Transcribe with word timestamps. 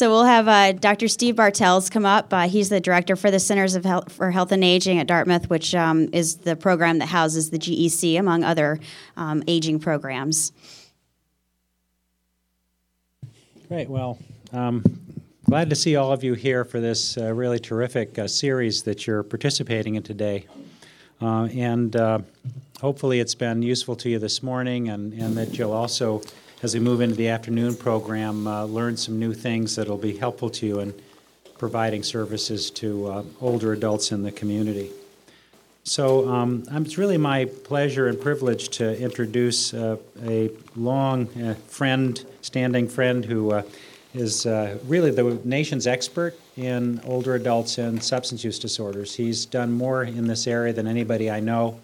So 0.00 0.08
we'll 0.08 0.24
have 0.24 0.48
uh, 0.48 0.72
Dr. 0.72 1.08
Steve 1.08 1.36
Bartels 1.36 1.90
come 1.90 2.06
up. 2.06 2.32
Uh, 2.32 2.48
he's 2.48 2.70
the 2.70 2.80
director 2.80 3.16
for 3.16 3.30
the 3.30 3.38
Centers 3.38 3.74
of 3.74 3.84
Health, 3.84 4.10
for 4.10 4.30
Health 4.30 4.50
and 4.50 4.64
Aging 4.64 4.98
at 4.98 5.06
Dartmouth, 5.06 5.50
which 5.50 5.74
um, 5.74 6.08
is 6.14 6.36
the 6.36 6.56
program 6.56 7.00
that 7.00 7.08
houses 7.08 7.50
the 7.50 7.58
GEC, 7.58 8.18
among 8.18 8.42
other 8.42 8.80
um, 9.18 9.42
aging 9.46 9.78
programs. 9.78 10.52
Great. 13.68 13.90
Well, 13.90 14.18
um, 14.54 14.82
glad 15.44 15.68
to 15.68 15.76
see 15.76 15.96
all 15.96 16.12
of 16.12 16.24
you 16.24 16.32
here 16.32 16.64
for 16.64 16.80
this 16.80 17.18
uh, 17.18 17.34
really 17.34 17.58
terrific 17.58 18.18
uh, 18.18 18.26
series 18.26 18.82
that 18.84 19.06
you're 19.06 19.22
participating 19.22 19.96
in 19.96 20.02
today. 20.02 20.46
Uh, 21.20 21.44
and 21.52 21.94
uh, 21.94 22.20
hopefully, 22.80 23.20
it's 23.20 23.34
been 23.34 23.60
useful 23.60 23.96
to 23.96 24.08
you 24.08 24.18
this 24.18 24.42
morning, 24.42 24.88
and, 24.88 25.12
and 25.12 25.36
that 25.36 25.58
you'll 25.58 25.72
also 25.72 26.22
as 26.62 26.74
we 26.74 26.80
move 26.80 27.00
into 27.00 27.14
the 27.14 27.28
afternoon 27.28 27.74
program, 27.74 28.46
uh, 28.46 28.64
learn 28.64 28.96
some 28.96 29.18
new 29.18 29.32
things 29.32 29.76
that 29.76 29.88
will 29.88 29.96
be 29.96 30.16
helpful 30.16 30.50
to 30.50 30.66
you 30.66 30.80
in 30.80 30.94
providing 31.58 32.02
services 32.02 32.70
to 32.70 33.06
uh, 33.06 33.24
older 33.40 33.72
adults 33.72 34.12
in 34.12 34.22
the 34.22 34.32
community. 34.32 34.90
So 35.84 36.28
um, 36.28 36.64
it's 36.70 36.98
really 36.98 37.16
my 37.16 37.46
pleasure 37.46 38.08
and 38.08 38.20
privilege 38.20 38.68
to 38.70 38.98
introduce 39.00 39.72
uh, 39.72 39.96
a 40.24 40.50
long 40.76 41.28
uh, 41.42 41.54
friend, 41.66 42.22
standing 42.42 42.86
friend, 42.86 43.24
who 43.24 43.52
uh, 43.52 43.62
is 44.12 44.44
uh, 44.44 44.78
really 44.86 45.10
the 45.10 45.40
nation's 45.44 45.86
expert 45.86 46.38
in 46.56 47.00
older 47.04 47.34
adults 47.34 47.78
and 47.78 48.02
substance 48.02 48.44
use 48.44 48.58
disorders. 48.58 49.14
He's 49.14 49.46
done 49.46 49.72
more 49.72 50.04
in 50.04 50.26
this 50.26 50.46
area 50.46 50.74
than 50.74 50.86
anybody 50.86 51.30
I 51.30 51.40
know 51.40 51.80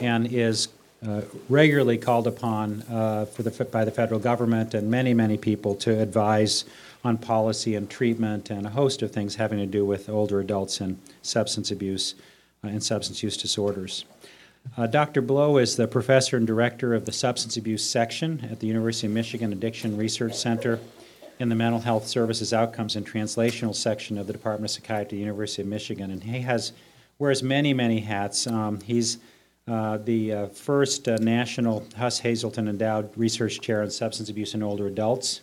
and 0.00 0.26
is 0.32 0.68
uh, 1.06 1.22
regularly 1.48 1.96
called 1.96 2.26
upon 2.26 2.82
uh, 2.90 3.24
for 3.26 3.42
the, 3.42 3.64
by 3.66 3.84
the 3.84 3.90
federal 3.90 4.18
government 4.18 4.74
and 4.74 4.90
many, 4.90 5.14
many 5.14 5.36
people 5.36 5.74
to 5.76 6.00
advise 6.00 6.64
on 7.04 7.16
policy 7.16 7.74
and 7.76 7.88
treatment 7.88 8.50
and 8.50 8.66
a 8.66 8.70
host 8.70 9.02
of 9.02 9.12
things 9.12 9.36
having 9.36 9.58
to 9.58 9.66
do 9.66 9.84
with 9.84 10.08
older 10.08 10.40
adults 10.40 10.80
and 10.80 10.98
substance 11.22 11.70
abuse 11.70 12.14
uh, 12.64 12.68
and 12.68 12.82
substance 12.82 13.22
use 13.22 13.36
disorders. 13.36 14.04
Uh, 14.76 14.86
Dr. 14.86 15.22
Blow 15.22 15.56
is 15.58 15.76
the 15.76 15.86
professor 15.86 16.36
and 16.36 16.46
director 16.46 16.94
of 16.94 17.04
the 17.04 17.12
substance 17.12 17.56
abuse 17.56 17.88
section 17.88 18.46
at 18.50 18.60
the 18.60 18.66
University 18.66 19.06
of 19.06 19.12
Michigan 19.12 19.52
Addiction 19.52 19.96
Research 19.96 20.34
Center 20.34 20.80
in 21.38 21.48
the 21.48 21.54
Mental 21.54 21.80
Health 21.80 22.08
Services 22.08 22.52
Outcomes 22.52 22.96
and 22.96 23.06
Translational 23.06 23.74
section 23.74 24.18
of 24.18 24.26
the 24.26 24.32
Department 24.32 24.70
of 24.70 24.74
Psychiatry 24.74 25.02
at 25.02 25.10
the 25.10 25.16
University 25.16 25.62
of 25.62 25.68
Michigan. 25.68 26.10
And 26.10 26.24
he 26.24 26.40
has 26.40 26.72
wears 27.18 27.42
many, 27.42 27.72
many 27.72 28.00
hats. 28.00 28.46
Um, 28.46 28.80
he's 28.80 29.18
uh, 29.68 29.98
the 29.98 30.32
uh, 30.32 30.46
first 30.46 31.06
uh, 31.08 31.16
national 31.16 31.84
Huss 31.96 32.20
Hazelden 32.20 32.68
Endowed 32.68 33.10
Research 33.16 33.60
Chair 33.60 33.82
on 33.82 33.90
Substance 33.90 34.30
Abuse 34.30 34.54
in 34.54 34.62
Older 34.62 34.86
Adults. 34.86 35.42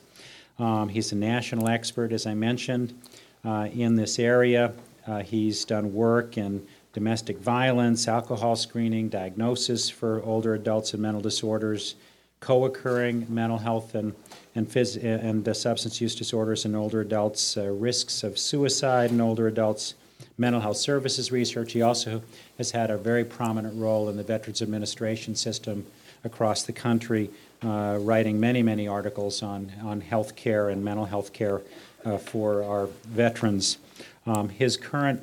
Um, 0.57 0.89
he's 0.89 1.11
a 1.11 1.15
national 1.15 1.69
expert, 1.69 2.11
as 2.11 2.25
I 2.25 2.33
mentioned, 2.33 2.99
uh, 3.43 3.67
in 3.71 3.95
this 3.95 4.17
area. 4.17 4.73
Uh, 5.05 5.19
he's 5.19 5.63
done 5.63 5.93
work 5.93 6.39
in 6.39 6.65
domestic 6.93 7.37
violence, 7.37 8.07
alcohol 8.07 8.55
screening, 8.55 9.09
diagnosis 9.09 9.89
for 9.89 10.23
older 10.23 10.55
adults 10.55 10.93
and 10.93 11.03
mental 11.03 11.21
disorders, 11.21 11.93
co 12.39 12.65
occurring 12.65 13.27
mental 13.29 13.59
health 13.59 13.93
and, 13.93 14.15
and, 14.55 14.67
phys- 14.67 15.03
and 15.03 15.55
substance 15.55 16.01
use 16.01 16.15
disorders 16.15 16.65
in 16.65 16.73
older 16.73 17.01
adults, 17.01 17.57
risks 17.57 18.23
of 18.23 18.39
suicide 18.39 19.11
in 19.11 19.21
older 19.21 19.45
adults 19.45 19.93
mental 20.37 20.61
health 20.61 20.77
services 20.77 21.31
research. 21.31 21.73
He 21.73 21.81
also 21.81 22.21
has 22.57 22.71
had 22.71 22.89
a 22.91 22.97
very 22.97 23.23
prominent 23.23 23.79
role 23.79 24.09
in 24.09 24.17
the 24.17 24.23
Veterans 24.23 24.61
Administration 24.61 25.35
system 25.35 25.85
across 26.23 26.63
the 26.63 26.73
country, 26.73 27.29
uh, 27.63 27.97
writing 28.01 28.39
many, 28.39 28.61
many 28.63 28.87
articles 28.87 29.41
on, 29.41 29.71
on 29.83 30.01
health 30.01 30.35
care 30.35 30.69
and 30.69 30.83
mental 30.83 31.05
health 31.05 31.31
care 31.33 31.61
uh, 32.03 32.17
for 32.17 32.63
our 32.63 32.87
veterans. 33.07 33.77
Um, 34.25 34.49
his 34.49 34.75
current 34.75 35.21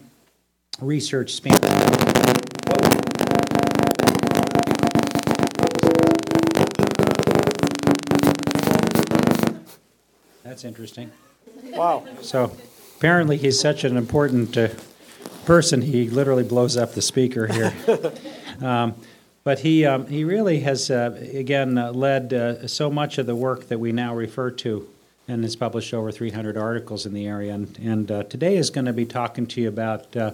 research 0.81 1.35
spans. 1.35 1.61
That's 10.45 10.65
interesting. 10.65 11.11
Wow. 11.65 12.05
So 12.21 12.53
apparently 12.97 13.37
he's 13.37 13.59
such 13.59 13.85
an 13.85 13.97
important 13.97 14.57
uh, 14.57 14.69
person, 15.45 15.83
he 15.83 16.09
literally 16.09 16.45
blows 16.45 16.77
up 16.77 16.93
the 16.93 17.03
speaker 17.03 17.47
here. 17.47 17.73
um, 18.61 18.95
but 19.45 19.59
he, 19.59 19.85
um, 19.85 20.07
he 20.07 20.25
really 20.25 20.61
has, 20.61 20.91
uh, 20.91 21.19
again, 21.35 21.77
uh, 21.77 21.93
led 21.93 22.33
uh, 22.33 22.67
so 22.69 22.91
much 22.91 23.19
of 23.19 23.27
the 23.27 23.35
work 23.35 23.69
that 23.69 23.79
we 23.79 23.91
now 23.91 24.15
refer 24.15 24.51
to 24.51 24.89
and 25.27 25.43
has 25.43 25.57
published 25.57 25.93
over 25.95 26.13
300 26.13 26.57
articles 26.57 27.07
in 27.07 27.15
the 27.15 27.27
area. 27.27 27.55
And, 27.55 27.79
and 27.79 28.11
uh, 28.11 28.23
today 28.25 28.57
is 28.57 28.71
going 28.71 28.85
to 28.85 28.93
be 28.93 29.05
talking 29.05 29.47
to 29.49 29.61
you 29.61 29.69
about, 29.69 30.17
uh, 30.17 30.33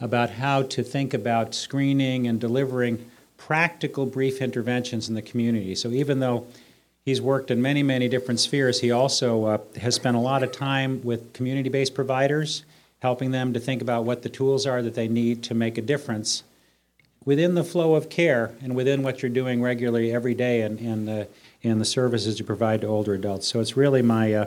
about 0.00 0.30
how 0.30 0.62
to 0.62 0.82
think 0.82 1.14
about 1.14 1.54
screening 1.54 2.26
and 2.26 2.40
delivering 2.40 3.10
practical 3.38 4.06
brief 4.06 4.40
interventions 4.42 5.08
in 5.08 5.14
the 5.14 5.22
community. 5.22 5.74
So 5.74 5.90
even 5.90 6.20
though 6.20 6.46
he's 7.04 7.20
worked 7.20 7.50
in 7.50 7.62
many, 7.62 7.82
many 7.82 8.08
different 8.08 8.40
spheres, 8.40 8.80
he 8.80 8.90
also 8.90 9.44
uh, 9.44 9.58
has 9.80 9.94
spent 9.94 10.16
a 10.16 10.20
lot 10.20 10.42
of 10.42 10.52
time 10.52 11.02
with 11.02 11.32
community 11.32 11.68
based 11.68 11.94
providers 11.94 12.64
helping 13.02 13.32
them 13.32 13.52
to 13.52 13.58
think 13.58 13.82
about 13.82 14.04
what 14.04 14.22
the 14.22 14.28
tools 14.28 14.64
are 14.64 14.80
that 14.80 14.94
they 14.94 15.08
need 15.08 15.42
to 15.42 15.54
make 15.54 15.76
a 15.76 15.82
difference 15.82 16.44
within 17.24 17.56
the 17.56 17.64
flow 17.64 17.96
of 17.96 18.08
care 18.08 18.54
and 18.62 18.76
within 18.76 19.02
what 19.02 19.20
you're 19.20 19.30
doing 19.30 19.60
regularly 19.60 20.12
every 20.12 20.34
day 20.34 20.60
and, 20.60 20.78
in, 20.78 21.04
the, 21.06 21.26
in 21.62 21.80
the 21.80 21.84
services 21.84 22.38
you 22.38 22.44
provide 22.44 22.80
to 22.80 22.86
older 22.86 23.14
adults. 23.14 23.48
So 23.48 23.58
it's 23.58 23.76
really 23.76 24.02
my 24.02 24.32
uh, 24.32 24.46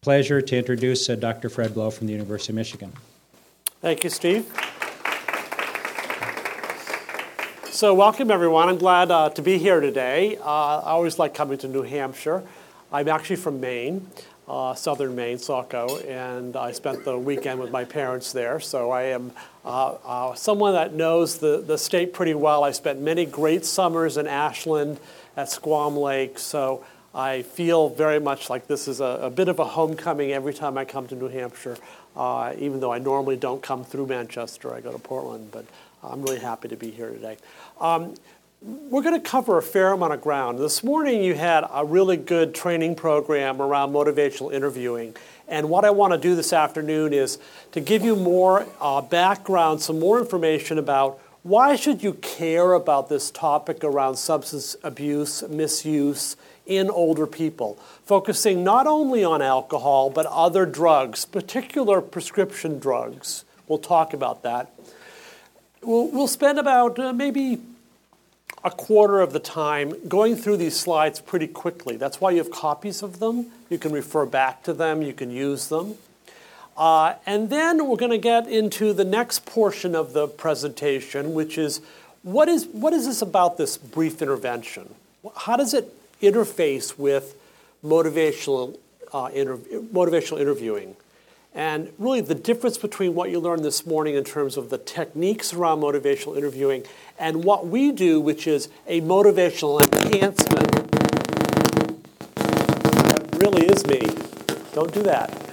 pleasure 0.00 0.40
to 0.40 0.56
introduce 0.56 1.10
uh, 1.10 1.16
Dr. 1.16 1.48
Fred 1.48 1.74
Blow 1.74 1.90
from 1.90 2.06
the 2.06 2.12
University 2.12 2.52
of 2.52 2.54
Michigan. 2.54 2.92
Thank 3.80 4.04
you, 4.04 4.10
Steve. 4.10 4.46
So, 7.70 7.92
welcome 7.92 8.30
everyone. 8.30 8.68
I'm 8.68 8.78
glad 8.78 9.10
uh, 9.10 9.30
to 9.30 9.42
be 9.42 9.58
here 9.58 9.80
today. 9.80 10.36
Uh, 10.36 10.78
I 10.78 10.90
always 10.90 11.18
like 11.18 11.34
coming 11.34 11.58
to 11.58 11.66
New 11.66 11.82
Hampshire. 11.82 12.44
I'm 12.92 13.08
actually 13.08 13.36
from 13.36 13.60
Maine 13.60 14.06
uh, 14.48 14.74
southern 14.74 15.14
Maine, 15.14 15.38
Saco, 15.38 15.98
and 16.00 16.56
I 16.56 16.72
spent 16.72 17.04
the 17.04 17.18
weekend 17.18 17.60
with 17.60 17.70
my 17.70 17.84
parents 17.84 18.32
there. 18.32 18.60
So 18.60 18.90
I 18.90 19.04
am 19.04 19.32
uh, 19.64 19.94
uh, 20.04 20.34
someone 20.34 20.74
that 20.74 20.92
knows 20.92 21.38
the, 21.38 21.62
the 21.66 21.78
state 21.78 22.12
pretty 22.12 22.34
well. 22.34 22.64
I 22.64 22.72
spent 22.72 23.00
many 23.00 23.24
great 23.24 23.64
summers 23.64 24.16
in 24.16 24.26
Ashland 24.26 25.00
at 25.36 25.48
Squam 25.50 25.96
Lake, 25.96 26.38
so 26.38 26.84
I 27.14 27.42
feel 27.42 27.88
very 27.88 28.20
much 28.20 28.50
like 28.50 28.66
this 28.66 28.88
is 28.88 29.00
a, 29.00 29.20
a 29.22 29.30
bit 29.30 29.48
of 29.48 29.58
a 29.58 29.64
homecoming 29.64 30.32
every 30.32 30.52
time 30.52 30.76
I 30.76 30.84
come 30.84 31.06
to 31.08 31.14
New 31.14 31.28
Hampshire, 31.28 31.76
uh, 32.16 32.52
even 32.58 32.80
though 32.80 32.92
I 32.92 32.98
normally 32.98 33.36
don't 33.36 33.62
come 33.62 33.84
through 33.84 34.06
Manchester. 34.08 34.74
I 34.74 34.80
go 34.80 34.92
to 34.92 34.98
Portland, 34.98 35.50
but 35.52 35.64
I'm 36.02 36.22
really 36.22 36.40
happy 36.40 36.68
to 36.68 36.76
be 36.76 36.90
here 36.90 37.10
today. 37.10 37.38
Um, 37.80 38.14
we're 38.64 39.02
going 39.02 39.20
to 39.20 39.28
cover 39.28 39.58
a 39.58 39.62
fair 39.62 39.92
amount 39.92 40.14
of 40.14 40.22
ground. 40.22 40.58
This 40.58 40.82
morning 40.82 41.22
you 41.22 41.34
had 41.34 41.66
a 41.70 41.84
really 41.84 42.16
good 42.16 42.54
training 42.54 42.94
program 42.94 43.60
around 43.60 43.92
motivational 43.92 44.54
interviewing. 44.54 45.14
And 45.46 45.68
what 45.68 45.84
I 45.84 45.90
want 45.90 46.14
to 46.14 46.18
do 46.18 46.34
this 46.34 46.50
afternoon 46.54 47.12
is 47.12 47.38
to 47.72 47.80
give 47.80 48.02
you 48.02 48.16
more 48.16 48.66
uh, 48.80 49.02
background, 49.02 49.82
some 49.82 49.98
more 49.98 50.18
information 50.18 50.78
about 50.78 51.20
why 51.42 51.76
should 51.76 52.02
you 52.02 52.14
care 52.14 52.72
about 52.72 53.10
this 53.10 53.30
topic 53.30 53.84
around 53.84 54.16
substance 54.16 54.76
abuse, 54.82 55.46
misuse 55.46 56.36
in 56.64 56.88
older 56.88 57.26
people, 57.26 57.74
focusing 58.06 58.64
not 58.64 58.86
only 58.86 59.22
on 59.22 59.42
alcohol 59.42 60.08
but 60.08 60.24
other 60.24 60.64
drugs, 60.64 61.26
particular 61.26 62.00
prescription 62.00 62.78
drugs. 62.78 63.44
We'll 63.68 63.78
talk 63.78 64.14
about 64.14 64.42
that. 64.42 64.72
We'll, 65.82 66.08
we'll 66.08 66.28
spend 66.28 66.58
about 66.58 66.98
uh, 66.98 67.12
maybe 67.12 67.60
a 68.64 68.70
quarter 68.70 69.20
of 69.20 69.32
the 69.32 69.38
time 69.38 69.94
going 70.08 70.36
through 70.36 70.56
these 70.56 70.74
slides 70.74 71.20
pretty 71.20 71.46
quickly. 71.46 71.96
That's 71.96 72.20
why 72.20 72.30
you 72.30 72.38
have 72.38 72.50
copies 72.50 73.02
of 73.02 73.18
them. 73.18 73.46
You 73.68 73.78
can 73.78 73.92
refer 73.92 74.24
back 74.24 74.62
to 74.64 74.72
them, 74.72 75.02
you 75.02 75.12
can 75.12 75.30
use 75.30 75.68
them. 75.68 75.96
Uh, 76.76 77.14
and 77.26 77.50
then 77.50 77.86
we're 77.86 77.96
going 77.96 78.10
to 78.10 78.18
get 78.18 78.48
into 78.48 78.92
the 78.92 79.04
next 79.04 79.46
portion 79.46 79.94
of 79.94 80.12
the 80.12 80.26
presentation, 80.26 81.34
which 81.34 81.56
is 81.58 81.80
what 82.22 82.48
is, 82.48 82.66
what 82.66 82.92
is 82.92 83.06
this 83.06 83.20
about 83.22 83.58
this 83.58 83.76
brief 83.76 84.22
intervention? 84.22 84.94
How 85.36 85.56
does 85.56 85.74
it 85.74 85.94
interface 86.20 86.98
with 86.98 87.36
motivational, 87.84 88.78
uh, 89.12 89.28
inter- 89.32 89.58
motivational 89.58 90.40
interviewing? 90.40 90.96
And 91.54 91.92
really, 91.98 92.20
the 92.20 92.34
difference 92.34 92.78
between 92.78 93.14
what 93.14 93.30
you 93.30 93.38
learned 93.38 93.64
this 93.64 93.86
morning 93.86 94.16
in 94.16 94.24
terms 94.24 94.56
of 94.56 94.70
the 94.70 94.78
techniques 94.78 95.52
around 95.52 95.80
motivational 95.80 96.36
interviewing 96.36 96.84
and 97.18 97.44
what 97.44 97.68
we 97.68 97.92
do, 97.92 98.20
which 98.20 98.46
is 98.46 98.68
a 98.88 99.00
motivational 99.02 99.80
enhancement. 99.80 100.90
That 102.34 103.38
really 103.40 103.66
is 103.66 103.86
me. 103.86 104.00
Don't 104.74 104.92
do 104.92 105.02
that. 105.04 105.44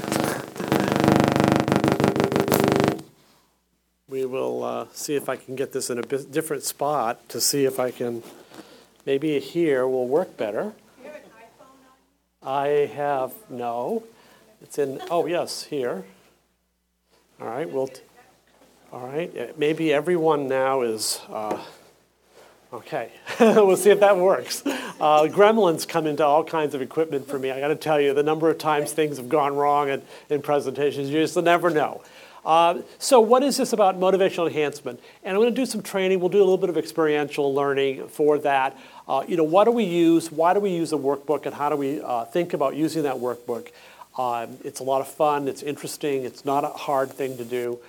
we 4.11 4.25
will 4.25 4.63
uh, 4.63 4.85
see 4.91 5.15
if 5.15 5.29
I 5.29 5.37
can 5.37 5.55
get 5.55 5.71
this 5.71 5.89
in 5.89 5.97
a 5.97 6.05
bit 6.05 6.31
different 6.31 6.63
spot 6.63 7.27
to 7.29 7.39
see 7.39 7.63
if 7.65 7.79
I 7.79 7.91
can. 7.91 8.21
Maybe 9.05 9.39
here 9.39 9.87
will 9.87 10.07
work 10.07 10.37
better. 10.37 10.73
I 12.43 12.67
have 12.93 13.33
no. 13.49 14.03
It's 14.61 14.77
in, 14.77 15.01
oh, 15.09 15.25
yes, 15.25 15.63
here. 15.63 16.03
All 17.41 17.47
right, 17.47 17.69
we'll, 17.69 17.89
all 18.93 19.07
right, 19.07 19.35
uh, 19.35 19.47
maybe 19.57 19.91
everyone 19.91 20.47
now 20.47 20.81
is, 20.81 21.19
uh, 21.29 21.59
okay. 22.71 23.11
we'll 23.39 23.75
see 23.75 23.89
if 23.89 23.99
that 24.01 24.17
works. 24.17 24.61
Uh, 24.65 25.23
gremlins 25.23 25.87
come 25.87 26.05
into 26.05 26.23
all 26.23 26.43
kinds 26.43 26.75
of 26.75 26.81
equipment 26.81 27.27
for 27.27 27.39
me. 27.39 27.49
I 27.49 27.59
got 27.59 27.69
to 27.69 27.75
tell 27.75 27.99
you, 27.99 28.13
the 28.13 28.21
number 28.21 28.49
of 28.49 28.59
times 28.59 28.91
things 28.91 29.17
have 29.17 29.29
gone 29.29 29.55
wrong 29.55 29.89
in, 29.89 30.03
in 30.29 30.41
presentations, 30.43 31.09
you 31.09 31.19
just 31.19 31.35
never 31.37 31.71
know. 31.71 32.03
Uh, 32.45 32.81
so 32.97 33.19
what 33.19 33.43
is 33.43 33.57
this 33.57 33.73
about 33.73 33.99
motivational 33.99 34.47
enhancement? 34.47 34.99
And 35.23 35.35
I'm 35.35 35.41
going 35.41 35.53
to 35.53 35.61
do 35.61 35.65
some 35.65 35.81
training. 35.81 36.19
We'll 36.19 36.29
do 36.29 36.39
a 36.39 36.45
little 36.45 36.57
bit 36.57 36.69
of 36.69 36.77
experiential 36.77 37.53
learning 37.53 38.07
for 38.09 38.37
that. 38.39 38.77
Uh, 39.07 39.23
you 39.27 39.37
know, 39.37 39.43
what 39.43 39.65
do 39.65 39.71
we 39.71 39.83
use? 39.83 40.31
Why 40.31 40.53
do 40.53 40.59
we 40.59 40.71
use 40.71 40.93
a 40.93 40.97
workbook? 40.97 41.45
And 41.45 41.53
how 41.53 41.69
do 41.69 41.75
we 41.75 42.01
uh, 42.01 42.25
think 42.25 42.53
about 42.53 42.75
using 42.75 43.03
that 43.03 43.15
workbook? 43.15 43.69
Um, 44.17 44.57
it's 44.63 44.79
a 44.79 44.83
lot 44.83 45.01
of 45.01 45.07
fun. 45.07 45.47
It's 45.47 45.63
interesting. 45.63 46.23
It's 46.23 46.43
not 46.45 46.63
a 46.63 46.69
hard 46.69 47.11
thing 47.11 47.37
to 47.37 47.45
do. 47.45 47.79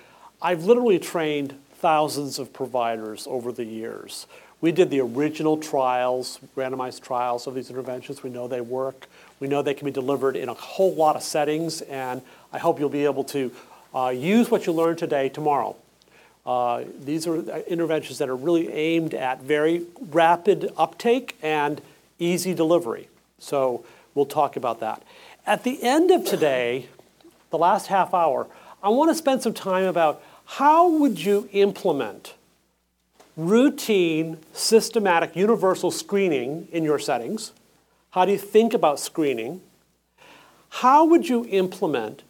I've 0.41 0.65
literally 0.65 0.99
trained 0.99 1.55
thousands 1.75 2.39
of 2.39 2.53
providers 2.53 3.27
over 3.29 3.51
the 3.51 3.65
years. 3.65 4.25
We 4.61 4.71
did 4.71 4.89
the 4.89 5.01
original 5.01 5.57
trials, 5.57 6.39
randomized 6.55 7.01
trials 7.01 7.47
of 7.47 7.55
these 7.55 7.69
interventions. 7.69 8.23
We 8.23 8.29
know 8.29 8.47
they 8.47 8.61
work. 8.61 9.07
We 9.41 9.49
know 9.49 9.61
they 9.61 9.73
can 9.73 9.85
be 9.85 9.91
delivered 9.91 10.37
in 10.37 10.47
a 10.47 10.53
whole 10.53 10.93
lot 10.95 11.17
of 11.17 11.23
settings, 11.23 11.81
and 11.81 12.21
I 12.53 12.59
hope 12.59 12.79
you'll 12.79 12.87
be 12.87 13.03
able 13.03 13.25
to 13.25 13.51
uh, 13.93 14.13
use 14.15 14.49
what 14.49 14.65
you 14.65 14.71
learned 14.71 14.99
today 14.99 15.27
tomorrow. 15.27 15.75
Uh, 16.45 16.83
these 17.03 17.27
are 17.27 17.37
interventions 17.67 18.17
that 18.19 18.29
are 18.29 18.35
really 18.35 18.71
aimed 18.71 19.13
at 19.13 19.41
very 19.41 19.85
rapid 20.11 20.71
uptake 20.77 21.37
and 21.41 21.81
easy 22.19 22.53
delivery. 22.53 23.09
So 23.39 23.85
we'll 24.15 24.25
talk 24.25 24.55
about 24.55 24.79
that. 24.79 25.03
At 25.45 25.63
the 25.63 25.81
end 25.83 26.11
of 26.11 26.25
today, 26.25 26.87
the 27.49 27.57
last 27.57 27.87
half 27.87 28.13
hour, 28.13 28.47
I 28.81 28.89
want 28.89 29.11
to 29.11 29.15
spend 29.15 29.41
some 29.41 29.53
time 29.53 29.85
about 29.85 30.23
how 30.45 30.89
would 30.89 31.23
you 31.23 31.49
implement 31.51 32.33
routine, 33.35 34.37
systematic, 34.53 35.35
universal 35.35 35.91
screening 35.91 36.67
in 36.71 36.83
your 36.83 36.99
settings? 36.99 37.51
How 38.11 38.25
do 38.25 38.31
you 38.31 38.37
think 38.37 38.73
about 38.73 38.99
screening? 38.99 39.61
How 40.69 41.05
would 41.05 41.27
you 41.27 41.45
implement 41.45 42.23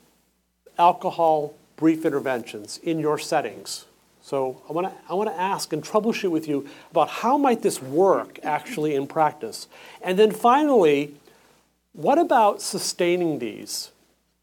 alcohol 0.77 1.53
brief 1.75 2.05
interventions 2.05 2.79
in 2.83 2.99
your 2.99 3.17
settings. 3.17 3.85
So 4.21 4.61
I 4.69 4.73
want 4.73 4.87
to 4.87 4.93
I 5.09 5.15
want 5.15 5.29
to 5.29 5.39
ask 5.39 5.73
and 5.73 5.83
troubleshoot 5.83 6.31
with 6.31 6.47
you 6.47 6.67
about 6.91 7.09
how 7.09 7.37
might 7.37 7.61
this 7.61 7.81
work 7.81 8.39
actually 8.43 8.95
in 8.95 9.07
practice. 9.07 9.67
And 10.01 10.17
then 10.17 10.31
finally, 10.31 11.15
what 11.93 12.17
about 12.17 12.61
sustaining 12.61 13.39
these? 13.39 13.91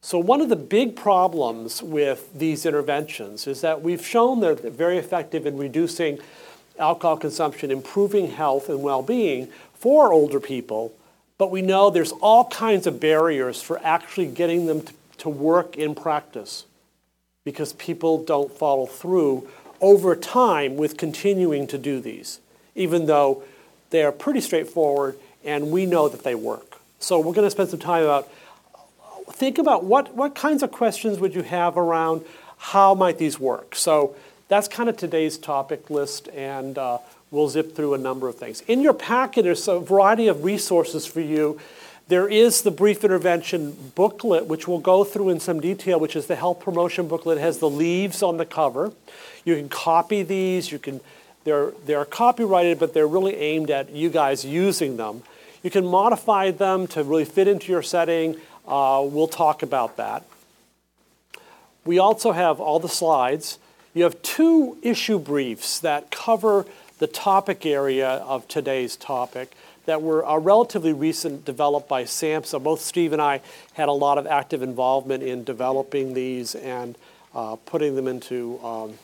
So 0.00 0.18
one 0.18 0.40
of 0.40 0.48
the 0.48 0.56
big 0.56 0.96
problems 0.96 1.82
with 1.82 2.30
these 2.36 2.64
interventions 2.64 3.46
is 3.46 3.60
that 3.60 3.82
we've 3.82 4.04
shown 4.04 4.40
they're 4.40 4.54
very 4.54 4.96
effective 4.96 5.46
in 5.46 5.58
reducing 5.58 6.18
alcohol 6.78 7.18
consumption, 7.18 7.70
improving 7.70 8.30
health 8.30 8.70
and 8.70 8.82
well-being 8.82 9.48
for 9.74 10.12
older 10.12 10.40
people, 10.40 10.94
but 11.36 11.50
we 11.50 11.60
know 11.60 11.90
there's 11.90 12.12
all 12.12 12.46
kinds 12.46 12.86
of 12.86 12.98
barriers 12.98 13.60
for 13.60 13.78
actually 13.84 14.26
getting 14.26 14.66
them 14.66 14.80
to 14.82 14.92
to 15.20 15.28
work 15.28 15.76
in 15.76 15.94
practice 15.94 16.64
because 17.44 17.74
people 17.74 18.24
don't 18.24 18.50
follow 18.50 18.86
through 18.86 19.46
over 19.80 20.16
time 20.16 20.76
with 20.76 20.96
continuing 20.96 21.66
to 21.66 21.78
do 21.78 22.00
these, 22.00 22.40
even 22.74 23.06
though 23.06 23.42
they 23.90 24.02
are 24.02 24.12
pretty 24.12 24.40
straightforward 24.40 25.18
and 25.44 25.70
we 25.70 25.86
know 25.86 26.08
that 26.08 26.24
they 26.24 26.34
work. 26.34 26.69
So 27.00 27.18
we're 27.18 27.34
going 27.34 27.46
to 27.46 27.50
spend 27.50 27.70
some 27.70 27.80
time 27.80 28.04
about 28.04 28.30
think 29.32 29.58
about 29.58 29.84
what, 29.84 30.14
what 30.14 30.34
kinds 30.34 30.62
of 30.62 30.70
questions 30.70 31.18
would 31.18 31.34
you 31.34 31.42
have 31.42 31.76
around 31.76 32.24
how 32.58 32.94
might 32.94 33.18
these 33.18 33.38
work. 33.38 33.74
So 33.74 34.14
that's 34.48 34.68
kind 34.68 34.88
of 34.88 34.96
today's 34.96 35.38
topic 35.38 35.88
list, 35.88 36.28
and 36.28 36.76
uh, 36.76 36.98
we'll 37.30 37.48
zip 37.48 37.74
through 37.74 37.94
a 37.94 37.98
number 37.98 38.28
of 38.28 38.36
things. 38.36 38.62
In 38.68 38.80
your 38.82 38.92
packet, 38.92 39.42
there's 39.42 39.66
a 39.66 39.78
variety 39.80 40.28
of 40.28 40.44
resources 40.44 41.06
for 41.06 41.20
you 41.20 41.58
there 42.10 42.28
is 42.28 42.62
the 42.62 42.72
brief 42.72 43.04
intervention 43.04 43.92
booklet, 43.94 44.46
which 44.46 44.66
we'll 44.66 44.80
go 44.80 45.04
through 45.04 45.28
in 45.28 45.38
some 45.38 45.60
detail, 45.60 46.00
which 46.00 46.16
is 46.16 46.26
the 46.26 46.34
health 46.34 46.58
promotion 46.58 47.06
booklet. 47.06 47.38
It 47.38 47.42
has 47.42 47.58
the 47.58 47.70
leaves 47.70 48.20
on 48.20 48.36
the 48.36 48.44
cover. 48.44 48.92
You 49.44 49.54
can 49.54 49.68
copy 49.68 50.24
these. 50.24 50.72
You 50.72 50.80
can, 50.80 51.00
they're, 51.44 51.70
they're 51.86 52.04
copyrighted, 52.04 52.80
but 52.80 52.94
they're 52.94 53.06
really 53.06 53.36
aimed 53.36 53.70
at 53.70 53.90
you 53.90 54.10
guys 54.10 54.44
using 54.44 54.96
them. 54.96 55.22
You 55.62 55.70
can 55.70 55.86
modify 55.86 56.50
them 56.50 56.86
to 56.88 57.04
really 57.04 57.24
fit 57.24 57.46
into 57.46 57.70
your 57.70 57.82
setting. 57.82 58.36
Uh, 58.66 59.06
we'll 59.06 59.28
talk 59.28 59.62
about 59.62 59.96
that. 59.96 60.24
We 61.84 61.98
also 61.98 62.32
have 62.32 62.60
all 62.60 62.78
the 62.78 62.88
slides. 62.88 63.58
You 63.94 64.04
have 64.04 64.20
two 64.22 64.78
issue 64.82 65.18
briefs 65.18 65.78
that 65.80 66.10
cover 66.10 66.66
the 66.98 67.06
topic 67.06 67.64
area 67.64 68.08
of 68.08 68.46
today's 68.46 68.96
topic 68.96 69.56
that 69.86 70.02
were 70.02 70.24
uh, 70.26 70.36
relatively 70.38 70.92
recent, 70.92 71.44
developed 71.44 71.88
by 71.88 72.04
SAMHSA. 72.04 72.62
Both 72.62 72.80
Steve 72.80 73.12
and 73.12 73.20
I 73.20 73.40
had 73.72 73.88
a 73.88 73.92
lot 73.92 74.18
of 74.18 74.26
active 74.26 74.62
involvement 74.62 75.22
in 75.22 75.42
developing 75.42 76.14
these 76.14 76.54
and 76.54 76.96
uh, 77.34 77.56
putting 77.56 77.96
them 77.96 78.06
into 78.06 78.62
um, 78.62 78.98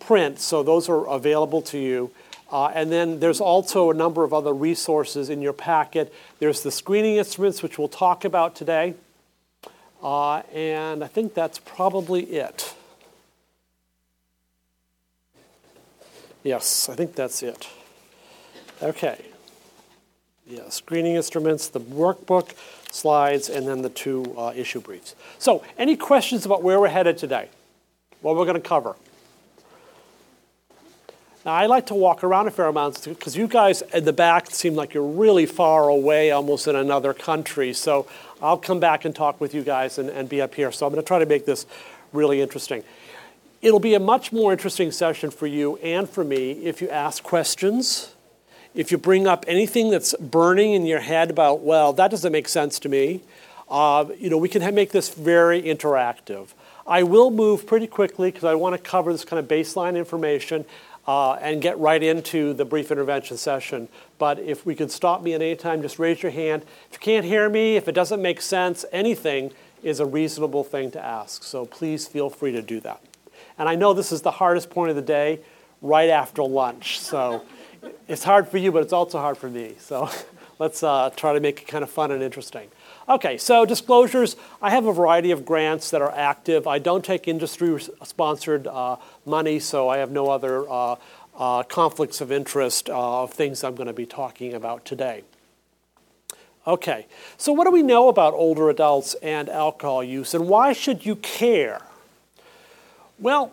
print. 0.00 0.38
So 0.38 0.62
those 0.62 0.88
are 0.88 1.08
available 1.08 1.62
to 1.62 1.78
you. 1.78 2.10
Uh, 2.54 2.70
and 2.72 2.92
then 2.92 3.18
there's 3.18 3.40
also 3.40 3.90
a 3.90 3.94
number 3.94 4.22
of 4.22 4.32
other 4.32 4.52
resources 4.52 5.28
in 5.28 5.42
your 5.42 5.52
packet. 5.52 6.14
There's 6.38 6.62
the 6.62 6.70
screening 6.70 7.16
instruments, 7.16 7.64
which 7.64 7.78
we'll 7.78 7.88
talk 7.88 8.24
about 8.24 8.54
today. 8.54 8.94
Uh, 10.00 10.42
and 10.54 11.02
I 11.02 11.08
think 11.08 11.34
that's 11.34 11.58
probably 11.58 12.22
it. 12.22 12.76
Yes, 16.44 16.88
I 16.88 16.94
think 16.94 17.16
that's 17.16 17.42
it. 17.42 17.68
Okay. 18.80 19.18
Yeah, 20.46 20.68
screening 20.68 21.16
instruments, 21.16 21.66
the 21.66 21.80
workbook, 21.80 22.52
slides, 22.92 23.48
and 23.48 23.66
then 23.66 23.82
the 23.82 23.88
two 23.88 24.32
uh, 24.38 24.52
issue 24.54 24.80
briefs. 24.80 25.16
So, 25.40 25.64
any 25.76 25.96
questions 25.96 26.46
about 26.46 26.62
where 26.62 26.78
we're 26.78 26.86
headed 26.86 27.18
today? 27.18 27.48
What 28.20 28.36
we're 28.36 28.44
going 28.44 28.62
to 28.62 28.68
cover? 28.68 28.94
Now, 31.44 31.52
I 31.52 31.66
like 31.66 31.86
to 31.86 31.94
walk 31.94 32.24
around 32.24 32.46
a 32.46 32.50
fair 32.50 32.66
amount 32.66 33.04
because 33.04 33.36
you 33.36 33.46
guys 33.46 33.82
in 33.92 34.04
the 34.04 34.12
back 34.12 34.50
seem 34.50 34.74
like 34.74 34.94
you're 34.94 35.02
really 35.02 35.46
far 35.46 35.88
away, 35.88 36.30
almost 36.30 36.66
in 36.66 36.76
another 36.76 37.12
country. 37.12 37.72
So, 37.72 38.06
I'll 38.40 38.58
come 38.58 38.80
back 38.80 39.04
and 39.04 39.14
talk 39.14 39.40
with 39.40 39.54
you 39.54 39.62
guys 39.62 39.98
and, 39.98 40.08
and 40.08 40.28
be 40.28 40.40
up 40.40 40.54
here. 40.54 40.72
So, 40.72 40.86
I'm 40.86 40.92
going 40.92 41.02
to 41.02 41.06
try 41.06 41.18
to 41.18 41.26
make 41.26 41.44
this 41.44 41.66
really 42.12 42.40
interesting. 42.40 42.82
It'll 43.60 43.80
be 43.80 43.94
a 43.94 44.00
much 44.00 44.32
more 44.32 44.52
interesting 44.52 44.90
session 44.90 45.30
for 45.30 45.46
you 45.46 45.76
and 45.76 46.08
for 46.08 46.24
me 46.24 46.52
if 46.52 46.80
you 46.80 46.88
ask 46.88 47.22
questions 47.22 48.14
if 48.74 48.90
you 48.90 48.98
bring 48.98 49.26
up 49.26 49.44
anything 49.46 49.90
that's 49.90 50.14
burning 50.18 50.72
in 50.72 50.84
your 50.84 51.00
head 51.00 51.30
about, 51.30 51.60
well, 51.60 51.92
that 51.92 52.10
doesn't 52.10 52.32
make 52.32 52.48
sense 52.48 52.80
to 52.80 52.88
me, 52.88 53.22
uh, 53.70 54.04
you 54.18 54.28
know, 54.28 54.36
we 54.36 54.48
can 54.48 54.74
make 54.74 54.90
this 54.90 55.14
very 55.14 55.62
interactive. 55.62 56.48
I 56.86 57.02
will 57.02 57.30
move 57.30 57.66
pretty 57.66 57.86
quickly 57.86 58.30
because 58.30 58.44
I 58.44 58.54
want 58.56 58.74
to 58.74 58.82
cover 58.82 59.12
this 59.12 59.24
kind 59.24 59.38
of 59.38 59.48
baseline 59.48 59.96
information 59.96 60.64
uh, 61.06 61.34
and 61.34 61.60
get 61.60 61.78
right 61.78 62.02
into 62.02 62.54
the 62.54 62.64
brief 62.64 62.90
intervention 62.90 63.36
session. 63.36 63.88
But 64.18 64.38
if 64.38 64.64
we 64.64 64.74
could 64.74 64.90
stop 64.90 65.22
me 65.22 65.34
at 65.34 65.42
any 65.42 65.56
time, 65.56 65.82
just 65.82 65.98
raise 65.98 66.22
your 66.22 66.32
hand. 66.32 66.62
If 66.90 66.94
you 66.94 66.98
can't 66.98 67.26
hear 67.26 67.48
me, 67.48 67.76
if 67.76 67.88
it 67.88 67.92
doesn't 67.92 68.22
make 68.22 68.40
sense, 68.40 68.84
anything 68.92 69.52
is 69.82 70.00
a 70.00 70.06
reasonable 70.06 70.64
thing 70.64 70.90
to 70.92 71.04
ask. 71.04 71.42
So 71.42 71.66
please 71.66 72.06
feel 72.06 72.30
free 72.30 72.52
to 72.52 72.62
do 72.62 72.80
that. 72.80 73.02
And 73.58 73.68
I 73.68 73.74
know 73.74 73.92
this 73.92 74.12
is 74.12 74.22
the 74.22 74.30
hardest 74.30 74.70
point 74.70 74.90
of 74.90 74.96
the 74.96 75.02
day, 75.02 75.40
right 75.82 76.10
after 76.10 76.42
lunch. 76.42 76.98
So 76.98 77.44
it's 78.08 78.24
hard 78.24 78.48
for 78.48 78.58
you, 78.58 78.72
but 78.72 78.82
it's 78.82 78.92
also 78.92 79.18
hard 79.18 79.36
for 79.36 79.50
me. 79.50 79.74
So 79.78 80.08
let's 80.58 80.82
uh, 80.82 81.10
try 81.14 81.34
to 81.34 81.40
make 81.40 81.62
it 81.62 81.68
kind 81.68 81.84
of 81.84 81.90
fun 81.90 82.10
and 82.10 82.22
interesting. 82.22 82.68
Okay, 83.06 83.36
so 83.36 83.66
disclosures. 83.66 84.34
I 84.62 84.70
have 84.70 84.86
a 84.86 84.92
variety 84.92 85.30
of 85.30 85.44
grants 85.44 85.90
that 85.90 86.00
are 86.00 86.12
active. 86.12 86.66
I 86.66 86.78
don't 86.78 87.04
take 87.04 87.28
industry 87.28 87.78
sponsored 88.02 88.66
uh, 88.66 88.96
money, 89.26 89.58
so 89.58 89.88
I 89.88 89.98
have 89.98 90.10
no 90.10 90.28
other 90.30 90.68
uh, 90.68 90.96
uh 91.36 91.62
conflicts 91.64 92.20
of 92.20 92.30
interest 92.30 92.88
uh, 92.88 93.22
of 93.22 93.32
things 93.32 93.64
I'm 93.64 93.74
going 93.74 93.88
to 93.88 93.92
be 93.92 94.06
talking 94.06 94.54
about 94.54 94.84
today. 94.84 95.22
Okay, 96.66 97.06
so 97.36 97.52
what 97.52 97.64
do 97.64 97.70
we 97.70 97.82
know 97.82 98.08
about 98.08 98.32
older 98.32 98.70
adults 98.70 99.14
and 99.22 99.48
alcohol 99.48 100.02
use, 100.02 100.34
and 100.34 100.48
why 100.48 100.72
should 100.72 101.04
you 101.04 101.16
care? 101.16 101.82
Well, 103.18 103.52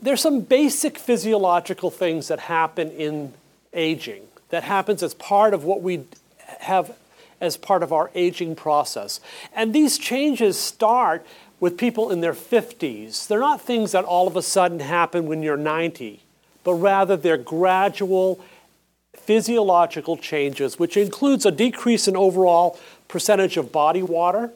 there's 0.00 0.20
some 0.20 0.40
basic 0.40 0.98
physiological 0.98 1.90
things 1.90 2.28
that 2.28 2.40
happen 2.40 2.90
in 2.90 3.34
aging 3.72 4.22
that 4.50 4.64
happens 4.64 5.02
as 5.02 5.14
part 5.14 5.54
of 5.54 5.64
what 5.64 5.82
we 5.82 6.04
have 6.60 6.96
as 7.40 7.56
part 7.56 7.82
of 7.82 7.92
our 7.92 8.10
aging 8.14 8.54
process. 8.54 9.20
And 9.52 9.74
these 9.74 9.98
changes 9.98 10.56
start 10.56 11.26
with 11.62 11.78
people 11.78 12.10
in 12.10 12.20
their 12.20 12.32
50s. 12.32 13.28
They're 13.28 13.38
not 13.38 13.60
things 13.60 13.92
that 13.92 14.04
all 14.04 14.26
of 14.26 14.34
a 14.34 14.42
sudden 14.42 14.80
happen 14.80 15.26
when 15.26 15.44
you're 15.44 15.56
90, 15.56 16.20
but 16.64 16.74
rather 16.74 17.16
they're 17.16 17.36
gradual 17.36 18.40
physiological 19.14 20.16
changes, 20.16 20.80
which 20.80 20.96
includes 20.96 21.46
a 21.46 21.52
decrease 21.52 22.08
in 22.08 22.16
overall 22.16 22.80
percentage 23.06 23.56
of 23.56 23.70
body 23.70 24.02
water 24.02 24.50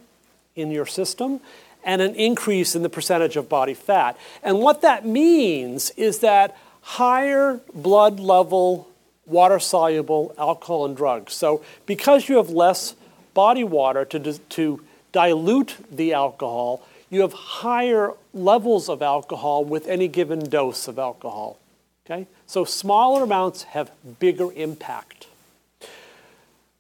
in 0.57 0.73
your 0.73 0.85
system, 0.85 1.39
and 1.85 2.03
an 2.03 2.13
increase 2.17 2.75
in 2.75 2.83
the 2.83 2.89
percentage 2.89 3.37
of 3.37 3.49
body 3.49 3.75
fat. 3.75 4.19
And 4.43 4.59
what 4.59 4.83
that 4.83 5.07
means 5.07 5.91
is 5.91 6.19
that 6.19 6.59
higher 6.83 7.61
blood 7.73 8.19
level 8.19 8.89
water 9.27 9.61
soluble 9.61 10.35
alcohol 10.37 10.85
and 10.85 10.97
drugs. 10.97 11.35
So, 11.35 11.63
because 11.87 12.29
you 12.29 12.39
have 12.39 12.51
less 12.51 12.97
body 13.33 13.63
water 13.63 14.05
to, 14.07 14.39
to 14.39 14.81
dilute 15.13 15.77
the 15.89 16.13
alcohol, 16.13 16.83
you 17.11 17.21
have 17.21 17.33
higher 17.33 18.13
levels 18.35 18.89
of 18.89 19.03
alcohol 19.03 19.65
with 19.65 19.87
any 19.87 20.09
given 20.09 20.41
dose 20.41 20.89
of 20.89 20.99
alcohol. 20.99 21.59
Okay? 22.05 22.27
So, 22.47 22.65
smaller 22.65 23.25
amounts 23.25 23.65
have 23.65 23.91
bigger 24.19 24.53
impact. 24.53 25.27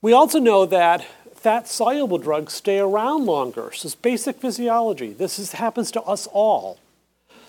We 0.02 0.12
also 0.12 0.38
know 0.38 0.66
that 0.66 1.04
fat 1.34 1.68
soluble 1.68 2.18
drugs 2.18 2.52
stay 2.52 2.78
around 2.78 3.26
longer. 3.26 3.70
So, 3.72 3.86
it's 3.86 3.94
basic 3.94 4.40
physiology. 4.40 5.12
This 5.12 5.38
is, 5.38 5.52
happens 5.52 5.90
to 5.92 6.02
us 6.02 6.26
all. 6.32 6.78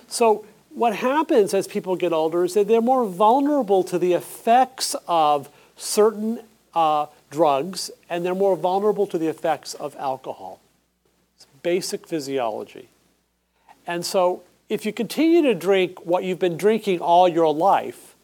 So, 0.07 0.45
what 0.69 0.95
happens 0.95 1.53
as 1.53 1.67
people 1.67 1.95
get 1.95 2.13
older 2.13 2.45
is 2.45 2.53
that 2.53 2.67
they're 2.67 2.81
more 2.81 3.05
vulnerable 3.05 3.83
to 3.85 3.97
the 3.97 4.13
effects 4.13 4.95
of 5.07 5.49
certain 5.75 6.39
uh, 6.75 7.07
drugs 7.31 7.89
and 8.09 8.23
they're 8.23 8.35
more 8.35 8.55
vulnerable 8.55 9.07
to 9.07 9.17
the 9.17 9.27
effects 9.27 9.73
of 9.73 9.95
alcohol. 9.95 10.59
Basic 11.67 12.07
physiology. 12.07 12.87
And 13.85 14.05
so, 14.05 14.41
if 14.69 14.85
you 14.85 14.93
continue 14.93 15.41
to 15.41 15.53
drink 15.53 16.05
what 16.05 16.23
you've 16.23 16.39
been 16.39 16.55
drinking 16.55 17.01
all 17.01 17.27
your 17.27 17.53
life, 17.53 18.15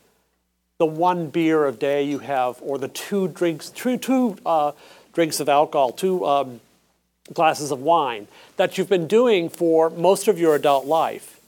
the 0.77 0.85
one 0.85 1.27
beer 1.27 1.67
a 1.67 1.73
day 1.73 2.03
you 2.03 2.19
have, 2.19 2.57
or 2.61 2.77
the 2.77 2.87
two 2.87 3.27
drinks, 3.27 3.69
two, 3.69 3.97
two 3.97 4.37
uh, 4.45 4.71
drinks 5.11 5.41
of 5.41 5.49
alcohol, 5.49 5.91
two 5.91 6.25
um, 6.25 6.61
glasses 7.33 7.69
of 7.71 7.81
wine 7.81 8.29
that 8.55 8.77
you've 8.77 8.87
been 8.87 9.07
doing 9.07 9.49
for 9.49 9.89
most 9.89 10.29
of 10.29 10.39
your 10.39 10.55
adult 10.55 10.85
life, 10.85 11.41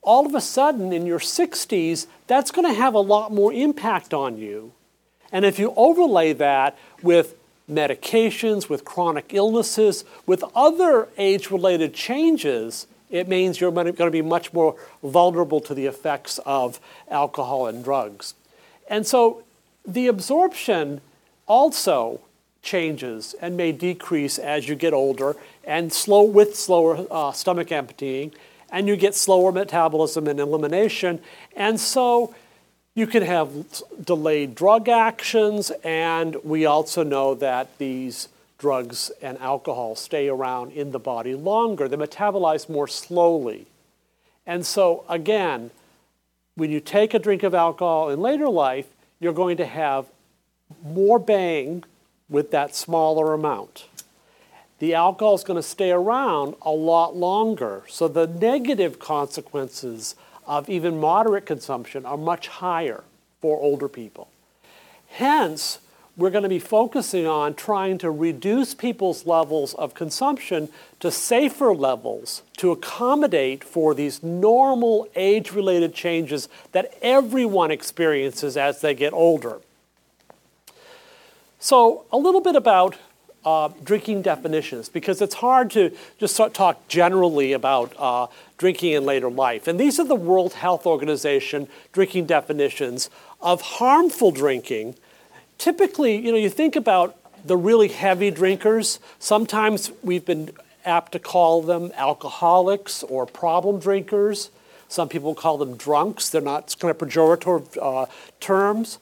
all 0.00 0.24
of 0.24 0.34
a 0.34 0.40
sudden 0.40 0.90
in 0.90 1.04
your 1.04 1.18
60s, 1.18 2.06
that's 2.28 2.50
going 2.50 2.66
to 2.66 2.80
have 2.80 2.94
a 2.94 2.98
lot 2.98 3.30
more 3.30 3.52
impact 3.52 4.14
on 4.14 4.38
you. 4.38 4.72
And 5.30 5.44
if 5.44 5.58
you 5.58 5.74
overlay 5.76 6.32
that 6.32 6.78
with 7.02 7.34
medications, 7.70 8.68
with 8.68 8.84
chronic 8.84 9.32
illnesses, 9.32 10.04
with 10.26 10.44
other 10.54 11.08
age 11.16 11.50
related 11.50 11.94
changes, 11.94 12.86
it 13.10 13.28
means 13.28 13.60
you're 13.60 13.70
going 13.70 13.94
to 13.94 14.10
be 14.10 14.22
much 14.22 14.52
more 14.52 14.74
vulnerable 15.02 15.60
to 15.60 15.74
the 15.74 15.86
effects 15.86 16.38
of 16.46 16.80
alcohol 17.10 17.66
and 17.66 17.84
drugs. 17.84 18.34
And 18.88 19.06
so 19.06 19.44
the 19.86 20.06
absorption 20.06 21.00
also 21.46 22.20
changes 22.62 23.34
and 23.40 23.56
may 23.56 23.72
decrease 23.72 24.38
as 24.38 24.68
you 24.68 24.74
get 24.74 24.94
older 24.94 25.36
and 25.64 25.92
slow 25.92 26.22
with 26.22 26.56
slower 26.56 27.06
uh, 27.10 27.32
stomach 27.32 27.72
emptying 27.72 28.32
and 28.70 28.88
you 28.88 28.96
get 28.96 29.14
slower 29.14 29.52
metabolism 29.52 30.26
and 30.26 30.40
elimination. 30.40 31.20
And 31.54 31.78
so 31.78 32.34
you 32.94 33.06
can 33.06 33.22
have 33.22 33.50
delayed 34.04 34.54
drug 34.54 34.88
actions, 34.88 35.70
and 35.82 36.36
we 36.44 36.66
also 36.66 37.02
know 37.02 37.34
that 37.34 37.78
these 37.78 38.28
drugs 38.58 39.10
and 39.20 39.38
alcohol 39.38 39.96
stay 39.96 40.28
around 40.28 40.72
in 40.72 40.92
the 40.92 40.98
body 40.98 41.34
longer. 41.34 41.88
They 41.88 41.96
metabolize 41.96 42.68
more 42.68 42.86
slowly. 42.86 43.66
And 44.46 44.66
so, 44.66 45.04
again, 45.08 45.70
when 46.54 46.70
you 46.70 46.80
take 46.80 47.14
a 47.14 47.18
drink 47.18 47.42
of 47.42 47.54
alcohol 47.54 48.10
in 48.10 48.20
later 48.20 48.48
life, 48.48 48.86
you're 49.20 49.32
going 49.32 49.56
to 49.56 49.66
have 49.66 50.06
more 50.84 51.18
bang 51.18 51.84
with 52.28 52.50
that 52.50 52.74
smaller 52.74 53.34
amount 53.34 53.86
the 54.82 54.94
alcohol 54.94 55.36
is 55.36 55.44
going 55.44 55.56
to 55.56 55.62
stay 55.62 55.92
around 55.92 56.56
a 56.60 56.70
lot 56.72 57.14
longer. 57.14 57.84
So 57.86 58.08
the 58.08 58.26
negative 58.26 58.98
consequences 58.98 60.16
of 60.46 60.68
even 60.68 60.98
moderate 60.98 61.46
consumption 61.46 62.04
are 62.04 62.16
much 62.16 62.48
higher 62.48 63.04
for 63.40 63.60
older 63.60 63.88
people. 63.88 64.28
Hence, 65.08 65.78
we're 66.16 66.30
going 66.30 66.42
to 66.42 66.48
be 66.48 66.58
focusing 66.58 67.26
on 67.26 67.54
trying 67.54 67.96
to 67.98 68.10
reduce 68.10 68.74
people's 68.74 69.26
levels 69.26 69.72
of 69.74 69.94
consumption 69.94 70.68
to 71.00 71.10
safer 71.10 71.74
levels 71.74 72.42
to 72.58 72.70
accommodate 72.70 73.64
for 73.64 73.94
these 73.94 74.22
normal 74.22 75.08
age 75.16 75.52
related 75.52 75.94
changes 75.94 76.48
that 76.72 76.94
everyone 77.00 77.70
experiences 77.70 78.56
as 78.56 78.82
they 78.82 78.94
get 78.94 79.12
older. 79.12 79.60
So, 81.58 82.04
a 82.12 82.18
little 82.18 82.40
bit 82.40 82.56
about 82.56 82.96
uh, 83.44 83.70
drinking 83.82 84.22
definitions 84.22 84.88
because 84.88 85.22
it's 85.22 85.34
hard 85.36 85.70
to 85.70 85.96
just 86.18 86.36
talk 86.54 86.86
generally 86.88 87.52
about 87.52 87.94
uh, 87.98 88.26
drinking 88.62 88.92
in 88.92 89.04
later 89.04 89.28
life. 89.28 89.66
And 89.66 89.78
these 89.78 89.98
are 89.98 90.04
the 90.04 90.14
World 90.14 90.52
Health 90.54 90.86
Organization 90.86 91.66
drinking 91.92 92.26
definitions 92.26 93.10
of 93.40 93.60
harmful 93.60 94.30
drinking. 94.30 94.94
Typically, 95.58 96.14
you 96.16 96.30
know, 96.30 96.38
you 96.38 96.48
think 96.48 96.76
about 96.76 97.16
the 97.44 97.56
really 97.56 97.88
heavy 97.88 98.30
drinkers. 98.30 99.00
Sometimes 99.18 99.90
we've 100.04 100.24
been 100.24 100.52
apt 100.84 101.10
to 101.10 101.18
call 101.18 101.60
them 101.60 101.90
alcoholics 101.96 103.02
or 103.02 103.26
problem 103.26 103.80
drinkers. 103.80 104.50
Some 104.86 105.08
people 105.08 105.34
call 105.34 105.58
them 105.58 105.76
drunks. 105.76 106.28
They're 106.28 106.40
not 106.40 106.76
kind 106.78 106.92
of 106.92 106.98
pejorative 106.98 107.76
uh, 107.82 108.06
terms. 108.38 109.00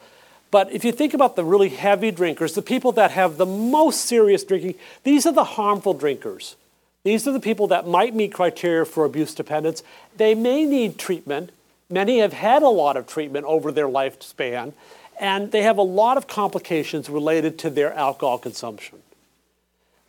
But 0.50 0.72
if 0.72 0.86
you 0.86 0.92
think 0.92 1.12
about 1.12 1.36
the 1.36 1.44
really 1.44 1.68
heavy 1.68 2.10
drinkers, 2.10 2.54
the 2.54 2.62
people 2.62 2.92
that 2.92 3.10
have 3.10 3.36
the 3.36 3.44
most 3.44 4.06
serious 4.06 4.42
drinking, 4.42 4.76
these 5.04 5.26
are 5.26 5.34
the 5.34 5.44
harmful 5.44 5.92
drinkers. 5.92 6.56
These 7.02 7.26
are 7.26 7.32
the 7.32 7.40
people 7.40 7.68
that 7.68 7.86
might 7.86 8.14
meet 8.14 8.32
criteria 8.32 8.84
for 8.84 9.04
abuse 9.04 9.34
dependence. 9.34 9.82
They 10.16 10.34
may 10.34 10.64
need 10.66 10.98
treatment. 10.98 11.50
Many 11.88 12.18
have 12.18 12.34
had 12.34 12.62
a 12.62 12.68
lot 12.68 12.96
of 12.96 13.06
treatment 13.06 13.46
over 13.46 13.72
their 13.72 13.88
lifespan, 13.88 14.74
and 15.18 15.50
they 15.50 15.62
have 15.62 15.78
a 15.78 15.82
lot 15.82 16.16
of 16.16 16.26
complications 16.26 17.08
related 17.08 17.58
to 17.60 17.70
their 17.70 17.92
alcohol 17.94 18.38
consumption. 18.38 18.98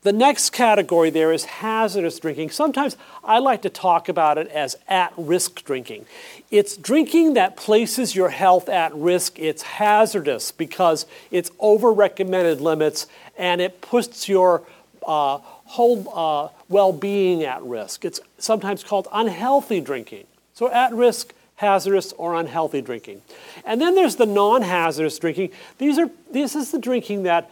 The 0.03 0.11
next 0.11 0.49
category 0.49 1.11
there 1.11 1.31
is 1.31 1.45
hazardous 1.45 2.17
drinking. 2.17 2.49
Sometimes 2.49 2.97
I 3.23 3.37
like 3.37 3.61
to 3.61 3.69
talk 3.69 4.09
about 4.09 4.39
it 4.39 4.47
as 4.47 4.75
at 4.87 5.13
risk 5.15 5.63
drinking. 5.63 6.07
It's 6.49 6.75
drinking 6.75 7.35
that 7.35 7.55
places 7.55 8.15
your 8.15 8.29
health 8.29 8.67
at 8.67 8.95
risk. 8.95 9.37
It's 9.37 9.61
hazardous 9.61 10.51
because 10.51 11.05
it's 11.29 11.51
over 11.59 11.93
recommended 11.93 12.61
limits 12.61 13.05
and 13.37 13.61
it 13.61 13.81
puts 13.81 14.27
your 14.27 14.63
uh, 15.05 15.37
whole 15.37 16.11
uh, 16.15 16.60
well 16.71 16.93
being 16.93 17.43
at 17.43 17.61
risk. 17.61 18.05
It's 18.05 18.19
sometimes 18.37 18.83
called 18.83 19.07
unhealthy 19.11 19.81
drinking. 19.81 20.25
So, 20.53 20.71
at 20.71 20.93
risk, 20.93 21.33
hazardous, 21.57 22.11
or 22.13 22.35
unhealthy 22.35 22.81
drinking. 22.81 23.21
And 23.65 23.79
then 23.79 23.95
there's 23.95 24.15
the 24.15 24.25
non 24.25 24.63
hazardous 24.63 25.19
drinking. 25.19 25.51
These 25.77 25.99
are, 25.99 26.09
this 26.31 26.55
is 26.55 26.71
the 26.71 26.79
drinking 26.79 27.23
that 27.23 27.49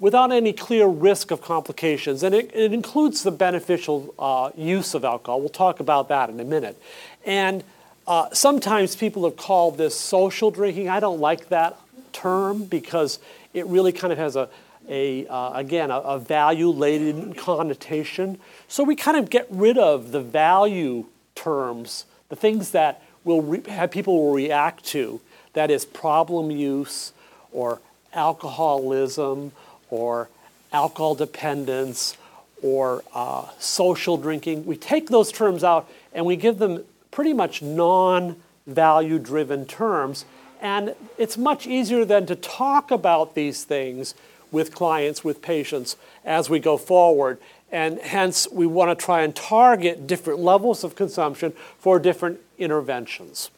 without 0.00 0.32
any 0.32 0.52
clear 0.52 0.86
risk 0.86 1.30
of 1.30 1.40
complications. 1.40 2.24
And 2.24 2.34
it, 2.34 2.50
it 2.54 2.72
includes 2.72 3.22
the 3.22 3.30
beneficial 3.30 4.12
uh, 4.18 4.50
use 4.56 4.94
of 4.94 5.04
alcohol. 5.04 5.38
We'll 5.38 5.48
talk 5.48 5.78
about 5.78 6.08
that 6.08 6.28
in 6.28 6.40
a 6.40 6.44
minute. 6.44 6.76
And 7.24 7.62
uh, 8.06 8.28
sometimes 8.32 8.96
people 8.96 9.22
have 9.24 9.36
called 9.36 9.78
this 9.78 9.94
social 9.94 10.50
drinking. 10.50 10.88
I 10.88 10.98
don't 10.98 11.20
like 11.20 11.50
that 11.50 11.78
term 12.12 12.64
because 12.64 13.20
it 13.54 13.64
really 13.66 13.92
kind 13.92 14.12
of 14.12 14.18
has 14.18 14.34
a, 14.34 14.48
a 14.92 15.26
uh, 15.26 15.52
again, 15.54 15.90
a, 15.90 15.96
a 15.96 16.18
value 16.18 16.68
laden 16.68 17.32
connotation. 17.32 18.38
So 18.68 18.84
we 18.84 18.94
kind 18.94 19.16
of 19.16 19.30
get 19.30 19.46
rid 19.50 19.78
of 19.78 20.12
the 20.12 20.20
value 20.20 21.06
terms, 21.34 22.04
the 22.28 22.36
things 22.36 22.72
that 22.72 23.02
will 23.24 23.40
re- 23.40 23.62
have 23.68 23.90
people 23.90 24.22
will 24.22 24.34
react 24.34 24.84
to. 24.86 25.20
That 25.54 25.70
is 25.70 25.84
problem 25.84 26.50
use 26.50 27.12
or 27.52 27.80
alcoholism 28.12 29.52
or 29.90 30.28
alcohol 30.72 31.14
dependence 31.14 32.16
or 32.62 33.02
uh, 33.14 33.46
social 33.58 34.18
drinking. 34.18 34.66
We 34.66 34.76
take 34.76 35.08
those 35.08 35.32
terms 35.32 35.64
out 35.64 35.88
and 36.12 36.26
we 36.26 36.36
give 36.36 36.58
them 36.58 36.84
pretty 37.10 37.32
much 37.32 37.62
non 37.62 38.36
value 38.66 39.18
driven 39.18 39.64
terms. 39.64 40.26
And 40.60 40.94
it's 41.18 41.36
much 41.36 41.66
easier 41.66 42.04
then 42.04 42.26
to 42.26 42.36
talk 42.36 42.90
about 42.90 43.34
these 43.34 43.64
things 43.64 44.14
with 44.52 44.74
clients, 44.74 45.24
with 45.24 45.42
patients 45.42 45.96
as 46.24 46.48
we 46.48 46.60
go 46.60 46.76
forward. 46.76 47.38
And 47.72 47.98
hence, 47.98 48.46
we 48.52 48.66
want 48.66 48.96
to 48.96 49.04
try 49.04 49.22
and 49.22 49.34
target 49.34 50.06
different 50.06 50.38
levels 50.38 50.84
of 50.84 50.94
consumption 50.94 51.54
for 51.78 51.98
different 51.98 52.38
interventions. 52.58 53.50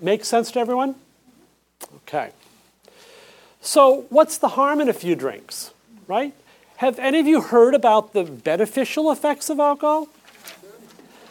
Make 0.00 0.24
sense 0.24 0.50
to 0.52 0.60
everyone? 0.60 0.96
Okay. 2.06 2.30
So, 3.62 4.04
what's 4.10 4.36
the 4.36 4.48
harm 4.48 4.82
in 4.82 4.88
a 4.90 4.92
few 4.92 5.16
drinks? 5.16 5.72
right? 6.06 6.32
Have 6.76 6.98
any 6.98 7.20
of 7.20 7.26
you 7.26 7.40
heard 7.40 7.74
about 7.74 8.12
the 8.12 8.24
beneficial 8.24 9.10
effects 9.10 9.50
of 9.50 9.60
alcohol? 9.60 10.08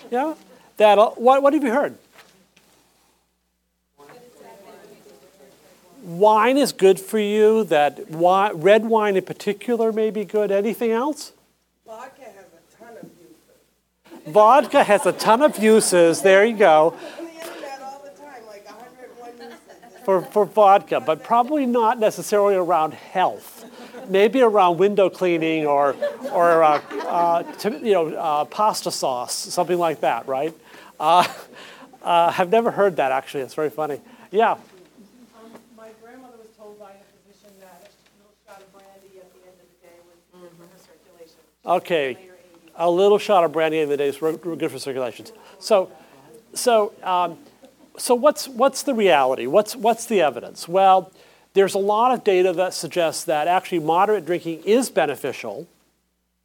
Yeah? 0.09 0.35
That, 0.77 0.97
uh, 0.97 1.11
what, 1.11 1.43
what 1.43 1.53
have 1.53 1.63
you 1.63 1.71
heard? 1.71 1.97
Wine 6.03 6.57
is 6.57 6.71
good 6.71 6.99
for 6.99 7.19
you, 7.19 7.63
that 7.65 8.09
wine, 8.09 8.53
red 8.55 8.85
wine 8.85 9.15
in 9.15 9.23
particular 9.23 9.91
may 9.91 10.11
be 10.11 10.25
good. 10.25 10.51
Anything 10.51 10.91
else? 10.91 11.31
Vodka 11.85 12.23
has 12.23 12.45
a 12.53 12.77
ton 12.77 12.97
of 12.97 13.09
uses. 13.19 14.33
vodka 14.33 14.83
has 14.83 15.05
a 15.05 15.11
ton 15.13 15.41
of 15.41 15.57
uses. 15.57 16.21
There 16.21 16.45
you 16.45 16.57
go. 16.57 16.95
For, 20.03 20.21
for 20.21 20.43
vodka, 20.43 20.99
but 20.99 21.23
probably 21.23 21.65
not 21.65 21.97
necessarily 21.97 22.55
around 22.55 22.93
health. 22.93 23.63
Maybe 24.09 24.41
around 24.41 24.77
window 24.77 25.09
cleaning 25.09 25.65
or, 25.65 25.95
or 26.33 26.61
uh, 26.61 26.81
uh, 27.07 27.43
to, 27.43 27.71
you 27.71 27.93
know, 27.93 28.07
uh, 28.13 28.43
pasta 28.43 28.91
sauce, 28.91 29.33
something 29.33 29.77
like 29.77 30.01
that, 30.01 30.27
right? 30.27 30.53
Uh, 30.99 31.25
uh, 32.03 32.33
I've 32.37 32.49
never 32.49 32.71
heard 32.71 32.97
that 32.97 33.13
actually. 33.13 33.43
It's 33.43 33.53
very 33.53 33.69
funny. 33.69 34.01
Yeah. 34.31 34.51
Um, 34.51 34.59
my 35.77 35.89
grandmother 36.01 36.37
was 36.37 36.51
told 36.57 36.79
by 36.79 36.91
a 36.91 37.03
physician 37.23 37.55
that 37.61 37.87
a 37.87 38.19
little 38.19 38.35
shot 38.45 38.59
of 38.59 38.73
brandy 38.73 39.19
at 39.19 39.31
the 39.31 39.39
end 39.47 39.55
of 39.55 39.67
the 39.71 39.87
day 39.87 39.95
was 40.03 40.19
good 40.35 40.51
for 40.57 40.63
her 40.63 40.79
circulation. 40.83 41.39
Okay. 41.65 42.17
A 42.75 42.89
little 42.89 43.17
shot 43.17 43.43
of 43.43 43.51
brandy 43.51 43.79
in 43.79 43.89
the 43.89 43.97
day 43.97 44.07
is 44.07 44.17
good 44.17 44.71
for 44.71 44.79
circulations. 44.79 45.31
So, 45.59 45.91
so, 46.53 46.93
um, 47.03 47.37
so 47.97 48.15
what's 48.15 48.47
what's 48.47 48.83
the 48.83 48.93
reality? 48.93 49.45
What's 49.45 49.75
what's 49.75 50.07
the 50.07 50.21
evidence? 50.21 50.67
Well, 50.67 51.11
there's 51.53 51.75
a 51.75 51.79
lot 51.79 52.11
of 52.11 52.23
data 52.23 52.51
that 52.53 52.73
suggests 52.73 53.23
that 53.25 53.47
actually 53.47 53.79
moderate 53.79 54.25
drinking 54.25 54.63
is 54.65 54.89
beneficial, 54.89 55.67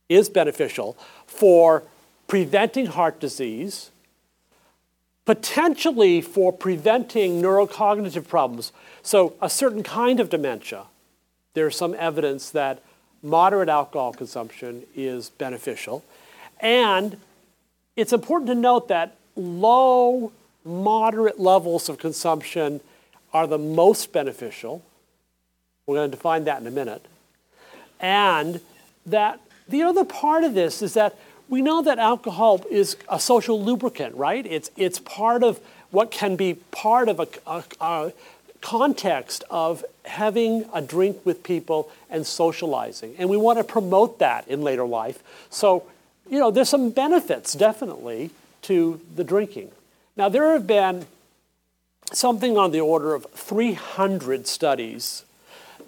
is 0.09 0.29
beneficial 0.29 0.99
for 1.27 1.83
preventing 2.27 2.87
heart 2.87 3.19
disease, 3.19 3.91
potentially 5.25 6.21
for 6.21 6.53
preventing 6.53 7.41
neurocognitive 7.41 8.29
problems. 8.29 8.73
So, 9.03 9.35
a 9.41 9.49
certain 9.49 9.83
kind 9.83 10.21
of 10.21 10.29
dementia, 10.29 10.85
there's 11.55 11.77
some 11.77 11.95
evidence 11.95 12.51
that 12.51 12.83
moderate 13.23 13.69
alcohol 13.69 14.13
consumption 14.13 14.85
is 14.95 15.31
beneficial. 15.31 16.05
And 16.61 17.19
it's 17.97 18.13
important 18.13 18.49
to 18.49 18.55
note 18.55 18.89
that 18.89 19.17
low, 19.37 20.33
moderate 20.65 21.39
levels 21.39 21.89
of 21.89 21.99
consumption 21.99 22.81
are 23.33 23.47
the 23.47 23.59
most 23.59 24.13
beneficial. 24.13 24.83
We're 25.87 25.97
going 25.97 26.11
to 26.11 26.17
define 26.17 26.45
that 26.45 26.61
in 26.61 26.67
a 26.67 26.71
minute. 26.71 27.05
And 28.01 28.61
that 29.07 29.41
the 29.69 29.83
other 29.83 30.05
part 30.05 30.45
of 30.45 30.55
this 30.55 30.83
is 30.83 30.95
that 30.95 31.17
we 31.49 31.63
know 31.63 31.83
that 31.83 31.99
alcohol 31.99 32.65
is 32.71 32.97
a 33.09 33.19
social 33.19 33.63
lubricant, 33.63 34.15
right? 34.15 34.45
It's, 34.47 34.71
it's 34.77 34.99
part 34.99 35.43
of 35.43 35.61
what 35.91 36.11
can 36.11 36.37
be 36.37 36.55
part 36.71 37.09
of 37.09 37.21
a, 37.21 37.29
a, 37.47 37.65
a 37.81 38.13
context 38.61 39.45
of 39.51 39.85
having 40.05 40.65
a 40.73 40.81
drink 40.81 41.25
with 41.25 41.43
people 41.43 41.91
and 42.11 42.27
socializing. 42.27 43.15
And 43.19 43.29
we 43.29 43.37
want 43.37 43.59
to 43.59 43.65
promote 43.65 44.19
that 44.19 44.47
in 44.49 44.63
later 44.63 44.85
life. 44.85 45.23
So, 45.51 45.85
you 46.29 46.39
know, 46.39 46.51
there's 46.51 46.69
some 46.69 46.91
benefits 46.91 47.55
definitely 47.55 48.31
to 48.63 49.01
the 49.15 49.25
drinking. 49.25 49.71
Now, 50.17 50.29
there 50.29 50.53
have 50.53 50.67
been 50.67 51.07
something 52.13 52.57
on 52.57 52.71
the 52.71 52.81
order 52.81 53.15
of 53.15 53.27
300 53.33 54.47
studies 54.47 55.25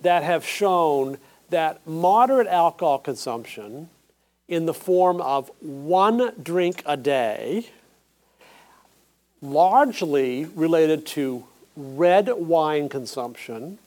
that 0.02 0.22
have 0.22 0.44
shown 0.44 1.18
that 1.50 1.84
moderate 1.86 2.46
alcohol 2.46 2.98
consumption 2.98 3.88
in 4.48 4.66
the 4.66 4.74
form 4.74 5.20
of 5.20 5.50
one 5.60 6.32
drink 6.42 6.82
a 6.86 6.96
day, 6.96 7.68
largely 9.40 10.44
related 10.44 11.06
to 11.06 11.44
red 11.76 12.28
wine 12.28 12.88
consumption. 12.88 13.78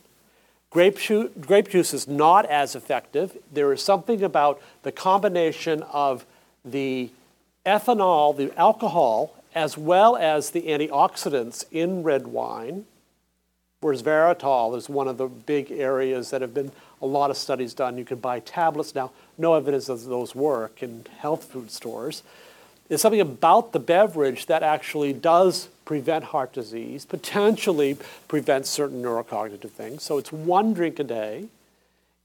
Grape, 0.69 0.97
ju- 0.97 1.29
grape 1.39 1.69
juice 1.69 1.93
is 1.93 2.07
not 2.07 2.45
as 2.45 2.75
effective. 2.75 3.37
There 3.51 3.71
is 3.71 3.81
something 3.81 4.23
about 4.23 4.61
the 4.81 4.91
combination 4.91 5.83
of 5.83 6.25
the 6.65 7.11
ethanol, 7.65 8.35
the 8.35 8.51
alcohol, 8.57 9.35
as 9.53 9.77
well 9.77 10.15
as 10.15 10.49
the 10.49 10.63
antioxidants 10.63 11.65
in 11.71 12.03
red 12.03 12.27
wine, 12.27 12.85
where 13.81 13.93
resveratrol 13.93 14.75
is 14.75 14.89
one 14.89 15.07
of 15.07 15.17
the 15.17 15.27
big 15.27 15.71
areas 15.71 16.31
that 16.31 16.41
have 16.41 16.53
been 16.53 16.71
a 17.01 17.05
lot 17.05 17.29
of 17.29 17.37
studies 17.37 17.73
done. 17.73 17.97
You 17.97 18.05
can 18.05 18.19
buy 18.19 18.39
tablets 18.39 18.95
now, 18.95 19.11
no 19.37 19.53
evidence 19.53 19.87
that 19.87 19.97
those 20.07 20.33
work 20.33 20.81
in 20.81 21.05
health 21.17 21.43
food 21.43 21.69
stores. 21.69 22.23
There's 22.87 23.01
something 23.01 23.21
about 23.21 23.71
the 23.71 23.79
beverage 23.79 24.45
that 24.47 24.61
actually 24.61 25.13
does 25.13 25.69
prevent 25.85 26.25
heart 26.25 26.53
disease, 26.53 27.05
potentially 27.05 27.97
prevents 28.27 28.69
certain 28.69 29.01
neurocognitive 29.01 29.71
things. 29.71 30.03
So 30.03 30.17
it's 30.17 30.31
one 30.31 30.73
drink 30.73 30.99
a 30.99 31.03
day. 31.03 31.47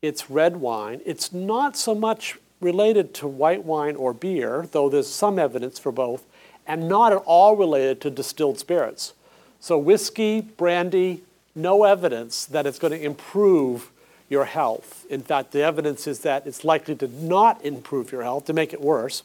It's 0.02 0.30
red 0.30 0.58
wine. 0.58 1.00
It's 1.04 1.32
not 1.32 1.76
so 1.76 1.94
much 1.94 2.38
related 2.60 3.14
to 3.14 3.28
white 3.28 3.64
wine 3.64 3.96
or 3.96 4.12
beer, 4.12 4.68
though 4.72 4.88
there's 4.88 5.08
some 5.08 5.38
evidence 5.38 5.78
for 5.78 5.92
both, 5.92 6.24
and 6.66 6.88
not 6.88 7.12
at 7.12 7.18
all 7.18 7.56
related 7.56 8.00
to 8.02 8.10
distilled 8.10 8.58
spirits. 8.58 9.14
So 9.60 9.78
whiskey, 9.78 10.40
brandy, 10.40 11.22
no 11.54 11.84
evidence 11.84 12.46
that 12.46 12.66
it's 12.66 12.78
going 12.78 12.92
to 12.92 13.02
improve 13.02 13.90
your 14.28 14.44
health. 14.44 15.06
In 15.08 15.22
fact, 15.22 15.52
the 15.52 15.62
evidence 15.62 16.06
is 16.06 16.20
that 16.20 16.46
it's 16.46 16.64
likely 16.64 16.94
to 16.96 17.08
not 17.08 17.64
improve 17.64 18.12
your 18.12 18.22
health, 18.22 18.44
to 18.46 18.52
make 18.52 18.72
it 18.72 18.80
worse. 18.80 19.22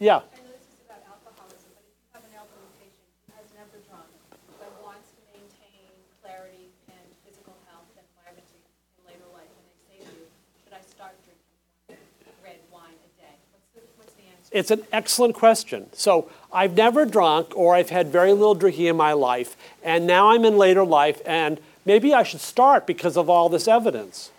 Yeah. 0.00 0.16
I 0.16 0.40
know 0.40 0.56
this 0.56 0.64
is 0.64 0.80
about 0.88 1.04
alcoholism, 1.04 1.76
but 1.76 1.84
if 1.84 1.92
you 1.92 2.08
have 2.16 2.24
an 2.24 2.32
elderly 2.32 2.72
patient 2.80 3.04
who 3.28 3.36
has 3.36 3.44
never 3.52 3.76
drunk, 3.84 4.08
but 4.56 4.72
wants 4.80 5.12
to 5.12 5.20
maintain 5.28 5.92
clarity 6.24 6.72
and 6.88 7.04
physical 7.20 7.52
health 7.68 7.84
and 8.00 8.08
vibrancy 8.16 8.64
in 8.64 9.04
later 9.04 9.28
life, 9.36 9.52
and 9.52 9.60
they 9.68 9.76
say 9.92 10.00
to 10.00 10.08
you, 10.08 10.24
should 10.64 10.72
I 10.72 10.80
start 10.88 11.20
drinking 11.20 12.00
red 12.40 12.64
wine 12.72 12.96
a 12.96 13.10
day? 13.20 13.36
What's 13.52 13.68
the, 13.76 13.84
what's 14.00 14.16
the 14.16 14.24
answer? 14.24 14.48
It's 14.56 14.72
an 14.72 14.88
excellent 14.88 15.36
question. 15.36 15.92
So 15.92 16.32
I've 16.48 16.72
never 16.72 17.04
drunk 17.04 17.52
or 17.52 17.76
I've 17.76 17.92
had 17.92 18.08
very 18.08 18.32
little 18.32 18.56
drinking 18.56 18.88
in 18.88 18.96
my 18.96 19.12
life, 19.12 19.52
and 19.84 20.08
now 20.08 20.32
I'm 20.32 20.48
in 20.48 20.56
later 20.56 20.80
life, 20.80 21.20
and 21.28 21.60
maybe 21.84 22.16
I 22.16 22.24
should 22.24 22.40
start 22.40 22.88
because 22.88 23.20
of 23.20 23.28
all 23.28 23.52
this 23.52 23.68
evidence. 23.68 24.32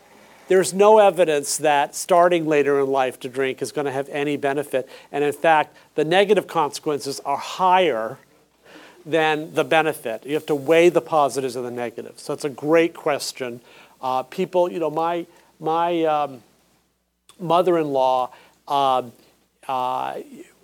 There's 0.52 0.74
no 0.74 0.98
evidence 0.98 1.60
that 1.60 1.96
starting 1.96 2.46
later 2.46 2.82
in 2.82 2.88
life 2.88 3.18
to 3.22 3.30
drink 3.30 3.62
is 3.62 3.72
going 3.72 3.86
to 3.86 3.92
have 3.94 4.10
any 4.10 4.36
benefit. 4.36 4.86
And 5.10 5.24
in 5.24 5.32
fact, 5.32 5.78
the 5.96 6.04
negative 6.04 6.46
consequences 6.46 7.22
are 7.22 7.38
higher 7.38 8.18
than 9.06 9.54
the 9.54 9.64
benefit. 9.64 10.26
You 10.26 10.34
have 10.34 10.46
to 10.48 10.56
weigh 10.56 10.90
the 10.90 11.00
positives 11.00 11.56
and 11.56 11.66
the 11.66 11.72
negatives. 11.72 12.24
So 12.24 12.34
it's 12.34 12.44
a 12.44 12.50
great 12.50 12.94
question. 12.94 13.62
Uh, 14.02 14.24
people, 14.24 14.70
you 14.70 14.80
know, 14.80 14.90
my, 14.90 15.26
my 15.62 16.04
um, 16.04 16.44
mother 17.40 17.78
in 17.78 17.94
law, 17.94 18.34
uh, 18.68 19.04
uh, 19.70 20.16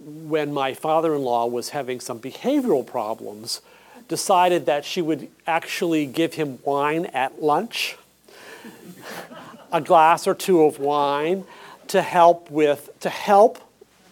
when 0.02 0.54
my 0.54 0.73
father 0.73 1.15
in 1.15 1.21
law 1.21 1.45
was 1.45 1.69
having 1.69 2.02
some 2.02 2.19
behavioral 2.19 2.86
problems, 2.86 3.62
decided 4.10 4.65
that 4.65 4.84
she 4.84 5.02
would 5.02 5.30
actually 5.47 6.06
give 6.06 6.34
him 6.34 6.60
wine 6.65 7.06
at 7.06 7.41
lunch 7.41 7.95
a 9.72 9.82
glass 9.82 10.28
or 10.28 10.36
two 10.36 10.64
of 10.64 10.80
wine 10.80 11.46
to 11.88 12.02
help 12.02 12.50
with 12.52 12.90
to 13.00 13.10
help 13.10 13.60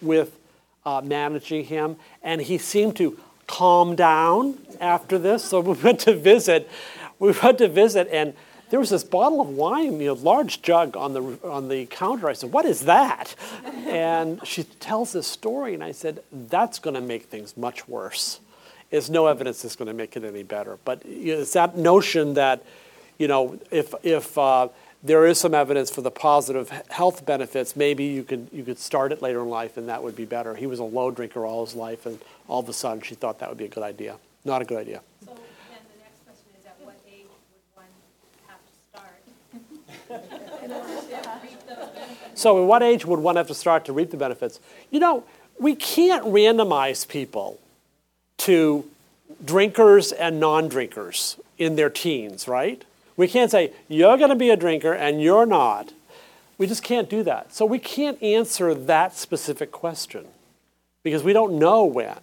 with 0.02 0.38
uh, 0.86 1.02
managing 1.04 1.66
him, 1.66 1.98
and 2.24 2.42
he 2.42 2.58
seemed 2.58 2.96
to 2.98 3.20
calm 3.48 3.96
down 3.96 4.58
after 4.80 5.18
this. 5.18 5.44
So 5.44 5.60
we 5.62 5.74
went 5.74 6.00
to 6.02 6.16
visit. 6.16 6.70
We 7.20 7.32
went 7.32 7.58
to 7.60 7.68
visit, 7.68 8.08
and 8.12 8.34
there 8.70 8.80
was 8.80 8.90
this 8.90 9.04
bottle 9.04 9.42
of 9.42 9.50
wine, 9.50 10.00
you 10.00 10.08
know, 10.08 10.14
large 10.14 10.62
jug 10.62 10.98
on 10.98 11.14
the 11.14 11.40
on 11.48 11.70
the 11.70 11.86
counter. 11.88 12.30
I 12.30 12.34
said, 12.34 12.52
"What 12.52 12.66
is 12.66 12.82
that?" 12.82 13.36
And 13.86 14.46
she 14.46 14.64
tells 14.64 15.14
this 15.14 15.28
story, 15.28 15.74
and 15.74 15.84
I 15.84 15.92
said, 15.92 16.22
"That's 16.32 16.80
going 16.80 16.96
to 16.96 17.02
make 17.02 17.26
things 17.26 17.56
much 17.56 17.88
worse." 17.88 18.40
There's 18.90 19.10
no 19.10 19.28
evidence 19.28 19.64
it's 19.66 19.76
going 19.76 19.88
to 19.88 19.94
make 19.94 20.16
it 20.16 20.24
any 20.24 20.44
better. 20.44 20.78
But 20.86 21.02
it's 21.06 21.54
that 21.54 21.78
notion 21.78 22.34
that, 22.36 22.64
you 23.18 23.28
know, 23.28 23.60
if 23.72 23.94
if 24.04 24.38
uh, 24.38 24.70
there 25.04 25.26
is 25.26 25.40
some 25.40 25.54
evidence 25.54 25.90
for 25.90 26.02
the 26.02 26.12
positive 26.12 26.70
health 26.90 27.26
benefits. 27.26 27.76
Maybe 27.76 28.06
you 28.06 28.24
could 28.24 28.50
you 28.52 28.64
could 28.64 28.80
start 28.80 29.12
it 29.12 29.22
later 29.22 29.42
in 29.42 29.50
life, 29.50 29.78
and 29.78 29.88
that 29.90 30.04
would 30.04 30.16
be 30.16 30.26
better. 30.26 30.56
He 30.56 30.68
was 30.68 30.80
a 30.80 30.84
low 30.84 31.12
drinker 31.12 31.46
all 31.46 31.66
his 31.66 31.76
life, 31.76 32.06
and 32.06 32.20
all 32.48 32.60
of 32.60 32.70
a 32.70 32.74
sudden 32.74 33.02
she 33.02 33.16
thought 33.16 33.40
that 33.40 33.50
would 33.50 33.58
be 33.58 33.66
a 33.66 33.70
good 33.70 33.84
idea. 33.84 34.18
Not 34.44 34.62
a 34.62 34.66
good 34.66 34.78
idea. 34.78 35.02
So 35.26 35.34
then 35.34 35.36
the 35.36 36.04
next 36.04 36.26
question 36.26 36.52
is, 36.60 36.66
at 36.66 36.76
what 36.84 36.96
age 37.08 37.26
would 37.30 37.76
one 37.76 37.86
have 38.48 38.60
to 38.60 38.74
start? 38.90 39.22
in 40.64 40.72
order 40.72 40.88
to 40.88 41.40
reap 41.44 41.68
those 41.68 41.90
benefits? 41.90 42.12
So, 42.36 42.62
at 42.62 42.68
what 42.68 42.84
age 42.84 43.06
would 43.06 43.20
one 43.20 43.38
have 43.38 43.48
to 43.48 43.54
start 43.54 43.86
to 43.86 43.94
reap 43.94 44.12
the 44.12 44.18
benefits? 44.18 44.60
You 44.92 45.00
know, 45.00 45.24
we 45.58 45.74
can't 45.74 46.26
randomize 46.26 47.08
people 47.08 47.60
to 48.40 48.86
drinkers 49.44 50.12
and 50.12 50.40
non-drinkers 50.40 51.38
in 51.58 51.76
their 51.76 51.90
teens, 51.90 52.48
right? 52.48 52.84
We 53.18 53.28
can't 53.28 53.52
say, 53.52 53.74
you're 53.88 54.18
going 54.18 54.30
to 54.30 54.36
be 54.36 54.50
a 54.50 54.58
drinker 54.58 54.94
and 54.94 55.22
you're 55.22 55.46
not. 55.46 55.94
We 56.58 56.68
just 56.68 56.84
can't 56.84 57.10
do 57.10 57.24
that. 57.24 57.54
So 57.54 57.66
we 57.66 57.80
can't 57.80 58.22
answer 58.22 58.74
that 58.74 59.16
specific 59.16 59.72
question 59.72 60.26
because 61.04 61.24
we 61.24 61.34
don't 61.34 61.60
know 61.60 61.86
when. 61.86 62.18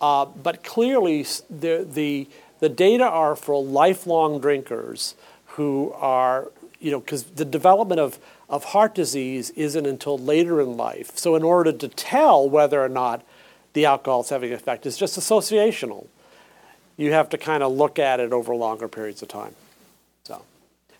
Uh, 0.00 0.24
but 0.24 0.64
clearly, 0.64 1.26
the, 1.50 1.86
the, 1.88 2.28
the 2.60 2.68
data 2.68 3.04
are 3.04 3.36
for 3.36 3.62
lifelong 3.62 4.40
drinkers 4.40 5.14
who 5.46 5.92
are 5.96 6.50
you 6.80 6.90
know, 6.90 7.00
because 7.00 7.24
the 7.24 7.44
development 7.44 8.00
of, 8.00 8.18
of 8.48 8.64
heart 8.64 8.94
disease 8.94 9.50
isn't 9.50 9.86
until 9.86 10.18
later 10.18 10.60
in 10.60 10.76
life. 10.76 11.16
So, 11.16 11.36
in 11.36 11.42
order 11.42 11.72
to 11.72 11.88
tell 11.88 12.48
whether 12.48 12.82
or 12.82 12.88
not 12.88 13.22
the 13.74 13.84
alcohol 13.84 14.22
is 14.22 14.30
having 14.30 14.50
an 14.50 14.56
effect, 14.56 14.86
it's 14.86 14.96
just 14.96 15.18
associational. 15.18 16.06
You 16.96 17.12
have 17.12 17.28
to 17.30 17.38
kind 17.38 17.62
of 17.62 17.72
look 17.72 17.98
at 17.98 18.18
it 18.18 18.32
over 18.32 18.54
longer 18.54 18.88
periods 18.88 19.22
of 19.22 19.28
time. 19.28 19.54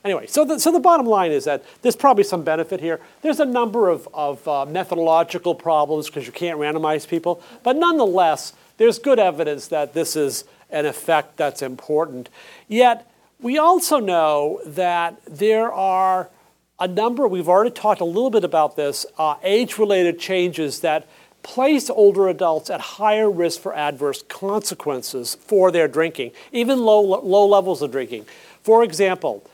Anyway, 0.04 0.26
so 0.26 0.44
the, 0.44 0.58
so 0.58 0.72
the 0.72 0.80
bottom 0.80 1.06
line 1.06 1.30
is 1.30 1.44
that 1.44 1.62
there's 1.82 1.96
probably 1.96 2.24
some 2.24 2.42
benefit 2.42 2.80
here. 2.80 3.00
There's 3.20 3.40
a 3.40 3.44
number 3.44 3.90
of, 3.90 4.08
of 4.14 4.46
uh, 4.48 4.64
methodological 4.64 5.54
problems 5.54 6.06
because 6.06 6.26
you 6.26 6.32
can't 6.32 6.58
randomize 6.58 7.06
people, 7.06 7.42
but 7.62 7.76
nonetheless, 7.76 8.54
there's 8.78 8.98
good 8.98 9.18
evidence 9.18 9.68
that 9.68 9.92
this 9.92 10.16
is 10.16 10.44
an 10.70 10.86
effect 10.86 11.36
that's 11.36 11.60
important. 11.60 12.30
Yet, 12.66 13.10
we 13.40 13.58
also 13.58 13.98
know 13.98 14.60
that 14.64 15.20
there 15.26 15.70
are 15.72 16.30
a 16.78 16.88
number, 16.88 17.28
we've 17.28 17.48
already 17.48 17.70
talked 17.70 18.00
a 18.00 18.06
little 18.06 18.30
bit 18.30 18.44
about 18.44 18.76
this, 18.76 19.04
uh, 19.18 19.34
age 19.42 19.76
related 19.76 20.18
changes 20.18 20.80
that 20.80 21.06
place 21.42 21.90
older 21.90 22.28
adults 22.28 22.70
at 22.70 22.80
higher 22.80 23.30
risk 23.30 23.60
for 23.60 23.74
adverse 23.74 24.22
consequences 24.22 25.36
for 25.42 25.70
their 25.70 25.88
drinking, 25.88 26.32
even 26.52 26.78
low, 26.78 27.00
low 27.00 27.46
levels 27.46 27.82
of 27.82 27.90
drinking. 27.92 28.24
For 28.62 28.82
example, 28.82 29.44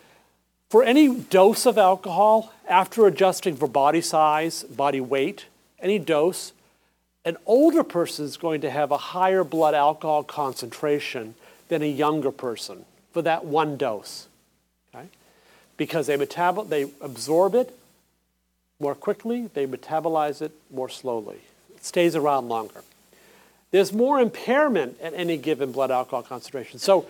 for 0.68 0.82
any 0.82 1.14
dose 1.14 1.66
of 1.66 1.78
alcohol, 1.78 2.52
after 2.68 3.06
adjusting 3.06 3.56
for 3.56 3.68
body 3.68 4.00
size, 4.00 4.64
body 4.64 5.00
weight, 5.00 5.46
any 5.80 5.98
dose, 5.98 6.52
an 7.24 7.36
older 7.46 7.82
person 7.82 8.24
is 8.24 8.36
going 8.36 8.60
to 8.60 8.70
have 8.70 8.90
a 8.90 8.96
higher 8.96 9.44
blood 9.44 9.74
alcohol 9.74 10.22
concentration 10.22 11.34
than 11.68 11.82
a 11.82 11.90
younger 11.90 12.30
person 12.30 12.84
for 13.12 13.22
that 13.22 13.44
one 13.44 13.76
dose. 13.76 14.28
Okay? 14.94 15.06
Because 15.76 16.06
they, 16.06 16.16
metabol- 16.16 16.68
they 16.68 16.90
absorb 17.00 17.54
it 17.54 17.76
more 18.78 18.94
quickly, 18.94 19.48
they 19.54 19.66
metabolize 19.66 20.42
it 20.42 20.52
more 20.70 20.88
slowly. 20.88 21.38
It 21.74 21.84
stays 21.84 22.14
around 22.14 22.48
longer. 22.48 22.82
There's 23.70 23.92
more 23.92 24.20
impairment 24.20 25.00
at 25.00 25.14
any 25.14 25.36
given 25.36 25.72
blood 25.72 25.90
alcohol 25.90 26.22
concentration. 26.22 26.78
So, 26.78 27.06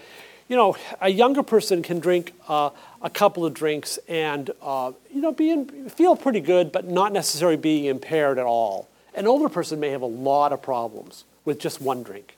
you 0.48 0.56
know, 0.56 0.76
a 1.00 1.08
younger 1.08 1.42
person 1.42 1.82
can 1.82 1.98
drink 1.98 2.32
uh, 2.48 2.70
a 3.02 3.10
couple 3.10 3.44
of 3.44 3.54
drinks 3.54 3.98
and, 4.08 4.50
uh, 4.62 4.92
you 5.12 5.20
know, 5.20 5.32
be 5.32 5.50
in, 5.50 5.88
feel 5.88 6.16
pretty 6.16 6.40
good, 6.40 6.72
but 6.72 6.86
not 6.88 7.12
necessarily 7.12 7.56
being 7.56 7.86
impaired 7.86 8.38
at 8.38 8.46
all. 8.46 8.88
An 9.14 9.26
older 9.26 9.48
person 9.48 9.80
may 9.80 9.90
have 9.90 10.02
a 10.02 10.06
lot 10.06 10.52
of 10.52 10.62
problems 10.62 11.24
with 11.44 11.58
just 11.58 11.80
one 11.80 12.02
drink. 12.02 12.36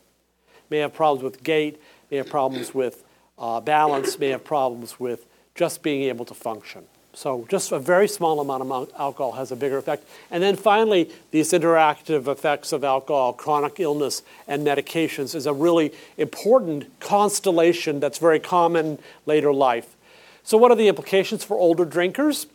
May 0.70 0.78
have 0.78 0.94
problems 0.94 1.22
with 1.22 1.42
gait, 1.42 1.80
may 2.10 2.18
have 2.18 2.28
problems 2.28 2.74
with 2.74 3.04
uh, 3.38 3.60
balance 3.60 4.18
may 4.18 4.28
have 4.30 4.44
problems 4.44 4.98
with 4.98 5.26
just 5.54 5.82
being 5.82 6.02
able 6.02 6.24
to 6.24 6.34
function. 6.34 6.84
So 7.14 7.46
just 7.48 7.72
a 7.72 7.78
very 7.78 8.06
small 8.06 8.38
amount 8.38 8.62
of 8.62 8.90
alcohol 8.98 9.32
has 9.32 9.50
a 9.50 9.56
bigger 9.56 9.78
effect. 9.78 10.06
And 10.30 10.42
then 10.42 10.54
finally, 10.54 11.10
these 11.30 11.52
interactive 11.52 12.28
effects 12.28 12.72
of 12.72 12.84
alcohol, 12.84 13.32
chronic 13.32 13.80
illness, 13.80 14.22
and 14.46 14.64
medications 14.64 15.34
is 15.34 15.46
a 15.46 15.52
really 15.52 15.92
important 16.16 17.00
constellation 17.00 17.98
that's 17.98 18.18
very 18.18 18.38
common 18.38 18.98
later 19.26 19.52
life. 19.52 19.96
So 20.44 20.56
what 20.56 20.70
are 20.70 20.76
the 20.76 20.88
implications 20.88 21.42
for 21.42 21.58
older 21.58 21.84
drinkers? 21.84 22.46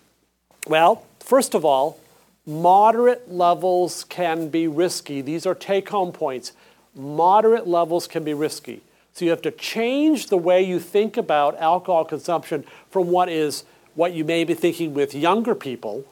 Well, 0.67 1.05
first 1.19 1.55
of 1.55 1.65
all, 1.65 1.99
moderate 2.45 3.31
levels 3.31 4.03
can 4.05 4.47
be 4.47 4.67
risky. 4.67 5.21
These 5.21 5.45
are 5.45 5.55
take-home 5.55 6.11
points. 6.11 6.53
Moderate 6.95 7.67
levels 7.67 8.07
can 8.07 8.23
be 8.23 8.33
risky. 8.33 8.81
So 9.13 9.25
you 9.25 9.31
have 9.31 9.41
to 9.43 9.51
change 9.51 10.27
the 10.27 10.37
way 10.37 10.63
you 10.63 10.79
think 10.79 11.17
about 11.17 11.59
alcohol 11.59 12.05
consumption 12.05 12.63
from 12.89 13.09
what 13.09 13.29
is 13.29 13.63
what 13.95 14.13
you 14.13 14.23
may 14.23 14.43
be 14.43 14.53
thinking 14.53 14.93
with 14.93 15.13
younger 15.13 15.55
people 15.55 16.05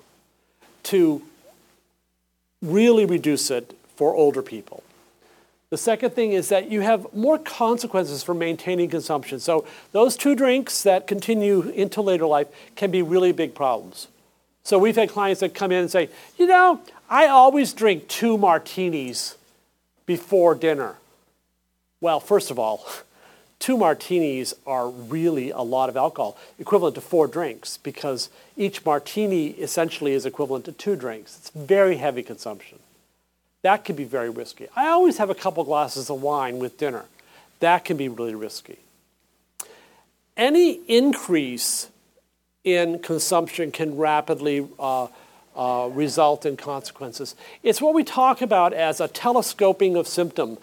to 0.84 1.22
really 2.62 3.06
reduce 3.06 3.50
it 3.50 3.78
for 3.96 4.14
older 4.14 4.42
people. 4.42 4.84
The 5.70 5.78
second 5.78 6.12
thing 6.12 6.34
is 6.34 6.50
that 6.50 6.70
you 6.70 6.82
have 6.82 7.14
more 7.14 7.40
consequences 7.40 8.24
for 8.24 8.34
maintaining 8.34 8.90
consumption. 8.90 9.40
So 9.40 9.66
those 9.94 10.18
two 10.18 10.36
drinks 10.36 10.84
that 10.84 11.08
continue 11.08 11.70
into 11.70 12.02
later 12.02 12.26
life 12.26 12.48
can 12.76 12.92
be 12.92 13.02
really 13.02 13.32
big 13.32 13.56
problems. 13.56 14.10
So 14.64 14.78
we've 14.78 14.96
had 14.96 15.10
clients 15.10 15.40
that 15.40 15.54
come 15.54 15.72
in 15.72 15.80
and 15.80 15.92
say, 15.92 16.10
you 16.38 16.46
know, 16.46 16.82
I 17.10 17.28
always 17.28 17.74
drink 17.74 18.08
two 18.10 18.38
martinis 18.38 19.38
before 20.06 20.56
dinner. 20.56 20.98
Well, 22.02 22.20
first 22.20 22.52
of 22.52 22.60
all, 22.60 22.86
two 23.62 23.78
martinis 23.78 24.54
are 24.66 24.90
really 24.90 25.52
a 25.52 25.62
lot 25.62 25.88
of 25.88 25.96
alcohol, 25.96 26.38
equivalent 26.60 26.96
to 26.96 27.02
four 27.02 27.28
drinks, 27.28 27.78
because 27.78 28.30
each 28.58 28.84
martini 28.84 29.48
essentially 29.52 30.14
is 30.14 30.26
equivalent 30.26 30.66
to 30.66 30.72
two 30.74 30.96
drinks. 30.96 31.38
It's 31.38 31.50
very 31.52 31.98
heavy 31.98 32.24
consumption. 32.24 32.80
That 33.62 33.86
can 33.86 33.96
be 33.96 34.04
very 34.04 34.30
risky. 34.30 34.68
I 34.76 34.88
always 34.88 35.18
have 35.20 35.30
a 35.30 35.36
couple 35.36 35.64
glasses 35.64 36.10
of 36.10 36.22
wine 36.22 36.60
with 36.60 36.78
dinner. 36.78 37.06
That 37.60 37.86
can 37.86 37.96
be 37.96 38.10
really 38.10 38.36
risky. 38.36 38.80
Any 40.36 40.80
increase 40.88 41.90
in 42.64 43.00
consumption 43.00 43.72
can 43.72 43.98
rapidly 43.98 44.68
uh, 44.80 45.08
uh, 45.56 45.90
result 45.92 46.46
in 46.46 46.58
consequences. 46.58 47.36
It's 47.62 47.82
what 47.82 47.94
we 47.94 48.04
talk 48.04 48.42
about 48.42 48.74
as 48.74 49.00
a 49.00 49.08
telescoping 49.08 49.96
of 49.96 50.08
symptom 50.08 50.58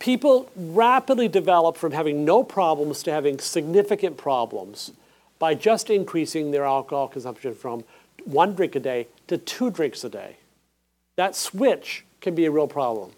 people 0.00 0.50
rapidly 0.56 1.28
develop 1.28 1.76
from 1.76 1.92
having 1.92 2.24
no 2.24 2.42
problems 2.42 3.04
to 3.04 3.12
having 3.12 3.38
significant 3.38 4.16
problems 4.16 4.90
by 5.38 5.54
just 5.54 5.88
increasing 5.90 6.50
their 6.50 6.64
alcohol 6.64 7.06
consumption 7.06 7.54
from 7.54 7.84
one 8.24 8.54
drink 8.54 8.74
a 8.74 8.80
day 8.80 9.06
to 9.28 9.38
two 9.38 9.70
drinks 9.70 10.02
a 10.02 10.08
day. 10.08 10.36
That 11.16 11.36
switch 11.36 12.04
can 12.20 12.34
be 12.34 12.46
a 12.46 12.50
real 12.50 12.66
problem. 12.66 13.12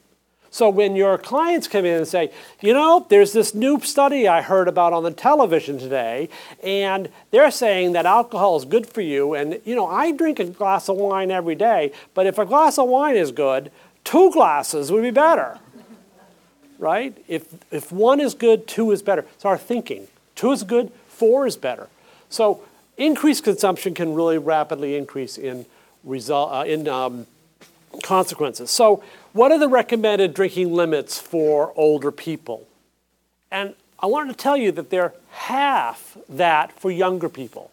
So 0.50 0.68
when 0.68 0.96
your 0.96 1.16
clients 1.16 1.66
come 1.66 1.86
in 1.86 1.96
and 1.96 2.06
say, 2.06 2.30
you 2.60 2.74
know, 2.74 3.06
there's 3.08 3.32
this 3.32 3.54
new 3.54 3.80
study 3.80 4.28
I 4.28 4.42
heard 4.42 4.68
about 4.68 4.92
on 4.92 5.02
the 5.02 5.10
television 5.10 5.78
today, 5.78 6.28
and 6.62 7.08
they're 7.30 7.50
saying 7.50 7.92
that 7.92 8.04
alcohol 8.04 8.56
is 8.56 8.66
good 8.66 8.86
for 8.86 9.00
you, 9.00 9.32
and 9.32 9.60
you 9.64 9.74
know, 9.74 9.86
I 9.86 10.12
drink 10.12 10.40
a 10.40 10.44
glass 10.44 10.90
of 10.90 10.96
wine 10.96 11.30
every 11.30 11.54
day, 11.54 11.92
but 12.12 12.26
if 12.26 12.38
a 12.38 12.44
glass 12.44 12.76
of 12.76 12.88
wine 12.88 13.16
is 13.16 13.32
good, 13.32 13.70
two 14.04 14.30
glasses 14.30 14.92
would 14.92 15.02
be 15.02 15.10
better 15.10 15.58
right? 16.82 17.16
If, 17.28 17.46
if 17.72 17.92
one 17.92 18.18
is 18.20 18.34
good, 18.34 18.66
two 18.66 18.90
is 18.90 19.02
better. 19.02 19.24
It's 19.34 19.44
our 19.44 19.56
thinking. 19.56 20.08
Two 20.34 20.50
is 20.50 20.64
good, 20.64 20.90
four 21.06 21.46
is 21.46 21.56
better. 21.56 21.88
So 22.28 22.62
increased 22.96 23.44
consumption 23.44 23.94
can 23.94 24.14
really 24.14 24.36
rapidly 24.36 24.96
increase 24.96 25.38
in, 25.38 25.64
result, 26.02 26.52
uh, 26.52 26.64
in 26.66 26.88
um, 26.88 27.26
consequences. 28.02 28.70
So 28.70 29.02
what 29.32 29.52
are 29.52 29.58
the 29.58 29.68
recommended 29.68 30.34
drinking 30.34 30.72
limits 30.72 31.20
for 31.20 31.72
older 31.76 32.10
people? 32.10 32.66
And 33.52 33.74
I 34.00 34.06
wanted 34.06 34.32
to 34.32 34.38
tell 34.38 34.56
you 34.56 34.72
that 34.72 34.90
they're 34.90 35.14
half 35.30 36.18
that 36.28 36.72
for 36.72 36.90
younger 36.90 37.28
people. 37.28 37.70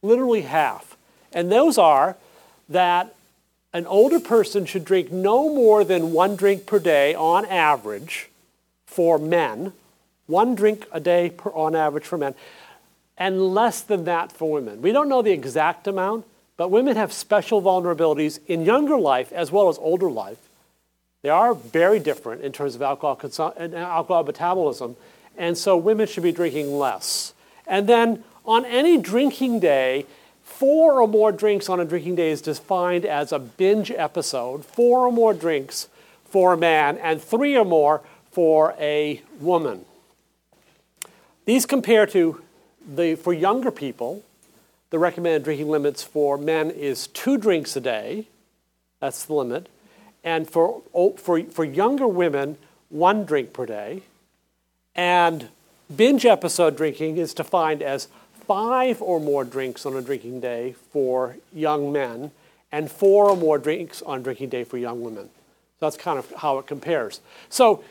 Literally 0.00 0.42
half. 0.42 0.96
And 1.34 1.52
those 1.52 1.76
are 1.76 2.16
that 2.70 3.14
an 3.76 3.86
older 3.88 4.18
person 4.18 4.64
should 4.64 4.86
drink 4.86 5.12
no 5.12 5.54
more 5.54 5.84
than 5.84 6.10
one 6.10 6.34
drink 6.34 6.64
per 6.64 6.78
day 6.78 7.14
on 7.14 7.44
average 7.44 8.30
for 8.86 9.18
men, 9.18 9.70
one 10.26 10.54
drink 10.54 10.86
a 10.92 10.98
day 10.98 11.28
per, 11.28 11.50
on 11.50 11.76
average 11.76 12.04
for 12.04 12.16
men, 12.16 12.34
and 13.18 13.54
less 13.54 13.82
than 13.82 14.04
that 14.04 14.32
for 14.32 14.50
women. 14.50 14.80
We 14.80 14.92
don't 14.92 15.10
know 15.10 15.20
the 15.20 15.32
exact 15.32 15.86
amount, 15.86 16.24
but 16.56 16.70
women 16.70 16.96
have 16.96 17.12
special 17.12 17.60
vulnerabilities 17.60 18.40
in 18.46 18.64
younger 18.64 18.96
life 18.96 19.30
as 19.30 19.52
well 19.52 19.68
as 19.68 19.76
older 19.76 20.10
life. 20.10 20.38
They 21.20 21.28
are 21.28 21.52
very 21.52 21.98
different 21.98 22.40
in 22.40 22.52
terms 22.52 22.76
of 22.76 22.80
alcohol, 22.80 23.16
consum- 23.16 23.74
alcohol 23.74 24.24
metabolism, 24.24 24.96
and 25.36 25.58
so 25.58 25.76
women 25.76 26.06
should 26.06 26.22
be 26.22 26.32
drinking 26.32 26.78
less. 26.78 27.34
And 27.66 27.86
then 27.86 28.24
on 28.46 28.64
any 28.64 28.96
drinking 28.96 29.60
day, 29.60 30.06
Four 30.58 31.02
or 31.02 31.06
more 31.06 31.32
drinks 31.32 31.68
on 31.68 31.80
a 31.80 31.84
drinking 31.84 32.14
day 32.14 32.30
is 32.30 32.40
defined 32.40 33.04
as 33.04 33.30
a 33.30 33.38
binge 33.38 33.90
episode, 33.90 34.64
four 34.64 35.00
or 35.00 35.12
more 35.12 35.34
drinks 35.34 35.88
for 36.24 36.54
a 36.54 36.56
man, 36.56 36.96
and 36.96 37.20
three 37.20 37.54
or 37.54 37.64
more 37.66 38.00
for 38.30 38.74
a 38.78 39.20
woman. 39.38 39.84
These 41.44 41.66
compare 41.66 42.06
to 42.06 42.40
the, 42.86 43.16
for 43.16 43.34
younger 43.34 43.70
people, 43.70 44.24
the 44.88 44.98
recommended 44.98 45.44
drinking 45.44 45.68
limits 45.68 46.02
for 46.02 46.38
men 46.38 46.70
is 46.70 47.08
two 47.08 47.36
drinks 47.36 47.76
a 47.76 47.80
day, 47.82 48.26
that's 48.98 49.26
the 49.26 49.34
limit, 49.34 49.68
and 50.24 50.48
for, 50.48 50.80
for, 51.18 51.42
for 51.44 51.64
younger 51.66 52.08
women, 52.08 52.56
one 52.88 53.26
drink 53.26 53.52
per 53.52 53.66
day. 53.66 54.04
And 54.94 55.48
binge 55.94 56.24
episode 56.24 56.78
drinking 56.78 57.18
is 57.18 57.34
defined 57.34 57.82
as 57.82 58.08
five 58.46 59.02
or 59.02 59.20
more 59.20 59.44
drinks 59.44 59.86
on 59.86 59.94
a 59.96 60.02
drinking 60.02 60.40
day 60.40 60.74
for 60.92 61.36
young 61.52 61.92
men, 61.92 62.30
and 62.72 62.90
four 62.90 63.30
or 63.30 63.36
more 63.36 63.58
drinks 63.58 64.02
on 64.02 64.22
drinking 64.22 64.48
day 64.48 64.64
for 64.64 64.78
young 64.78 65.02
women. 65.02 65.24
So 65.78 65.86
that's 65.86 65.96
kind 65.96 66.18
of 66.18 66.30
how 66.32 66.58
it 66.58 66.66
compares. 66.66 67.20
So 67.48 67.84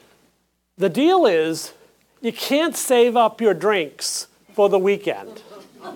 the 0.78 0.89
deal 0.89 1.26
is 1.26 1.74
you 2.22 2.34
can't 2.34 2.76
save 2.76 3.15
up 3.15 3.41
your 3.41 3.54
drinks 3.54 4.28
for 4.54 4.70
the 4.70 4.80
weekend. 4.80 5.41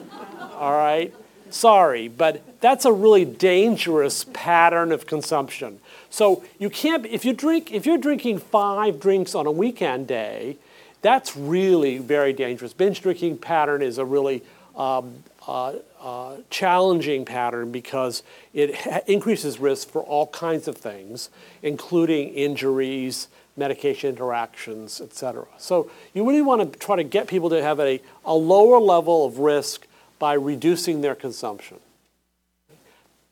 All 0.54 0.72
right? 0.72 1.14
Sorry, 1.50 2.08
but 2.08 2.62
that's 2.62 2.86
a 2.86 2.92
really 2.92 3.26
dangerous 3.26 4.24
pattern 4.34 4.92
of 4.92 5.08
consumption. 5.08 5.80
So 6.10 6.44
you 6.60 6.70
can't 6.70 7.06
if 7.06 7.26
you 7.26 7.34
drink 7.34 7.72
if 7.72 7.86
you're 7.86 7.98
drinking 7.98 8.40
five 8.40 9.00
drinks 9.00 9.34
on 9.34 9.48
a 9.48 9.52
weekend 9.52 10.08
day, 10.08 10.58
that's 11.02 11.36
really 11.36 11.98
very 11.98 12.34
dangerous. 12.34 12.74
Binge 12.74 13.02
drinking 13.02 13.38
pattern 13.38 13.82
is 13.82 13.98
a 13.98 14.06
really 14.06 14.44
um, 14.76 15.24
uh, 15.48 15.74
uh, 16.02 16.38
challenging 16.50 17.26
pattern 17.26 17.72
because 17.72 18.24
it 18.54 18.76
ha- 18.76 19.02
increases 19.08 19.60
risk 19.60 19.90
for 19.90 20.02
all 20.04 20.28
kinds 20.28 20.68
of 20.68 20.78
things, 20.78 21.30
including 21.64 22.30
injuries, 22.30 23.28
medication 23.58 24.10
interactions, 24.10 25.02
et 25.02 25.14
cetera. 25.14 25.48
So 25.58 25.90
you 26.14 26.26
really 26.28 26.42
want 26.42 26.72
to 26.72 26.80
try 26.80 26.96
to 26.96 27.04
get 27.04 27.28
people 27.28 27.50
to 27.50 27.62
have 27.62 27.80
a, 27.80 28.02
a 28.24 28.34
lower 28.34 28.80
level 28.80 29.26
of 29.26 29.40
risk 29.40 29.86
by 30.18 30.34
reducing 30.34 31.02
their 31.02 31.16
consumption. 31.16 31.80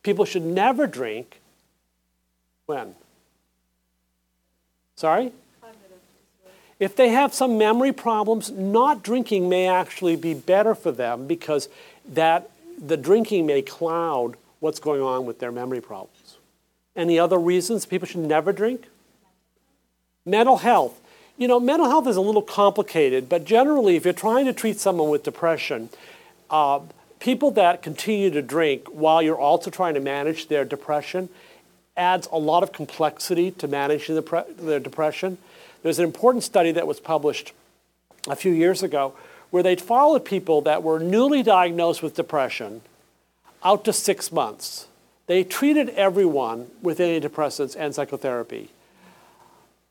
People 0.02 0.24
should 0.24 0.44
never 0.44 0.86
drink 0.86 1.40
when? 2.66 2.94
Sorry? 4.96 5.32
If 6.78 6.94
they 6.94 7.08
have 7.08 7.34
some 7.34 7.58
memory 7.58 7.92
problems, 7.92 8.50
not 8.50 9.02
drinking 9.02 9.48
may 9.48 9.66
actually 9.66 10.16
be 10.16 10.34
better 10.34 10.74
for 10.74 10.92
them 10.92 11.26
because 11.26 11.68
that 12.08 12.50
the 12.78 12.96
drinking 12.96 13.46
may 13.46 13.62
cloud 13.62 14.36
what's 14.60 14.78
going 14.78 15.02
on 15.02 15.26
with 15.26 15.40
their 15.40 15.50
memory 15.50 15.80
problems. 15.80 16.36
Any 16.94 17.18
other 17.18 17.38
reasons 17.38 17.86
people 17.86 18.06
should 18.06 18.20
never 18.20 18.52
drink? 18.52 18.86
Mental 20.24 20.58
health. 20.58 21.00
You 21.36 21.48
know, 21.48 21.60
mental 21.60 21.88
health 21.88 22.06
is 22.06 22.16
a 22.16 22.20
little 22.20 22.42
complicated, 22.42 23.28
but 23.28 23.44
generally, 23.44 23.96
if 23.96 24.04
you're 24.04 24.12
trying 24.12 24.46
to 24.46 24.52
treat 24.52 24.80
someone 24.80 25.08
with 25.08 25.22
depression, 25.22 25.88
uh, 26.50 26.80
people 27.20 27.52
that 27.52 27.82
continue 27.82 28.30
to 28.30 28.42
drink 28.42 28.86
while 28.88 29.22
you're 29.22 29.38
also 29.38 29.70
trying 29.70 29.94
to 29.94 30.00
manage 30.00 30.48
their 30.48 30.64
depression 30.64 31.28
adds 31.96 32.28
a 32.32 32.38
lot 32.38 32.62
of 32.62 32.72
complexity 32.72 33.50
to 33.52 33.68
managing 33.68 34.14
the 34.14 34.22
pre- 34.22 34.42
their 34.58 34.80
depression. 34.80 35.38
There's 35.88 35.98
an 35.98 36.04
important 36.04 36.44
study 36.44 36.70
that 36.72 36.86
was 36.86 37.00
published 37.00 37.54
a 38.26 38.36
few 38.36 38.52
years 38.52 38.82
ago 38.82 39.14
where 39.48 39.62
they 39.62 39.74
followed 39.74 40.22
people 40.22 40.60
that 40.60 40.82
were 40.82 40.98
newly 40.98 41.42
diagnosed 41.42 42.02
with 42.02 42.14
depression 42.14 42.82
out 43.64 43.86
to 43.86 43.94
six 43.94 44.30
months. 44.30 44.86
They 45.28 45.44
treated 45.44 45.88
everyone 45.88 46.70
with 46.82 46.98
antidepressants 46.98 47.74
and 47.74 47.94
psychotherapy. 47.94 48.68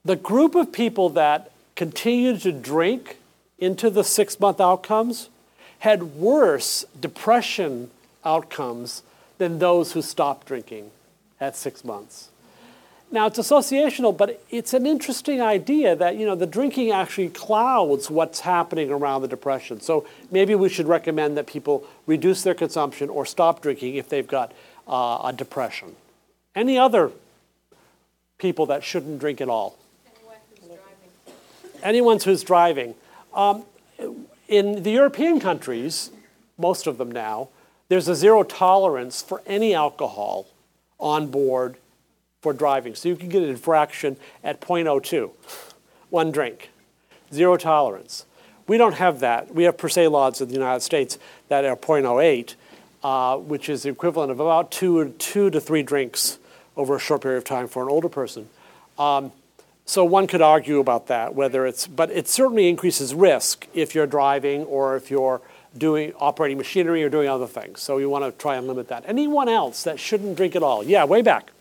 The 0.05 0.15
group 0.15 0.53
of 0.53 0.71
people 0.71 1.09
that 1.09 1.51
continued 1.75 2.41
to 2.41 2.51
drink 2.51 3.17
into 3.57 3.89
the 3.89 4.03
six 4.03 4.39
month 4.39 4.61
outcomes 4.61 5.29
had 5.79 6.15
worse 6.15 6.85
depression 7.01 7.89
outcomes 8.23 9.01
than 9.39 9.57
those 9.57 9.93
who 9.93 10.03
stopped 10.03 10.45
drinking 10.45 10.91
at 11.41 11.55
six 11.55 11.83
months. 11.83 12.29
Now 13.09 13.27
it's 13.27 13.39
associational, 13.39 14.15
but 14.15 14.41
it's 14.49 14.73
an 14.73 14.85
interesting 14.85 15.39
idea 15.39 15.95
that 15.95 16.17
you 16.17 16.25
know 16.25 16.35
the 16.35 16.45
drinking 16.45 16.91
actually 16.91 17.29
clouds 17.29 18.09
what's 18.09 18.41
happening 18.41 18.91
around 18.91 19.21
the 19.21 19.29
depression. 19.29 19.79
So 19.79 20.05
maybe 20.29 20.55
we 20.55 20.67
should 20.67 20.87
recommend 20.87 21.37
that 21.37 21.47
people 21.47 21.87
reduce 22.05 22.43
their 22.43 22.53
consumption 22.53 23.09
or 23.09 23.25
stop 23.25 23.61
drinking 23.61 23.95
if 23.95 24.09
they've 24.09 24.27
got 24.27 24.51
uh, 24.87 25.21
a 25.23 25.33
depression. 25.33 25.95
Any 26.53 26.77
other 26.77 27.11
people 28.37 28.65
that 28.65 28.83
shouldn't 28.83 29.19
drink 29.19 29.39
at 29.39 29.47
all? 29.47 29.77
Anyone 30.05 30.37
who's 30.49 30.67
driving. 30.67 31.83
Anyone 31.83 32.19
who's 32.19 32.43
driving. 32.43 32.95
Um, 33.33 33.65
in 34.49 34.83
the 34.83 34.91
European 34.91 35.39
countries, 35.39 36.11
most 36.57 36.87
of 36.87 36.97
them 36.97 37.11
now, 37.11 37.49
there's 37.89 38.07
a 38.07 38.15
zero 38.15 38.43
tolerance 38.43 39.21
for 39.21 39.41
any 39.45 39.73
alcohol 39.73 40.47
on 40.99 41.27
board 41.27 41.77
for 42.41 42.53
driving. 42.53 42.95
So 42.95 43.09
you 43.09 43.15
can 43.15 43.29
get 43.29 43.43
an 43.43 43.49
infraction 43.49 44.17
at 44.43 44.61
0.02, 44.61 45.31
one 46.09 46.31
drink, 46.31 46.69
zero 47.33 47.57
tolerance. 47.57 48.25
We 48.67 48.77
don't 48.77 48.95
have 48.95 49.19
that. 49.21 49.53
We 49.53 49.63
have 49.63 49.77
per 49.77 49.89
se 49.89 50.07
laws 50.07 50.41
in 50.41 50.49
the 50.49 50.53
United 50.53 50.81
States 50.81 51.17
that 51.47 51.65
are 51.65 51.75
0.08, 51.75 52.55
uh, 53.03 53.37
which 53.37 53.69
is 53.69 53.83
the 53.83 53.89
equivalent 53.89 54.31
of 54.31 54.39
about 54.39 54.71
two, 54.71 55.09
two 55.17 55.49
to 55.49 55.59
three 55.59 55.83
drinks 55.83 56.37
over 56.75 56.95
a 56.95 56.99
short 56.99 57.21
period 57.21 57.37
of 57.37 57.43
time 57.43 57.67
for 57.67 57.81
an 57.81 57.89
older 57.89 58.09
person. 58.09 58.49
Um, 58.99 59.31
so 59.85 60.03
one 60.03 60.27
could 60.27 60.41
argue 60.41 60.79
about 60.79 61.07
that, 61.07 61.33
whether 61.33 61.65
it's, 61.65 61.87
but 61.87 62.11
it 62.11 62.27
certainly 62.27 62.67
increases 62.67 63.15
risk 63.15 63.67
if 63.73 63.95
you're 63.95 64.05
driving 64.05 64.65
or 64.65 64.97
if 64.97 65.09
you're 65.09 65.41
doing 65.77 66.11
operating 66.19 66.57
machinery 66.57 67.03
or 67.03 67.09
doing 67.09 67.29
other 67.29 67.47
things. 67.47 67.81
So 67.81 67.97
you 67.97 68.09
want 68.09 68.25
to 68.25 68.31
try 68.37 68.57
and 68.57 68.67
limit 68.67 68.89
that. 68.89 69.05
Anyone 69.07 69.47
else 69.47 69.83
that 69.83 69.97
shouldn't 69.99 70.35
drink 70.35 70.55
at 70.55 70.63
all? 70.63 70.83
Yeah, 70.83 71.05
way 71.05 71.21
back. 71.21 71.51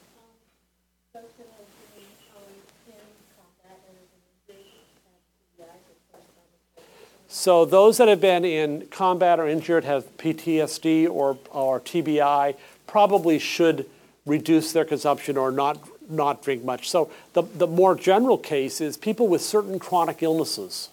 So 7.29 7.65
those 7.65 7.99
that 7.99 8.09
have 8.09 8.21
been 8.21 8.45
in 8.45 8.87
combat 8.87 9.41
or 9.41 9.49
injured 9.49 9.85
have 9.85 10.17
PTSD 10.17 11.09
or, 11.09 11.39
or 11.51 11.81
TBI 11.81 12.57
probably 12.87 13.39
should 13.39 13.87
reduce 14.25 14.73
their 14.73 14.85
consumption 14.85 15.37
or 15.37 15.51
not 15.51 15.79
not 16.09 16.43
drink 16.43 16.65
much. 16.65 16.89
So 16.89 17.11
the, 17.33 17.43
the 17.43 17.67
more 17.67 17.95
general 17.95 18.39
case 18.39 18.81
is 18.81 18.97
people 18.97 19.29
with 19.29 19.43
certain 19.43 19.79
chronic 19.79 20.23
illnesses, 20.23 20.91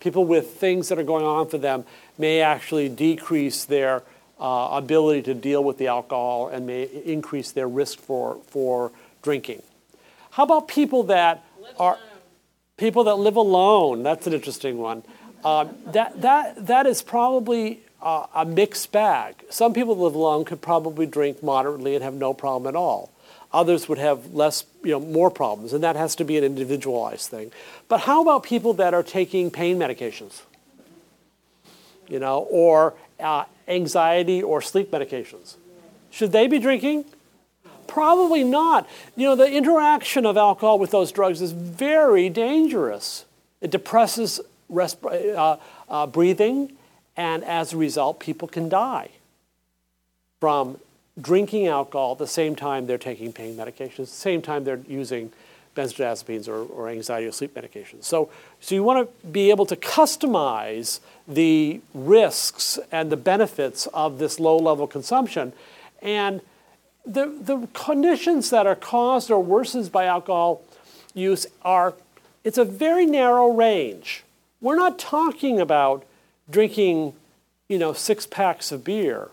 people 0.00 0.24
with 0.24 0.52
things 0.52 0.88
that 0.88 0.98
are 0.98 1.04
going 1.04 1.24
on 1.24 1.48
for 1.48 1.58
them 1.58 1.84
may 2.18 2.40
actually 2.40 2.88
decrease 2.88 3.64
their 3.64 4.02
uh, 4.40 4.70
ability 4.72 5.22
to 5.22 5.34
deal 5.34 5.62
with 5.62 5.78
the 5.78 5.86
alcohol 5.86 6.48
and 6.48 6.66
may 6.66 6.84
increase 6.84 7.52
their 7.52 7.68
risk 7.68 7.98
for, 7.98 8.38
for 8.46 8.90
drinking. 9.22 9.62
How 10.32 10.44
about 10.44 10.68
people 10.68 11.04
that 11.04 11.44
live 11.60 11.74
are 11.78 11.94
alone. 11.94 12.08
people 12.76 13.04
that 13.04 13.16
live 13.16 13.36
alone? 13.36 14.02
That's 14.02 14.26
an 14.26 14.32
interesting 14.32 14.78
one. 14.78 15.04
Uh, 15.44 15.66
that, 15.86 16.20
that, 16.22 16.66
that 16.66 16.86
is 16.86 17.02
probably 17.02 17.80
uh, 18.00 18.26
a 18.34 18.44
mixed 18.44 18.92
bag. 18.92 19.34
Some 19.50 19.72
people 19.72 19.94
that 19.94 20.02
live 20.02 20.14
alone 20.14 20.44
could 20.44 20.62
probably 20.62 21.06
drink 21.06 21.42
moderately 21.42 21.94
and 21.94 22.02
have 22.02 22.14
no 22.14 22.32
problem 22.32 22.68
at 22.68 22.76
all. 22.76 23.10
Others 23.52 23.88
would 23.88 23.98
have 23.98 24.34
less, 24.34 24.64
you 24.82 24.90
know, 24.90 25.00
more 25.00 25.30
problems, 25.30 25.72
and 25.72 25.84
that 25.84 25.96
has 25.96 26.16
to 26.16 26.24
be 26.24 26.36
an 26.36 26.44
individualized 26.44 27.30
thing. 27.30 27.52
But 27.88 28.00
how 28.00 28.20
about 28.20 28.42
people 28.42 28.74
that 28.74 28.94
are 28.94 29.02
taking 29.02 29.50
pain 29.50 29.78
medications? 29.78 30.42
You 32.08 32.18
know, 32.18 32.40
or 32.50 32.94
uh, 33.20 33.44
anxiety 33.68 34.42
or 34.42 34.60
sleep 34.60 34.90
medications. 34.90 35.54
Should 36.10 36.32
they 36.32 36.46
be 36.46 36.58
drinking? 36.58 37.04
Probably 37.86 38.44
not. 38.44 38.88
You 39.14 39.28
know, 39.28 39.36
the 39.36 39.50
interaction 39.50 40.26
of 40.26 40.36
alcohol 40.36 40.78
with 40.78 40.90
those 40.90 41.12
drugs 41.12 41.40
is 41.40 41.52
very 41.52 42.28
dangerous. 42.28 43.24
It 43.60 43.70
depresses 43.70 44.40
resp- 44.74 45.34
uh, 45.34 45.56
uh, 45.88 46.06
breathing, 46.06 46.72
and 47.16 47.44
as 47.44 47.72
a 47.72 47.76
result, 47.76 48.20
people 48.20 48.48
can 48.48 48.68
die 48.68 49.10
from 50.40 50.78
drinking 51.20 51.66
alcohol 51.68 52.12
at 52.12 52.18
the 52.18 52.26
same 52.26 52.56
time 52.56 52.86
they're 52.86 52.98
taking 52.98 53.32
pain 53.32 53.56
medications, 53.56 53.96
the 53.96 54.06
same 54.06 54.42
time 54.42 54.64
they're 54.64 54.80
using 54.88 55.32
benzodiazepines 55.74 56.48
or, 56.48 56.64
or 56.64 56.88
anxiety 56.88 57.26
or 57.26 57.32
sleep 57.32 57.54
medications. 57.54 58.04
So, 58.04 58.30
so 58.60 58.74
you 58.74 58.82
want 58.82 59.08
to 59.08 59.26
be 59.28 59.50
able 59.50 59.66
to 59.66 59.76
customize 59.76 61.00
the 61.26 61.80
risks 61.92 62.78
and 62.92 63.10
the 63.10 63.16
benefits 63.16 63.86
of 63.88 64.18
this 64.18 64.38
low 64.38 64.56
level 64.56 64.86
consumption. 64.86 65.52
And 66.02 66.40
the, 67.06 67.26
the 67.26 67.68
conditions 67.72 68.50
that 68.50 68.66
are 68.66 68.76
caused 68.76 69.30
or 69.30 69.42
worsened 69.42 69.90
by 69.90 70.06
alcohol 70.06 70.62
use 71.14 71.46
are, 71.62 71.94
it's 72.44 72.58
a 72.58 72.64
very 72.64 73.06
narrow 73.06 73.48
range. 73.50 74.24
We're 74.60 74.76
not 74.76 74.98
talking 74.98 75.60
about 75.60 76.04
drinking, 76.50 77.14
you 77.68 77.78
know, 77.78 77.92
six 77.92 78.26
packs 78.26 78.72
of 78.72 78.84
beer 78.84 79.28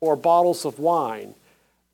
or 0.00 0.16
bottles 0.16 0.64
of 0.64 0.78
wine 0.78 1.34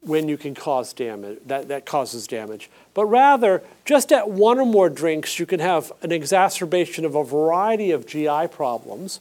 when 0.02 0.28
you 0.28 0.36
can 0.36 0.54
cause 0.54 0.92
damage 0.92 1.38
that, 1.46 1.68
that 1.68 1.86
causes 1.86 2.26
damage 2.26 2.68
but 2.92 3.06
rather 3.06 3.62
just 3.84 4.10
at 4.10 4.28
one 4.28 4.58
or 4.58 4.66
more 4.66 4.90
drinks 4.90 5.38
you 5.38 5.46
can 5.46 5.60
have 5.60 5.92
an 6.02 6.10
exacerbation 6.10 7.04
of 7.04 7.14
a 7.14 7.24
variety 7.24 7.90
of 7.92 8.06
gi 8.06 8.48
problems. 8.50 9.20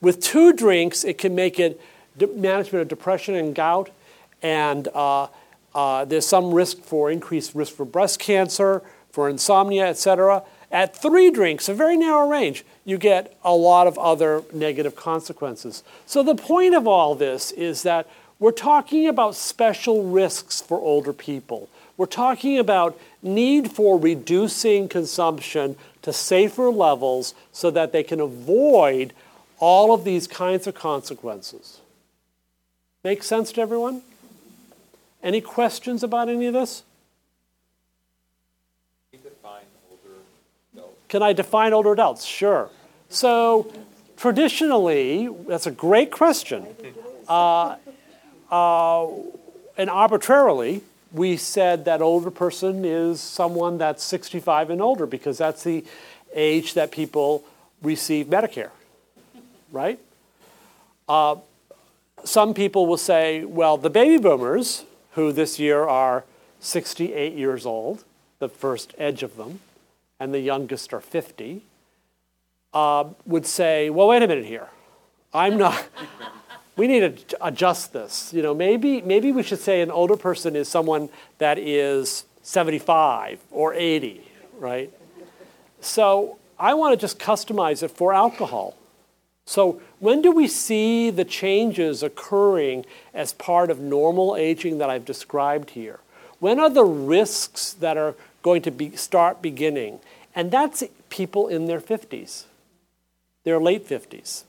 With 0.00 0.20
two 0.20 0.52
drinks 0.52 1.04
it 1.04 1.16
can 1.18 1.34
make 1.34 1.60
it 1.60 1.80
management 2.34 2.82
of 2.82 2.88
depression 2.88 3.34
and 3.34 3.54
gout 3.54 3.90
and 4.42 4.88
uh, 4.94 5.28
uh, 5.74 6.04
there's 6.04 6.26
some 6.26 6.52
risk 6.52 6.78
for 6.78 7.10
increased 7.10 7.54
risk 7.54 7.72
for 7.74 7.84
breast 7.84 8.18
cancer 8.18 8.82
for 9.10 9.28
insomnia 9.28 9.86
etc 9.86 10.42
at 10.72 10.96
three 10.96 11.30
drinks 11.30 11.68
a 11.68 11.74
very 11.74 11.96
narrow 11.96 12.28
range 12.28 12.64
you 12.86 12.96
get 12.96 13.36
a 13.44 13.52
lot 13.52 13.86
of 13.86 13.98
other 13.98 14.42
negative 14.54 14.96
consequences 14.96 15.82
so 16.06 16.22
the 16.22 16.34
point 16.34 16.74
of 16.74 16.86
all 16.86 17.14
this 17.14 17.50
is 17.50 17.82
that 17.82 18.08
we're 18.38 18.52
talking 18.52 19.08
about 19.08 19.34
special 19.34 20.04
risks 20.04 20.60
for 20.60 20.78
older 20.78 21.12
people. 21.12 21.68
We're 21.96 22.06
talking 22.06 22.58
about 22.58 22.98
need 23.22 23.72
for 23.72 23.98
reducing 23.98 24.88
consumption 24.88 25.76
to 26.02 26.12
safer 26.12 26.70
levels 26.70 27.34
so 27.52 27.70
that 27.70 27.92
they 27.92 28.02
can 28.02 28.20
avoid 28.20 29.14
all 29.58 29.94
of 29.94 30.04
these 30.04 30.26
kinds 30.26 30.66
of 30.66 30.74
consequences. 30.74 31.80
Make 33.02 33.22
sense 33.22 33.52
to 33.52 33.62
everyone? 33.62 34.02
Any 35.22 35.40
questions 35.40 36.02
about 36.02 36.28
any 36.28 36.46
of 36.46 36.52
this? 36.52 36.82
Can 41.08 41.22
I 41.22 41.32
define 41.32 41.72
older 41.72 41.92
adults? 41.92 42.24
Sure. 42.24 42.70
So 43.08 43.72
traditionally, 44.16 45.28
that's 45.46 45.66
a 45.66 45.70
great 45.70 46.10
question. 46.10 46.66
Uh, 47.28 47.76
uh, 48.50 49.08
and 49.76 49.90
arbitrarily, 49.90 50.82
we 51.12 51.36
said 51.36 51.84
that 51.84 52.02
older 52.02 52.30
person 52.30 52.84
is 52.84 53.20
someone 53.20 53.78
that's 53.78 54.02
65 54.02 54.70
and 54.70 54.82
older 54.82 55.06
because 55.06 55.38
that's 55.38 55.64
the 55.64 55.84
age 56.34 56.74
that 56.74 56.90
people 56.90 57.44
receive 57.82 58.26
Medicare, 58.26 58.70
right? 59.70 59.98
Uh, 61.08 61.36
some 62.24 62.54
people 62.54 62.86
will 62.86 62.96
say, 62.96 63.44
well, 63.44 63.76
the 63.76 63.90
baby 63.90 64.18
boomers, 64.18 64.84
who 65.12 65.32
this 65.32 65.58
year 65.58 65.84
are 65.84 66.24
68 66.60 67.32
years 67.34 67.64
old, 67.64 68.04
the 68.38 68.48
first 68.48 68.94
edge 68.98 69.22
of 69.22 69.36
them, 69.36 69.60
and 70.18 70.32
the 70.32 70.40
youngest 70.40 70.92
are 70.92 71.00
50, 71.00 71.62
uh, 72.72 73.04
would 73.24 73.46
say, 73.46 73.90
well, 73.90 74.08
wait 74.08 74.22
a 74.22 74.28
minute 74.28 74.46
here. 74.46 74.68
I'm 75.32 75.56
not, 75.56 75.86
we 76.76 76.86
need 76.86 77.28
to 77.28 77.46
adjust 77.46 77.92
this. 77.92 78.32
You 78.32 78.42
know, 78.42 78.54
maybe, 78.54 79.02
maybe 79.02 79.32
we 79.32 79.42
should 79.42 79.60
say 79.60 79.80
an 79.80 79.90
older 79.90 80.16
person 80.16 80.56
is 80.56 80.68
someone 80.68 81.08
that 81.38 81.58
is 81.58 82.24
75 82.42 83.40
or 83.50 83.74
80, 83.74 84.22
right? 84.58 84.92
So 85.80 86.38
I 86.58 86.74
want 86.74 86.92
to 86.92 87.00
just 87.00 87.18
customize 87.18 87.82
it 87.82 87.90
for 87.90 88.12
alcohol. 88.12 88.76
So 89.46 89.80
when 90.00 90.22
do 90.22 90.32
we 90.32 90.48
see 90.48 91.10
the 91.10 91.24
changes 91.24 92.02
occurring 92.02 92.84
as 93.14 93.32
part 93.32 93.70
of 93.70 93.78
normal 93.78 94.36
aging 94.36 94.78
that 94.78 94.90
I've 94.90 95.04
described 95.04 95.70
here? 95.70 96.00
When 96.40 96.58
are 96.58 96.68
the 96.68 96.84
risks 96.84 97.72
that 97.74 97.96
are 97.96 98.14
going 98.46 98.62
to 98.62 98.70
be, 98.70 98.94
start 98.94 99.42
beginning? 99.42 99.98
And 100.32 100.52
that's 100.52 100.84
people 101.10 101.48
in 101.48 101.66
their 101.66 101.80
50s, 101.80 102.44
their 103.42 103.58
late 103.58 103.88
50s. 103.88 104.44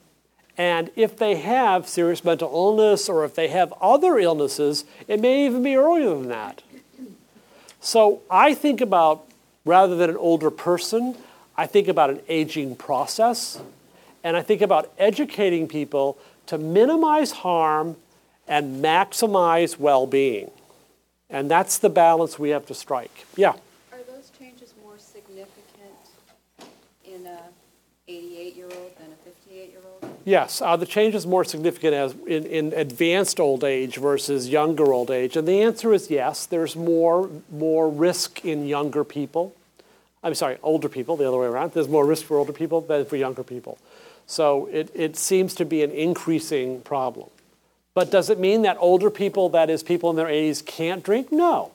And 0.56 0.92
if 0.96 1.18
they 1.18 1.36
have 1.36 1.88
serious 1.88 2.24
mental 2.24 2.52
illness 2.52 3.10
or 3.10 3.26
if 3.26 3.34
they 3.34 3.48
have 3.48 3.74
other 3.82 4.20
illnesses, 4.20 4.86
it 5.08 5.20
may 5.20 5.48
even 5.48 5.64
be 5.64 5.76
earlier 5.76 6.10
than 6.10 6.28
that. 6.28 6.62
So 7.82 8.22
I 8.30 8.54
think 8.54 8.82
about, 8.82 9.26
rather 9.66 9.96
than 9.96 10.12
an 10.12 10.18
older 10.18 10.52
person, 10.52 11.16
I 11.56 11.66
think 11.66 11.88
about 11.88 12.12
an 12.12 12.22
aging 12.28 12.76
process. 12.76 13.60
And 14.24 14.38
I 14.38 14.44
think 14.44 14.62
about 14.62 14.92
educating 15.00 15.68
people 15.68 16.20
to 16.46 16.60
minimize 16.60 17.32
harm 17.32 17.96
and 18.48 18.84
maximize 18.84 19.80
well 19.80 20.06
being. 20.06 20.52
And 21.32 21.50
that's 21.50 21.80
the 21.80 21.90
balance 21.90 22.38
we 22.38 22.50
have 22.50 22.68
to 22.68 22.76
strike. 22.76 23.26
Yeah. 23.36 23.54
Are 23.92 24.04
those 24.08 24.32
changes 24.40 24.74
more 24.84 24.98
significant 24.98 25.94
in 27.06 27.28
a 27.28 27.40
88-year-old 28.10 28.92
than 28.98 29.08
a 29.12 29.20
58-year-old? 29.30 30.17
Yes. 30.28 30.62
Are 30.62 30.78
the 30.78 30.86
changes 30.86 31.26
more 31.26 31.46
significant 31.46 31.94
as 31.94 32.14
in, 32.28 32.46
in 32.48 32.74
advanced 32.74 33.40
old 33.40 33.64
age 33.64 33.96
versus 33.96 34.50
younger 34.50 34.92
old 34.92 35.10
age? 35.10 35.38
And 35.38 35.48
the 35.48 35.62
answer 35.62 35.94
is 35.94 36.12
yes. 36.12 36.46
There's 36.46 36.76
more, 36.76 37.30
more 37.50 37.90
risk 37.90 38.44
in 38.44 38.68
younger 38.68 39.06
people. 39.06 39.56
I'm 40.22 40.36
sorry, 40.36 40.58
older 40.62 40.90
people, 40.90 41.16
the 41.16 41.26
other 41.26 41.38
way 41.38 41.48
around. 41.48 41.72
There's 41.72 41.88
more 41.88 42.06
risk 42.06 42.26
for 42.26 42.36
older 42.36 42.52
people 42.52 42.82
than 42.82 43.06
for 43.06 43.16
younger 43.16 43.42
people. 43.42 43.78
So 44.26 44.66
it, 44.66 44.92
it 44.94 45.16
seems 45.16 45.56
to 45.56 45.64
be 45.64 45.82
an 45.82 45.92
increasing 45.92 46.82
problem. 46.82 47.30
But 47.94 48.12
does 48.12 48.30
it 48.30 48.38
mean 48.38 48.64
that 48.64 48.76
older 48.82 49.10
people, 49.10 49.48
that 49.52 49.70
is, 49.70 49.82
people 49.82 50.10
in 50.10 50.18
their 50.18 50.28
80s, 50.28 50.66
can't 50.66 51.06
drink? 51.06 51.32
No. 51.32 51.72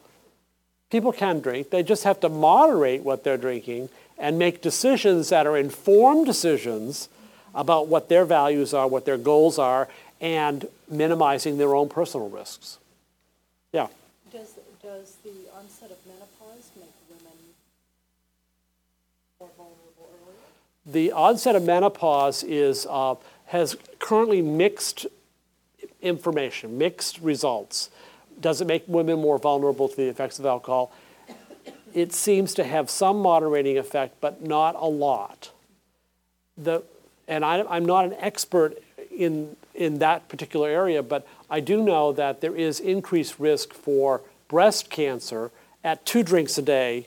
People 0.91 1.13
can 1.13 1.41
drink. 1.41 1.71
They 1.71 1.83
just 1.83 2.05
have 2.05 2.21
to 2.21 2.29
moderate 2.29 3.03
what 3.03 3.25
they're 3.25 3.39
drinking 3.39 3.89
and 4.19 4.39
make 4.39 4.61
decisions 4.61 5.31
that 5.31 5.47
are 5.47 5.57
informed 5.57 6.27
decisions 6.27 7.09
about 7.55 7.89
what 7.89 8.09
their 8.09 8.25
values 8.25 8.73
are, 8.73 8.87
what 8.87 9.05
their 9.05 9.19
goals 9.19 9.59
are, 9.59 9.89
and 10.21 10.67
minimizing 10.89 11.59
their 11.59 11.75
own 11.75 11.89
personal 11.89 12.29
risks. 12.29 12.79
Yeah. 13.73 13.89
Does, 14.31 14.59
does 14.83 15.17
the 15.25 15.51
onset 15.57 15.91
of 15.91 15.99
menopause 16.07 16.71
make 16.77 16.93
women 17.11 17.39
more 19.41 19.51
vulnerable 19.57 20.09
earlier? 20.23 20.37
The 20.87 21.13
onset 21.13 21.57
of 21.57 21.65
menopause 21.65 22.43
is, 22.45 22.87
uh, 22.89 23.17
has 23.47 23.77
currently 23.99 24.43
mixed 24.43 25.07
information, 26.01 26.79
mixed 26.79 27.19
results. 27.21 27.91
Does 28.41 28.61
it 28.61 28.67
make 28.67 28.85
women 28.87 29.21
more 29.21 29.39
vulnerable 29.39 29.89
to 29.89 29.97
the 29.97 30.09
effects 30.09 30.39
of 30.39 30.47
alcohol? 30.47 30.93
It 31.95 32.13
seems 32.13 32.55
to 32.55 32.65
have 32.65 32.89
some 32.91 33.21
moderating 33.21 33.77
effect, 33.77 34.21
but 34.21 34.43
not 34.43 34.75
a 34.75 34.87
lot. 34.87 35.51
The, 36.57 36.83
and 37.29 37.45
I, 37.45 37.63
I'm 37.63 37.85
not 37.85 38.05
an 38.05 38.15
expert 38.19 38.83
in, 39.11 39.57
in 39.75 39.99
that 39.99 40.29
particular 40.29 40.69
area, 40.69 41.03
but 41.03 41.27
I 41.51 41.61
do 41.61 41.83
know 41.83 42.13
that 42.13 42.41
there 42.41 42.57
is 42.57 42.81
increased 42.81 43.39
risk 43.39 43.73
for 43.73 44.23
breast 44.49 44.91
cancer 44.91 45.51
at 45.85 46.05
two 46.07 46.23
drinks 46.23 46.59
a 46.59 46.63
day 46.63 47.07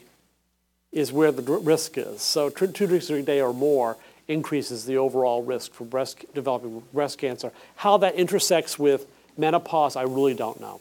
is 0.92 1.12
where 1.12 1.32
the 1.32 1.42
risk 1.42 1.98
is. 1.98 2.22
So 2.22 2.48
two 2.48 2.86
drinks 2.86 3.10
a 3.10 3.22
day 3.22 3.40
or 3.40 3.52
more 3.52 3.96
increases 4.28 4.86
the 4.86 4.96
overall 4.96 5.42
risk 5.42 5.72
for 5.72 5.84
breast, 5.84 6.24
developing 6.34 6.82
breast 6.92 7.18
cancer. 7.18 7.52
How 7.76 7.98
that 7.98 8.14
intersects 8.14 8.78
with 8.78 9.06
menopause, 9.36 9.96
I 9.96 10.02
really 10.02 10.34
don't 10.34 10.60
know. 10.60 10.80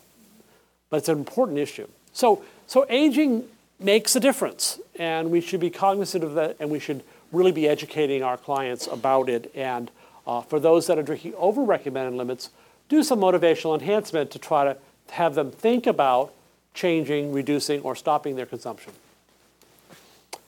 But 0.90 0.98
it's 0.98 1.10
an 1.10 1.18
important 1.18 1.60
issue. 1.60 1.88
So, 2.14 2.44
so 2.68 2.86
aging 2.90 3.46
makes 3.80 4.16
a 4.16 4.20
difference, 4.20 4.80
and 4.98 5.32
we 5.32 5.42
should 5.42 5.60
be 5.60 5.70
cognizant 5.70 6.24
of 6.24 6.36
that, 6.36 6.56
and 6.60 6.70
we 6.70 6.80
should 6.80 7.04
really 7.36 7.52
be 7.52 7.68
educating 7.68 8.24
our 8.24 8.38
clients 8.38 8.88
about 8.88 9.30
it. 9.30 9.52
And 9.56 9.92
uh, 10.26 10.42
for 10.42 10.60
those 10.60 10.88
that 10.88 10.98
are 10.98 11.04
drinking 11.04 11.34
over 11.36 11.64
recommended 11.64 12.18
limits, 12.18 12.50
do 12.90 13.04
some 13.04 13.20
motivational 13.20 13.80
enhancement 13.80 14.32
to 14.32 14.40
try 14.40 14.64
to 14.64 14.78
have 15.12 15.36
them 15.36 15.52
think 15.52 15.86
about 15.88 16.34
changing, 16.74 17.32
reducing, 17.32 17.82
or 17.82 17.96
stopping 17.96 18.36
their 18.36 18.46
consumption. 18.46 18.94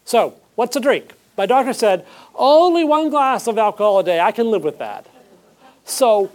So, 0.05 0.39
what's 0.55 0.75
a 0.75 0.79
drink? 0.79 1.13
My 1.37 1.45
doctor 1.45 1.73
said, 1.73 2.05
only 2.35 2.83
one 2.83 3.09
glass 3.09 3.47
of 3.47 3.57
alcohol 3.57 3.99
a 3.99 4.03
day. 4.03 4.19
I 4.19 4.31
can 4.31 4.49
live 4.49 4.63
with 4.63 4.79
that. 4.79 5.05
So, 5.85 6.31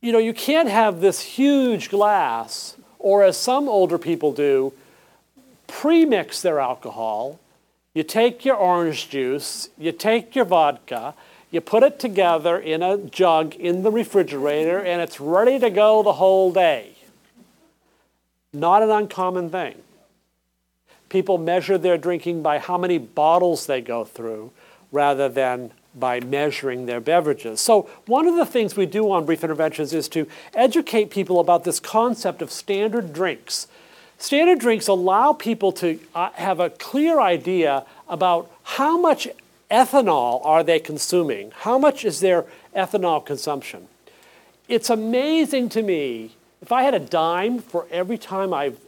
you 0.00 0.12
know, 0.12 0.18
you 0.18 0.32
can't 0.32 0.68
have 0.68 1.00
this 1.00 1.20
huge 1.20 1.90
glass, 1.90 2.76
or 2.98 3.24
as 3.24 3.36
some 3.36 3.68
older 3.68 3.98
people 3.98 4.32
do, 4.32 4.72
pre-mix 5.66 6.42
their 6.42 6.60
alcohol. 6.60 7.40
You 7.94 8.02
take 8.02 8.44
your 8.44 8.56
orange 8.56 9.10
juice, 9.10 9.68
you 9.76 9.92
take 9.92 10.34
your 10.34 10.46
vodka, 10.46 11.14
you 11.50 11.60
put 11.60 11.82
it 11.82 11.98
together 11.98 12.58
in 12.58 12.82
a 12.82 12.96
jug 12.96 13.54
in 13.54 13.82
the 13.82 13.90
refrigerator, 13.90 14.78
and 14.78 15.02
it's 15.02 15.20
ready 15.20 15.58
to 15.58 15.68
go 15.68 16.02
the 16.02 16.14
whole 16.14 16.50
day. 16.50 16.94
Not 18.54 18.82
an 18.82 18.90
uncommon 18.90 19.50
thing. 19.50 19.76
People 21.10 21.36
measure 21.36 21.76
their 21.76 21.98
drinking 21.98 22.42
by 22.42 22.58
how 22.58 22.78
many 22.78 22.96
bottles 22.96 23.66
they 23.66 23.82
go 23.82 24.04
through 24.04 24.50
rather 24.90 25.28
than 25.28 25.72
by 25.94 26.20
measuring 26.20 26.86
their 26.86 27.00
beverages. 27.00 27.60
So, 27.60 27.82
one 28.06 28.26
of 28.26 28.36
the 28.36 28.46
things 28.46 28.76
we 28.76 28.86
do 28.86 29.10
on 29.10 29.26
Brief 29.26 29.44
Interventions 29.44 29.92
is 29.92 30.08
to 30.08 30.26
educate 30.54 31.10
people 31.10 31.38
about 31.38 31.64
this 31.64 31.78
concept 31.78 32.40
of 32.40 32.50
standard 32.50 33.12
drinks. 33.12 33.66
Standard 34.22 34.60
drinks 34.60 34.86
allow 34.86 35.32
people 35.32 35.72
to 35.72 35.98
uh, 36.14 36.30
have 36.34 36.60
a 36.60 36.70
clear 36.70 37.20
idea 37.20 37.84
about 38.08 38.48
how 38.62 38.96
much 38.96 39.26
ethanol 39.68 40.46
are 40.46 40.62
they 40.62 40.78
consuming? 40.78 41.50
How 41.50 41.76
much 41.76 42.04
is 42.04 42.20
their 42.20 42.44
ethanol 42.72 43.26
consumption? 43.26 43.88
It's 44.68 44.90
amazing 44.90 45.70
to 45.70 45.82
me, 45.82 46.36
if 46.60 46.70
I 46.70 46.84
had 46.84 46.94
a 46.94 47.00
dime 47.00 47.58
for 47.58 47.88
every 47.90 48.16
time 48.16 48.54
I've 48.54 48.78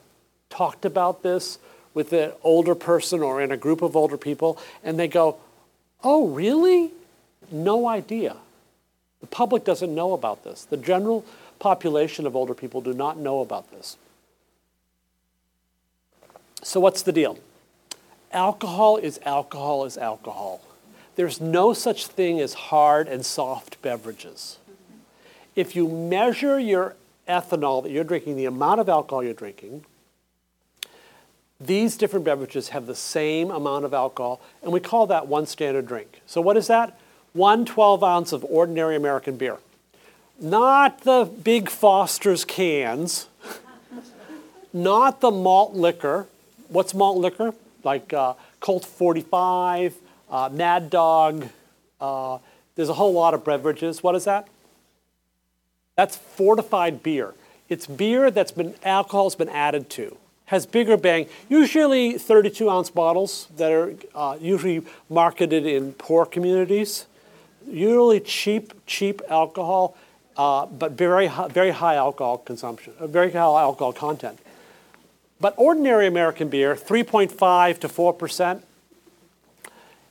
talked 0.50 0.84
about 0.84 1.24
this 1.24 1.58
with 1.94 2.12
an 2.12 2.30
older 2.44 2.76
person 2.76 3.20
or 3.20 3.42
in 3.42 3.50
a 3.50 3.56
group 3.56 3.82
of 3.82 3.96
older 3.96 4.16
people, 4.16 4.56
and 4.84 5.00
they 5.00 5.08
go, 5.08 5.38
Oh, 6.04 6.28
really? 6.28 6.92
No 7.50 7.88
idea. 7.88 8.36
The 9.20 9.26
public 9.26 9.64
doesn't 9.64 9.92
know 9.92 10.12
about 10.12 10.44
this. 10.44 10.64
The 10.64 10.76
general 10.76 11.24
population 11.58 12.24
of 12.24 12.36
older 12.36 12.54
people 12.54 12.80
do 12.80 12.94
not 12.94 13.18
know 13.18 13.40
about 13.40 13.72
this. 13.72 13.96
So, 16.64 16.80
what's 16.80 17.02
the 17.02 17.12
deal? 17.12 17.38
Alcohol 18.32 18.96
is 18.96 19.20
alcohol 19.26 19.84
is 19.84 19.98
alcohol. 19.98 20.62
There's 21.14 21.38
no 21.38 21.74
such 21.74 22.06
thing 22.06 22.40
as 22.40 22.54
hard 22.54 23.06
and 23.06 23.24
soft 23.24 23.80
beverages. 23.82 24.56
If 25.54 25.76
you 25.76 25.86
measure 25.86 26.58
your 26.58 26.96
ethanol 27.28 27.82
that 27.82 27.92
you're 27.92 28.02
drinking, 28.02 28.36
the 28.36 28.46
amount 28.46 28.80
of 28.80 28.88
alcohol 28.88 29.22
you're 29.22 29.34
drinking, 29.34 29.84
these 31.60 31.98
different 31.98 32.24
beverages 32.24 32.70
have 32.70 32.86
the 32.86 32.94
same 32.94 33.50
amount 33.50 33.84
of 33.84 33.92
alcohol, 33.92 34.40
and 34.62 34.72
we 34.72 34.80
call 34.80 35.06
that 35.08 35.28
one 35.28 35.46
standard 35.46 35.86
drink. 35.86 36.22
So, 36.26 36.40
what 36.40 36.56
is 36.56 36.66
that? 36.68 36.98
One 37.34 37.66
12 37.66 38.02
ounce 38.02 38.32
of 38.32 38.42
ordinary 38.44 38.96
American 38.96 39.36
beer. 39.36 39.58
not 40.40 41.02
the 41.02 41.30
big 41.44 41.68
Foster's 41.68 42.46
cans, 42.46 43.28
not 44.72 45.20
the 45.20 45.30
malt 45.30 45.74
liquor. 45.74 46.26
What's 46.74 46.92
malt 46.92 47.18
liquor? 47.18 47.54
Like 47.84 48.12
uh, 48.12 48.34
Colt 48.58 48.84
45, 48.84 49.94
uh, 50.28 50.50
Mad 50.52 50.90
Dog. 50.90 51.48
Uh, 52.00 52.38
there's 52.74 52.88
a 52.88 52.94
whole 52.94 53.12
lot 53.12 53.32
of 53.32 53.44
beverages. 53.44 54.02
What 54.02 54.16
is 54.16 54.24
that? 54.24 54.48
That's 55.96 56.16
fortified 56.16 57.04
beer. 57.04 57.34
It's 57.68 57.86
beer 57.86 58.28
that's 58.32 58.50
been 58.50 58.74
alcohol's 58.82 59.36
been 59.36 59.50
added 59.50 59.88
to. 59.90 60.16
Has 60.46 60.66
bigger 60.66 60.96
bang. 60.96 61.28
Usually 61.48 62.18
32 62.18 62.68
ounce 62.68 62.90
bottles 62.90 63.46
that 63.56 63.70
are 63.70 63.94
uh, 64.12 64.36
usually 64.40 64.82
marketed 65.08 65.66
in 65.66 65.92
poor 65.92 66.26
communities. 66.26 67.06
Usually 67.68 68.18
cheap, 68.18 68.72
cheap 68.84 69.22
alcohol, 69.30 69.96
uh, 70.36 70.66
but 70.66 70.92
very 70.92 71.28
high, 71.28 71.46
very 71.46 71.70
high 71.70 71.94
alcohol 71.94 72.38
consumption, 72.38 72.94
uh, 72.98 73.06
very 73.06 73.30
high 73.30 73.38
alcohol 73.38 73.92
content. 73.92 74.40
But 75.44 75.52
ordinary 75.58 76.06
American 76.06 76.48
beer, 76.48 76.74
3.5 76.74 77.78
to 77.80 77.88
4 77.90 78.14
percent, 78.14 78.64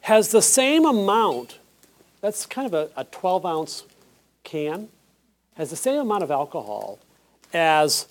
has 0.01 0.29
the 0.29 0.43
same 0.43 0.85
amount. 0.85 1.57
That's 2.21 2.45
kind 2.45 2.71
of 2.71 2.75
a, 2.75 2.89
a 2.95 3.05
12 3.05 3.43
ounce 3.43 3.83
can 4.43 4.89
has 5.55 5.71
the 5.71 5.75
same 5.75 5.99
amount 5.99 6.21
of 6.21 6.29
alcohol 6.29 6.99
as 7.51 8.07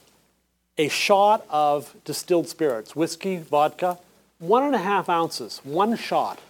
a 0.77 0.89
shot 0.89 1.47
of 1.49 1.95
distilled 2.05 2.49
spirits, 2.49 2.97
whiskey, 2.97 3.37
vodka, 3.37 4.01
one 4.41 4.65
and 4.65 4.75
a 4.75 4.79
half 4.79 5.09
ounces, 5.09 5.61
one 5.63 5.97
shot. 5.97 6.41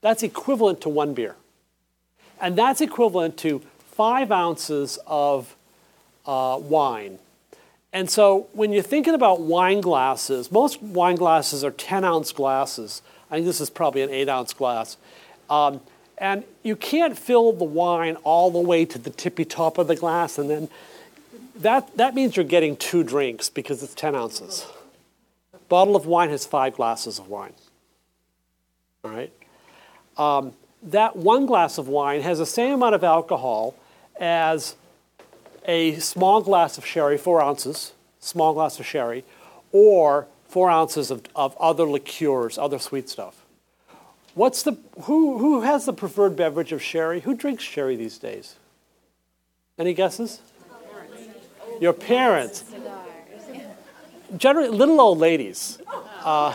That's 0.00 0.22
equivalent 0.22 0.80
to 0.82 0.88
one 0.88 1.12
beer. 1.12 1.34
And 2.40 2.54
that's 2.54 2.80
equivalent 2.80 3.36
to 3.38 3.62
five 3.90 4.30
ounces 4.30 4.96
of 5.08 5.56
uh, 6.24 6.56
wine. 6.62 7.18
And 7.92 8.10
so 8.10 8.48
when 8.52 8.72
you're 8.72 8.82
thinking 8.82 9.14
about 9.14 9.40
wine 9.40 9.80
glasses, 9.80 10.52
most 10.52 10.82
wine 10.82 11.16
glasses 11.16 11.64
are 11.64 11.70
10 11.70 12.04
ounce 12.04 12.32
glasses. 12.32 13.02
I 13.30 13.36
think 13.36 13.46
this 13.46 13.60
is 13.60 13.70
probably 13.70 14.02
an 14.02 14.10
eight 14.10 14.28
ounce 14.28 14.52
glass. 14.52 14.96
Um, 15.48 15.80
and 16.18 16.44
you 16.62 16.76
can't 16.76 17.16
fill 17.18 17.52
the 17.52 17.64
wine 17.64 18.16
all 18.24 18.50
the 18.50 18.58
way 18.58 18.84
to 18.84 18.98
the 18.98 19.10
tippy 19.10 19.44
top 19.44 19.78
of 19.78 19.86
the 19.86 19.96
glass, 19.96 20.36
and 20.36 20.50
then 20.50 20.68
that, 21.56 21.96
that 21.96 22.14
means 22.14 22.36
you're 22.36 22.44
getting 22.44 22.76
two 22.76 23.02
drinks 23.02 23.48
because 23.48 23.82
it's 23.82 23.94
10 23.94 24.14
ounces. 24.14 24.66
Bottle 25.68 25.96
of 25.96 26.06
wine 26.06 26.30
has 26.30 26.46
five 26.46 26.74
glasses 26.74 27.18
of 27.18 27.28
wine. 27.28 27.52
All 29.04 29.10
right? 29.10 29.32
Um, 30.16 30.52
that 30.82 31.16
one 31.16 31.46
glass 31.46 31.78
of 31.78 31.88
wine 31.88 32.22
has 32.22 32.38
the 32.38 32.46
same 32.46 32.74
amount 32.74 32.94
of 32.94 33.04
alcohol 33.04 33.74
as 34.20 34.76
a 35.68 35.96
small 35.98 36.40
glass 36.40 36.78
of 36.78 36.86
sherry, 36.86 37.18
four 37.18 37.42
ounces, 37.42 37.92
small 38.18 38.54
glass 38.54 38.80
of 38.80 38.86
sherry, 38.86 39.24
or 39.70 40.26
four 40.48 40.70
ounces 40.70 41.10
of, 41.10 41.22
of 41.36 41.54
other 41.58 41.84
liqueurs, 41.84 42.56
other 42.56 42.78
sweet 42.78 43.08
stuff. 43.08 43.44
What's 44.34 44.62
the 44.62 44.78
who 45.02 45.38
who 45.38 45.62
has 45.62 45.84
the 45.84 45.92
preferred 45.92 46.36
beverage 46.36 46.72
of 46.72 46.82
sherry? 46.82 47.20
Who 47.20 47.34
drinks 47.34 47.64
sherry 47.64 47.96
these 47.96 48.18
days? 48.18 48.54
Any 49.78 49.94
guesses? 49.94 50.40
Your 51.80 51.92
parents. 51.92 52.64
Generally, 54.36 54.70
little 54.70 55.00
old 55.00 55.18
ladies. 55.18 55.78
Uh, 56.22 56.54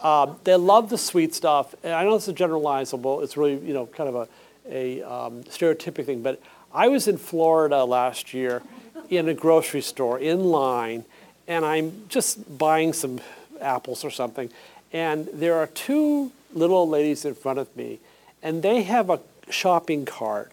uh, 0.00 0.34
they 0.44 0.54
love 0.54 0.88
the 0.88 0.98
sweet 0.98 1.34
stuff. 1.34 1.74
And 1.82 1.92
I 1.92 2.04
know 2.04 2.14
this 2.14 2.28
is 2.28 2.34
generalizable. 2.34 3.22
It's 3.22 3.36
really 3.36 3.58
you 3.58 3.74
know 3.74 3.86
kind 3.86 4.08
of 4.08 4.14
a 4.14 4.28
a 4.68 5.02
um, 5.02 5.42
stereotypic 5.44 6.06
thing. 6.06 6.22
But 6.22 6.40
I 6.72 6.88
was 6.88 7.08
in 7.08 7.16
Florida 7.18 7.84
last 7.84 8.34
year 8.34 8.62
in 9.08 9.28
a 9.28 9.34
grocery 9.34 9.80
store 9.80 10.18
in 10.18 10.44
line, 10.44 11.04
and 11.46 11.64
I'm 11.64 12.04
just 12.08 12.58
buying 12.58 12.92
some 12.92 13.20
apples 13.60 14.04
or 14.04 14.10
something, 14.10 14.50
and 14.92 15.28
there 15.32 15.54
are 15.54 15.66
two 15.68 16.32
little 16.52 16.88
ladies 16.88 17.24
in 17.24 17.34
front 17.34 17.58
of 17.58 17.74
me, 17.76 17.98
and 18.42 18.62
they 18.62 18.82
have 18.82 19.10
a 19.10 19.20
shopping 19.50 20.04
cart 20.04 20.52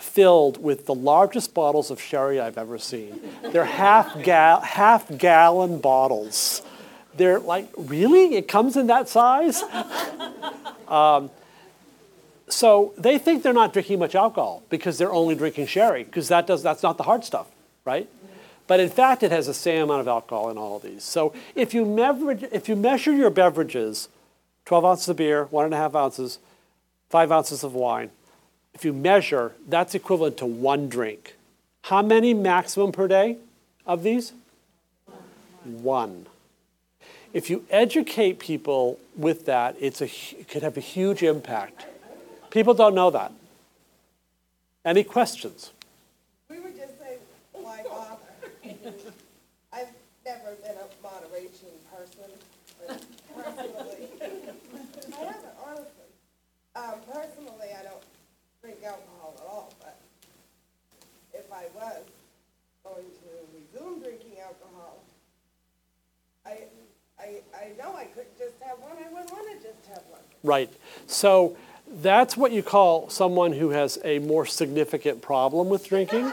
filled 0.00 0.62
with 0.62 0.86
the 0.86 0.94
largest 0.94 1.54
bottles 1.54 1.90
of 1.90 2.00
sherry 2.00 2.40
I've 2.40 2.58
ever 2.58 2.78
seen. 2.78 3.20
They're 3.52 3.64
half, 3.64 4.22
ga- 4.22 4.60
half 4.60 5.16
gallon 5.18 5.78
bottles. 5.78 6.62
They're 7.16 7.38
like, 7.38 7.68
really? 7.76 8.34
It 8.34 8.48
comes 8.48 8.76
in 8.76 8.88
that 8.88 9.08
size? 9.08 9.62
um, 10.88 11.30
so 12.54 12.94
they 12.96 13.18
think 13.18 13.42
they're 13.42 13.52
not 13.52 13.72
drinking 13.72 13.98
much 13.98 14.14
alcohol 14.14 14.62
because 14.70 14.96
they're 14.96 15.12
only 15.12 15.34
drinking 15.34 15.66
sherry 15.66 16.04
because 16.04 16.28
that 16.28 16.46
does 16.46 16.62
that's 16.62 16.82
not 16.82 16.96
the 16.96 17.02
hard 17.02 17.24
stuff, 17.24 17.48
right? 17.84 18.08
But 18.66 18.80
in 18.80 18.88
fact, 18.88 19.22
it 19.22 19.30
has 19.30 19.46
the 19.46 19.54
same 19.54 19.82
amount 19.82 20.00
of 20.00 20.08
alcohol 20.08 20.50
in 20.50 20.56
all 20.56 20.76
of 20.76 20.82
these. 20.82 21.04
So 21.04 21.34
if 21.54 21.74
you, 21.74 21.84
measure, 21.84 22.48
if 22.50 22.68
you 22.68 22.76
measure 22.76 23.12
your 23.12 23.28
beverages 23.28 24.08
12 24.64 24.84
ounces 24.84 25.08
of 25.08 25.16
beer, 25.16 25.44
one 25.50 25.66
and 25.66 25.74
a 25.74 25.76
half 25.76 25.94
ounces, 25.94 26.38
five 27.10 27.30
ounces 27.30 27.64
of 27.64 27.74
wine. 27.74 28.10
If 28.72 28.84
you 28.84 28.92
measure, 28.92 29.52
that's 29.68 29.94
equivalent 29.94 30.38
to 30.38 30.46
one 30.46 30.88
drink. 30.88 31.36
How 31.82 32.02
many 32.02 32.32
maximum 32.32 32.92
per 32.92 33.06
day 33.06 33.36
of 33.86 34.02
these? 34.02 34.32
One. 35.64 36.26
If 37.34 37.50
you 37.50 37.66
educate 37.68 38.38
people 38.38 38.98
with 39.16 39.44
that, 39.44 39.76
it's 39.80 40.00
a, 40.00 40.06
it 40.06 40.48
could 40.48 40.62
have 40.62 40.76
a 40.76 40.80
huge 40.80 41.22
impact. 41.22 41.86
People 42.54 42.72
don't 42.72 42.94
know 42.94 43.10
that. 43.10 43.32
Any 44.84 45.02
questions? 45.02 45.72
We 46.48 46.60
would 46.60 46.76
just 46.76 46.96
say, 47.00 47.16
why 47.52 47.82
bother? 47.82 48.16
I've 49.72 49.88
never 50.24 50.54
been 50.62 50.76
a 50.78 50.86
moderation 51.02 51.74
person, 51.90 52.30
but 52.86 53.04
personally, 53.34 54.06
I 54.22 55.24
haven't, 55.24 55.56
honestly. 55.66 56.10
Um, 56.76 56.94
personally, 57.12 57.70
I 57.76 57.82
don't 57.82 58.04
drink 58.62 58.78
alcohol 58.86 59.34
at 59.36 59.46
all, 59.46 59.74
but 59.80 59.98
if 61.32 61.52
I 61.52 61.64
was 61.74 62.04
going 62.84 63.02
to 63.02 63.82
resume 63.82 64.00
drinking 64.00 64.38
alcohol, 64.38 65.02
I, 66.46 66.58
I, 67.18 67.40
I 67.52 67.72
know 67.76 67.96
I 67.96 68.04
couldn't 68.04 68.38
just 68.38 68.62
have 68.62 68.78
one, 68.78 68.92
I 68.92 69.12
wouldn't 69.12 69.32
want 69.32 69.60
to 69.60 69.66
just 69.66 69.84
have 69.88 70.04
one. 70.08 70.20
Right. 70.44 70.72
So 71.08 71.56
that's 72.02 72.36
what 72.36 72.52
you 72.52 72.62
call 72.62 73.08
someone 73.10 73.52
who 73.52 73.70
has 73.70 73.98
a 74.04 74.18
more 74.20 74.46
significant 74.46 75.22
problem 75.22 75.68
with 75.68 75.88
drinking. 75.88 76.32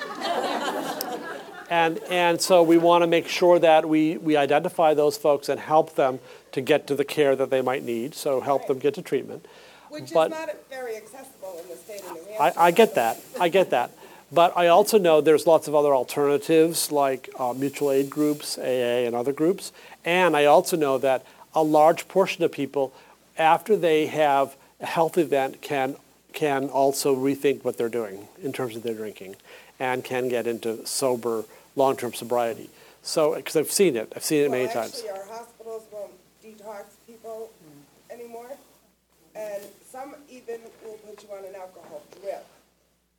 and, 1.70 2.00
and 2.10 2.42
so 2.42 2.64
we 2.64 2.78
want 2.78 3.04
to 3.04 3.08
make 3.08 3.28
sure 3.28 3.60
that 3.60 3.88
we, 3.88 4.18
we 4.18 4.36
identify 4.36 4.94
those 4.94 5.18
folks 5.18 5.50
and 5.50 5.60
help 5.60 5.96
them 5.96 6.20
to 6.52 6.62
get 6.62 6.88
to 6.88 6.96
the 6.96 7.06
care 7.06 7.36
that 7.36 7.50
they 7.50 7.62
might 7.62 7.84
need, 7.84 8.14
so 8.16 8.42
help 8.42 8.68
them 8.68 8.80
get 8.80 8.94
to 8.96 9.02
treatment. 9.02 9.46
Which 9.90 10.04
is 10.06 10.12
But- 10.12 10.32
not 10.32 10.50
very 10.70 10.96
accessible 10.96 11.60
in 11.62 11.70
the 11.70 11.76
state 11.76 12.02
of 12.02 12.14
New 12.14 12.34
I, 12.40 12.54
I 12.68 12.72
get 12.72 12.96
that. 12.96 13.20
I 13.40 13.50
get 13.50 13.70
that. 13.72 13.92
But 14.32 14.56
I 14.56 14.68
also 14.68 14.98
know 14.98 15.20
there's 15.20 15.46
lots 15.46 15.68
of 15.68 15.76
other 15.76 15.94
alternatives 15.94 16.90
like 16.90 17.30
uh, 17.38 17.52
mutual 17.54 17.92
aid 17.92 18.10
groups, 18.10 18.58
AA, 18.58 19.04
and 19.06 19.14
other 19.14 19.34
groups. 19.34 19.74
And 20.06 20.38
I 20.38 20.46
also 20.46 20.78
know 20.78 20.98
that 21.00 21.26
a 21.54 21.62
large 21.62 22.08
portion 22.08 22.44
of 22.46 22.52
people, 22.52 22.94
after 23.38 23.76
they 23.76 24.06
have 24.06 24.56
a 24.82 24.86
health 24.86 25.18
event, 25.18 25.62
can 25.62 25.96
can 26.34 26.70
also 26.70 27.14
rethink 27.14 27.64
what 27.66 27.78
they're 27.78 27.90
doing 27.90 28.28
in 28.42 28.54
terms 28.54 28.76
of 28.76 28.84
their 28.84 28.94
drinking, 28.94 29.36
and 29.80 30.04
can 30.04 30.30
get 30.30 30.48
into 30.48 30.86
sober, 30.88 31.44
long-term 31.76 32.14
sobriety. 32.14 32.70
So, 33.04 33.36
because 33.36 33.58
I've 33.58 33.72
seen 33.72 33.98
it, 33.98 34.14
I've 34.16 34.24
seen 34.24 34.46
it 34.46 34.52
many 34.52 34.66
well, 34.66 34.74
times. 34.74 35.04
Our 35.12 35.26
hospitals 35.26 35.84
won't 35.92 36.14
detox 36.42 36.86
people 37.06 37.52
anymore, 38.10 38.52
and 39.36 39.64
some 39.90 40.16
even 40.30 40.62
will 40.86 40.94
put 40.94 41.22
you 41.22 41.36
on 41.36 41.44
an 41.44 41.56
alcohol 41.56 42.02
drip 42.22 42.46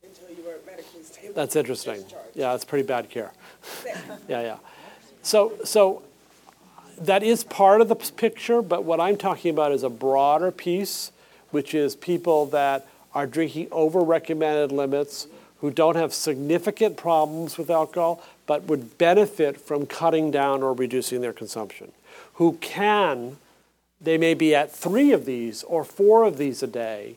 until 0.03 0.29
you 0.29 0.49
are 0.49 0.57
medically 0.65 1.03
stable. 1.03 1.33
That's 1.35 1.55
interesting. 1.55 2.03
Yeah, 2.33 2.51
that's 2.51 2.65
pretty 2.65 2.87
bad 2.87 3.09
care. 3.09 3.31
Yeah, 4.27 4.41
yeah. 4.41 4.57
So, 5.21 5.53
so 5.63 6.03
that 6.97 7.23
is 7.23 7.43
part 7.43 7.81
of 7.81 7.89
the 7.89 7.95
picture, 7.95 8.61
but 8.61 8.83
what 8.83 8.99
I'm 8.99 9.17
talking 9.17 9.51
about 9.51 9.71
is 9.71 9.83
a 9.83 9.89
broader 9.89 10.51
piece, 10.51 11.11
which 11.53 11.73
is 11.73 11.95
people 11.95 12.45
that 12.47 12.87
are 13.13 13.27
drinking 13.27 13.67
over 13.71 14.01
recommended 14.01 14.71
limits, 14.71 15.27
who 15.59 15.71
don't 15.71 15.95
have 15.95 16.13
significant 16.13 16.97
problems 16.97 17.57
with 17.57 17.69
alcohol, 17.69 18.21
but 18.45 18.63
would 18.63 18.97
benefit 18.97 19.59
from 19.59 19.85
cutting 19.85 20.29
down 20.29 20.61
or 20.61 20.73
reducing 20.73 21.21
their 21.21 21.31
consumption, 21.31 21.91
who 22.33 22.53
can, 22.53 23.37
they 24.01 24.17
may 24.17 24.33
be 24.33 24.53
at 24.53 24.71
three 24.71 25.13
of 25.13 25.25
these 25.25 25.63
or 25.63 25.85
four 25.85 26.23
of 26.23 26.37
these 26.37 26.61
a 26.63 26.67
day, 26.67 27.15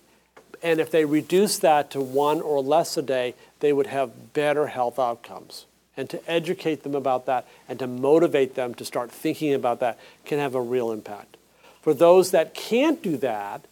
and 0.62 0.80
if 0.80 0.91
they 0.91 1.05
reduce 1.05 1.59
that 1.59 1.91
to 1.91 2.01
one 2.01 2.41
or 2.41 2.62
less 2.62 2.97
a 2.97 3.03
day, 3.03 3.34
they 3.61 3.72
would 3.72 3.87
have 3.87 4.32
better 4.32 4.68
health 4.68 4.99
outcomes. 4.99 5.66
And 5.97 6.09
to 6.11 6.30
educate 6.30 6.82
them 6.82 6.95
about 6.95 7.26
that 7.26 7.47
and 7.68 7.78
to 7.78 7.87
motivate 7.87 8.55
them 8.55 8.74
to 8.74 8.84
start 8.84 9.11
thinking 9.11 9.55
about 9.55 9.80
that 9.80 9.99
can 10.24 10.39
have 10.39 10.55
a 10.55 10.61
real 10.61 10.93
impact. 10.93 11.37
For 11.80 11.95
those 11.95 12.32
that 12.32 12.55
can't 12.55 13.03
do 13.03 13.16
that, 13.18 13.64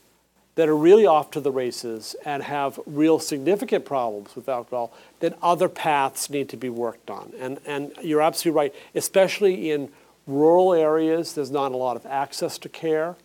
that 0.55 0.69
are 0.69 0.77
really 0.77 1.05
off 1.05 1.31
to 1.33 1.41
the 1.41 1.51
races 1.51 2.15
and 2.25 2.43
have 2.43 2.79
real 2.87 3.19
significant 3.19 3.85
problems 3.85 4.37
with 4.37 4.49
alcohol, 4.49 4.93
then 5.21 5.35
other 5.43 5.69
paths 5.69 6.31
need 6.31 6.49
to 6.49 6.57
be 6.57 6.69
worked 6.69 7.11
on. 7.11 7.33
And, 7.39 7.59
and 7.67 7.93
you're 8.03 8.23
absolutely 8.23 8.57
right, 8.57 8.75
especially 8.95 9.71
in 9.71 9.91
rural 10.27 10.73
areas, 10.73 11.35
there's 11.35 11.51
not 11.51 11.73
a 11.73 11.77
lot 11.77 11.97
of 11.97 12.07
access 12.07 12.57
to 12.59 12.69
care. 12.69 13.17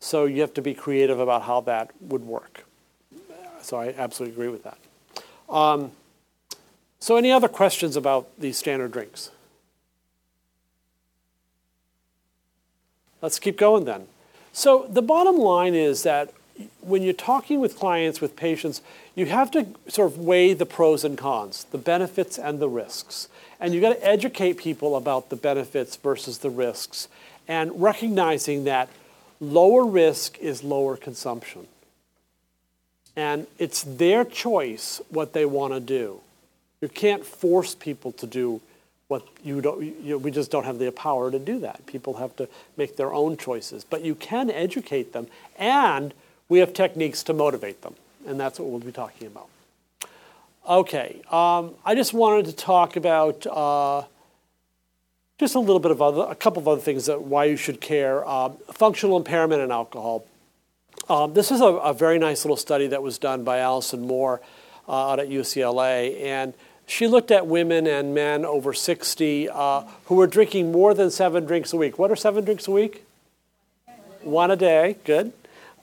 So 0.00 0.26
you 0.26 0.42
have 0.42 0.54
to 0.54 0.62
be 0.62 0.74
creative 0.74 1.18
about 1.18 1.42
how 1.42 1.62
that 1.62 1.90
would 2.00 2.24
work. 2.24 2.64
So 3.62 3.78
I 3.78 3.94
absolutely 3.96 4.34
agree 4.34 4.48
with 4.48 4.62
that. 4.64 4.78
Um, 5.48 5.92
so 7.00 7.16
any 7.16 7.32
other 7.32 7.48
questions 7.48 7.96
about 7.96 8.28
these 8.38 8.58
standard 8.58 8.92
drinks? 8.92 9.30
Let's 13.22 13.38
keep 13.38 13.56
going 13.56 13.86
then. 13.86 14.06
So 14.52 14.86
the 14.88 15.02
bottom 15.02 15.36
line 15.36 15.74
is 15.74 16.02
that 16.04 16.32
when 16.80 17.02
you're 17.02 17.12
talking 17.12 17.60
with 17.60 17.76
clients, 17.76 18.20
with 18.20 18.36
patients, 18.36 18.80
you 19.14 19.26
have 19.26 19.50
to 19.52 19.66
sort 19.88 20.12
of 20.12 20.18
weigh 20.18 20.52
the 20.54 20.66
pros 20.66 21.04
and 21.04 21.18
cons, 21.18 21.64
the 21.70 21.78
benefits 21.78 22.38
and 22.38 22.60
the 22.60 22.68
risks. 22.68 23.28
And 23.60 23.72
you've 23.72 23.82
got 23.82 23.94
to 23.94 24.06
educate 24.06 24.58
people 24.58 24.96
about 24.96 25.30
the 25.30 25.36
benefits 25.36 25.96
versus 25.96 26.38
the 26.38 26.50
risks 26.50 27.08
and 27.48 27.80
recognizing 27.80 28.64
that 28.64 28.88
lower 29.40 29.84
risk 29.84 30.38
is 30.38 30.62
lower 30.62 30.96
consumption. 30.96 31.66
And 33.14 33.46
it's 33.58 33.82
their 33.82 34.24
choice 34.24 35.00
what 35.08 35.32
they 35.32 35.46
want 35.46 35.72
to 35.72 35.80
do. 35.80 36.20
You 36.80 36.88
can't 36.88 37.24
force 37.24 37.74
people 37.74 38.12
to 38.12 38.26
do 38.26 38.60
what 39.08 39.22
you 39.44 39.60
don't, 39.60 39.82
you 39.82 40.18
we 40.18 40.30
just 40.30 40.50
don't 40.50 40.64
have 40.64 40.78
the 40.78 40.90
power 40.90 41.30
to 41.30 41.38
do 41.38 41.60
that. 41.60 41.86
People 41.86 42.14
have 42.14 42.34
to 42.36 42.48
make 42.76 42.96
their 42.96 43.12
own 43.12 43.36
choices. 43.36 43.84
But 43.84 44.04
you 44.04 44.14
can 44.14 44.50
educate 44.50 45.12
them, 45.12 45.28
and 45.58 46.12
we 46.48 46.58
have 46.60 46.72
techniques 46.72 47.22
to 47.24 47.32
motivate 47.32 47.82
them. 47.82 47.94
And 48.26 48.38
that's 48.38 48.58
what 48.58 48.68
we'll 48.68 48.80
be 48.80 48.92
talking 48.92 49.26
about. 49.26 49.48
Okay, 50.68 51.22
um, 51.30 51.74
I 51.84 51.94
just 51.94 52.12
wanted 52.12 52.46
to 52.46 52.52
talk 52.52 52.96
about 52.96 53.46
uh, 53.46 54.02
just 55.38 55.54
a 55.54 55.60
little 55.60 55.78
bit 55.78 55.92
of 55.92 56.02
other, 56.02 56.26
a 56.28 56.34
couple 56.34 56.60
of 56.60 56.66
other 56.66 56.80
things 56.80 57.06
that 57.06 57.22
why 57.22 57.44
you 57.44 57.56
should 57.56 57.80
care. 57.80 58.28
Um, 58.28 58.56
functional 58.72 59.16
impairment 59.16 59.62
in 59.62 59.70
alcohol. 59.70 60.26
Um, 61.08 61.34
this 61.34 61.52
is 61.52 61.60
a, 61.60 61.66
a, 61.66 61.94
very 61.94 62.18
nice 62.18 62.44
little 62.44 62.56
study 62.56 62.88
that 62.88 63.00
was 63.00 63.16
done 63.16 63.44
by 63.44 63.58
Allison 63.58 64.08
Moore 64.08 64.40
uh, 64.88 65.12
out 65.12 65.20
at 65.20 65.28
UCLA, 65.28 66.20
and 66.22 66.52
she 66.86 67.06
looked 67.06 67.30
at 67.30 67.46
women 67.46 67.86
and 67.86 68.12
men 68.12 68.44
over 68.44 68.72
60 68.72 69.48
uh, 69.48 69.82
who 70.06 70.16
were 70.16 70.26
drinking 70.26 70.72
more 70.72 70.94
than 70.94 71.12
seven 71.12 71.44
drinks 71.44 71.72
a 71.72 71.76
week. 71.76 71.96
What 71.96 72.10
are 72.10 72.16
seven 72.16 72.44
drinks 72.44 72.66
a 72.66 72.72
week? 72.72 73.04
One 74.22 74.50
a 74.50 74.56
day, 74.56 74.96
good. 75.04 75.32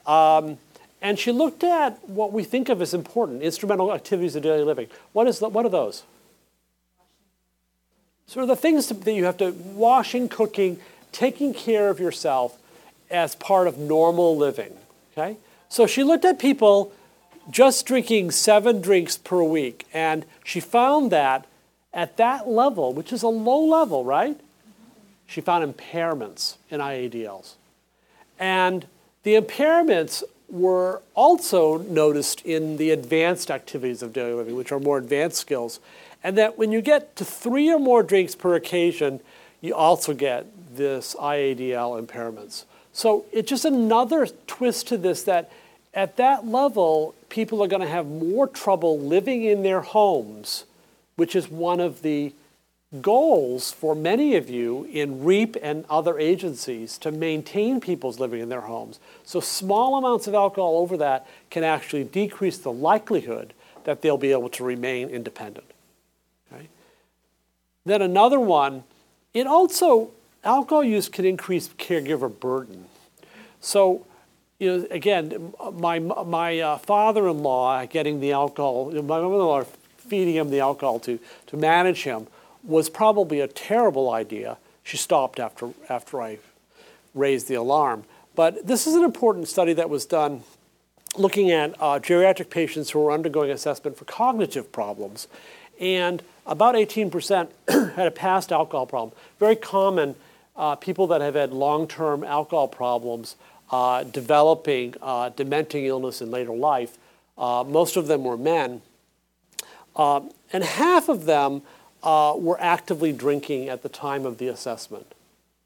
Um, 0.06 0.58
and 1.00 1.18
she 1.18 1.32
looked 1.32 1.62
at 1.62 2.08
what 2.08 2.32
we 2.32 2.44
think 2.44 2.68
of 2.68 2.80
as 2.80 2.94
important 2.94 3.42
instrumental 3.42 3.92
activities 3.92 4.36
of 4.36 4.42
daily 4.42 4.64
living. 4.64 4.88
What, 5.12 5.26
is 5.26 5.38
the, 5.38 5.48
what 5.48 5.66
are 5.66 5.70
those? 5.70 6.02
Sort 8.26 8.42
of 8.42 8.48
the 8.48 8.56
things 8.56 8.88
that 8.88 9.12
you 9.12 9.24
have 9.24 9.36
to 9.38 9.50
washing, 9.50 10.28
cooking, 10.28 10.78
taking 11.12 11.52
care 11.52 11.90
of 11.90 12.00
yourself 12.00 12.58
as 13.10 13.34
part 13.34 13.68
of 13.68 13.78
normal 13.78 14.36
living. 14.36 14.72
Okay? 15.12 15.36
So 15.68 15.86
she 15.86 16.02
looked 16.02 16.24
at 16.24 16.38
people 16.38 16.92
just 17.50 17.84
drinking 17.86 18.30
seven 18.30 18.80
drinks 18.80 19.18
per 19.18 19.42
week. 19.42 19.86
And 19.92 20.24
she 20.42 20.60
found 20.60 21.10
that 21.10 21.46
at 21.92 22.16
that 22.16 22.48
level, 22.48 22.92
which 22.92 23.12
is 23.12 23.22
a 23.22 23.28
low 23.28 23.60
level, 23.60 24.04
right? 24.04 24.40
She 25.26 25.40
found 25.40 25.72
impairments 25.72 26.56
in 26.70 26.80
IADLs. 26.80 27.54
And 28.38 28.86
the 29.24 29.34
impairments 29.34 30.22
were 30.48 31.02
also 31.14 31.78
noticed 31.78 32.42
in 32.42 32.76
the 32.76 32.90
advanced 32.90 33.50
activities 33.50 34.02
of 34.02 34.12
daily 34.12 34.34
living, 34.34 34.54
which 34.54 34.70
are 34.70 34.78
more 34.78 34.98
advanced 34.98 35.38
skills. 35.38 35.80
And 36.22 36.38
that 36.38 36.56
when 36.56 36.70
you 36.70 36.80
get 36.80 37.16
to 37.16 37.24
three 37.24 37.72
or 37.72 37.78
more 37.78 38.02
drinks 38.02 38.34
per 38.34 38.54
occasion, 38.54 39.20
you 39.60 39.74
also 39.74 40.14
get 40.14 40.46
this 40.76 41.16
IADL 41.18 42.00
impairments. 42.00 42.64
So 42.92 43.24
it's 43.32 43.48
just 43.48 43.64
another 43.64 44.26
twist 44.46 44.86
to 44.88 44.96
this 44.96 45.24
that 45.24 45.50
at 45.92 46.16
that 46.16 46.46
level, 46.46 47.14
people 47.28 47.62
are 47.62 47.68
going 47.68 47.82
to 47.82 47.88
have 47.88 48.06
more 48.06 48.46
trouble 48.46 48.98
living 48.98 49.44
in 49.44 49.62
their 49.62 49.80
homes, 49.80 50.64
which 51.16 51.34
is 51.34 51.50
one 51.50 51.80
of 51.80 52.02
the 52.02 52.32
goals 53.00 53.72
for 53.72 53.94
many 53.94 54.36
of 54.36 54.48
you 54.48 54.84
in 54.92 55.24
REAP 55.24 55.56
and 55.62 55.84
other 55.88 56.18
agencies 56.18 56.98
to 56.98 57.10
maintain 57.10 57.80
people's 57.80 58.20
living 58.20 58.40
in 58.40 58.48
their 58.48 58.62
homes. 58.62 59.00
So 59.24 59.40
small 59.40 59.96
amounts 59.96 60.26
of 60.26 60.34
alcohol 60.34 60.78
over 60.78 60.96
that 60.98 61.26
can 61.50 61.64
actually 61.64 62.04
decrease 62.04 62.58
the 62.58 62.72
likelihood 62.72 63.54
that 63.84 64.02
they'll 64.02 64.18
be 64.18 64.32
able 64.32 64.48
to 64.50 64.64
remain 64.64 65.08
independent. 65.08 65.66
Okay? 66.52 66.68
Then 67.84 68.02
another 68.02 68.40
one, 68.40 68.84
it 69.32 69.46
also, 69.46 70.10
alcohol 70.42 70.84
use 70.84 71.08
can 71.08 71.24
increase 71.24 71.68
caregiver 71.68 72.28
burden. 72.28 72.86
So 73.60 74.06
you 74.58 74.78
know, 74.78 74.86
again, 74.90 75.52
my, 75.72 75.98
my 75.98 76.60
uh, 76.60 76.78
father-in-law 76.78 77.86
getting 77.86 78.20
the 78.20 78.32
alcohol, 78.32 78.90
my 78.92 79.00
mother-in-law 79.00 79.64
feeding 79.98 80.34
him 80.34 80.50
the 80.50 80.60
alcohol 80.60 81.00
to, 81.00 81.18
to 81.48 81.56
manage 81.56 82.04
him 82.04 82.26
was 82.64 82.88
probably 82.88 83.40
a 83.40 83.48
terrible 83.48 84.10
idea. 84.10 84.56
She 84.82 84.96
stopped 84.96 85.38
after, 85.38 85.70
after 85.88 86.20
I 86.20 86.38
raised 87.14 87.48
the 87.48 87.54
alarm. 87.54 88.04
But 88.34 88.66
this 88.66 88.86
is 88.86 88.94
an 88.94 89.04
important 89.04 89.48
study 89.48 89.72
that 89.74 89.88
was 89.88 90.06
done 90.06 90.42
looking 91.16 91.50
at 91.50 91.74
uh, 91.74 92.00
geriatric 92.00 92.50
patients 92.50 92.90
who 92.90 92.98
were 92.98 93.12
undergoing 93.12 93.50
assessment 93.50 93.96
for 93.96 94.04
cognitive 94.04 94.72
problems. 94.72 95.28
And 95.80 96.22
about 96.46 96.74
18% 96.74 97.48
had 97.94 98.06
a 98.06 98.10
past 98.10 98.52
alcohol 98.52 98.86
problem. 98.86 99.16
Very 99.38 99.56
common, 99.56 100.16
uh, 100.56 100.76
people 100.76 101.06
that 101.08 101.20
have 101.20 101.34
had 101.34 101.52
long-term 101.52 102.24
alcohol 102.24 102.68
problems 102.68 103.36
uh, 103.70 104.04
developing 104.04 104.94
uh, 105.00 105.30
dementing 105.30 105.84
illness 105.86 106.20
in 106.20 106.30
later 106.30 106.52
life. 106.52 106.98
Uh, 107.36 107.64
most 107.66 107.96
of 107.96 108.06
them 108.06 108.24
were 108.24 108.36
men. 108.36 108.82
Uh, 109.96 110.20
and 110.52 110.62
half 110.64 111.08
of 111.08 111.24
them 111.24 111.62
uh, 112.04 112.34
were 112.36 112.60
actively 112.60 113.12
drinking 113.12 113.68
at 113.68 113.82
the 113.82 113.88
time 113.88 114.26
of 114.26 114.38
the 114.38 114.46
assessment. 114.48 115.12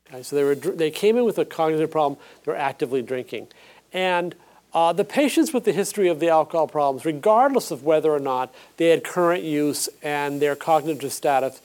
Okay, 0.08 0.22
so 0.22 0.36
they, 0.36 0.44
were, 0.44 0.54
they 0.54 0.90
came 0.90 1.18
in 1.18 1.24
with 1.24 1.36
a 1.36 1.44
cognitive 1.44 1.90
problem, 1.90 2.18
they 2.44 2.52
were 2.52 2.56
actively 2.56 3.02
drinking. 3.02 3.48
And 3.92 4.34
uh, 4.72 4.92
the 4.92 5.04
patients 5.04 5.52
with 5.52 5.64
the 5.64 5.72
history 5.72 6.08
of 6.08 6.20
the 6.20 6.28
alcohol 6.28 6.68
problems, 6.68 7.04
regardless 7.04 7.70
of 7.70 7.84
whether 7.84 8.10
or 8.10 8.20
not 8.20 8.54
they 8.76 8.90
had 8.90 9.02
current 9.02 9.42
use 9.42 9.88
and 10.02 10.40
their 10.40 10.54
cognitive 10.54 11.12
status, 11.12 11.60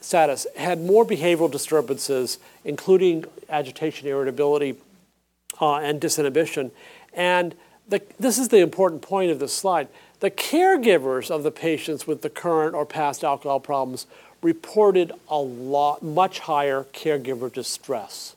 status 0.00 0.46
had 0.56 0.80
more 0.80 1.04
behavioral 1.04 1.50
disturbances, 1.50 2.38
including 2.64 3.24
agitation, 3.48 4.08
irritability, 4.08 4.76
uh, 5.60 5.76
and 5.76 6.00
disinhibition. 6.00 6.70
And 7.12 7.54
the, 7.88 8.02
this 8.18 8.38
is 8.38 8.48
the 8.48 8.58
important 8.58 9.02
point 9.02 9.30
of 9.30 9.38
this 9.38 9.54
slide. 9.54 9.88
The 10.20 10.30
caregivers 10.30 11.30
of 11.30 11.42
the 11.42 11.50
patients 11.50 12.06
with 12.06 12.22
the 12.22 12.30
current 12.30 12.74
or 12.74 12.86
past 12.86 13.22
alcohol 13.22 13.60
problems 13.60 14.06
reported 14.42 15.12
a 15.28 15.38
lot, 15.38 16.02
much 16.02 16.40
higher 16.40 16.84
caregiver 16.92 17.52
distress. 17.52 18.34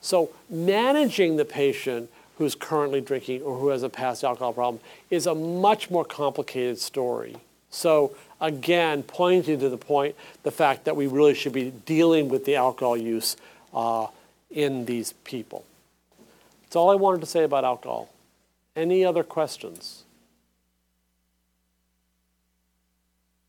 So 0.00 0.30
managing 0.48 1.36
the 1.36 1.44
patient 1.44 2.10
who's 2.38 2.54
currently 2.54 3.02
drinking 3.02 3.42
or 3.42 3.58
who 3.58 3.68
has 3.68 3.82
a 3.82 3.90
past 3.90 4.24
alcohol 4.24 4.54
problem 4.54 4.82
is 5.10 5.26
a 5.26 5.34
much 5.34 5.90
more 5.90 6.06
complicated 6.06 6.78
story. 6.78 7.36
So 7.70 8.16
again, 8.40 9.02
pointing 9.02 9.60
to 9.60 9.68
the 9.68 9.76
point, 9.76 10.16
the 10.42 10.50
fact 10.50 10.86
that 10.86 10.96
we 10.96 11.06
really 11.06 11.34
should 11.34 11.52
be 11.52 11.70
dealing 11.70 12.30
with 12.30 12.46
the 12.46 12.56
alcohol 12.56 12.96
use 12.96 13.36
uh, 13.74 14.06
in 14.50 14.86
these 14.86 15.12
people. 15.24 15.64
That's 16.62 16.76
all 16.76 16.90
I 16.90 16.94
wanted 16.94 17.20
to 17.20 17.26
say 17.26 17.44
about 17.44 17.64
alcohol. 17.64 18.08
Any 18.74 19.04
other 19.04 19.22
questions? 19.22 20.04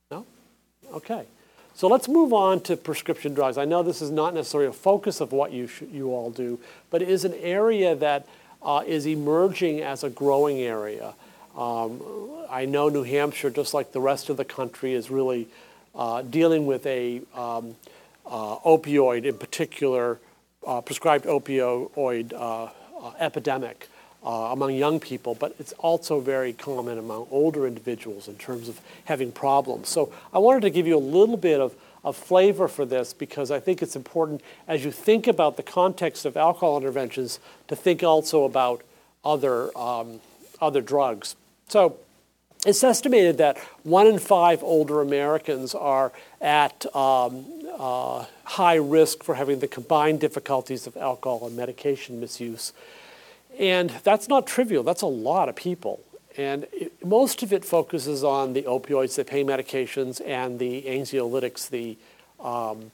No? 0.10 0.26
Okay. 0.94 1.26
So 1.74 1.88
let's 1.88 2.08
move 2.08 2.34
on 2.34 2.62
to 2.62 2.76
prescription 2.76 3.34
drugs. 3.34 3.58
I 3.58 3.66
know 3.66 3.82
this 3.82 4.02
is 4.02 4.12
not 4.12 4.34
necessarily 4.34 4.70
a 4.70 4.74
focus 4.74 5.22
of 5.22 5.32
what 5.32 5.52
you, 5.52 5.70
you 5.92 6.10
all 6.10 6.30
do, 6.30 6.60
but 6.90 7.02
it 7.02 7.10
is 7.10 7.24
an 7.24 7.34
area 7.36 7.96
that 7.96 8.28
uh, 8.62 8.84
is 8.86 9.08
emerging 9.08 9.82
as 9.82 10.04
a 10.04 10.10
growing 10.10 10.60
area. 10.60 11.14
Um, 11.58 12.02
I 12.50 12.66
know 12.66 12.90
New 12.90 13.04
Hampshire, 13.04 13.50
just 13.50 13.74
like 13.74 13.94
the 13.94 14.02
rest 14.02 14.30
of 14.30 14.38
the 14.38 14.46
country, 14.46 14.94
is 14.94 15.10
really 15.10 15.48
uh, 15.96 16.22
dealing 16.22 16.66
with 16.66 16.86
a 16.86 17.22
um, 17.34 17.76
uh, 18.26 18.58
opioid, 18.60 19.26
in 19.26 19.38
particular, 19.38 20.20
uh, 20.68 20.82
prescribed 20.82 21.26
opioid 21.26 22.34
uh, 22.34 22.64
uh, 22.66 22.70
epidemic 23.20 23.88
uh, 24.24 24.50
among 24.52 24.74
young 24.74 25.00
people, 25.00 25.36
but 25.36 25.56
it's 25.60 25.74
also 25.74 26.20
very 26.20 26.54
common 26.54 26.98
among 26.98 27.28
older 27.32 27.66
individuals 27.66 28.28
in 28.28 28.36
terms 28.36 28.70
of 28.70 28.80
having 29.06 29.32
problems. 29.32 29.90
So 29.90 30.14
I 30.34 30.40
wanted 30.40 30.62
to 30.62 30.70
give 30.70 30.88
you 30.88 30.98
a 30.98 31.00
little 31.00 31.38
bit 31.38 31.60
of, 31.60 31.76
of 32.04 32.16
flavor 32.16 32.68
for 32.68 32.86
this 32.86 33.14
because 33.14 33.50
I 33.50 33.60
think 33.60 33.82
it's 33.82 33.96
important 33.96 34.42
as 34.68 34.86
you 34.86 34.92
think 34.92 35.28
about 35.28 35.58
the 35.58 35.64
context 35.64 36.26
of 36.26 36.38
alcohol 36.38 36.78
interventions 36.78 37.40
to 37.68 37.76
think 37.76 38.04
also 38.04 38.44
about 38.44 38.82
other 39.24 39.76
um, 39.78 40.20
other 40.62 40.82
drugs. 40.82 41.36
So 41.68 41.98
it's 42.66 42.84
estimated 42.84 43.40
that 43.40 43.58
one 43.84 44.06
in 44.06 44.20
five 44.20 44.62
older 44.62 45.02
Americans 45.02 45.74
are 45.74 46.12
at 46.40 46.86
um, 46.96 47.46
uh, 47.78 48.26
high 48.44 48.76
risk 48.76 49.24
for 49.24 49.36
having 49.36 49.60
the 49.60 49.68
combined 49.68 50.20
difficulties 50.20 50.86
of 50.86 50.96
alcohol 50.96 51.48
and 51.48 51.58
medication 51.58 52.20
misuse. 52.20 52.72
And 53.60 53.90
that's 54.04 54.28
not 54.28 54.48
trivial, 54.48 54.84
that's 54.84 55.02
a 55.02 55.08
lot 55.08 55.50
of 55.50 55.56
people. 55.56 56.02
And 56.38 56.66
it, 56.72 57.06
most 57.06 57.44
of 57.44 57.52
it 57.52 57.66
focuses 57.66 58.24
on 58.24 58.54
the 58.54 58.64
opioids, 58.64 59.16
the 59.16 59.26
pain 59.26 59.48
medications, 59.48 60.22
and 60.26 60.60
the 60.60 60.84
anxiolytics, 60.84 61.70
the, 61.70 61.98
um, 62.40 62.92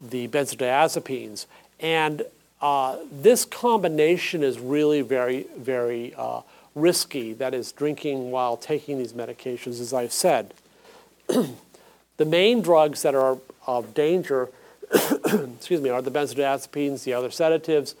the 0.00 0.26
benzodiazepines. 0.28 1.46
And 1.78 2.22
uh, 2.60 2.96
this 3.12 3.44
combination 3.44 4.42
is 4.42 4.58
really 4.58 5.02
very, 5.02 5.46
very 5.56 6.14
uh, 6.16 6.40
risky. 6.74 7.32
That 7.34 7.54
is, 7.54 7.70
drinking 7.72 8.30
while 8.30 8.56
taking 8.56 8.98
these 8.98 9.12
medications, 9.12 9.80
as 9.80 9.92
I've 9.92 10.12
said. 10.12 10.52
the 11.28 12.24
main 12.24 12.62
drugs 12.62 13.02
that 13.02 13.14
are 13.14 13.38
of 13.66 13.94
danger, 13.94 14.48
excuse 14.92 15.80
me, 15.80 15.90
are 15.90 16.02
the 16.02 16.10
benzodiazepines, 16.10 17.04
the 17.04 17.12
other 17.12 17.30
sedatives, 17.30 17.94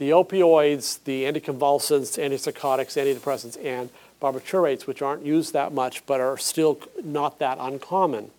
the 0.00 0.10
opioids, 0.10 0.98
the 1.04 1.24
anticonvulsants, 1.24 2.18
antipsychotics, 2.18 2.96
antidepressants, 2.96 3.62
and 3.62 3.90
barbiturates, 4.18 4.86
which 4.86 5.02
aren't 5.02 5.26
used 5.26 5.52
that 5.52 5.74
much 5.74 6.06
but 6.06 6.22
are 6.22 6.38
still 6.38 6.80
not 7.04 7.38
that 7.38 7.58
uncommon. 7.60 8.30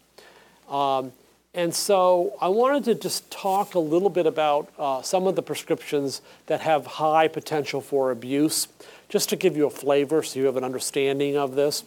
Um, 0.68 1.12
and 1.54 1.76
so 1.76 2.34
I 2.42 2.48
wanted 2.48 2.86
to 2.86 2.96
just 2.96 3.30
talk 3.30 3.76
a 3.76 3.80
little 3.80 4.10
bit 4.10 4.26
about 4.26 4.74
uh, 4.80 5.04
some 5.04 5.28
of 5.28 5.36
the 5.36 5.44
prescriptions 5.44 6.24
that 6.48 6.62
have 6.62 6.88
high 6.88 7.28
potential 7.28 7.80
for 7.80 8.10
abuse, 8.10 8.68
just 9.08 9.30
to 9.30 9.36
give 9.36 9.56
you 9.56 9.68
a 9.68 9.70
flavor 9.70 10.24
so 10.24 10.40
you 10.40 10.48
have 10.48 10.58
an 10.58 10.64
understanding 10.64 11.38
of 11.38 11.54
this. 11.54 11.84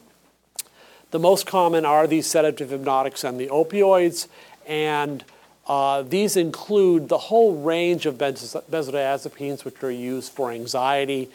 The 1.11 1.19
most 1.19 1.49
common 1.49 1.85
are 1.85 2.07
these 2.07 2.29
sedative 2.29 2.71
hypnotics 2.71 3.25
and 3.25 3.41
the 3.41 3.49
opioids, 3.49 4.29
and 4.69 5.25
uh, 5.67 6.03
these 6.03 6.37
include 6.37 7.09
the 7.09 7.17
whole 7.17 7.63
range 7.63 8.05
of 8.05 8.19
benzodiazepines, 8.19 9.65
which 9.65 9.83
are 9.83 9.91
used 9.91 10.33
for 10.33 10.51
anxiety, 10.51 11.31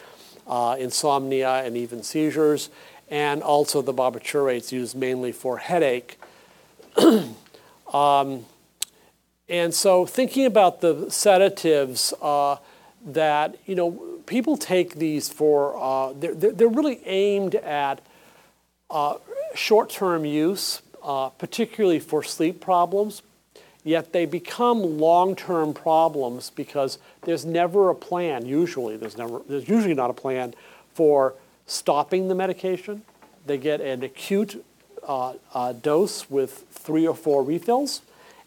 uh, 0.48 0.76
insomnia, 0.80 1.64
and 1.64 1.76
even 1.76 2.04
seizures, 2.04 2.70
and 3.10 3.42
also 3.42 3.82
the 3.82 3.94
barbiturates 3.94 4.72
used 4.72 4.96
mainly 4.96 5.32
for 5.32 5.58
headache. 5.58 6.20
um, 7.94 8.46
and 9.48 9.74
so, 9.74 10.06
thinking 10.06 10.46
about 10.46 10.82
the 10.82 11.10
sedatives, 11.10 12.14
uh, 12.22 12.58
that 13.04 13.58
you 13.66 13.74
know, 13.74 13.92
people 14.28 14.58
take 14.58 14.96
these 14.96 15.30
for 15.30 15.76
uh, 15.82 16.14
they're, 16.14 16.36
they're 16.36 16.68
really 16.68 17.02
aimed 17.06 17.56
at 17.56 18.02
uh, 18.92 19.16
short-term 19.56 20.24
use, 20.26 20.84
particularly 21.40 22.00
for 22.00 22.22
sleep 22.22 22.60
problems 22.62 23.24
yet 23.84 24.12
they 24.12 24.26
become 24.26 25.00
long-term 25.00 25.74
problems 25.74 26.50
because 26.50 26.98
there's 27.24 27.46
never 27.46 27.90
a 27.90 27.96
plan 27.96 28.46
usually. 28.46 28.98
There's 28.98 29.18
never 29.18 29.42
there's 29.48 29.68
usually 29.68 29.94
not 29.94 30.10
a 30.10 30.14
plan 30.14 30.54
for 30.94 31.34
stopping 31.66 32.28
the 32.28 32.36
medication. 32.36 33.04
They 33.46 33.58
get 33.58 33.82
an 33.82 34.04
acute 34.04 34.64
uh, 35.08 35.34
uh, 35.54 35.74
dose 35.74 36.30
with 36.30 36.66
three 36.72 37.08
or 37.08 37.16
four 37.16 37.44
refills 37.44 38.02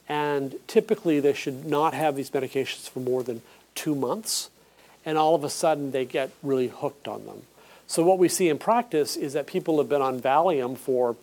and 0.08 0.56
typically 0.66 1.20
they 1.20 1.32
should 1.32 1.64
not 1.64 1.94
have 1.94 2.16
these 2.16 2.30
medications 2.30 2.88
for 2.88 3.00
more 3.00 3.22
than 3.22 3.40
two 3.74 3.94
months 3.94 4.50
and 5.04 5.16
all 5.16 5.34
of 5.34 5.44
a 5.44 5.50
sudden 5.50 5.90
they 5.92 6.04
get 6.04 6.30
really 6.42 6.68
hooked 6.68 7.08
on 7.08 7.24
them. 7.24 7.42
So 7.86 8.02
what 8.02 8.18
we 8.18 8.28
see 8.28 8.48
in 8.48 8.58
practice 8.58 9.16
is 9.16 9.32
that 9.32 9.46
people 9.46 9.78
have 9.78 9.88
been 9.88 10.02
on 10.02 10.20
valium 10.20 10.76
for 10.76 11.16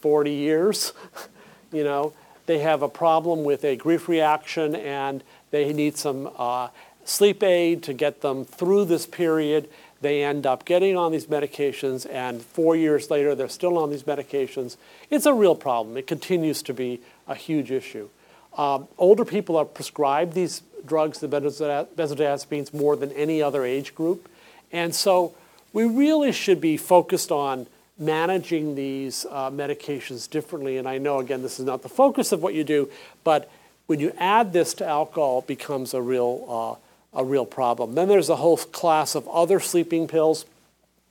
40 0.00 0.30
years 0.30 0.92
you 1.72 1.82
know 1.82 2.12
they 2.46 2.58
have 2.58 2.82
a 2.82 2.88
problem 2.88 3.44
with 3.44 3.64
a 3.64 3.76
grief 3.76 4.08
reaction 4.08 4.74
and 4.74 5.22
they 5.50 5.72
need 5.72 5.96
some 5.96 6.30
uh, 6.36 6.68
sleep 7.04 7.42
aid 7.42 7.82
to 7.84 7.92
get 7.92 8.20
them 8.20 8.44
through 8.44 8.86
this 8.86 9.06
period. 9.06 9.68
They 10.00 10.22
end 10.22 10.46
up 10.46 10.64
getting 10.64 10.96
on 10.96 11.12
these 11.12 11.26
medications, 11.26 12.06
and 12.10 12.42
four 12.42 12.76
years 12.76 13.10
later, 13.10 13.34
they're 13.34 13.48
still 13.48 13.78
on 13.78 13.90
these 13.90 14.02
medications. 14.02 14.76
It's 15.08 15.24
a 15.24 15.32
real 15.32 15.54
problem. 15.54 15.96
It 15.96 16.06
continues 16.06 16.62
to 16.64 16.74
be 16.74 17.00
a 17.26 17.34
huge 17.34 17.70
issue. 17.70 18.10
Um, 18.58 18.86
older 18.98 19.24
people 19.24 19.56
are 19.56 19.64
prescribed 19.64 20.34
these 20.34 20.62
drugs, 20.84 21.20
the 21.20 21.28
benzodiazepines, 21.28 22.74
more 22.74 22.96
than 22.96 23.12
any 23.12 23.40
other 23.40 23.64
age 23.64 23.94
group. 23.94 24.28
And 24.70 24.94
so 24.94 25.34
we 25.72 25.84
really 25.84 26.32
should 26.32 26.60
be 26.60 26.76
focused 26.76 27.32
on 27.32 27.66
managing 27.98 28.74
these 28.74 29.26
uh, 29.30 29.50
medications 29.50 30.28
differently. 30.28 30.78
And 30.78 30.88
I 30.88 30.98
know, 30.98 31.18
again, 31.20 31.42
this 31.42 31.60
is 31.60 31.66
not 31.66 31.82
the 31.82 31.88
focus 31.88 32.32
of 32.32 32.42
what 32.42 32.54
you 32.54 32.64
do, 32.64 32.90
but 33.22 33.50
when 33.86 34.00
you 34.00 34.12
add 34.18 34.52
this 34.52 34.74
to 34.74 34.86
alcohol, 34.86 35.40
it 35.40 35.46
becomes 35.46 35.94
a 35.94 36.02
real, 36.02 36.80
uh, 37.14 37.20
a 37.20 37.24
real 37.24 37.46
problem. 37.46 37.94
Then 37.94 38.08
there's 38.08 38.30
a 38.30 38.36
whole 38.36 38.56
class 38.56 39.14
of 39.14 39.28
other 39.28 39.60
sleeping 39.60 40.08
pills, 40.08 40.44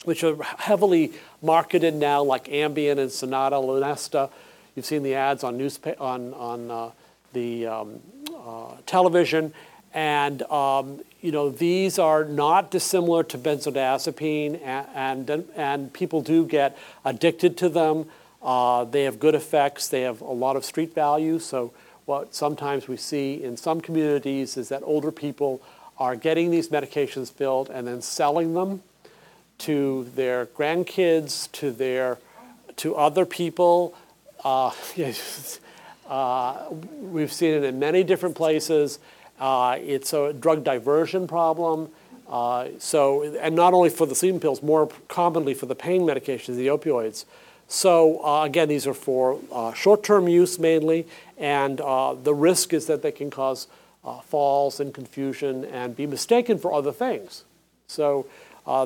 which 0.05 0.23
are 0.23 0.41
heavily 0.43 1.13
marketed 1.41 1.93
now, 1.93 2.23
like 2.23 2.45
Ambien 2.45 2.97
and 2.97 3.11
Sonata, 3.11 3.55
Lunesta. 3.55 4.29
You've 4.75 4.86
seen 4.86 5.03
the 5.03 5.15
ads 5.15 5.43
on, 5.43 5.57
newspa- 5.57 6.01
on, 6.01 6.34
on 6.34 6.71
uh, 6.71 6.91
the 7.31 7.67
um, 7.67 7.99
uh, 8.36 8.75
television. 8.86 9.53
And 9.93 10.41
um, 10.43 11.01
you 11.24 11.32
know, 11.32 11.49
these 11.49 11.97
are 11.97 12.26
not 12.26 12.69
dissimilar 12.69 13.24
to 13.24 13.38
benzodiazepine, 13.38 14.59
and, 14.61 15.30
and, 15.30 15.45
and 15.55 15.93
people 15.93 16.21
do 16.21 16.45
get 16.45 16.78
addicted 17.05 17.55
to 17.59 17.69
them. 17.69 18.07
Uh, 18.41 18.84
they 18.84 19.05
have 19.05 19.21
good 19.21 19.34
effects. 19.34 19.88
They 19.88 20.01
have 20.01 20.19
a 20.19 20.34
lot 20.34 20.57
of 20.57 20.65
street 20.65 20.93
value. 20.93 21.39
So 21.39 21.71
what 22.03 22.36
sometimes 22.36 22.89
we 22.89 22.97
see 22.97 23.41
in 23.41 23.55
some 23.55 23.80
communities 23.80 24.57
is 24.57 24.67
that 24.67 24.84
older 24.84 25.13
people 25.13 25.61
are 25.97 26.17
getting 26.17 26.51
these 26.51 26.67
medications 26.67 27.32
filled 27.32 27.69
and 27.69 27.88
then 27.88 28.01
selling 28.01 28.53
them 28.53 28.84
to 29.59 30.09
their 30.15 30.47
grandkids, 30.47 31.49
to 31.53 31.71
their, 31.71 32.17
to 32.76 32.97
other 32.97 33.26
people. 33.26 33.95
Uh, 34.43 34.71
uh, 36.09 36.65
we've 36.99 37.32
seen 37.32 37.53
it 37.53 37.63
in 37.63 37.80
many 37.80 38.03
different 38.03 38.36
places. 38.36 38.99
Uh, 39.39 39.77
it's 39.81 40.13
a 40.13 40.34
drug 40.34 40.63
diversion 40.63 41.27
problem. 41.27 41.89
Uh, 42.27 42.69
so, 42.79 43.23
and 43.23 43.55
not 43.55 43.73
only 43.73 43.89
for 43.89 44.05
the 44.07 44.15
sleeping 44.15 44.39
pills, 44.39 44.63
more 44.63 44.89
commonly 45.07 45.53
for 45.53 45.65
the 45.65 45.75
pain 45.75 46.01
medications, 46.01 46.55
the 46.55 46.67
opioids. 46.67 47.25
So, 47.67 48.23
uh, 48.25 48.43
again, 48.43 48.69
these 48.69 48.88
are 48.88 48.93
for 48.93 49.39
uh, 49.51 49.73
short 49.73 50.03
term 50.03 50.27
use 50.27 50.57
mainly, 50.59 51.07
and 51.38 51.81
uh, 51.81 52.13
the 52.13 52.34
risk 52.34 52.73
is 52.73 52.88
that 52.88 53.01
they 53.01 53.11
can 53.11 53.29
cause 53.29 53.67
uh, 54.03 54.19
falls 54.21 54.79
and 54.79 54.93
confusion 54.93 55.65
and 55.65 55.95
be 55.95 56.05
mistaken 56.05 56.57
for 56.57 56.73
other 56.73 56.91
things. 56.91 57.43
So, 57.88 58.25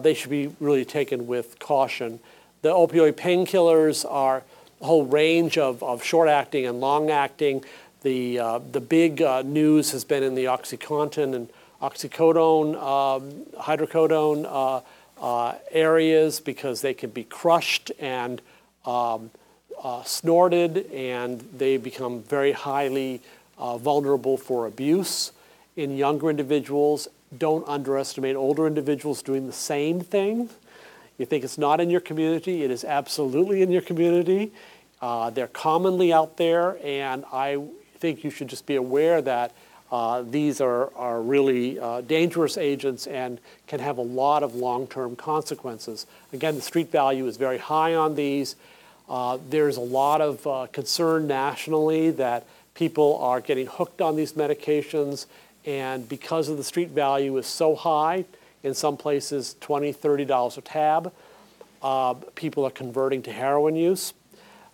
they 0.02 0.14
should 0.14 0.32
be 0.32 0.54
really 0.60 0.86
taken 0.86 1.28
with 1.28 1.60
caution. 1.60 2.20
The 2.64 2.70
opioid 2.70 3.14
painkillers 3.14 4.06
are 4.10 4.44
a 4.82 4.86
whole 4.86 5.06
range 5.06 5.58
of, 5.58 5.84
of 5.84 6.04
short 6.04 6.30
acting 6.30 6.66
and 6.66 6.80
long 6.80 7.10
acting. 7.10 7.64
The, 8.04 8.40
uh, 8.40 8.60
the 8.60 8.80
big 8.80 9.22
uh, 9.22 9.42
news 9.42 9.92
has 9.92 10.04
been 10.04 10.22
in 10.22 10.36
the 10.36 10.46
OxyContin 10.46 11.34
and 11.34 11.50
oxycodone, 11.82 12.76
um, 12.82 13.46
hydrocodone 13.60 14.46
uh, 14.48 14.82
uh 15.20 15.56
areas 15.72 16.40
because 16.40 16.82
they 16.82 16.94
can 16.94 17.10
be 17.10 17.24
crushed 17.24 17.92
and 18.00 18.40
um, 18.86 19.32
uh, 19.84 20.04
snorted 20.04 20.92
and 20.92 21.42
they 21.58 21.78
become 21.78 22.22
very 22.22 22.52
highly 22.52 23.20
uh, 23.58 23.78
vulnerable 23.80 24.38
for 24.38 24.68
abuse 24.68 25.32
in 25.76 25.98
younger 25.98 26.30
individuals. 26.30 27.08
Don't 27.36 27.68
underestimate 27.68 28.36
older 28.36 28.68
individuals 28.68 29.24
doing 29.24 29.48
the 29.48 29.54
same 29.54 30.02
thing. 30.02 30.50
You 31.18 31.26
think 31.26 31.44
it's 31.44 31.58
not 31.58 31.82
in 31.82 31.90
your 31.90 32.02
community, 32.02 32.64
it 32.64 32.70
is 32.70 32.84
absolutely 32.84 33.64
in 33.64 33.72
your 33.72 33.82
community. 33.82 34.52
they're 35.02 35.48
commonly 35.48 36.14
out 36.14 36.38
there, 36.38 36.78
and 36.84 37.26
I 37.34 37.58
think 38.00 38.24
you 38.24 38.30
should 38.30 38.48
just 38.48 38.66
be 38.66 38.76
aware 38.76 39.22
that 39.22 39.54
uh, 39.92 40.22
these 40.22 40.60
are, 40.60 40.94
are 40.96 41.22
really 41.22 41.80
uh, 41.80 42.02
dangerous 42.02 42.58
agents 42.58 43.08
and 43.08 43.40
can 43.68 43.80
have 43.80 43.98
a 43.98 44.02
lot 44.02 44.44
of 44.44 44.56
long-term 44.56 45.16
consequences. 45.16 46.06
Again, 46.34 46.56
the 46.56 46.62
street 46.62 46.92
value 46.92 47.26
is 47.28 47.38
very 47.38 47.58
high 47.58 47.96
on 47.96 48.16
these. 48.16 48.56
Uh, 49.08 49.38
there's 49.50 49.78
a 49.78 49.82
lot 49.82 50.20
of 50.20 50.46
uh, 50.46 50.68
concern 50.74 51.28
nationally 51.28 52.12
that 52.12 52.46
people 52.74 53.18
are 53.20 53.40
getting 53.40 53.68
hooked 53.68 54.02
on 54.02 54.16
these 54.18 54.34
medications 54.34 55.26
and 55.68 56.08
because 56.08 56.48
of 56.48 56.56
the 56.56 56.64
street 56.64 56.90
value 56.90 57.36
is 57.38 57.46
so 57.46 57.76
high, 57.76 58.24
in 58.64 58.74
some 58.74 58.96
places 58.96 59.56
$20, 59.62 59.96
$30 59.96 60.58
a 60.58 60.62
tab, 60.62 61.14
uh, 61.82 62.14
people 62.36 62.66
are 62.66 62.72
converting 62.72 63.22
to 63.24 63.32
heroin 63.34 63.76
use. 63.76 64.14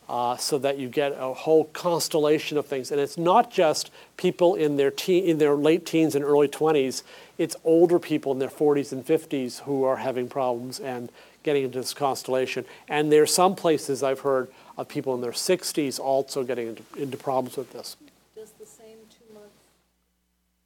Uh, 0.10 0.38
so 0.38 0.58
that 0.60 0.78
you 0.78 0.90
get 0.90 1.14
a 1.18 1.34
whole 1.34 1.66
constellation 1.66 2.58
of 2.58 2.66
things. 2.66 2.92
And 2.92 3.00
it's 3.00 3.18
not 3.18 3.52
just 3.52 3.92
people 4.18 4.56
in 4.56 4.78
their 4.78 4.94
in 5.08 5.38
their 5.38 5.56
late 5.56 5.86
teens 5.86 6.16
and 6.16 6.24
early 6.24 6.48
20s. 6.48 7.04
It's 7.38 7.56
older 7.64 8.00
people 8.00 8.32
in 8.32 8.40
their 8.40 8.50
40s 8.50 8.92
and 8.92 9.06
50s 9.06 9.62
who 9.62 9.84
are 9.84 9.98
having 9.98 10.30
problems 10.30 10.80
and 10.80 11.10
getting 11.44 11.64
into 11.64 11.80
this 11.80 11.94
constellation. 11.94 12.66
And 12.88 13.12
there's 13.12 13.34
some 13.34 13.56
places 13.56 14.02
I've 14.02 14.22
heard 14.22 14.50
of 14.78 14.88
people 14.88 15.14
in 15.14 15.22
their 15.22 15.32
60s 15.32 16.00
also 16.00 16.44
getting 16.44 16.68
into, 16.70 16.84
into 16.98 17.18
problems 17.18 17.58
with 17.58 17.72
this. 17.74 17.96
Does 18.36 18.52
the 18.60 18.66
same 18.66 18.98
two-month 19.10 19.52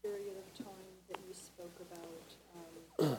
period 0.01 0.33
of 0.37 0.65
time 0.65 0.87
that 1.09 1.19
you 1.27 1.33
spoke 1.33 1.75
about, 1.81 2.27
um, 2.55 3.11
uh, 3.11 3.15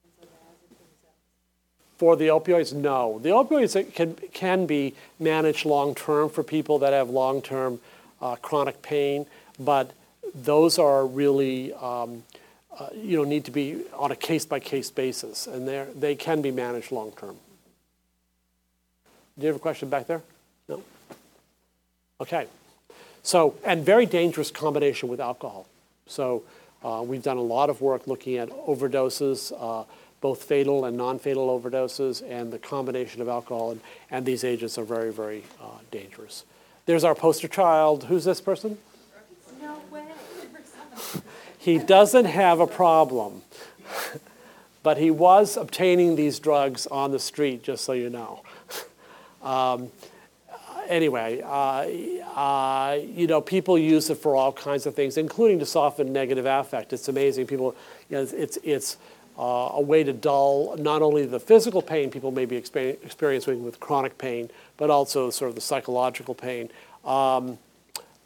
benzodiazepines, 0.00 0.80
is 0.80 1.00
that 1.04 1.16
For 2.00 2.16
the 2.16 2.28
opioids, 2.28 2.72
no. 2.72 3.18
The 3.18 3.28
opioids 3.28 3.94
can, 3.94 4.14
can 4.32 4.64
be 4.64 4.94
managed 5.18 5.66
long 5.66 5.94
term 5.94 6.30
for 6.30 6.42
people 6.42 6.78
that 6.78 6.94
have 6.94 7.10
long 7.10 7.42
term 7.42 7.78
uh, 8.22 8.36
chronic 8.36 8.80
pain, 8.80 9.26
but 9.58 9.92
those 10.34 10.78
are 10.78 11.04
really, 11.04 11.74
um, 11.74 12.22
uh, 12.78 12.88
you 12.94 13.18
know, 13.18 13.24
need 13.24 13.44
to 13.44 13.50
be 13.50 13.82
on 13.92 14.10
a 14.10 14.16
case 14.16 14.46
by 14.46 14.60
case 14.60 14.90
basis, 14.90 15.46
and 15.46 15.68
they 15.68 15.86
they 15.94 16.14
can 16.14 16.40
be 16.40 16.50
managed 16.50 16.90
long 16.90 17.12
term. 17.12 17.36
Do 19.38 19.42
you 19.42 19.48
have 19.48 19.56
a 19.56 19.58
question 19.58 19.90
back 19.90 20.06
there? 20.06 20.22
No? 20.70 20.82
Okay. 22.18 22.46
So, 23.22 23.56
and 23.62 23.84
very 23.84 24.06
dangerous 24.06 24.50
combination 24.50 25.10
with 25.10 25.20
alcohol. 25.20 25.66
So, 26.06 26.44
uh, 26.82 27.02
we've 27.04 27.22
done 27.22 27.36
a 27.36 27.42
lot 27.42 27.68
of 27.68 27.82
work 27.82 28.06
looking 28.06 28.38
at 28.38 28.48
overdoses, 28.48 29.52
uh, 29.52 29.84
both 30.20 30.42
fatal 30.44 30.84
and 30.84 30.96
non 30.96 31.18
fatal 31.18 31.48
overdoses, 31.48 32.22
and 32.28 32.52
the 32.52 32.58
combination 32.58 33.22
of 33.22 33.28
alcohol 33.28 33.70
and, 33.70 33.80
and 34.10 34.26
these 34.26 34.44
agents 34.44 34.78
are 34.78 34.84
very, 34.84 35.12
very 35.12 35.44
uh, 35.60 35.78
dangerous. 35.90 36.44
There's 36.86 37.04
our 37.04 37.14
poster 37.14 37.48
child. 37.48 38.04
Who's 38.04 38.24
this 38.24 38.40
person? 38.40 38.78
No 39.60 39.76
way. 39.90 40.04
He 41.58 41.76
doesn't 41.76 42.24
have 42.24 42.58
a 42.58 42.66
problem, 42.66 43.42
but 44.82 44.96
he 44.96 45.10
was 45.10 45.58
obtaining 45.58 46.16
these 46.16 46.38
drugs 46.38 46.86
on 46.86 47.12
the 47.12 47.18
street, 47.18 47.62
just 47.62 47.84
so 47.84 47.92
you 47.92 48.10
know. 48.10 48.42
Um, 49.42 49.90
anyway, 50.86 51.40
uh, 51.40 51.86
uh, 52.38 52.98
you 53.02 53.26
know, 53.26 53.40
people 53.40 53.78
use 53.78 54.10
it 54.10 54.16
for 54.16 54.36
all 54.36 54.52
kinds 54.52 54.84
of 54.84 54.94
things, 54.94 55.16
including 55.16 55.58
to 55.60 55.66
soften 55.66 56.12
negative 56.12 56.44
affect. 56.44 56.92
It's 56.92 57.08
amazing. 57.08 57.46
People, 57.46 57.74
you 58.10 58.16
know, 58.16 58.22
it's 58.22 58.32
it's, 58.32 58.58
it's 58.62 58.96
uh, 59.38 59.70
a 59.72 59.80
way 59.80 60.04
to 60.04 60.12
dull 60.12 60.76
not 60.78 61.02
only 61.02 61.24
the 61.26 61.40
physical 61.40 61.82
pain 61.82 62.10
people 62.10 62.30
may 62.30 62.44
be 62.44 62.56
experiencing 62.56 63.64
with 63.64 63.80
chronic 63.80 64.18
pain, 64.18 64.50
but 64.76 64.90
also 64.90 65.30
sort 65.30 65.48
of 65.48 65.54
the 65.54 65.60
psychological 65.60 66.34
pain. 66.34 66.70
Um, 67.04 67.58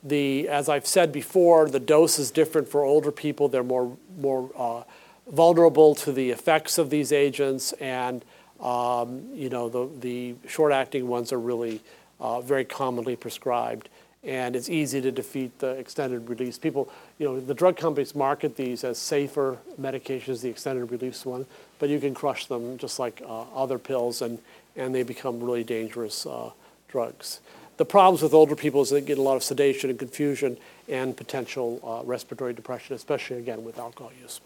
the, 0.02 0.48
as 0.48 0.68
I've 0.68 0.86
said 0.86 1.12
before, 1.12 1.68
the 1.68 1.80
dose 1.80 2.18
is 2.18 2.30
different 2.30 2.68
for 2.68 2.84
older 2.84 3.10
people. 3.10 3.48
They're 3.48 3.62
more 3.62 3.96
more 4.18 4.50
uh, 4.56 4.82
vulnerable 5.26 5.94
to 5.96 6.12
the 6.12 6.30
effects 6.30 6.76
of 6.76 6.90
these 6.90 7.10
agents, 7.10 7.72
and 7.74 8.22
um, 8.60 9.28
you 9.32 9.48
know 9.48 9.68
the 9.68 9.88
the 10.00 10.34
short-acting 10.46 11.08
ones 11.08 11.32
are 11.32 11.40
really 11.40 11.80
uh, 12.20 12.40
very 12.42 12.64
commonly 12.64 13.16
prescribed, 13.16 13.88
and 14.24 14.56
it's 14.56 14.70
easy 14.70 15.00
to 15.00 15.12
defeat 15.12 15.58
the 15.58 15.70
extended 15.70 16.28
release. 16.28 16.58
People, 16.58 16.90
you 17.18 17.26
know, 17.26 17.40
the 17.40 17.54
drug 17.54 17.76
companies 17.76 18.14
market 18.14 18.56
these 18.56 18.82
as 18.84 18.98
safer 18.98 19.58
medications, 19.80 20.40
the 20.40 20.48
extended 20.48 20.90
release 20.90 21.26
one, 21.26 21.46
but 21.78 21.88
you 21.88 22.00
can 22.00 22.14
crush 22.14 22.46
them 22.46 22.78
just 22.78 22.98
like 22.98 23.22
uh, 23.26 23.42
other 23.54 23.78
pills, 23.78 24.22
and 24.22 24.38
and 24.76 24.94
they 24.94 25.02
become 25.02 25.42
really 25.42 25.64
dangerous 25.64 26.26
uh, 26.26 26.50
drugs. 26.88 27.40
The 27.76 27.84
problems 27.84 28.22
with 28.22 28.34
older 28.34 28.56
people 28.56 28.82
is 28.82 28.90
they 28.90 29.00
get 29.00 29.18
a 29.18 29.22
lot 29.22 29.36
of 29.36 29.42
sedation 29.42 29.90
and 29.90 29.98
confusion 29.98 30.56
and 30.88 31.16
potential 31.16 31.80
uh, 31.82 32.06
respiratory 32.06 32.54
depression, 32.54 32.94
especially 32.94 33.38
again 33.38 33.64
with 33.64 33.78
alcohol 33.78 34.12
use. 34.20 34.40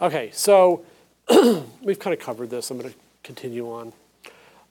Okay, 0.00 0.30
so 0.32 0.84
we've 1.82 1.98
kind 1.98 2.14
of 2.14 2.20
covered 2.20 2.50
this. 2.50 2.70
I'm 2.70 2.78
going 2.78 2.92
to 2.92 2.98
continue 3.22 3.66
on. 3.66 3.92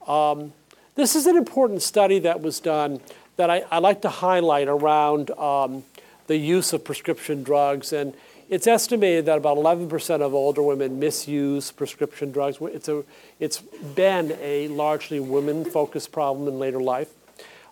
Um, 0.06 0.52
this 0.94 1.16
is 1.16 1.26
an 1.26 1.36
important 1.36 1.82
study 1.82 2.18
that 2.20 2.42
was 2.42 2.60
done 2.60 3.00
that 3.36 3.50
I, 3.50 3.64
I 3.70 3.78
like 3.78 4.02
to 4.02 4.08
highlight 4.08 4.68
around 4.68 5.30
um, 5.32 5.84
the 6.26 6.36
use 6.36 6.72
of 6.72 6.84
prescription 6.84 7.42
drugs. 7.42 7.92
And 7.92 8.14
it's 8.48 8.66
estimated 8.66 9.26
that 9.26 9.38
about 9.38 9.56
11% 9.56 10.20
of 10.20 10.34
older 10.34 10.62
women 10.62 10.98
misuse 10.98 11.72
prescription 11.72 12.32
drugs. 12.32 12.58
It's, 12.60 12.88
a, 12.88 13.04
it's 13.40 13.60
been 13.60 14.36
a 14.40 14.68
largely 14.68 15.20
women 15.20 15.64
focused 15.64 16.12
problem 16.12 16.48
in 16.48 16.58
later 16.58 16.80
life. 16.80 17.10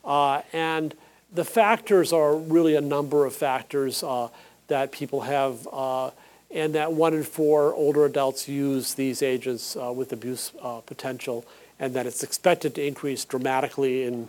Uh, 0.05 0.43
and 0.53 0.95
the 1.33 1.45
factors 1.45 2.13
are 2.13 2.35
really 2.35 2.75
a 2.75 2.81
number 2.81 3.27
of 3.27 3.35
factors 3.35 4.03
uh, 4.03 4.29
that 4.69 4.93
people 4.93 5.23
have, 5.23 5.69
uh, 5.73 6.11
and 6.51 6.75
that 6.75 6.93
one 6.93 7.15
in 7.15 7.23
four 7.23 7.75
older 7.75 8.05
adults 8.05 8.49
use 8.49 8.95
these 8.95 9.23
agents 9.23 9.77
uh, 9.77 9.93
with 9.93 10.13
abuse 10.13 10.53
uh, 10.63 10.81
potential, 10.81 11.45
and 11.79 11.95
that 11.95 12.07
it's 12.07 12.23
expected 12.23 12.75
to 12.75 12.87
increase 12.87 13.25
dramatically 13.25 14.05
in 14.05 14.29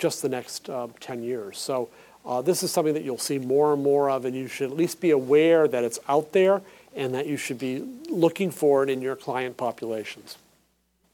just 0.00 0.22
the 0.22 0.28
next 0.28 0.68
um, 0.68 0.94
10 0.98 1.22
years. 1.22 1.58
So, 1.58 1.90
uh, 2.24 2.42
this 2.42 2.62
is 2.62 2.70
something 2.70 2.94
that 2.94 3.04
you'll 3.04 3.18
see 3.18 3.38
more 3.38 3.72
and 3.72 3.82
more 3.82 4.10
of, 4.10 4.24
and 4.24 4.34
you 4.36 4.48
should 4.48 4.70
at 4.70 4.76
least 4.76 5.00
be 5.00 5.10
aware 5.10 5.68
that 5.68 5.84
it's 5.84 5.98
out 6.08 6.32
there 6.32 6.60
and 6.94 7.14
that 7.14 7.26
you 7.26 7.36
should 7.36 7.58
be 7.58 7.86
looking 8.10 8.50
for 8.50 8.82
it 8.82 8.90
in 8.90 9.00
your 9.00 9.16
client 9.16 9.56
populations. 9.56 10.36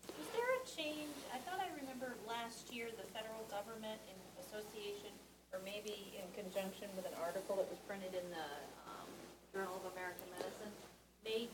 Was 0.09 0.27
there 0.35 0.51
a 0.51 0.63
change? 0.67 1.15
I 1.33 1.39
thought 1.39 1.61
I 1.61 1.71
remember 1.79 2.17
last 2.27 2.73
year 2.75 2.89
the 2.91 3.07
federal 3.15 3.45
government 3.47 4.01
in 4.11 4.19
association, 4.43 5.15
or 5.53 5.61
maybe 5.63 6.11
in 6.19 6.27
conjunction 6.35 6.89
with 6.97 7.07
an 7.07 7.15
article 7.23 7.55
that 7.57 7.69
was 7.71 7.79
printed 7.87 8.11
in 8.11 8.27
the 8.31 8.51
um, 8.91 9.07
Journal 9.55 9.79
of 9.79 9.93
American 9.95 10.27
Medicine, 10.35 10.75
made, 11.23 11.51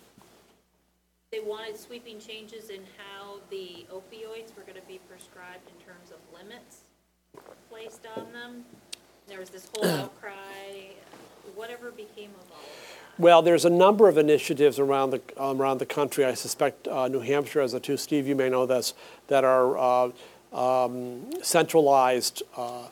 they 1.31 1.41
wanted 1.41 1.77
sweeping 1.77 2.21
changes 2.21 2.71
in 2.71 2.81
how 2.97 3.37
the 3.51 3.85
opioids 3.93 4.57
were 4.57 4.65
going 4.65 4.81
to 4.81 4.89
be 4.89 4.97
prescribed 5.11 5.69
in 5.69 5.77
terms 5.85 6.09
of 6.09 6.21
limits 6.33 6.82
placed 7.83 8.07
on 8.17 8.33
them. 8.33 8.65
There 9.27 9.41
was 9.41 9.51
this 9.51 9.69
whole 9.75 9.89
outcry. 10.01 10.33
Whatever 11.55 11.91
became 11.91 12.31
of 12.31 12.51
all 12.51 12.59
of 12.59 12.65
that? 12.65 13.23
Well, 13.23 13.43
there's 13.43 13.65
a 13.65 13.71
number 13.71 14.09
of 14.09 14.17
initiatives 14.17 14.79
around 14.79 15.11
the 15.11 15.21
um, 15.37 15.61
around 15.61 15.79
the 15.79 15.87
country. 15.87 16.25
I 16.25 16.35
suspect 16.35 16.89
uh, 16.89 17.09
New 17.09 17.21
Hampshire 17.21 17.61
has 17.61 17.75
a 17.75 17.81
two. 17.81 17.97
Steve, 17.97 18.27
you 18.27 18.35
may 18.35 18.49
know 18.49 18.67
this. 18.67 18.95
That 19.29 19.45
are 19.45 19.77
uh, 19.77 20.11
um, 20.53 21.31
centralized 21.43 22.43
uh, 22.57 22.85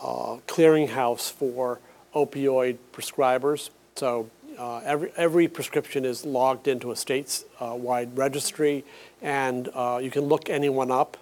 uh, 0.00 0.38
clearinghouse 0.46 1.30
for 1.30 1.80
opioid 2.14 2.78
prescribers. 2.92 3.70
So 3.96 4.30
uh, 4.58 4.78
every 4.78 5.12
every 5.16 5.48
prescription 5.48 6.04
is 6.04 6.24
logged 6.24 6.66
into 6.66 6.90
a 6.90 6.96
state-wide 6.96 8.16
registry, 8.16 8.84
and 9.20 9.68
uh, 9.74 10.00
you 10.02 10.10
can 10.10 10.24
look 10.24 10.48
anyone 10.48 10.90
up. 10.90 11.18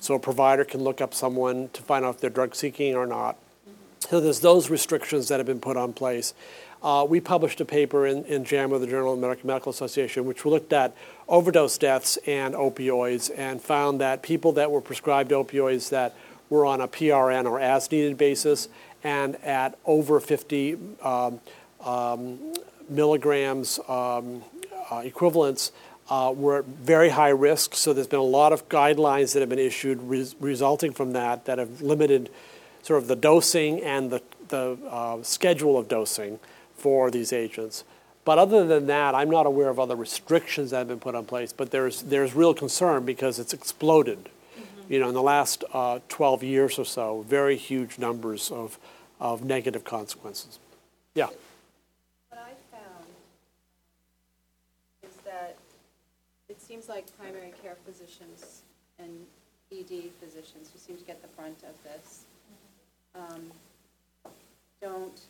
So 0.00 0.14
a 0.14 0.18
provider 0.18 0.64
can 0.64 0.82
look 0.82 1.00
up 1.00 1.14
someone 1.14 1.68
to 1.74 1.82
find 1.82 2.04
out 2.04 2.16
if 2.16 2.20
they're 2.20 2.30
drug 2.30 2.54
seeking 2.54 2.96
or 2.96 3.06
not. 3.06 3.36
So 4.08 4.18
there's 4.18 4.40
those 4.40 4.70
restrictions 4.70 5.28
that 5.28 5.38
have 5.38 5.46
been 5.46 5.60
put 5.60 5.76
on 5.76 5.92
place. 5.92 6.34
Uh, 6.82 7.06
we 7.08 7.20
published 7.20 7.60
a 7.60 7.64
paper 7.66 8.06
in, 8.06 8.24
in 8.24 8.44
JAMA, 8.44 8.78
the 8.78 8.86
Journal 8.86 9.12
of 9.12 9.20
the 9.20 9.26
American 9.26 9.46
Medical 9.46 9.70
Association, 9.70 10.24
which 10.24 10.46
looked 10.46 10.72
at 10.72 10.96
overdose 11.28 11.76
deaths 11.76 12.16
and 12.26 12.54
opioids 12.54 13.30
and 13.36 13.60
found 13.60 14.00
that 14.00 14.22
people 14.22 14.52
that 14.52 14.70
were 14.70 14.80
prescribed 14.80 15.30
opioids 15.30 15.90
that 15.90 16.16
were 16.48 16.64
on 16.64 16.80
a 16.80 16.88
PRN 16.88 17.44
or 17.44 17.60
as 17.60 17.90
needed 17.92 18.16
basis 18.16 18.68
and 19.04 19.36
at 19.44 19.78
over 19.84 20.18
50 20.18 20.78
um, 21.02 21.40
um, 21.84 22.54
milligrams 22.88 23.78
um, 23.86 24.42
uh, 24.90 25.02
equivalents 25.04 25.72
uh, 26.10 26.32
were 26.36 26.58
at 26.58 26.64
very 26.66 27.10
high 27.10 27.28
risk. 27.28 27.74
So 27.74 27.92
there's 27.92 28.06
been 28.06 28.18
a 28.18 28.22
lot 28.22 28.52
of 28.52 28.68
guidelines 28.68 29.32
that 29.32 29.40
have 29.40 29.48
been 29.48 29.58
issued 29.58 30.02
res- 30.02 30.34
resulting 30.40 30.92
from 30.92 31.12
that 31.12 31.44
that 31.46 31.58
have 31.58 31.80
limited 31.80 32.30
sort 32.82 33.02
of 33.02 33.08
the 33.08 33.16
dosing 33.16 33.80
and 33.82 34.10
the, 34.10 34.22
the 34.48 34.76
uh, 34.88 35.22
schedule 35.22 35.78
of 35.78 35.88
dosing 35.88 36.38
for 36.74 37.10
these 37.10 37.32
agents. 37.32 37.84
But 38.24 38.38
other 38.38 38.66
than 38.66 38.86
that, 38.86 39.14
I'm 39.14 39.30
not 39.30 39.46
aware 39.46 39.68
of 39.68 39.78
other 39.78 39.96
restrictions 39.96 40.70
that 40.70 40.78
have 40.78 40.88
been 40.88 41.00
put 41.00 41.14
in 41.14 41.24
place. 41.24 41.52
But 41.52 41.70
there's 41.70 42.02
there's 42.02 42.34
real 42.34 42.54
concern 42.54 43.04
because 43.04 43.38
it's 43.38 43.54
exploded. 43.54 44.28
You 44.88 44.98
know, 44.98 45.08
in 45.08 45.14
the 45.14 45.22
last 45.22 45.62
uh, 45.72 46.00
12 46.08 46.42
years 46.42 46.78
or 46.78 46.84
so, 46.84 47.24
very 47.28 47.56
huge 47.56 47.98
numbers 47.98 48.50
of 48.50 48.78
of 49.20 49.44
negative 49.44 49.84
consequences. 49.84 50.58
Yeah. 51.14 51.26
What 52.28 52.38
I 52.38 52.52
found 52.76 53.06
is 55.02 55.14
that 55.24 55.56
it 56.48 56.60
seems 56.60 56.79
like 56.90 57.06
primary 57.16 57.54
care 57.62 57.76
physicians 57.86 58.62
and 58.98 59.08
ED 59.72 60.10
physicians, 60.20 60.68
who 60.72 60.78
seem 60.78 60.98
to 60.98 61.04
get 61.04 61.22
the 61.22 61.28
brunt 61.28 61.62
of 61.62 61.80
this, 61.84 62.24
um, 63.14 63.40
don't, 64.82 65.20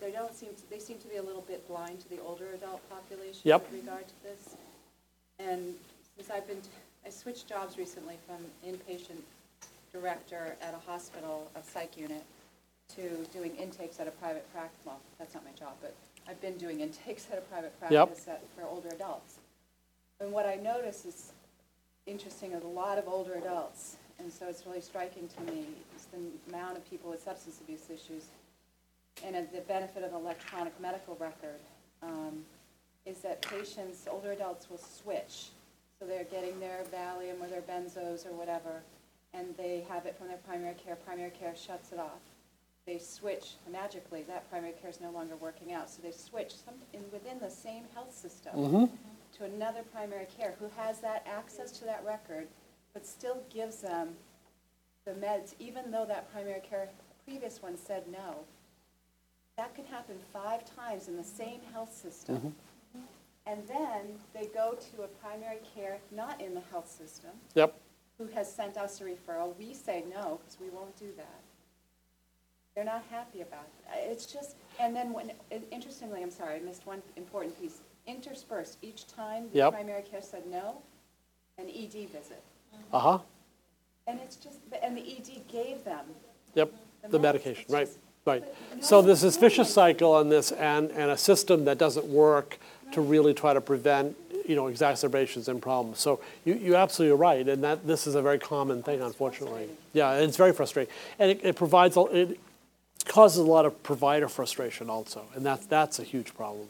they 0.00 0.10
don't 0.10 0.34
seem, 0.34 0.48
to 0.56 0.70
they 0.70 0.78
seem 0.78 0.98
to 0.98 1.08
be 1.08 1.16
a 1.16 1.22
little 1.22 1.42
bit 1.42 1.68
blind 1.68 2.00
to 2.00 2.08
the 2.08 2.18
older 2.22 2.46
adult 2.54 2.80
population 2.90 3.42
Yep. 3.44 3.70
with 3.70 3.82
regard 3.82 4.08
to 4.08 4.14
this. 4.24 4.56
And 5.38 5.74
since 6.16 6.30
I've 6.30 6.46
been, 6.48 6.60
I 7.06 7.10
switched 7.10 7.46
jobs 7.48 7.76
recently 7.76 8.16
from 8.26 8.38
inpatient 8.66 9.20
director 9.92 10.56
at 10.62 10.74
a 10.74 10.90
hospital, 10.90 11.50
a 11.54 11.62
psych 11.62 11.96
unit, 11.96 12.24
to 12.96 13.26
doing 13.34 13.54
intakes 13.56 14.00
at 14.00 14.08
a 14.08 14.12
private 14.12 14.50
practice. 14.52 14.80
Well, 14.86 14.98
that's 15.18 15.34
not 15.34 15.44
my 15.44 15.52
job, 15.52 15.74
but 15.82 15.94
I've 16.26 16.40
been 16.40 16.56
doing 16.56 16.80
intakes 16.86 17.26
at 17.30 17.36
a 17.38 17.42
private 17.42 17.78
practice 17.78 18.26
at, 18.28 18.42
for 18.56 18.64
older 18.64 18.88
adults. 18.88 19.37
And 20.20 20.32
what 20.32 20.46
I 20.46 20.56
notice 20.56 21.04
is 21.04 21.32
interesting 22.06 22.50
is 22.52 22.64
a 22.64 22.66
lot 22.66 22.98
of 22.98 23.06
older 23.06 23.34
adults, 23.34 23.96
and 24.18 24.32
so 24.32 24.48
it's 24.48 24.66
really 24.66 24.80
striking 24.80 25.28
to 25.28 25.52
me 25.52 25.64
is 25.96 26.06
the 26.06 26.18
amount 26.52 26.76
of 26.76 26.90
people 26.90 27.10
with 27.10 27.22
substance 27.22 27.60
abuse 27.60 27.88
issues. 27.88 28.24
And 29.24 29.36
uh, 29.36 29.42
the 29.52 29.60
benefit 29.60 30.02
of 30.02 30.12
electronic 30.12 30.78
medical 30.80 31.16
record 31.20 31.60
um, 32.02 32.44
is 33.06 33.18
that 33.18 33.42
patients, 33.42 34.08
older 34.10 34.32
adults 34.32 34.68
will 34.68 34.78
switch. 34.78 35.50
So 36.00 36.06
they're 36.06 36.24
getting 36.24 36.58
their 36.58 36.82
Valium 36.92 37.40
or 37.40 37.48
their 37.48 37.62
benzos 37.62 38.26
or 38.26 38.32
whatever, 38.32 38.82
and 39.34 39.56
they 39.56 39.84
have 39.88 40.06
it 40.06 40.16
from 40.18 40.26
their 40.26 40.36
primary 40.38 40.74
care. 40.84 40.96
Primary 40.96 41.30
care 41.30 41.54
shuts 41.54 41.92
it 41.92 42.00
off. 42.00 42.22
They 42.86 42.98
switch 42.98 43.54
magically. 43.70 44.22
That 44.22 44.50
primary 44.50 44.74
care 44.80 44.90
is 44.90 45.00
no 45.00 45.10
longer 45.10 45.36
working 45.36 45.72
out, 45.72 45.90
so 45.90 46.02
they 46.02 46.10
switch 46.12 46.54
some, 46.64 46.74
in, 46.92 47.04
within 47.12 47.38
the 47.38 47.50
same 47.50 47.84
health 47.94 48.12
system 48.12 48.88
to 49.38 49.44
another 49.44 49.82
primary 49.92 50.26
care 50.36 50.54
who 50.58 50.68
has 50.76 51.00
that 51.00 51.26
access 51.26 51.70
to 51.72 51.84
that 51.84 52.04
record, 52.04 52.48
but 52.92 53.06
still 53.06 53.42
gives 53.52 53.76
them 53.78 54.10
the 55.04 55.12
meds, 55.12 55.54
even 55.58 55.90
though 55.90 56.04
that 56.04 56.30
primary 56.32 56.60
care 56.60 56.88
previous 57.24 57.62
one 57.62 57.76
said 57.76 58.04
no. 58.10 58.36
That 59.56 59.74
can 59.74 59.84
happen 59.86 60.16
five 60.32 60.62
times 60.76 61.08
in 61.08 61.16
the 61.16 61.24
same 61.24 61.60
health 61.72 61.92
system. 61.94 62.36
Mm-hmm. 62.36 63.00
And 63.46 63.66
then 63.66 64.18
they 64.34 64.46
go 64.46 64.76
to 64.94 65.02
a 65.02 65.08
primary 65.08 65.58
care 65.74 65.98
not 66.10 66.40
in 66.40 66.54
the 66.54 66.60
health 66.70 66.90
system, 66.90 67.30
Yep. 67.54 67.74
who 68.18 68.26
has 68.28 68.52
sent 68.52 68.76
us 68.76 69.00
a 69.00 69.04
referral. 69.04 69.56
We 69.58 69.72
say 69.72 70.04
no, 70.10 70.38
because 70.42 70.60
we 70.60 70.68
won't 70.68 70.96
do 70.98 71.08
that. 71.16 71.40
They're 72.74 72.84
not 72.84 73.04
happy 73.10 73.40
about 73.40 73.64
it. 73.64 74.10
It's 74.10 74.26
just, 74.26 74.56
and 74.78 74.94
then 74.94 75.12
when, 75.12 75.32
and 75.50 75.64
interestingly, 75.72 76.22
I'm 76.22 76.30
sorry, 76.30 76.56
I 76.56 76.60
missed 76.60 76.86
one 76.86 77.02
important 77.16 77.60
piece. 77.60 77.78
Interspersed, 78.08 78.78
each 78.82 79.06
time 79.06 79.48
the 79.52 79.58
Yep. 79.58 79.72
primary 79.74 80.02
care 80.02 80.22
said 80.22 80.46
no, 80.50 80.78
an 81.58 81.68
ED 81.68 82.08
visit. 82.08 82.42
Uh 82.92 82.98
huh. 82.98 83.18
And 84.06 84.18
it's 84.20 84.36
just, 84.36 84.58
and 84.82 84.96
the 84.96 85.02
ED 85.02 85.46
gave 85.48 85.84
them 85.84 86.06
Yep. 86.54 86.72
The 87.10 87.18
medication, 87.18 87.64
right, 87.68 87.88
right. 88.24 88.42
So 88.80 89.02
there's 89.02 89.20
this 89.20 89.36
vicious 89.36 89.72
cycle 89.72 90.12
on 90.12 90.28
this 90.30 90.50
and, 90.52 90.90
and 90.92 91.10
a 91.10 91.16
system 91.16 91.64
that 91.66 91.78
doesn't 91.78 92.06
work 92.06 92.58
to 92.92 93.00
really 93.02 93.34
try 93.34 93.52
to 93.52 93.60
prevent, 93.60 94.16
you 94.46 94.56
know, 94.56 94.66
exacerbations 94.68 95.48
and 95.48 95.60
problems. 95.60 96.00
So 96.00 96.20
you, 96.44 96.54
you 96.54 96.74
absolutely 96.74 97.12
are 97.12 97.16
right, 97.16 97.46
and 97.46 97.62
that, 97.62 97.86
this 97.86 98.06
is 98.06 98.14
a 98.14 98.22
very 98.22 98.38
common 98.38 98.82
thing, 98.82 99.02
unfortunately. 99.02 99.68
Yeah, 99.92 100.12
and 100.12 100.24
it's 100.24 100.38
very 100.38 100.52
frustrating. 100.54 100.92
And 101.18 101.30
it, 101.32 101.40
it 101.44 101.56
provides, 101.56 101.96
a- 101.98 102.04
it 102.16 102.40
causes 103.04 103.38
a 103.38 103.42
lot 103.42 103.66
of 103.66 103.80
provider 103.82 104.28
frustration 104.28 104.88
also, 104.90 105.26
and 105.34 105.44
that's, 105.44 105.66
that's 105.66 105.98
a 105.98 106.04
huge 106.04 106.34
problem. 106.34 106.68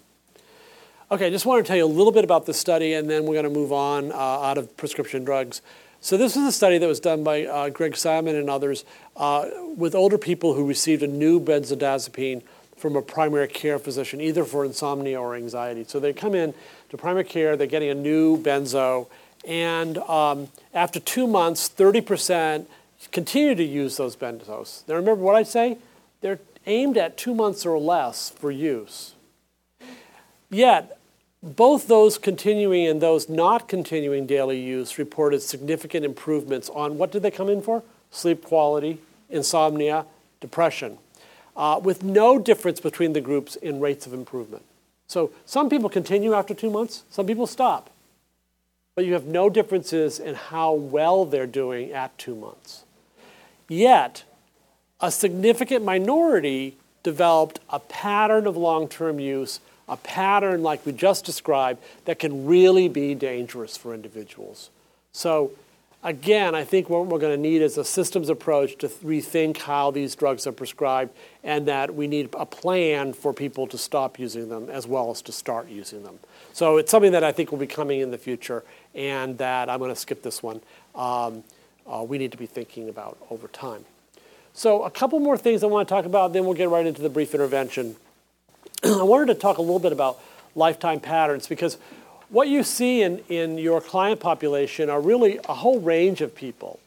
Okay, 1.10 1.28
I 1.28 1.30
just 1.30 1.46
want 1.46 1.64
to 1.64 1.66
tell 1.66 1.78
you 1.78 1.86
a 1.86 1.86
little 1.86 2.12
bit 2.12 2.22
about 2.22 2.44
this 2.44 2.60
study, 2.60 2.92
and 2.92 3.08
then 3.08 3.24
we're 3.24 3.32
going 3.32 3.44
to 3.44 3.50
move 3.50 3.72
on 3.72 4.12
uh, 4.12 4.14
out 4.14 4.58
of 4.58 4.76
prescription 4.76 5.24
drugs. 5.24 5.62
So 6.02 6.18
this 6.18 6.36
is 6.36 6.46
a 6.46 6.52
study 6.52 6.76
that 6.76 6.86
was 6.86 7.00
done 7.00 7.24
by 7.24 7.46
uh, 7.46 7.70
Greg 7.70 7.96
Simon 7.96 8.36
and 8.36 8.50
others 8.50 8.84
uh, 9.16 9.48
with 9.74 9.94
older 9.94 10.18
people 10.18 10.52
who 10.52 10.66
received 10.66 11.02
a 11.02 11.06
new 11.06 11.40
benzodiazepine 11.40 12.42
from 12.76 12.94
a 12.94 13.00
primary 13.00 13.48
care 13.48 13.78
physician, 13.78 14.20
either 14.20 14.44
for 14.44 14.66
insomnia 14.66 15.18
or 15.18 15.34
anxiety. 15.34 15.82
So 15.88 15.98
they 15.98 16.12
come 16.12 16.34
in 16.34 16.52
to 16.90 16.98
primary 16.98 17.24
care, 17.24 17.56
they're 17.56 17.66
getting 17.66 17.88
a 17.88 17.94
new 17.94 18.36
benzo, 18.36 19.08
and 19.46 19.96
um, 19.96 20.48
after 20.74 21.00
two 21.00 21.26
months, 21.26 21.70
30% 21.70 22.66
continue 23.12 23.54
to 23.54 23.64
use 23.64 23.96
those 23.96 24.14
benzos. 24.14 24.86
Now 24.86 24.96
remember 24.96 25.22
what 25.22 25.36
I 25.36 25.42
say? 25.42 25.78
They're 26.20 26.40
aimed 26.66 26.98
at 26.98 27.16
two 27.16 27.34
months 27.34 27.64
or 27.64 27.78
less 27.78 28.28
for 28.28 28.50
use. 28.50 29.14
Yet, 30.50 30.97
both 31.42 31.86
those 31.86 32.18
continuing 32.18 32.86
and 32.86 33.00
those 33.00 33.28
not 33.28 33.68
continuing 33.68 34.26
daily 34.26 34.60
use 34.60 34.98
reported 34.98 35.40
significant 35.40 36.04
improvements 36.04 36.68
on 36.70 36.98
what 36.98 37.12
did 37.12 37.22
they 37.22 37.30
come 37.30 37.48
in 37.48 37.62
for? 37.62 37.82
Sleep 38.10 38.44
quality, 38.44 38.98
insomnia, 39.30 40.04
depression, 40.40 40.98
uh, 41.56 41.80
with 41.82 42.02
no 42.02 42.38
difference 42.38 42.80
between 42.80 43.12
the 43.12 43.20
groups 43.20 43.56
in 43.56 43.80
rates 43.80 44.06
of 44.06 44.12
improvement. 44.12 44.64
So 45.06 45.30
some 45.46 45.68
people 45.68 45.88
continue 45.88 46.34
after 46.34 46.54
two 46.54 46.70
months, 46.70 47.04
some 47.10 47.26
people 47.26 47.46
stop. 47.46 47.90
But 48.94 49.06
you 49.06 49.12
have 49.12 49.26
no 49.26 49.48
differences 49.48 50.18
in 50.18 50.34
how 50.34 50.72
well 50.72 51.24
they're 51.24 51.46
doing 51.46 51.92
at 51.92 52.16
two 52.18 52.34
months. 52.34 52.84
Yet, 53.68 54.24
a 55.00 55.12
significant 55.12 55.84
minority 55.84 56.76
developed 57.04 57.60
a 57.70 57.78
pattern 57.78 58.46
of 58.46 58.56
long 58.56 58.88
term 58.88 59.20
use, 59.20 59.60
a 59.88 59.96
pattern 59.96 60.62
like 60.62 60.84
we 60.84 60.92
just 60.92 61.24
described, 61.24 61.82
that 62.04 62.18
can 62.18 62.46
really 62.46 62.88
be 62.88 63.14
dangerous 63.14 63.76
for 63.76 63.94
individuals. 63.94 64.70
So, 65.12 65.52
again, 66.04 66.54
I 66.54 66.64
think 66.64 66.88
what 66.88 67.06
we're 67.06 67.18
going 67.18 67.36
to 67.36 67.40
need 67.40 67.62
is 67.62 67.78
a 67.78 67.84
systems 67.84 68.28
approach 68.28 68.76
to 68.78 68.88
rethink 68.88 69.58
how 69.58 69.90
these 69.90 70.14
drugs 70.14 70.46
are 70.46 70.52
prescribed, 70.52 71.12
and 71.42 71.66
that 71.66 71.94
we 71.94 72.06
need 72.06 72.28
a 72.34 72.46
plan 72.46 73.12
for 73.12 73.32
people 73.32 73.66
to 73.68 73.78
stop 73.78 74.18
using 74.18 74.48
them 74.48 74.68
as 74.70 74.86
well 74.86 75.10
as 75.10 75.22
to 75.22 75.32
start 75.32 75.68
using 75.68 76.02
them. 76.02 76.18
So, 76.52 76.76
it's 76.76 76.90
something 76.90 77.12
that 77.12 77.24
I 77.24 77.32
think 77.32 77.50
will 77.50 77.58
be 77.58 77.66
coming 77.66 78.00
in 78.00 78.10
the 78.10 78.18
future, 78.18 78.64
and 78.94 79.38
that 79.38 79.68
I'm 79.68 79.78
going 79.78 79.92
to 79.92 80.00
skip 80.00 80.22
this 80.22 80.42
one. 80.42 80.60
Um, 80.94 81.44
uh, 81.86 82.04
we 82.06 82.18
need 82.18 82.32
to 82.32 82.38
be 82.38 82.46
thinking 82.46 82.88
about 82.88 83.16
over 83.30 83.48
time. 83.48 83.84
So, 84.52 84.82
a 84.82 84.90
couple 84.90 85.20
more 85.20 85.38
things 85.38 85.62
I 85.62 85.66
want 85.66 85.88
to 85.88 85.94
talk 85.94 86.04
about, 86.04 86.32
then 86.32 86.44
we'll 86.44 86.54
get 86.54 86.68
right 86.68 86.84
into 86.84 87.00
the 87.00 87.08
brief 87.08 87.32
intervention. 87.32 87.96
I 88.84 89.02
wanted 89.02 89.26
to 89.26 89.34
talk 89.34 89.58
a 89.58 89.62
little 89.62 89.78
bit 89.78 89.92
about 89.92 90.20
lifetime 90.54 91.00
patterns 91.00 91.46
because 91.46 91.78
what 92.28 92.48
you 92.48 92.62
see 92.62 93.02
in, 93.02 93.18
in 93.28 93.58
your 93.58 93.80
client 93.80 94.20
population 94.20 94.90
are 94.90 95.00
really 95.00 95.40
a 95.48 95.54
whole 95.54 95.80
range 95.80 96.20
of 96.20 96.34
people. 96.34 96.78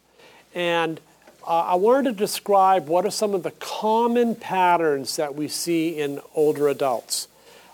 And 0.54 1.00
uh, 1.46 1.62
I 1.62 1.76
wanted 1.76 2.12
to 2.12 2.16
describe 2.16 2.88
what 2.88 3.06
are 3.06 3.12
some 3.12 3.34
of 3.34 3.44
the 3.44 3.52
common 3.52 4.36
patterns 4.36 5.16
that 5.16 5.36
we 5.36 5.48
see 5.48 6.00
in 6.00 6.22
older 6.36 6.68
adults. 6.68 7.28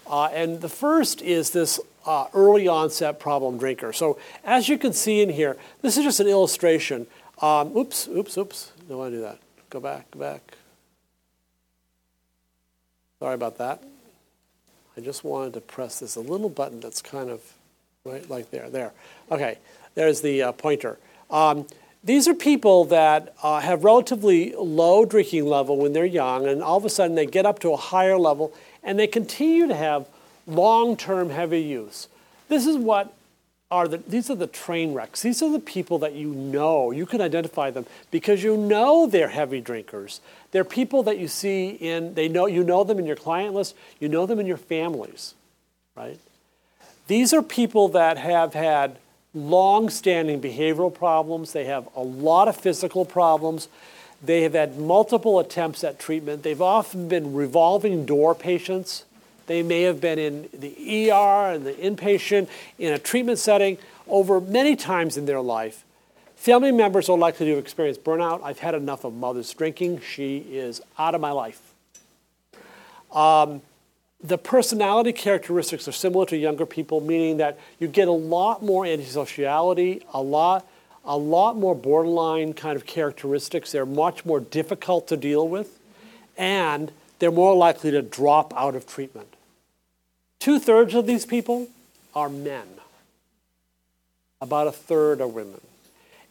Uh, 0.09 0.25
and 0.27 0.61
the 0.61 0.69
first 0.69 1.21
is 1.21 1.51
this 1.51 1.79
uh, 2.05 2.27
early 2.33 2.67
onset 2.67 3.19
problem 3.19 3.57
drinker. 3.57 3.91
So, 3.91 4.17
as 4.45 4.69
you 4.69 4.77
can 4.77 4.93
see 4.93 5.21
in 5.21 5.29
here, 5.29 5.57
this 5.81 5.97
is 5.97 6.05
just 6.05 6.21
an 6.21 6.27
illustration. 6.27 7.05
Um, 7.41 7.75
oops, 7.75 8.07
oops, 8.07 8.37
oops. 8.37 8.71
Don't 8.87 8.97
want 8.97 9.11
to 9.11 9.17
do 9.17 9.21
that. 9.23 9.39
Go 9.69 9.81
back, 9.81 10.09
go 10.11 10.19
back. 10.19 10.53
Sorry 13.19 13.35
about 13.35 13.57
that. 13.57 13.83
I 14.97 15.01
just 15.01 15.23
wanted 15.23 15.53
to 15.53 15.61
press 15.61 15.99
this 15.99 16.15
a 16.15 16.21
little 16.21 16.49
button 16.49 16.79
that's 16.79 17.03
kind 17.03 17.29
of 17.29 17.41
right 18.03 18.27
like 18.29 18.49
there. 18.49 18.69
There. 18.69 18.93
Okay, 19.31 19.59
there's 19.93 20.21
the 20.21 20.41
uh, 20.41 20.51
pointer. 20.53 20.97
Um, 21.29 21.67
these 22.03 22.27
are 22.27 22.33
people 22.33 22.85
that 22.85 23.35
uh, 23.43 23.59
have 23.59 23.83
relatively 23.83 24.53
low 24.57 25.05
drinking 25.05 25.45
level 25.45 25.77
when 25.77 25.93
they're 25.93 26.05
young, 26.05 26.47
and 26.47 26.63
all 26.63 26.77
of 26.77 26.85
a 26.85 26.89
sudden 26.89 27.15
they 27.15 27.25
get 27.27 27.45
up 27.45 27.59
to 27.59 27.73
a 27.73 27.77
higher 27.77 28.17
level 28.17 28.53
and 28.83 28.97
they 28.97 29.07
continue 29.07 29.67
to 29.67 29.75
have 29.75 30.07
long 30.47 30.97
term 30.97 31.29
heavy 31.29 31.61
use. 31.61 32.07
This 32.47 32.65
is 32.65 32.77
what 32.77 33.13
are 33.69 33.87
the, 33.87 33.97
these 33.97 34.29
are 34.29 34.35
the 34.35 34.47
train 34.47 34.93
wrecks. 34.93 35.21
These 35.21 35.41
are 35.41 35.51
the 35.51 35.59
people 35.59 35.99
that 35.99 36.13
you 36.13 36.29
know. 36.29 36.91
You 36.91 37.05
can 37.05 37.19
identify 37.19 37.69
them 37.69 37.85
because 38.11 38.43
you 38.43 38.55
know 38.55 39.07
they're 39.07 39.27
heavy 39.27 39.59
drinkers. 39.59 40.21
They're 40.51 40.63
people 40.63 41.03
that 41.03 41.17
you 41.17 41.27
see 41.27 41.69
in, 41.69 42.13
they 42.13 42.29
know, 42.29 42.45
you 42.45 42.63
know 42.63 42.83
them 42.83 42.99
in 42.99 43.05
your 43.05 43.17
client 43.17 43.53
list, 43.53 43.75
you 43.99 44.07
know 44.07 44.25
them 44.25 44.39
in 44.39 44.45
your 44.45 44.57
families, 44.57 45.33
right? 45.95 46.19
These 47.07 47.33
are 47.33 47.41
people 47.41 47.89
that 47.89 48.17
have 48.17 48.53
had 48.53 48.97
long 49.33 49.89
standing 49.89 50.41
behavioral 50.41 50.93
problems, 50.93 51.51
they 51.51 51.65
have 51.65 51.87
a 51.95 52.01
lot 52.01 52.47
of 52.47 52.55
physical 52.55 53.05
problems, 53.05 53.67
they 54.23 54.43
have 54.43 54.53
had 54.53 54.77
multiple 54.77 55.39
attempts 55.39 55.83
at 55.83 55.99
treatment, 55.99 56.43
they've 56.43 56.61
often 56.61 57.07
been 57.07 57.33
revolving 57.33 58.05
door 58.05 58.33
patients. 58.33 59.03
They 59.47 59.63
may 59.63 59.83
have 59.83 59.99
been 59.99 60.19
in 60.19 60.49
the 60.53 61.11
ER 61.11 61.51
and 61.53 61.65
the 61.65 61.73
inpatient 61.73 62.47
in 62.77 62.93
a 62.93 62.99
treatment 62.99 63.39
setting 63.39 63.77
over 64.07 64.39
many 64.39 64.75
times 64.75 65.17
in 65.17 65.25
their 65.25 65.41
life. 65.41 65.83
Family 66.35 66.71
members 66.71 67.09
are 67.09 67.17
likely 67.17 67.47
to 67.47 67.57
experience 67.57 67.97
burnout. 67.97 68.41
I've 68.43 68.59
had 68.59 68.75
enough 68.75 69.03
of 69.03 69.13
mother's 69.13 69.51
drinking. 69.53 70.01
She 70.01 70.37
is 70.37 70.81
out 70.99 71.15
of 71.15 71.21
my 71.21 71.31
life. 71.31 71.61
Um, 73.11 73.61
the 74.21 74.37
personality 74.37 75.13
characteristics 75.13 75.87
are 75.87 75.91
similar 75.91 76.25
to 76.27 76.37
younger 76.37 76.65
people, 76.65 77.01
meaning 77.01 77.37
that 77.37 77.57
you 77.79 77.87
get 77.87 78.07
a 78.07 78.11
lot 78.11 78.63
more 78.63 78.83
antisociality, 78.83 80.03
a 80.13 80.21
lot, 80.21 80.67
a 81.05 81.17
lot 81.17 81.55
more 81.55 81.75
borderline 81.75 82.53
kind 82.53 82.75
of 82.75 82.85
characteristics. 82.85 83.71
They're 83.71 83.85
much 83.85 84.25
more 84.25 84.39
difficult 84.39 85.07
to 85.07 85.17
deal 85.17 85.47
with, 85.47 85.79
and 86.37 86.91
they're 87.19 87.31
more 87.31 87.55
likely 87.55 87.91
to 87.91 88.01
drop 88.01 88.53
out 88.55 88.75
of 88.75 88.85
treatment. 88.87 89.36
Two 90.39 90.59
thirds 90.59 90.93
of 90.93 91.05
these 91.07 91.25
people 91.25 91.67
are 92.15 92.29
men. 92.29 92.67
About 94.41 94.67
a 94.67 94.71
third 94.71 95.21
are 95.21 95.27
women. 95.27 95.61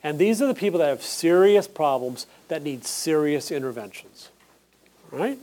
And 0.02 0.18
these 0.18 0.40
are 0.40 0.46
the 0.46 0.54
people 0.54 0.78
that 0.78 0.88
have 0.88 1.02
serious 1.02 1.66
problems 1.66 2.26
that 2.48 2.62
need 2.62 2.84
serious 2.84 3.50
interventions. 3.50 4.28
Right? 5.10 5.38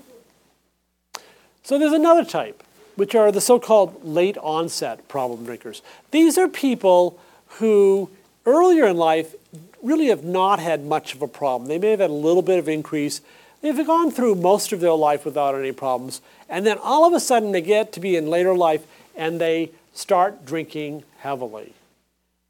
So 1.63 1.77
there's 1.77 1.93
another 1.93 2.25
type, 2.25 2.63
which 2.95 3.15
are 3.15 3.31
the 3.31 3.41
so 3.41 3.59
called 3.59 4.03
late 4.05 4.37
onset 4.37 5.07
problem 5.07 5.45
drinkers. 5.45 5.81
These 6.11 6.37
are 6.37 6.47
people 6.47 7.19
who 7.59 8.09
earlier 8.45 8.87
in 8.87 8.97
life 8.97 9.35
really 9.81 10.07
have 10.07 10.23
not 10.23 10.59
had 10.59 10.85
much 10.85 11.13
of 11.13 11.21
a 11.21 11.27
problem. 11.27 11.67
They 11.67 11.77
may 11.77 11.91
have 11.91 11.99
had 11.99 12.09
a 12.09 12.13
little 12.13 12.41
bit 12.41 12.59
of 12.59 12.69
increase. 12.69 13.21
They've 13.63 13.87
gone 13.87 14.11
through 14.11 14.35
most 14.35 14.73
of 14.73 14.81
their 14.81 14.91
life 14.91 15.23
without 15.23 15.55
any 15.55 15.71
problems. 15.71 16.21
And 16.49 16.65
then 16.65 16.77
all 16.79 17.05
of 17.07 17.13
a 17.13 17.19
sudden 17.21 17.53
they 17.53 17.61
get 17.61 17.93
to 17.93 18.01
be 18.01 18.17
in 18.17 18.27
later 18.27 18.53
life 18.53 18.85
and 19.15 19.39
they 19.39 19.71
start 19.93 20.45
drinking 20.45 21.03
heavily. 21.19 21.73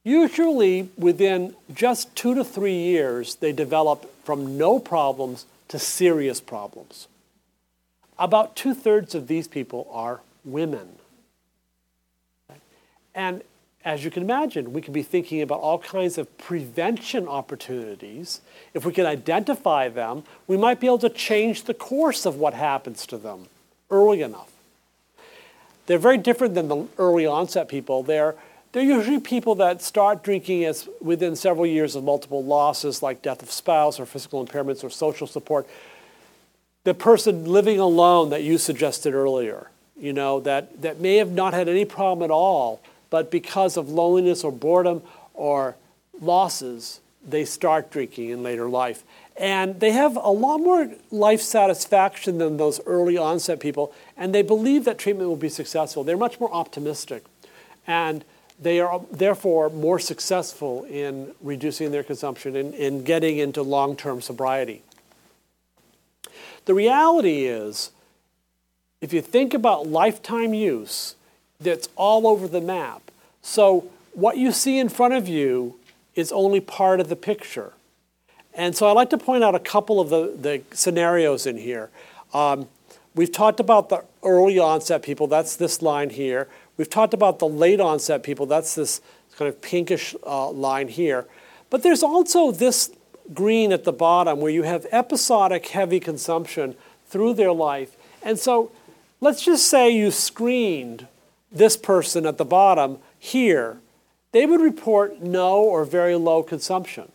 Usually 0.04 0.90
within 0.98 1.56
just 1.72 2.16
two 2.16 2.34
to 2.34 2.44
three 2.44 2.76
years, 2.76 3.36
they 3.36 3.52
develop 3.52 4.12
from 4.26 4.58
no 4.58 4.80
problems 4.80 5.46
to 5.68 5.78
serious 5.78 6.42
problems. 6.42 7.08
About 8.18 8.56
two 8.56 8.74
thirds 8.74 9.14
of 9.14 9.28
these 9.28 9.48
people 9.48 9.88
are 9.92 10.22
women. 10.44 10.96
And 13.14 13.44
as 13.86 14.06
you 14.06 14.12
can 14.12 14.24
imagine, 14.24 14.72
we 14.72 14.82
could 14.82 14.94
be 14.94 15.04
thinking 15.04 15.42
about 15.42 15.60
all 15.60 15.78
kinds 15.78 16.18
of 16.18 16.38
prevention 16.38 17.28
opportunities. 17.28 18.40
If 18.74 18.86
we 18.86 18.94
can 18.94 19.06
identify 19.06 19.90
them, 19.90 20.24
we 20.48 20.56
might 20.56 20.80
be 20.80 20.88
able 20.88 21.00
to 21.00 21.10
change 21.10 21.64
the 21.64 21.74
course 21.74 22.26
of 22.26 22.38
what 22.38 22.54
happens 22.54 23.06
to 23.08 23.18
them 23.18 23.48
early 23.92 24.22
enough. 24.22 24.52
They're 25.86 25.98
very 25.98 26.18
different 26.18 26.56
than 26.56 26.70
the 26.70 26.88
early 26.98 27.26
onset 27.26 27.68
people. 27.68 28.04
They're, 28.04 28.36
they're 28.72 28.84
usually 28.84 29.20
people 29.20 29.56
that 29.56 29.82
start 29.82 30.24
drinking 30.24 30.64
as 30.64 30.88
within 31.02 31.36
several 31.36 31.66
years 31.66 31.98
of 31.98 32.06
multiple 32.06 32.42
losses, 32.42 33.04
like 33.04 33.22
death 33.22 33.44
of 33.44 33.52
spouse 33.52 34.00
or 34.00 34.06
physical 34.06 34.46
impairments 34.46 34.82
or 34.84 34.90
social 34.90 35.28
support. 35.28 35.68
The 36.86 36.94
person 36.94 37.46
living 37.46 37.80
alone 37.80 38.30
that 38.30 38.44
you 38.44 38.58
suggested 38.58 39.14
earlier, 39.14 39.70
you 39.98 40.14
know, 40.14 40.40
that, 40.40 40.82
that 40.82 41.02
may 41.02 41.18
have 41.18 41.32
not 41.32 41.54
had 41.54 41.68
any 41.68 41.84
problem 41.84 42.24
at 42.24 42.32
all 42.32 42.82
but 43.14 43.30
because 43.30 43.78
of 43.78 43.90
loneliness 43.90 44.44
or 44.44 44.52
boredom 44.52 45.04
or 45.36 45.76
losses, 46.20 47.00
they 47.24 47.46
start 47.46 47.92
drinking 47.92 48.30
in 48.30 48.42
later 48.42 48.68
life. 48.68 49.04
And 49.38 49.80
they 49.80 49.92
have 49.92 50.16
a 50.16 50.32
lot 50.32 50.58
more 50.58 50.92
life 51.12 51.40
satisfaction 51.40 52.40
than 52.40 52.58
those 52.58 52.82
early 52.88 53.16
onset 53.16 53.60
people, 53.60 53.94
and 54.18 54.34
they 54.34 54.42
believe 54.42 54.86
that 54.86 54.98
treatment 54.98 55.30
will 55.30 55.36
be 55.36 55.48
successful. 55.48 56.04
They're 56.04 56.18
much 56.18 56.40
more 56.40 56.52
optimistic, 56.52 57.24
and 57.86 58.26
they 58.60 58.80
are 58.80 59.06
therefore 59.12 59.70
more 59.70 60.00
successful 60.00 60.84
in 60.86 61.36
reducing 61.40 61.92
their 61.92 62.04
consumption 62.04 62.56
and 62.56 62.74
in 62.74 63.04
getting 63.04 63.38
into 63.38 63.62
long 63.62 63.96
term 63.96 64.22
sobriety. 64.22 64.82
The 66.66 66.74
reality 66.74 67.46
is, 67.46 67.92
if 69.02 69.14
you 69.14 69.22
think 69.22 69.54
about 69.54 69.86
lifetime 69.86 70.56
use, 70.56 71.14
that's 71.64 71.90
all 71.96 72.28
over 72.28 72.48
the 72.48 72.62
map. 72.62 73.02
So 73.42 73.90
what 74.14 74.38
you 74.38 74.52
see 74.52 74.80
in 74.80 74.90
front 74.90 75.14
of 75.14 75.28
you 75.28 75.76
is 76.16 76.32
only 76.32 76.60
part 76.60 77.00
of 77.00 77.10
the 77.10 77.16
picture. 77.16 77.74
And 78.54 78.76
so 78.76 78.88
I'd 78.88 78.94
like 78.94 79.10
to 79.10 79.18
point 79.18 79.44
out 79.44 79.56
a 79.56 79.60
couple 79.60 80.00
of 80.00 80.10
the, 80.10 80.36
the 80.40 80.62
scenarios 80.76 81.48
in 81.48 81.58
here. 81.58 81.90
Um, 82.34 82.68
we've 83.16 83.32
talked 83.32 83.60
about 83.60 83.90
the 83.90 84.04
early 84.22 84.60
onset 84.60 85.02
people, 85.02 85.28
that's 85.28 85.56
this 85.56 85.82
line 85.82 86.12
here. 86.12 86.48
We've 86.78 86.90
talked 86.90 87.14
about 87.14 87.40
the 87.40 87.48
late 87.48 87.80
onset 87.80 88.24
people, 88.24 88.46
that's 88.46 88.76
this 88.76 89.02
kind 89.38 89.50
of 89.50 89.62
pinkish 89.62 90.16
uh, 90.26 90.50
line 90.52 90.88
here. 90.88 91.26
But 91.70 91.82
there's 91.82 92.04
also 92.04 92.52
this 92.52 92.92
green 93.34 93.72
at 93.72 93.84
the 93.84 93.94
bottom 93.94 94.40
where 94.40 94.52
you 94.52 94.64
have 94.64 94.86
episodic 94.92 95.68
heavy 95.68 96.00
consumption 96.00 96.76
through 97.08 97.34
their 97.34 97.52
life. 97.52 97.96
And 98.22 98.38
so 98.38 98.72
let's 99.22 99.44
just 99.44 99.68
say 99.68 99.90
you 99.90 100.12
screened 100.12 101.08
this 101.54 101.78
person 101.78 102.26
at 102.26 102.38
the 102.38 102.46
bottom 102.46 102.98
here, 103.20 103.78
they 104.32 104.46
would 104.46 104.62
report 104.62 105.22
no 105.22 105.62
or 105.62 105.86
very 105.86 106.16
low 106.16 106.44
consumption. 106.44 107.12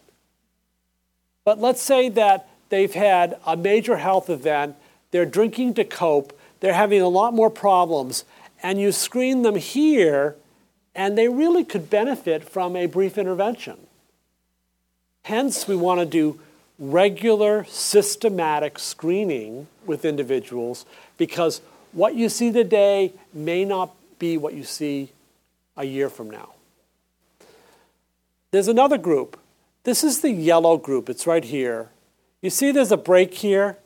But 1.44 1.58
let's 1.58 1.82
say 1.82 2.08
that 2.10 2.48
they've 2.68 2.94
had 2.94 3.38
a 3.46 3.56
major 3.56 3.96
health 3.96 4.30
event, 4.30 4.76
they're 5.10 5.26
drinking 5.26 5.74
to 5.74 5.84
cope, 5.84 6.38
they're 6.60 6.74
having 6.74 7.02
a 7.02 7.08
lot 7.08 7.34
more 7.34 7.50
problems, 7.50 8.24
and 8.62 8.80
you 8.80 8.92
screen 8.92 9.42
them 9.42 9.56
here, 9.56 10.36
and 10.94 11.16
they 11.16 11.28
really 11.28 11.64
could 11.64 11.90
benefit 11.90 12.44
from 12.44 12.76
a 12.76 12.86
brief 12.86 13.18
intervention. 13.18 13.78
Hence, 15.22 15.66
we 15.68 15.76
want 15.76 16.00
to 16.00 16.06
do 16.06 16.40
regular, 16.78 17.64
systematic 17.64 18.78
screening 18.78 19.66
with 19.84 20.04
individuals 20.04 20.86
because 21.16 21.60
what 21.92 22.14
you 22.14 22.28
see 22.28 22.52
today 22.52 23.12
may 23.32 23.64
not 23.64 23.94
be 24.18 24.36
what 24.36 24.54
you 24.54 24.64
see 24.64 25.12
a 25.76 25.84
year 25.84 26.08
from 26.08 26.30
now. 26.30 26.54
There's 28.50 28.68
another 28.68 28.98
group. 28.98 29.38
This 29.84 30.02
is 30.02 30.20
the 30.20 30.30
yellow 30.30 30.76
group. 30.76 31.08
It's 31.08 31.26
right 31.26 31.44
here. 31.44 31.90
You 32.40 32.50
see 32.50 32.72
there's 32.72 32.92
a 32.92 32.96
break 32.96 33.34
here? 33.34 33.78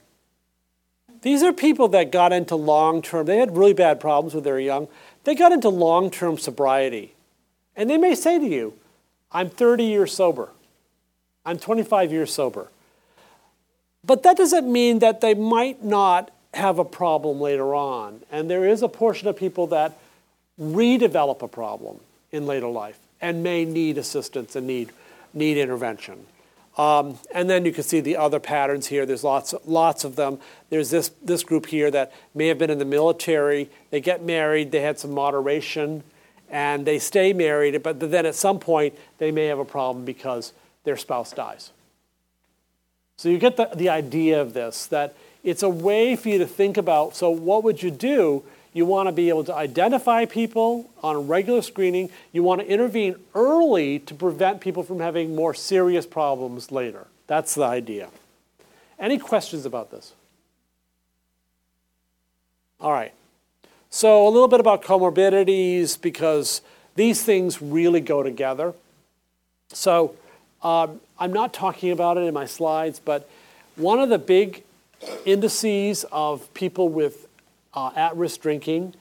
These 1.23 1.43
are 1.43 1.53
people 1.53 1.89
that 1.89 2.11
got 2.11 2.33
into 2.33 2.57
long 2.57 3.01
term, 3.01 3.27
they 3.27 3.39
had 3.39 3.57
really 3.57 3.73
bad 3.73 4.01
problems 4.01 4.35
when 4.35 4.43
they 4.43 4.51
were 4.51 4.59
young. 4.59 4.89
They 5.25 5.35
got 5.35 5.53
into 5.53 5.69
long 5.69 6.11
term 6.11 6.37
sobriety. 6.37 7.15
And 7.77 7.89
they 7.89 7.97
may 7.97 8.15
say 8.15 8.39
to 8.39 8.47
you, 8.47 8.75
I'm 9.31 9.49
30 9.49 9.85
years 9.85 10.13
sober. 10.13 10.51
I'm 11.45 11.59
25 11.59 12.13
years 12.13 12.33
sober. 12.33 12.69
But 14.05 14.25
that 14.25 14.37
doesn't 14.37 14.71
mean 14.71 14.99
that 14.99 15.21
they 15.21 15.35
might 15.35 15.85
not 15.85 16.31
have 16.55 16.79
a 16.79 16.85
problem 16.85 17.41
later 17.41 17.75
on. 17.75 18.21
And 18.31 18.51
there 18.51 18.67
is 18.67 18.83
a 18.83 18.89
portion 18.89 19.29
of 19.29 19.37
people 19.37 19.69
that 19.69 19.99
redevelop 20.61 21.43
a 21.43 21.49
problem 21.49 22.01
in 22.31 22.47
later 22.47 22.69
life 22.69 22.99
and 23.21 23.43
may 23.43 23.65
need 23.65 23.99
assistance 23.99 24.57
and 24.57 24.67
need, 24.67 24.91
need 25.33 25.57
intervention. 25.57 26.27
Um, 26.79 27.19
and 27.35 27.51
then 27.51 27.65
you 27.65 27.73
can 27.73 27.85
see 27.85 28.01
the 28.01 28.17
other 28.17 28.41
patterns 28.41 28.87
here. 28.87 29.05
There's 29.05 29.25
lots, 29.25 29.55
lots 29.67 30.05
of 30.05 30.17
them. 30.17 30.39
There's 30.71 30.91
this, 30.91 31.11
this 31.23 31.45
group 31.45 31.67
here 31.67 31.91
that 31.91 32.13
may 32.35 32.49
have 32.49 32.59
been 32.59 32.71
in 32.71 32.79
the 32.79 32.87
military. 32.87 33.69
They 33.91 34.01
get 34.01 34.23
married, 34.23 34.73
they 34.73 34.81
had 34.81 34.99
some 34.99 35.13
moderation, 35.13 36.03
and 36.51 36.87
they 36.87 36.99
stay 36.99 37.33
married, 37.33 37.83
but 37.83 38.01
then 38.01 38.27
at 38.27 38.35
some 38.35 38.59
point 38.59 38.95
they 39.19 39.31
may 39.31 39.47
have 39.47 39.59
a 39.59 39.65
problem 39.65 40.05
because 40.05 40.53
their 40.85 40.97
spouse 40.97 41.33
dies. 41.33 41.71
So 43.17 43.29
you 43.29 43.39
get 43.39 43.57
the, 43.57 43.71
the 43.75 43.89
idea 43.89 44.41
of 44.41 44.53
this, 44.53 44.87
that 44.87 45.15
it's 45.45 45.63
a 45.63 45.69
way 45.69 46.17
for 46.17 46.29
you 46.29 46.39
to 46.39 46.47
think 46.47 46.77
about 46.77 47.15
so, 47.15 47.31
what 47.31 47.65
would 47.65 47.83
you 47.83 47.91
do 47.91 48.45
you 48.73 48.87
want 48.87 49.09
to 49.09 49.13
be 49.13 49.29
able 49.29 49.45
to 49.45 49.55
identify 49.55 50.25
people 50.25 50.91
on 51.03 51.27
regular 51.27 51.61
screening. 51.61 52.11
You 52.33 52.43
want 52.43 52.63
to 52.63 52.67
intervene 52.67 53.17
early 53.35 53.99
to 54.01 54.15
prevent 54.15 54.61
people 54.61 54.83
from 54.83 55.01
having 55.01 55.35
more 55.35 55.53
serious 55.53 56.07
problems 56.07 56.73
later. 56.73 57.07
That's 57.27 57.55
the 57.55 57.65
idea. 57.65 58.09
Any 58.99 59.19
questions 59.19 59.67
about 59.67 59.91
this? 59.91 60.13
All 62.81 62.93
right. 62.93 63.13
So, 63.91 64.27
a 64.27 64.31
little 64.31 64.49
bit 64.49 64.61
about 64.61 64.83
comorbidities 64.83 66.01
because 66.01 66.63
these 66.95 67.23
things 67.23 67.61
really 67.61 68.01
go 68.01 68.23
together. 68.23 68.73
So, 69.69 70.17
um, 70.63 71.01
I'm 71.19 71.33
not 71.33 71.53
talking 71.53 71.91
about 71.91 72.17
it 72.17 72.23
in 72.23 72.33
my 72.33 72.47
slides, 72.47 73.01
but 73.05 73.29
one 73.77 73.99
of 73.99 74.09
the 74.09 74.19
big 74.19 74.65
indices 75.27 76.05
of 76.11 76.53
people 76.55 76.89
with 76.89 77.27
uh, 77.75 77.91
at 77.97 78.17
risk 78.17 78.41
drinking 78.41 78.95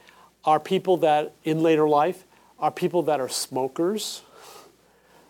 are 0.44 0.60
people 0.60 0.98
that, 0.98 1.34
in 1.44 1.62
later 1.62 1.88
life, 1.88 2.24
are 2.60 2.72
people 2.72 3.04
that 3.04 3.20
are 3.20 3.30
smokers. 3.30 4.22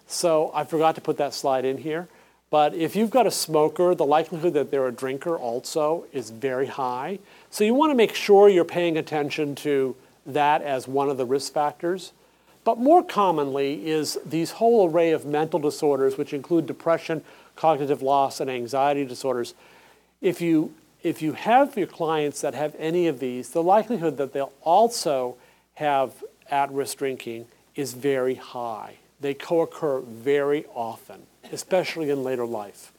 So 0.07 0.51
I 0.53 0.63
forgot 0.63 0.95
to 0.95 1.01
put 1.01 1.17
that 1.17 1.33
slide 1.33 1.65
in 1.65 1.77
here. 1.77 2.07
But 2.49 2.75
if 2.75 2.97
you've 2.97 3.09
got 3.09 3.25
a 3.25 3.31
smoker, 3.31 3.95
the 3.95 4.05
likelihood 4.05 4.53
that 4.53 4.71
they're 4.71 4.87
a 4.87 4.91
drinker 4.91 5.37
also 5.37 6.05
is 6.11 6.29
very 6.29 6.67
high. 6.67 7.19
So 7.49 7.63
you 7.63 7.73
want 7.73 7.91
to 7.91 7.95
make 7.95 8.13
sure 8.13 8.49
you're 8.49 8.65
paying 8.65 8.97
attention 8.97 9.55
to 9.55 9.95
that 10.25 10.61
as 10.61 10.87
one 10.87 11.09
of 11.09 11.17
the 11.17 11.25
risk 11.25 11.53
factors. 11.53 12.11
But 12.65 12.77
more 12.77 13.03
commonly 13.03 13.87
is 13.87 14.19
these 14.25 14.51
whole 14.51 14.89
array 14.89 15.11
of 15.11 15.25
mental 15.25 15.59
disorders, 15.59 16.17
which 16.17 16.33
include 16.33 16.67
depression, 16.67 17.23
cognitive 17.55 18.01
loss, 18.01 18.41
and 18.41 18.49
anxiety 18.49 19.05
disorders. 19.05 19.53
If 20.21 20.41
you 20.41 20.73
if 21.03 21.21
you 21.21 21.33
have 21.33 21.77
your 21.77 21.87
clients 21.87 22.41
that 22.41 22.53
have 22.53 22.75
any 22.77 23.07
of 23.07 23.19
these, 23.19 23.49
the 23.49 23.63
likelihood 23.63 24.17
that 24.17 24.33
they'll 24.33 24.53
also 24.61 25.37
have 25.75 26.23
at 26.49 26.71
risk 26.71 26.97
drinking 26.97 27.47
is 27.75 27.93
very 27.93 28.35
high. 28.35 28.95
They 29.19 29.33
co 29.33 29.61
occur 29.61 30.01
very 30.01 30.65
often, 30.73 31.23
especially 31.51 32.09
in 32.09 32.23
later 32.23 32.45
life. 32.45 32.91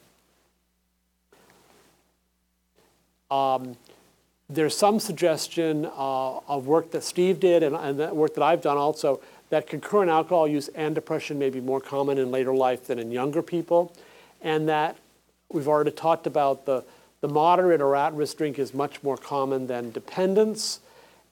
Um, 3.30 3.76
there's 4.48 4.76
some 4.76 5.00
suggestion 5.00 5.86
uh, 5.86 6.38
of 6.38 6.66
work 6.66 6.90
that 6.90 7.02
Steve 7.02 7.40
did 7.40 7.62
and, 7.62 7.74
and 7.74 7.98
that 7.98 8.14
work 8.14 8.34
that 8.34 8.42
I've 8.42 8.60
done 8.60 8.76
also 8.76 9.20
that 9.48 9.66
concurrent 9.66 10.10
alcohol 10.10 10.48
use 10.48 10.68
and 10.68 10.94
depression 10.94 11.38
may 11.38 11.50
be 11.50 11.60
more 11.60 11.80
common 11.80 12.16
in 12.18 12.30
later 12.30 12.54
life 12.54 12.86
than 12.86 12.98
in 12.98 13.10
younger 13.10 13.42
people, 13.42 13.94
and 14.40 14.68
that 14.68 14.96
we've 15.50 15.68
already 15.68 15.90
talked 15.90 16.26
about 16.26 16.64
the, 16.64 16.82
the 17.22 17.28
moderate 17.28 17.80
or 17.80 17.96
at 17.96 18.12
risk 18.12 18.36
drink 18.36 18.58
is 18.58 18.74
much 18.74 19.02
more 19.02 19.16
common 19.16 19.68
than 19.68 19.92
dependence. 19.92 20.80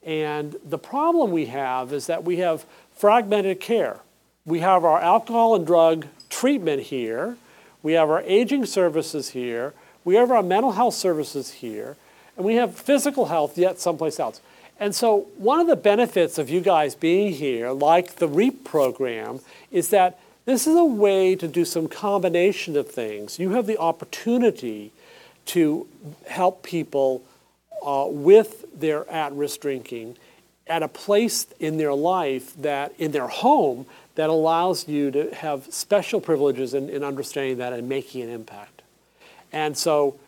And 0.01 0.55
the 0.67 0.79
problem 0.79 1.31
we 1.31 1.45
have 1.47 1.93
is 1.93 2.07
that 2.07 2.23
we 2.23 2.37
have 2.37 2.65
fragmented 2.95 3.59
care. 3.59 3.99
We 4.45 4.61
have 4.61 4.83
our 4.83 4.99
alcohol 4.99 5.53
and 5.53 5.67
drug 5.67 6.07
treatment 6.29 6.83
here, 6.83 7.37
we 7.83 7.93
have 7.93 8.09
our 8.09 8.21
aging 8.21 8.65
services 8.65 9.29
here, 9.29 9.73
we 10.03 10.15
have 10.15 10.31
our 10.31 10.41
mental 10.41 10.71
health 10.71 10.95
services 10.95 11.51
here, 11.51 11.97
and 12.35 12.45
we 12.45 12.55
have 12.55 12.75
physical 12.75 13.25
health 13.25 13.57
yet 13.57 13.79
someplace 13.79 14.19
else. 14.19 14.41
And 14.79 14.95
so, 14.95 15.27
one 15.37 15.59
of 15.59 15.67
the 15.67 15.75
benefits 15.75 16.39
of 16.39 16.49
you 16.49 16.61
guys 16.61 16.95
being 16.95 17.33
here, 17.33 17.69
like 17.71 18.15
the 18.15 18.27
REAP 18.27 18.63
program, 18.63 19.41
is 19.69 19.89
that 19.89 20.19
this 20.45 20.65
is 20.65 20.75
a 20.75 20.85
way 20.85 21.35
to 21.35 21.47
do 21.47 21.65
some 21.65 21.87
combination 21.87 22.75
of 22.75 22.89
things. 22.89 23.37
You 23.37 23.51
have 23.51 23.67
the 23.67 23.77
opportunity 23.77 24.91
to 25.51 25.87
help 26.27 26.63
people 26.63 27.23
uh, 27.85 28.05
with 28.09 28.65
their 28.79 29.09
at 29.09 29.33
risk 29.33 29.61
drinking 29.61 30.17
at 30.67 30.83
a 30.83 30.87
place 30.87 31.47
in 31.59 31.77
their 31.77 31.93
life 31.93 32.55
that, 32.61 32.93
in 32.97 33.11
their 33.11 33.27
home, 33.27 33.85
that 34.15 34.29
allows 34.29 34.87
you 34.87 35.11
to 35.11 35.33
have 35.35 35.65
special 35.73 36.21
privileges 36.21 36.73
in, 36.73 36.89
in 36.89 37.03
understanding 37.03 37.57
that 37.57 37.73
and 37.73 37.89
making 37.89 38.21
an 38.21 38.29
impact. 38.29 38.81
And 39.51 39.77
so, 39.77 40.19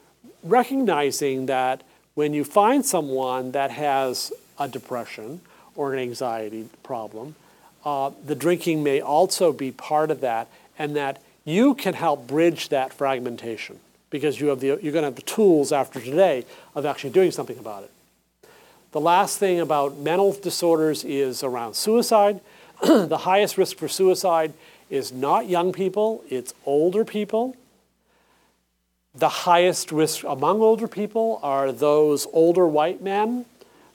recognizing 0.44 1.46
that 1.46 1.84
when 2.16 2.34
you 2.34 2.44
find 2.44 2.86
someone 2.86 3.52
that 3.52 3.72
has 3.72 4.34
a 4.58 4.68
depression 4.68 5.42
or 5.76 5.94
an 5.94 6.00
anxiety 6.00 6.70
problem. 6.84 7.36
Uh, 7.86 8.12
the 8.26 8.36
drinking 8.36 8.84
may 8.84 9.02
also 9.02 9.52
be 9.52 9.72
part 9.72 10.12
of 10.12 10.22
that, 10.22 10.48
and 10.78 10.96
that 10.96 11.22
you 11.46 11.74
can 11.74 11.94
help 11.94 12.28
bridge 12.28 12.70
that 12.70 12.94
fragmentation 12.94 13.80
because 14.14 14.40
you 14.40 14.50
have 14.50 14.60
the, 14.60 14.68
you're 14.68 14.94
going 14.94 15.02
to 15.02 15.06
have 15.06 15.16
the 15.16 15.24
tools 15.24 15.72
after 15.72 16.00
today 16.00 16.46
of 16.76 16.86
actually 16.86 17.10
doing 17.10 17.32
something 17.32 17.58
about 17.58 17.82
it. 17.82 17.90
The 18.92 19.02
last 19.02 19.40
thing 19.40 19.60
about 19.60 19.98
mental 19.98 20.34
disorders 20.34 21.04
is 21.04 21.42
around 21.42 21.74
suicide. 21.74 22.40
the 22.84 23.18
highest 23.18 23.58
risk 23.58 23.76
for 23.78 23.88
suicide 23.88 24.54
is 24.92 25.12
not 25.12 25.50
young 25.50 25.74
people, 25.74 26.24
it's 26.30 26.54
older 26.64 27.04
people. 27.04 27.58
The 29.16 29.30
highest 29.30 29.92
risk 29.92 30.24
among 30.24 30.62
older 30.62 30.88
people 30.88 31.40
are 31.42 31.72
those 31.72 32.28
older 32.34 32.68
white 32.68 33.02
men 33.02 33.46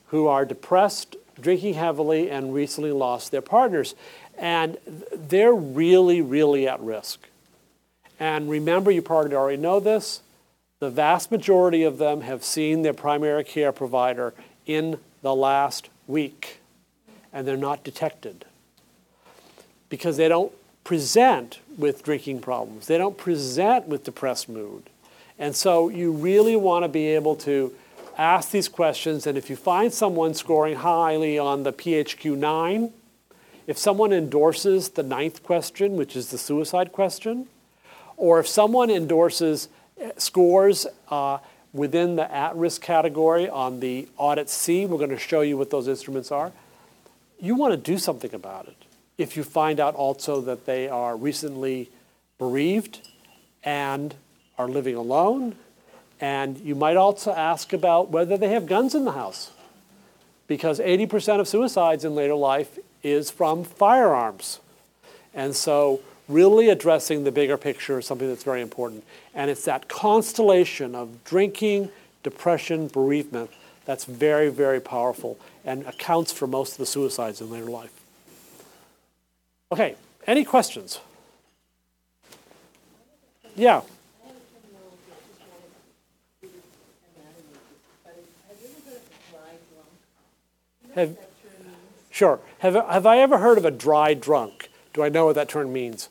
who 0.09 0.27
are 0.27 0.45
depressed, 0.45 1.15
drinking 1.41 1.75
heavily, 1.75 2.29
and 2.29 2.53
recently 2.53 2.91
lost 2.91 3.31
their 3.31 3.41
partners. 3.41 3.95
And 4.37 4.79
they're 5.15 5.55
really, 5.55 6.21
really 6.23 6.67
at 6.67 6.81
risk. 6.81 7.29
And 8.21 8.51
remember, 8.51 8.91
you 8.91 9.03
probably 9.03 9.35
already 9.35 9.61
know 9.61 9.81
this, 9.81 10.23
the 10.81 10.91
vast 10.91 11.31
majority 11.31 11.83
of 11.83 11.99
them 11.99 12.21
have 12.23 12.45
seen 12.45 12.83
their 12.83 12.95
primary 12.95 13.45
care 13.45 13.73
provider 13.73 14.35
in 14.67 14.99
the 15.23 15.35
last 15.35 15.89
week, 16.07 16.61
and 17.33 17.47
they're 17.47 17.57
not 17.57 17.83
detected 17.83 18.45
because 19.89 20.17
they 20.17 20.29
don't 20.29 20.53
present 20.85 21.59
with 21.77 22.03
drinking 22.03 22.41
problems. 22.41 22.87
They 22.87 22.99
don't 22.99 23.17
present 23.17 23.89
with 23.89 24.05
depressed 24.05 24.49
mood. 24.49 24.85
And 25.39 25.55
so 25.55 25.89
you 25.89 26.13
really 26.13 26.57
want 26.57 26.85
to 26.85 26.89
be 26.89 27.09
able 27.09 27.37
to 27.37 27.75
ask 28.17 28.51
these 28.51 28.69
questions, 28.69 29.27
and 29.27 29.39
if 29.39 29.49
you 29.49 29.57
find 29.57 29.93
someone 29.93 30.35
scoring 30.35 30.77
highly 30.77 31.39
on 31.39 31.63
the 31.63 31.73
PHQ 31.73 32.37
9, 32.37 32.93
if 33.67 33.79
someone 33.79 34.13
endorses 34.13 34.89
the 34.91 35.03
ninth 35.03 35.43
question, 35.43 35.97
which 35.97 36.17
is 36.17 36.31
the 36.31 36.39
suicide 36.39 36.91
question, 36.91 37.47
or 38.19 38.41
if 38.41 38.47
someone 38.47 38.91
endorses 38.91 39.69
scores 40.19 40.87
uh, 41.09 41.39
within 41.73 42.17
the 42.17 42.33
at 42.33 42.55
risk 42.57 42.83
category 42.83 43.49
on 43.49 43.81
the 43.81 44.09
audit 44.19 44.51
C, 44.51 44.85
we're 44.85 44.99
going 44.99 45.11
to 45.11 45.19
show 45.19 45.41
you 45.41 45.57
what 45.57 45.71
those 45.71 45.89
instruments 45.89 46.31
are, 46.31 46.53
you 47.41 47.55
want 47.55 47.73
to 47.73 47.77
do 47.77 47.97
something 47.97 48.35
about 48.35 48.67
it. 48.67 48.77
If 49.17 49.37
you 49.37 49.45
find 49.45 49.81
out 49.81 49.95
also 49.95 50.41
that 50.43 50.67
they 50.67 50.89
are 50.89 51.17
recently 51.17 51.91
bereaved 52.39 53.09
and 53.65 54.15
are 54.59 54.69
living 54.69 54.95
alone 54.95 55.57
and 56.21 56.59
you 56.59 56.75
might 56.75 56.97
also 56.97 57.33
ask 57.33 57.73
about 57.73 58.11
whether 58.11 58.37
they 58.37 58.49
have 58.49 58.67
guns 58.67 58.95
in 58.95 59.05
the 59.05 59.13
house, 59.13 59.53
because 60.47 60.81
80% 60.81 61.41
of 61.41 61.47
suicides 61.47 62.05
in 62.05 62.15
later 62.15 62.35
life 62.35 62.79
is 63.03 63.31
from 63.31 63.63
firearms. 63.63 64.61
And 65.33 65.55
so, 65.55 66.01
really 66.29 66.69
addressing 66.69 67.25
the 67.25 67.33
bigger 67.33 67.57
picture 67.57 67.99
is 67.99 68.07
something 68.07 68.29
that's 68.29 68.45
very 68.45 68.61
important. 68.61 69.05
And 69.35 69.51
it's 69.51 69.65
that 69.65 69.89
constellation 69.89 70.95
of 70.95 71.25
drinking, 71.25 71.91
depression, 72.23 72.89
bereavement 72.89 73.51
that's 73.85 74.05
very, 74.05 74.51
very 74.51 74.81
powerful 74.81 75.39
and 75.65 75.87
accounts 75.87 76.33
for 76.33 76.47
most 76.47 76.73
of 76.73 76.79
the 76.79 76.87
suicides 76.87 77.41
in 77.41 77.51
later 77.51 77.67
life. 77.67 77.93
Okay, 79.73 79.97
any 80.27 80.45
questions? 80.45 81.01
Yeah. 83.57 83.81
Have, 90.95 91.17
sure. 92.11 92.41
Have, 92.59 92.75
have 92.75 93.07
I 93.07 93.19
ever 93.19 93.39
heard 93.39 93.59
of 93.59 93.65
a 93.65 93.71
dry 93.71 94.15
drunk? 94.15 94.71
Do 94.93 95.03
I 95.03 95.09
know 95.09 95.27
what 95.27 95.35
that 95.37 95.49
term 95.49 95.73
means? 95.73 96.09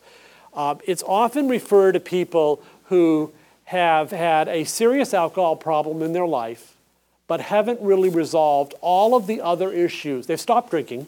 Uh, 0.58 0.74
it's 0.86 1.04
often 1.04 1.48
referred 1.48 1.92
to 1.92 2.00
people 2.00 2.64
who 2.86 3.32
have 3.66 4.10
had 4.10 4.48
a 4.48 4.64
serious 4.64 5.14
alcohol 5.14 5.56
problem 5.56 6.02
in 6.02 6.14
their 6.14 6.26
life, 6.26 6.76
but 7.28 7.40
haven't 7.40 7.80
really 7.80 8.10
resolved 8.10 8.74
all 8.82 9.14
of 9.14 9.28
the 9.28 9.40
other 9.40 9.72
issues. 9.72 10.26
They've 10.26 10.40
stopped 10.40 10.72
drinking, 10.72 11.06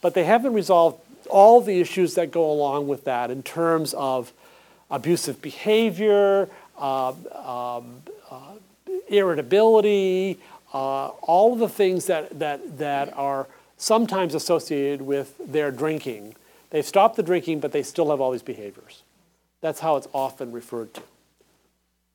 but 0.00 0.14
they 0.14 0.24
haven't 0.24 0.54
resolved 0.54 0.98
all 1.28 1.60
the 1.60 1.78
issues 1.78 2.14
that 2.14 2.30
go 2.30 2.50
along 2.50 2.88
with 2.88 3.04
that 3.04 3.30
in 3.30 3.42
terms 3.42 3.92
of 3.92 4.32
abusive 4.90 5.42
behavior, 5.42 6.48
uh, 6.78 7.08
um, 7.34 8.02
uh, 8.30 8.54
irritability, 9.08 10.38
uh, 10.72 11.08
all 11.08 11.52
of 11.52 11.58
the 11.58 11.68
things 11.68 12.06
that, 12.06 12.38
that, 12.38 12.78
that 12.78 13.12
are 13.14 13.46
sometimes 13.76 14.34
associated 14.34 15.02
with 15.02 15.34
their 15.38 15.70
drinking. 15.70 16.34
They've 16.72 16.86
stopped 16.86 17.16
the 17.16 17.22
drinking, 17.22 17.60
but 17.60 17.72
they 17.72 17.82
still 17.82 18.08
have 18.10 18.20
all 18.20 18.30
these 18.30 18.42
behaviors. 18.42 19.02
That's 19.60 19.80
how 19.80 19.96
it's 19.96 20.08
often 20.14 20.52
referred 20.52 20.94
to. 20.94 21.02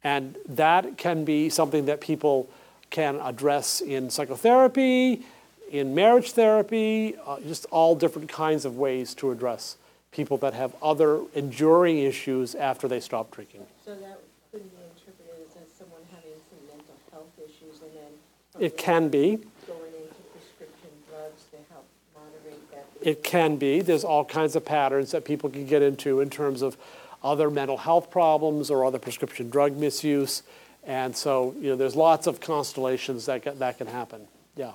And 0.04 0.36
that 0.50 0.98
can 0.98 1.24
be 1.24 1.50
something 1.50 1.86
that 1.86 2.02
people 2.02 2.50
can 2.90 3.20
address 3.22 3.82
in 3.82 4.10
psychotherapy, 4.10 5.22
in 5.70 5.94
marriage 5.94 6.32
therapy, 6.32 7.16
uh, 7.26 7.40
just 7.42 7.68
all 7.70 7.96
different 7.96 8.30
kinds 8.30 8.66
of 8.66 8.78
ways 8.78 9.14
to 9.16 9.30
address 9.32 9.78
people 10.12 10.38
that 10.38 10.56
have 10.56 10.74
other 10.82 11.22
enduring 11.36 12.00
issues 12.00 12.56
after 12.56 12.88
they 12.88 13.00
stop 13.00 13.30
drinking. 13.30 13.64
So 13.86 13.92
that 13.92 14.20
could 14.52 14.64
be 14.64 14.78
interpreted 14.90 15.46
as 15.62 15.72
someone 15.78 16.02
having 16.10 16.32
some 16.50 16.66
mental 16.68 16.96
health 17.12 17.30
issues 17.38 17.82
and 17.82 17.92
then 17.94 18.66
it 18.66 18.76
can 18.76 19.10
be. 19.10 19.38
Going 19.68 19.94
into 19.94 20.22
prescription 20.34 20.90
drugs 21.08 21.44
to 21.52 21.58
help 21.72 21.86
moderate 22.16 22.72
that. 22.72 22.86
It 23.08 23.24
can 23.24 23.56
be. 23.56 23.80
There's 23.80 24.04
all 24.04 24.26
kinds 24.26 24.58
of 24.58 24.66
patterns 24.66 25.12
that 25.12 25.24
people 25.24 25.50
can 25.50 25.66
get 25.66 25.82
into 25.82 26.20
in 26.20 26.30
terms 26.30 26.62
of 26.62 26.76
other 27.24 27.50
mental 27.50 27.78
health 27.78 28.12
problems 28.12 28.70
or 28.70 28.84
other 28.84 29.00
prescription 29.00 29.50
drug 29.50 29.78
misuse. 29.78 30.44
And 30.86 31.16
so, 31.16 31.56
you 31.62 31.70
know, 31.70 31.78
there's 31.78 31.96
lots 31.96 32.28
of 32.28 32.42
constellations 32.42 33.26
that, 33.28 33.60
that 33.60 33.78
can 33.78 33.88
happen. 33.88 34.28
Yeah, 34.58 34.74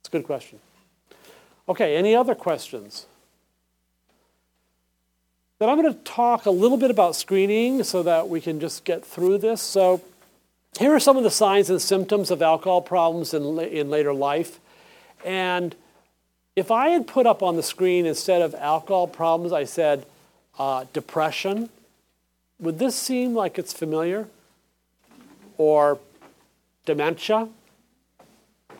it's 0.00 0.08
a 0.08 0.10
good 0.10 0.24
question. 0.24 0.58
Okay, 1.68 1.94
any 1.94 2.16
other 2.16 2.34
questions? 2.34 3.06
Then 5.60 5.68
I'm 5.68 5.80
going 5.80 5.94
to 5.94 6.00
talk 6.00 6.46
a 6.46 6.50
little 6.50 6.78
bit 6.78 6.90
about 6.90 7.14
screening 7.14 7.84
so 7.84 8.02
that 8.02 8.28
we 8.28 8.40
can 8.40 8.58
just 8.58 8.84
get 8.84 9.06
through 9.06 9.38
this. 9.38 9.62
So, 9.62 10.00
here 10.80 10.92
are 10.92 10.98
some 10.98 11.16
of 11.16 11.22
the 11.22 11.30
signs 11.30 11.70
and 11.70 11.80
symptoms 11.80 12.32
of 12.32 12.42
alcohol 12.42 12.82
problems 12.82 13.32
in, 13.32 13.60
in 13.60 13.88
later 13.88 14.12
life. 14.12 14.58
And 15.24 15.76
if 16.54 16.70
I 16.70 16.90
had 16.90 17.06
put 17.06 17.26
up 17.26 17.42
on 17.42 17.56
the 17.56 17.62
screen 17.62 18.06
instead 18.06 18.42
of 18.42 18.54
alcohol 18.54 19.06
problems, 19.06 19.52
I 19.52 19.64
said 19.64 20.04
uh, 20.58 20.84
depression, 20.92 21.70
would 22.60 22.78
this 22.78 22.94
seem 22.94 23.34
like 23.34 23.58
it's 23.58 23.72
familiar? 23.72 24.28
Or 25.56 25.98
dementia? 26.84 27.48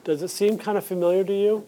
Does 0.05 0.23
it 0.23 0.29
seem 0.29 0.59
kind 0.59 0.77
of 0.77 0.85
familiar 0.85 1.25
to 1.25 1.33
you? 1.33 1.67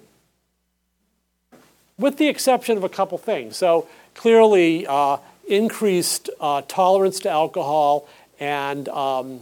With 1.99 2.19
the 2.19 2.29
exception 2.29 2.77
of 2.77 2.85
a 2.85 2.89
couple 2.89 3.17
things. 3.19 3.57
So, 3.57 3.87
clearly, 4.15 4.87
uh, 4.87 5.19
increased 5.47 6.31
uh, 6.41 6.63
tolerance 6.67 7.21
to 7.21 7.31
alcohol 7.31 8.09
and 8.41 8.89
um, 8.89 9.41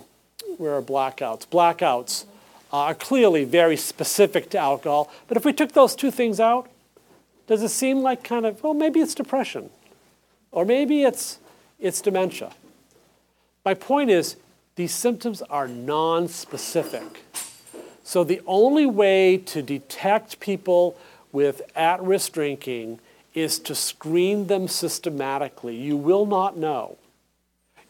where 0.58 0.74
are 0.74 0.82
blackouts? 0.82 1.46
Blackouts 1.46 2.24
Uh, 2.72 2.76
are 2.76 2.94
clearly 2.94 3.44
very 3.44 3.76
specific 3.76 4.48
to 4.48 4.58
alcohol. 4.58 5.12
But 5.28 5.36
if 5.36 5.44
we 5.44 5.52
took 5.52 5.72
those 5.72 5.94
two 5.94 6.10
things 6.10 6.40
out, 6.40 6.70
Does 7.46 7.62
it 7.62 7.68
seem 7.68 8.02
like 8.02 8.22
kind 8.22 8.46
of, 8.46 8.62
well, 8.62 8.74
maybe 8.74 9.00
it's 9.00 9.14
depression, 9.14 9.70
or 10.50 10.64
maybe 10.64 11.02
it's, 11.02 11.38
it's 11.78 12.00
dementia? 12.00 12.52
My 13.64 13.74
point 13.74 14.10
is, 14.10 14.36
these 14.76 14.94
symptoms 14.94 15.42
are 15.42 15.68
non-specific. 15.68 17.24
So 18.04 18.24
the 18.24 18.40
only 18.46 18.86
way 18.86 19.36
to 19.36 19.62
detect 19.62 20.40
people 20.40 20.96
with 21.30 21.62
at-risk 21.76 22.32
drinking 22.32 23.00
is 23.34 23.58
to 23.60 23.74
screen 23.74 24.46
them 24.46 24.68
systematically. 24.68 25.76
You 25.76 25.96
will 25.96 26.26
not 26.26 26.56
know. 26.56 26.96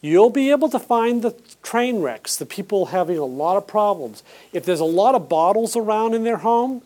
You'll 0.03 0.29
be 0.29 0.51
able 0.51 0.67
to 0.67 0.79
find 0.79 1.21
the 1.21 1.33
train 1.63 2.01
wrecks, 2.01 2.35
the 2.35 2.45
people 2.45 2.87
having 2.87 3.17
a 3.17 3.23
lot 3.23 3.55
of 3.55 3.65
problems. 3.65 4.21
If 4.51 4.65
there's 4.65 4.81
a 4.81 4.85
lot 4.85 5.15
of 5.15 5.29
bottles 5.29 5.77
around 5.77 6.13
in 6.13 6.25
their 6.25 6.39
home, 6.39 6.81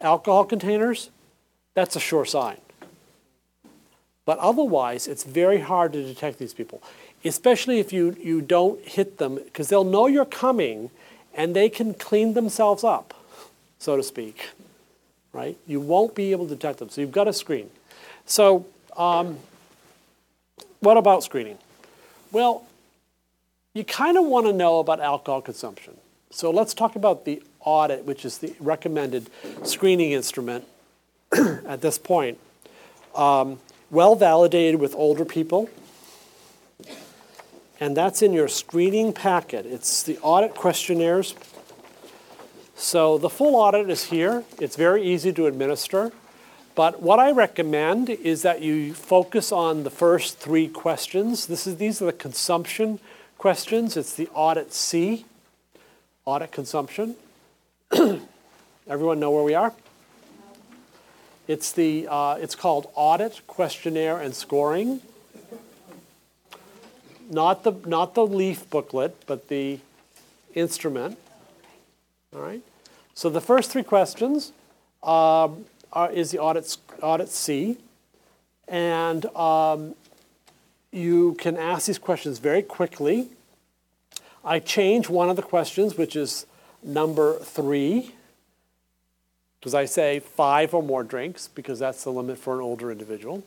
alcohol 0.00 0.46
containers, 0.46 1.10
that's 1.74 1.96
a 1.96 2.00
sure 2.00 2.24
sign. 2.24 2.56
But 4.24 4.38
otherwise, 4.38 5.06
it's 5.06 5.22
very 5.22 5.60
hard 5.60 5.92
to 5.92 6.02
detect 6.02 6.38
these 6.38 6.54
people, 6.54 6.82
especially 7.26 7.78
if 7.78 7.92
you, 7.92 8.16
you 8.18 8.40
don't 8.40 8.82
hit 8.82 9.18
them, 9.18 9.34
because 9.34 9.68
they'll 9.68 9.84
know 9.84 10.06
you're 10.06 10.24
coming 10.24 10.90
and 11.34 11.54
they 11.54 11.68
can 11.68 11.92
clean 11.92 12.32
themselves 12.32 12.82
up, 12.82 13.12
so 13.78 13.98
to 13.98 14.02
speak. 14.02 14.48
Right? 15.30 15.58
You 15.66 15.78
won't 15.78 16.14
be 16.14 16.32
able 16.32 16.48
to 16.48 16.54
detect 16.54 16.78
them, 16.78 16.88
so 16.88 17.02
you've 17.02 17.12
got 17.12 17.24
to 17.24 17.34
screen. 17.34 17.68
So, 18.24 18.64
um, 18.96 19.40
what 20.80 20.96
about 20.96 21.22
screening? 21.22 21.58
Well, 22.32 22.66
you 23.74 23.84
kind 23.84 24.16
of 24.16 24.24
want 24.24 24.46
to 24.46 24.52
know 24.52 24.78
about 24.78 25.00
alcohol 25.00 25.42
consumption. 25.42 25.96
So 26.30 26.50
let's 26.50 26.74
talk 26.74 26.96
about 26.96 27.24
the 27.24 27.42
audit, 27.60 28.04
which 28.04 28.24
is 28.24 28.38
the 28.38 28.54
recommended 28.60 29.30
screening 29.64 30.12
instrument 30.12 30.64
at 31.32 31.80
this 31.80 31.98
point. 31.98 32.38
Um, 33.14 33.58
well 33.90 34.14
validated 34.14 34.80
with 34.80 34.94
older 34.94 35.24
people. 35.24 35.70
And 37.78 37.96
that's 37.96 38.22
in 38.22 38.32
your 38.32 38.48
screening 38.48 39.12
packet. 39.12 39.66
It's 39.66 40.02
the 40.02 40.18
audit 40.18 40.54
questionnaires. 40.54 41.34
So 42.74 43.18
the 43.18 43.28
full 43.30 43.56
audit 43.56 43.90
is 43.90 44.04
here. 44.04 44.44
It's 44.60 44.76
very 44.76 45.02
easy 45.02 45.32
to 45.34 45.46
administer. 45.46 46.12
But 46.76 47.02
what 47.02 47.18
I 47.18 47.30
recommend 47.30 48.10
is 48.10 48.42
that 48.42 48.60
you 48.60 48.92
focus 48.92 49.50
on 49.50 49.82
the 49.82 49.90
first 49.90 50.38
three 50.38 50.68
questions. 50.68 51.46
This 51.46 51.66
is, 51.66 51.78
these 51.78 52.02
are 52.02 52.04
the 52.04 52.12
consumption 52.12 53.00
questions. 53.38 53.96
It's 53.96 54.12
the 54.12 54.28
audit 54.34 54.74
C, 54.74 55.24
audit 56.26 56.52
consumption. 56.52 57.16
Everyone 58.86 59.18
know 59.18 59.30
where 59.30 59.42
we 59.42 59.54
are? 59.54 59.72
It's, 61.48 61.72
the, 61.72 62.08
uh, 62.10 62.36
it's 62.40 62.54
called 62.54 62.90
audit 62.94 63.40
questionnaire 63.46 64.18
and 64.18 64.34
scoring. 64.34 65.00
Not 67.30 67.64
the, 67.64 67.72
not 67.86 68.14
the 68.14 68.26
leaf 68.26 68.68
booklet, 68.68 69.24
but 69.26 69.48
the 69.48 69.80
instrument. 70.54 71.16
All 72.34 72.42
right. 72.42 72.60
So 73.14 73.30
the 73.30 73.40
first 73.40 73.70
three 73.70 73.82
questions 73.82 74.52
um, 75.02 75.64
are, 75.96 76.10
is 76.10 76.30
the 76.30 76.38
audit, 76.38 76.76
audit 77.02 77.30
C. 77.30 77.78
And 78.68 79.24
um, 79.34 79.94
you 80.92 81.34
can 81.34 81.56
ask 81.56 81.86
these 81.86 81.98
questions 81.98 82.38
very 82.38 82.62
quickly. 82.62 83.28
I 84.44 84.60
change 84.60 85.08
one 85.08 85.30
of 85.30 85.36
the 85.36 85.42
questions, 85.42 85.96
which 85.96 86.14
is 86.14 86.46
number 86.82 87.38
three, 87.38 88.14
because 89.58 89.74
I 89.74 89.86
say 89.86 90.20
five 90.20 90.74
or 90.74 90.82
more 90.82 91.02
drinks, 91.02 91.48
because 91.48 91.78
that's 91.78 92.04
the 92.04 92.10
limit 92.10 92.38
for 92.38 92.54
an 92.54 92.60
older 92.60 92.92
individual, 92.92 93.42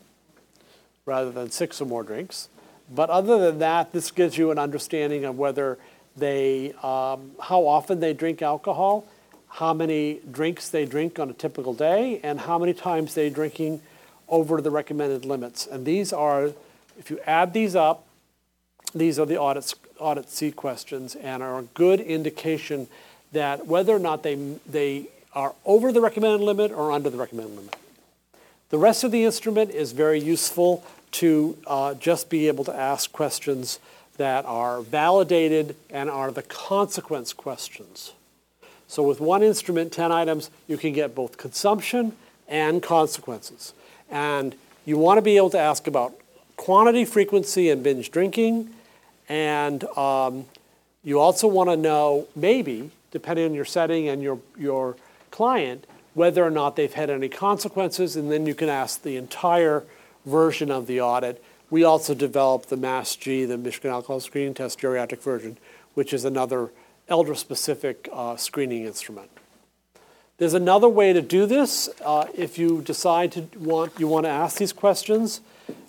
rather 1.05 1.31
than 1.31 1.51
six 1.51 1.79
or 1.79 1.85
more 1.85 2.03
drinks. 2.03 2.49
But 2.93 3.09
other 3.09 3.37
than 3.37 3.59
that, 3.59 3.93
this 3.93 4.09
gives 4.11 4.37
you 4.37 4.51
an 4.51 4.57
understanding 4.57 5.23
of 5.23 5.37
whether 5.37 5.77
they, 6.17 6.73
um, 6.83 7.31
how 7.39 7.65
often 7.67 7.99
they 7.99 8.13
drink 8.13 8.41
alcohol, 8.41 9.05
how 9.49 9.73
many 9.73 10.19
drinks 10.31 10.69
they 10.69 10.85
drink 10.85 11.19
on 11.19 11.29
a 11.29 11.33
typical 11.33 11.73
day, 11.73 12.19
and 12.23 12.39
how 12.41 12.57
many 12.57 12.73
times 12.73 13.13
they're 13.13 13.29
drinking 13.29 13.81
over 14.27 14.61
the 14.61 14.71
recommended 14.71 15.25
limits. 15.25 15.67
And 15.67 15.85
these 15.85 16.13
are, 16.13 16.51
if 16.97 17.09
you 17.09 17.19
add 17.25 17.53
these 17.53 17.75
up, 17.75 18.05
these 18.93 19.19
are 19.19 19.25
the 19.25 19.37
audit, 19.37 19.73
audit 19.99 20.29
C 20.29 20.51
questions 20.51 21.15
and 21.15 21.43
are 21.43 21.59
a 21.59 21.63
good 21.63 21.99
indication 21.99 22.87
that 23.31 23.67
whether 23.67 23.95
or 23.95 23.99
not 23.99 24.23
they, 24.23 24.35
they 24.67 25.07
are 25.33 25.53
over 25.65 25.91
the 25.91 26.01
recommended 26.01 26.43
limit 26.43 26.71
or 26.71 26.91
under 26.91 27.09
the 27.09 27.17
recommended 27.17 27.55
limit. 27.55 27.75
The 28.69 28.77
rest 28.77 29.03
of 29.03 29.11
the 29.11 29.23
instrument 29.23 29.71
is 29.71 29.91
very 29.91 30.19
useful 30.19 30.83
to 31.11 31.57
uh, 31.65 31.93
just 31.95 32.29
be 32.29 32.47
able 32.47 32.63
to 32.65 32.75
ask 32.75 33.11
questions 33.11 33.79
that 34.17 34.45
are 34.45 34.81
validated 34.81 35.75
and 35.89 36.09
are 36.09 36.31
the 36.31 36.43
consequence 36.43 37.33
questions. 37.33 38.13
So 38.89 39.03
with 39.03 39.21
one 39.21 39.43
instrument, 39.43 39.93
10 39.93 40.11
items, 40.11 40.49
you 40.67 40.75
can 40.75 40.93
get 40.93 41.13
both 41.13 41.37
consumption 41.37 42.13
and 42.47 42.81
consequences. 42.81 43.73
And 44.09 44.55
you 44.83 44.97
want 44.97 45.19
to 45.19 45.21
be 45.21 45.37
able 45.37 45.51
to 45.51 45.59
ask 45.59 45.85
about 45.85 46.19
quantity, 46.57 47.05
frequency, 47.05 47.69
and 47.69 47.83
binge 47.83 48.09
drinking. 48.09 48.71
And 49.29 49.83
um, 49.95 50.47
you 51.03 51.19
also 51.19 51.47
want 51.47 51.69
to 51.69 51.77
know, 51.77 52.27
maybe, 52.35 52.89
depending 53.11 53.45
on 53.45 53.53
your 53.53 53.63
setting 53.63 54.07
and 54.07 54.23
your, 54.23 54.39
your 54.57 54.97
client, 55.29 55.85
whether 56.15 56.43
or 56.43 56.49
not 56.49 56.75
they've 56.75 56.91
had 56.91 57.11
any 57.11 57.29
consequences. 57.29 58.15
And 58.15 58.31
then 58.31 58.47
you 58.47 58.55
can 58.55 58.69
ask 58.69 59.03
the 59.03 59.17
entire 59.17 59.83
version 60.25 60.71
of 60.71 60.87
the 60.87 60.99
audit. 60.99 61.43
We 61.69 61.83
also 61.83 62.15
developed 62.15 62.69
the 62.69 62.77
MAST-G, 62.77 63.45
the 63.45 63.57
Michigan 63.59 63.91
Alcohol 63.91 64.19
Screening 64.19 64.55
Test 64.55 64.79
geriatric 64.79 65.21
version, 65.21 65.57
which 65.93 66.11
is 66.11 66.25
another 66.25 66.71
elder-specific 67.09 68.07
uh, 68.11 68.37
screening 68.37 68.85
instrument. 68.85 69.29
There's 70.37 70.53
another 70.53 70.87
way 70.87 71.11
to 71.11 71.21
do 71.21 71.45
this. 71.45 71.89
Uh, 72.03 72.27
if 72.33 72.57
you 72.57 72.81
decide 72.81 73.33
to 73.33 73.47
want, 73.57 73.99
you 73.99 74.07
want 74.07 74.25
to 74.25 74.29
ask 74.29 74.57
these 74.57 74.71
questions, 74.71 75.41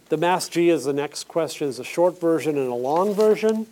the 0.09 0.17
MAST-G 0.17 0.71
is 0.71 0.85
the 0.85 0.93
next 0.93 1.29
question, 1.29 1.69
is 1.69 1.79
a 1.79 1.85
short 1.85 2.21
version 2.21 2.59
and 2.59 2.69
a 2.69 2.75
long 2.75 3.15
version. 3.15 3.69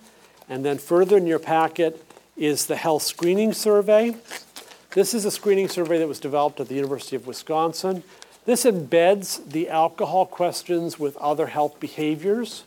And 0.49 0.65
then 0.65 0.79
further 0.79 1.17
in 1.17 1.27
your 1.27 1.41
packet 1.41 2.05
is 2.37 2.67
the 2.67 2.77
health 2.77 3.03
screening 3.03 3.53
survey. 3.53 4.15
This 4.93 5.15
is 5.15 5.25
a 5.25 5.31
screening 5.31 5.69
survey 5.69 5.99
that 5.99 6.07
was 6.07 6.21
developed 6.21 6.61
at 6.61 6.69
the 6.69 6.77
University 6.77 7.17
of 7.17 7.27
Wisconsin. 7.27 8.05
This 8.47 8.65
embeds 8.65 9.51
the 9.51 9.69
alcohol 9.69 10.27
questions 10.27 10.99
with 10.99 11.17
other 11.17 11.49
health 11.49 11.81
behaviors. 11.81 12.65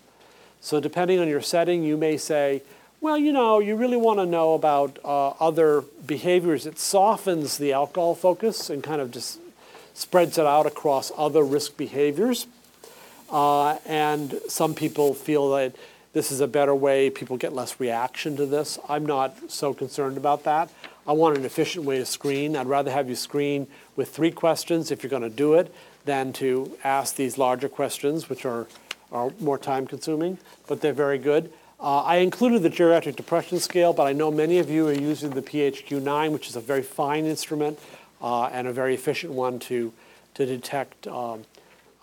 So 0.59 0.79
depending 0.79 1.19
on 1.19 1.27
your 1.27 1.41
setting, 1.41 1.83
you 1.83 1.97
may 1.97 2.17
say, 2.17 2.61
well, 3.01 3.17
you 3.17 3.33
know, 3.33 3.59
you 3.59 3.75
really 3.75 3.97
want 3.97 4.19
to 4.19 4.27
know 4.27 4.53
about 4.53 4.99
uh, 5.03 5.29
other 5.29 5.83
behaviors. 6.05 6.67
It 6.67 6.77
softens 6.77 7.57
the 7.57 7.73
alcohol 7.73 8.13
focus 8.13 8.69
and 8.69 8.83
kind 8.83 9.01
of 9.01 9.09
just 9.09 9.39
spreads 9.95 10.37
it 10.37 10.45
out 10.45 10.67
across 10.67 11.11
other 11.17 11.43
risk 11.43 11.77
behaviors. 11.77 12.45
Uh, 13.31 13.79
and 13.87 14.39
some 14.47 14.75
people 14.75 15.15
feel 15.15 15.49
that 15.55 15.75
this 16.13 16.31
is 16.31 16.41
a 16.41 16.47
better 16.47 16.75
way, 16.75 17.09
people 17.09 17.37
get 17.37 17.53
less 17.53 17.79
reaction 17.79 18.35
to 18.35 18.45
this. 18.45 18.77
I'm 18.87 19.05
not 19.05 19.49
so 19.49 19.73
concerned 19.73 20.17
about 20.17 20.43
that. 20.43 20.69
I 21.07 21.13
want 21.13 21.37
an 21.37 21.45
efficient 21.45 21.85
way 21.85 21.97
to 21.97 22.05
screen. 22.05 22.55
I'd 22.55 22.67
rather 22.67 22.91
have 22.91 23.09
you 23.09 23.15
screen 23.15 23.65
with 23.95 24.09
three 24.09 24.31
questions 24.31 24.91
if 24.91 25.01
you're 25.01 25.09
going 25.09 25.23
to 25.23 25.29
do 25.29 25.55
it 25.55 25.73
than 26.05 26.33
to 26.33 26.77
ask 26.83 27.15
these 27.15 27.39
larger 27.39 27.69
questions, 27.69 28.29
which 28.29 28.45
are, 28.45 28.67
are 29.11 29.31
more 29.39 29.57
time 29.57 29.87
consuming, 29.87 30.37
but 30.67 30.81
they're 30.81 30.93
very 30.93 31.17
good. 31.17 31.51
Uh, 31.81 32.03
I 32.03 32.17
included 32.17 32.61
the 32.61 32.69
geriatric 32.69 33.15
depression 33.15 33.59
scale, 33.59 33.91
but 33.91 34.05
I 34.05 34.13
know 34.13 34.29
many 34.29 34.59
of 34.59 34.69
you 34.69 34.87
are 34.87 34.93
using 34.93 35.31
the 35.31 35.41
PHQ-9, 35.41 36.31
which 36.31 36.47
is 36.47 36.55
a 36.55 36.61
very 36.61 36.83
fine 36.83 37.25
instrument 37.25 37.79
uh, 38.21 38.45
and 38.45 38.67
a 38.67 38.73
very 38.73 38.93
efficient 38.93 39.33
one 39.33 39.57
to, 39.61 39.91
to 40.35 40.45
detect 40.45 41.07
um, 41.07 41.43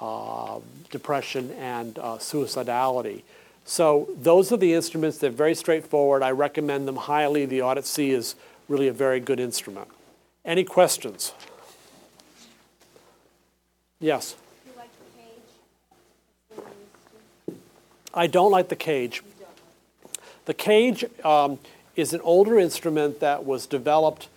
uh, 0.01 0.59
depression 0.91 1.53
and 1.53 1.97
uh, 1.99 2.17
suicidality. 2.17 3.23
So 3.65 4.09
those 4.21 4.51
are 4.51 4.57
the 4.57 4.75
instruments. 4.75 5.19
They're 5.19 5.31
very 5.31 5.55
straightforward. 5.55 6.25
I 6.25 6.33
recommend 6.33 6.89
them 6.89 6.97
highly. 6.97 7.47
The 7.47 7.63
Audit 7.63 7.87
C 7.87 8.11
is 8.11 8.35
really 8.69 8.89
a 8.89 8.93
very 8.93 9.21
good 9.21 9.39
instrument. 9.39 9.87
Any 10.45 10.65
questions? 10.65 11.35
Yes? 14.01 14.35
Do 14.65 14.71
you 14.71 14.77
like 14.77 14.91
the 17.47 17.53
cage? 17.53 17.59
I 18.13 18.27
don't 18.27 18.51
like 18.51 18.71
the 18.71 18.77
cage. 18.77 19.23
The 20.49 20.55
cage 20.55 21.05
um, 21.27 21.59
is 21.95 22.15
an 22.15 22.23
older 22.23 22.59
instrument 22.59 23.21
that 23.21 23.45
was 23.45 23.67
developed 23.67 24.29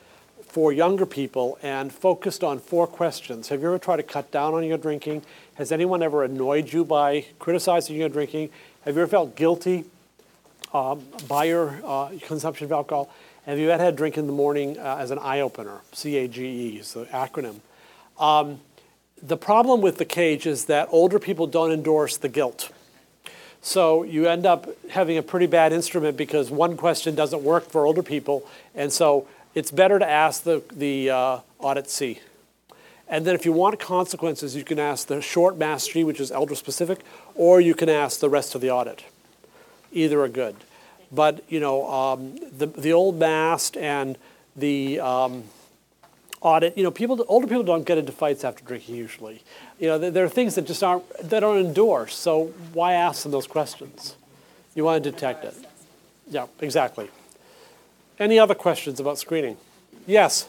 for 0.46 0.74
younger 0.74 1.06
people 1.06 1.58
and 1.64 1.90
focused 1.90 2.44
on 2.44 2.60
four 2.60 2.86
questions. 2.86 3.48
Have 3.48 3.62
you 3.62 3.68
ever 3.68 3.80
tried 3.80 3.96
to 3.96 4.04
cut 4.04 4.30
down 4.30 4.54
on 4.54 4.66
your 4.66 4.78
drinking? 4.78 5.22
Has 5.56 5.72
anyone 5.72 6.04
ever 6.04 6.26
annoyed 6.26 6.74
you 6.74 6.84
by 6.84 7.28
criticizing 7.40 7.96
your 7.96 8.10
drinking? 8.10 8.50
Have 8.84 8.98
you 8.98 9.04
ever 9.04 9.10
felt 9.10 9.38
guilty 9.38 9.86
um, 10.74 11.02
by 11.30 11.46
your 11.46 11.80
uh, 11.86 12.10
consumption 12.24 12.66
of 12.66 12.74
alcohol? 12.74 13.10
Have 13.46 13.58
you 13.58 13.70
ever 13.70 13.82
had 13.82 13.94
a 13.94 13.96
drink 13.96 14.18
in 14.18 14.28
the 14.28 14.34
morning 14.34 14.78
uh, 14.78 14.98
as 15.00 15.12
an 15.12 15.20
eye 15.20 15.40
opener? 15.40 15.80
CAGE 15.94 16.40
is 16.40 16.92
the 16.92 17.06
acronym. 17.06 17.62
Um, 18.20 18.60
the 19.24 19.38
problem 19.38 19.80
with 19.80 19.98
the 19.98 20.04
cage 20.04 20.46
is 20.46 20.66
that 20.66 20.90
older 20.92 21.20
people 21.20 21.48
don't 21.48 21.72
endorse 21.72 22.18
the 22.18 22.28
guilt. 22.28 22.70
So 23.62 24.04
you 24.04 24.28
end 24.28 24.46
up 24.46 24.68
having 24.90 25.18
a 25.18 25.24
pretty 25.24 25.46
bad 25.46 25.72
instrument 25.72 26.18
because 26.18 26.50
one 26.50 26.78
question 26.78 27.14
doesn't 27.14 27.44
work 27.44 27.70
for 27.70 27.86
older 27.86 28.02
people, 28.04 28.48
and 28.74 28.92
so 28.92 29.28
it's 29.54 29.70
better 29.70 30.00
to 30.00 30.10
ask 30.10 30.44
the, 30.44 30.64
the 30.72 31.10
uh, 31.12 31.40
audit 31.60 31.90
C. 31.90 32.20
And 33.08 33.26
then 33.26 33.36
if 33.36 33.46
you 33.46 33.52
want 33.52 33.78
consequences, 33.80 34.56
you 34.56 34.64
can 34.64 34.80
ask 34.80 35.08
the 35.08 35.22
short 35.22 35.58
mastery, 35.58 36.04
which 36.04 36.22
is 36.22 36.32
elder 36.32 36.56
specific, 36.56 37.02
or 37.36 37.60
you 37.60 37.76
can 37.76 37.90
ask 37.90 38.22
the 38.22 38.30
rest 38.30 38.56
of 38.56 38.62
the 38.62 38.72
audit. 38.72 39.04
Either 39.92 40.22
are 40.22 40.30
good. 40.30 40.56
But, 41.12 41.44
you 41.50 41.60
know, 41.60 41.92
um, 41.92 42.38
the, 42.58 42.68
the 42.68 42.94
old 42.94 43.20
mast 43.20 43.76
and 43.76 44.18
the 44.56 45.02
um, 45.02 45.44
audit, 46.42 46.78
you 46.78 46.84
know, 46.84 46.92
people, 46.92 47.24
older 47.28 47.48
people 47.48 47.64
don't 47.64 47.86
get 47.86 47.98
into 47.98 48.12
fights 48.12 48.44
after 48.44 48.64
drinking 48.64 48.96
usually. 48.96 49.42
You 49.80 49.88
know, 49.88 49.98
there, 49.98 50.12
there 50.12 50.26
are 50.26 50.30
things 50.30 50.56
that 50.56 50.66
just 50.68 50.84
aren't, 50.84 51.08
that 51.30 51.44
aren't 51.44 51.66
endorsed. 51.68 52.20
so 52.20 52.48
why 52.74 52.94
ask 52.94 53.24
them 53.24 53.32
those 53.32 53.48
questions? 53.48 54.16
You 54.76 54.84
want 54.84 55.04
to 55.04 55.12
detect 55.12 55.46
it. 55.46 55.56
Yeah, 56.28 56.48
exactly. 56.60 57.10
Any 58.20 58.40
other 58.40 58.56
questions 58.56 59.00
about 59.00 59.18
screening? 59.18 59.58
Yes? 60.08 60.48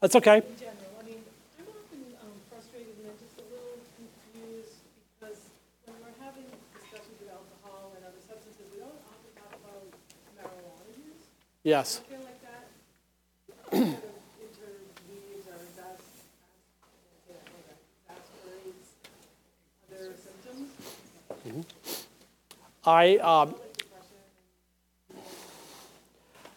That's 0.00 0.14
okay. 0.16 0.38
in 0.38 0.44
general. 0.58 0.76
I 1.00 1.04
mean, 1.04 1.20
I'm 1.58 1.66
often 1.72 2.00
um, 2.20 2.28
frustrated 2.52 2.94
and 3.00 3.08
I'm 3.10 3.16
just 3.16 3.38
a 3.40 3.46
little 3.48 3.80
confused 3.96 4.76
because 5.16 5.40
when 5.88 5.96
we're 6.04 6.18
having 6.20 6.44
discussions 6.76 7.16
with 7.16 7.32
alcohol 7.32 7.96
and 7.96 8.04
other 8.04 8.20
substances, 8.28 8.68
we 8.76 8.84
don't 8.84 9.00
often 9.08 9.32
talk 9.40 9.56
about 9.56 9.88
marijuana 10.36 10.94
use. 11.00 11.26
Yes. 11.64 12.04
I 12.04 12.12
feel 12.12 12.22
like 12.28 12.40
that 12.44 12.68
sort 13.72 13.88
of 13.88 14.04
interweaves 14.36 15.48
or 15.48 15.56
exas- 15.64 16.28
exacerbates 17.24 18.88
other 19.90 20.12
symptoms. 20.20 20.70
I, 22.86 23.16
um, 23.16 23.56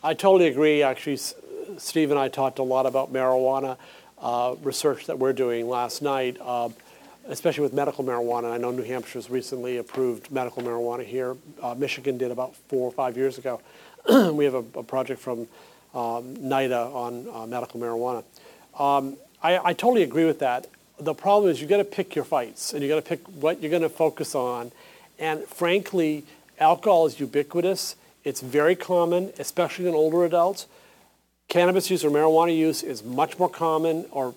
I 0.04 0.14
totally 0.14 0.48
agree. 0.48 0.84
Actually, 0.84 1.18
Steve 1.80 2.12
and 2.12 2.20
I 2.20 2.28
talked 2.28 2.60
a 2.60 2.64
lot 2.64 2.86
about 2.86 3.12
marijuana 3.12 3.78
uh, 4.20 4.56
research 4.62 5.08
that 5.08 5.18
we're 5.18 5.34
doing 5.34 5.68
last 5.68 6.04
night, 6.04 6.38
uh, 6.40 6.70
especially 7.28 7.64
with 7.64 7.74
medical 7.74 8.04
marijuana. 8.04 8.52
I 8.52 8.58
know 8.58 8.70
New 8.70 8.84
Hampshire's 8.84 9.32
recently 9.32 9.78
approved 9.78 10.32
medical 10.32 10.62
marijuana 10.62 11.04
here. 11.04 11.36
Uh, 11.64 11.74
Michigan 11.74 12.20
did 12.20 12.30
about 12.30 12.56
four 12.56 12.88
or 12.88 12.92
five 12.92 13.18
years 13.18 13.40
ago. 13.40 13.60
we 14.32 14.46
have 14.46 14.54
a, 14.54 14.64
a 14.76 14.84
project 14.84 15.20
from 15.20 15.48
um, 15.96 16.36
NIDA 16.38 16.94
on 16.94 17.28
uh, 17.34 17.48
medical 17.48 17.80
marijuana. 17.80 18.24
Um, 18.78 19.18
I, 19.42 19.58
I 19.58 19.74
totally 19.74 20.04
agree 20.04 20.26
with 20.26 20.40
that. 20.40 20.68
The 21.00 21.16
problem 21.16 21.50
is 21.50 21.60
you 21.60 21.68
got 21.68 21.78
to 21.78 21.84
pick 21.84 22.14
your 22.14 22.26
fights 22.26 22.74
and 22.74 22.84
you 22.84 22.90
got 22.90 22.98
to 22.98 23.02
pick 23.02 23.26
what 23.28 23.64
you're 23.64 23.72
going 23.72 23.82
to 23.82 23.90
focus 23.90 24.36
on. 24.36 24.72
And 25.20 25.44
frankly, 25.44 26.24
alcohol 26.60 27.06
is 27.06 27.20
ubiquitous. 27.20 27.96
It's 28.24 28.42
very 28.42 28.76
common, 28.76 29.32
especially 29.38 29.88
in 29.88 29.94
older 29.94 30.26
adults. 30.26 30.68
Cannabis 31.50 31.90
use 31.90 32.06
or 32.06 32.10
marijuana 32.10 32.56
use 32.56 32.84
is 32.84 33.04
much 33.04 33.38
more 33.38 33.50
common 33.50 34.06
or 34.12 34.34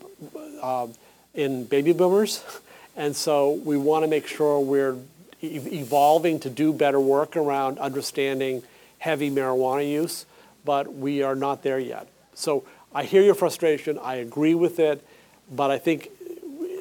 um, 0.63 0.95
in 1.35 1.65
baby 1.65 1.93
boomers. 1.93 2.45
And 2.95 3.17
so 3.17 3.53
we 3.53 3.79
want 3.79 4.03
to 4.05 4.07
make 4.07 4.27
sure 4.27 4.61
we're 4.61 4.99
evolving 5.43 6.41
to 6.41 6.51
do 6.51 6.75
better 6.75 7.01
work 7.01 7.37
around 7.37 7.79
understanding 7.79 8.63
heavy 8.99 9.31
marijuana 9.31 9.89
use, 9.91 10.27
but 10.65 10.93
we 10.93 11.23
are 11.23 11.35
not 11.35 11.63
there 11.63 11.79
yet. 11.79 12.07
So 12.35 12.65
I 12.95 13.05
hear 13.05 13.23
your 13.23 13.35
frustration. 13.35 13.99
I 13.99 14.17
agree 14.17 14.55
with 14.55 14.79
it, 14.79 15.03
but 15.51 15.71
I 15.71 15.79
think 15.79 16.11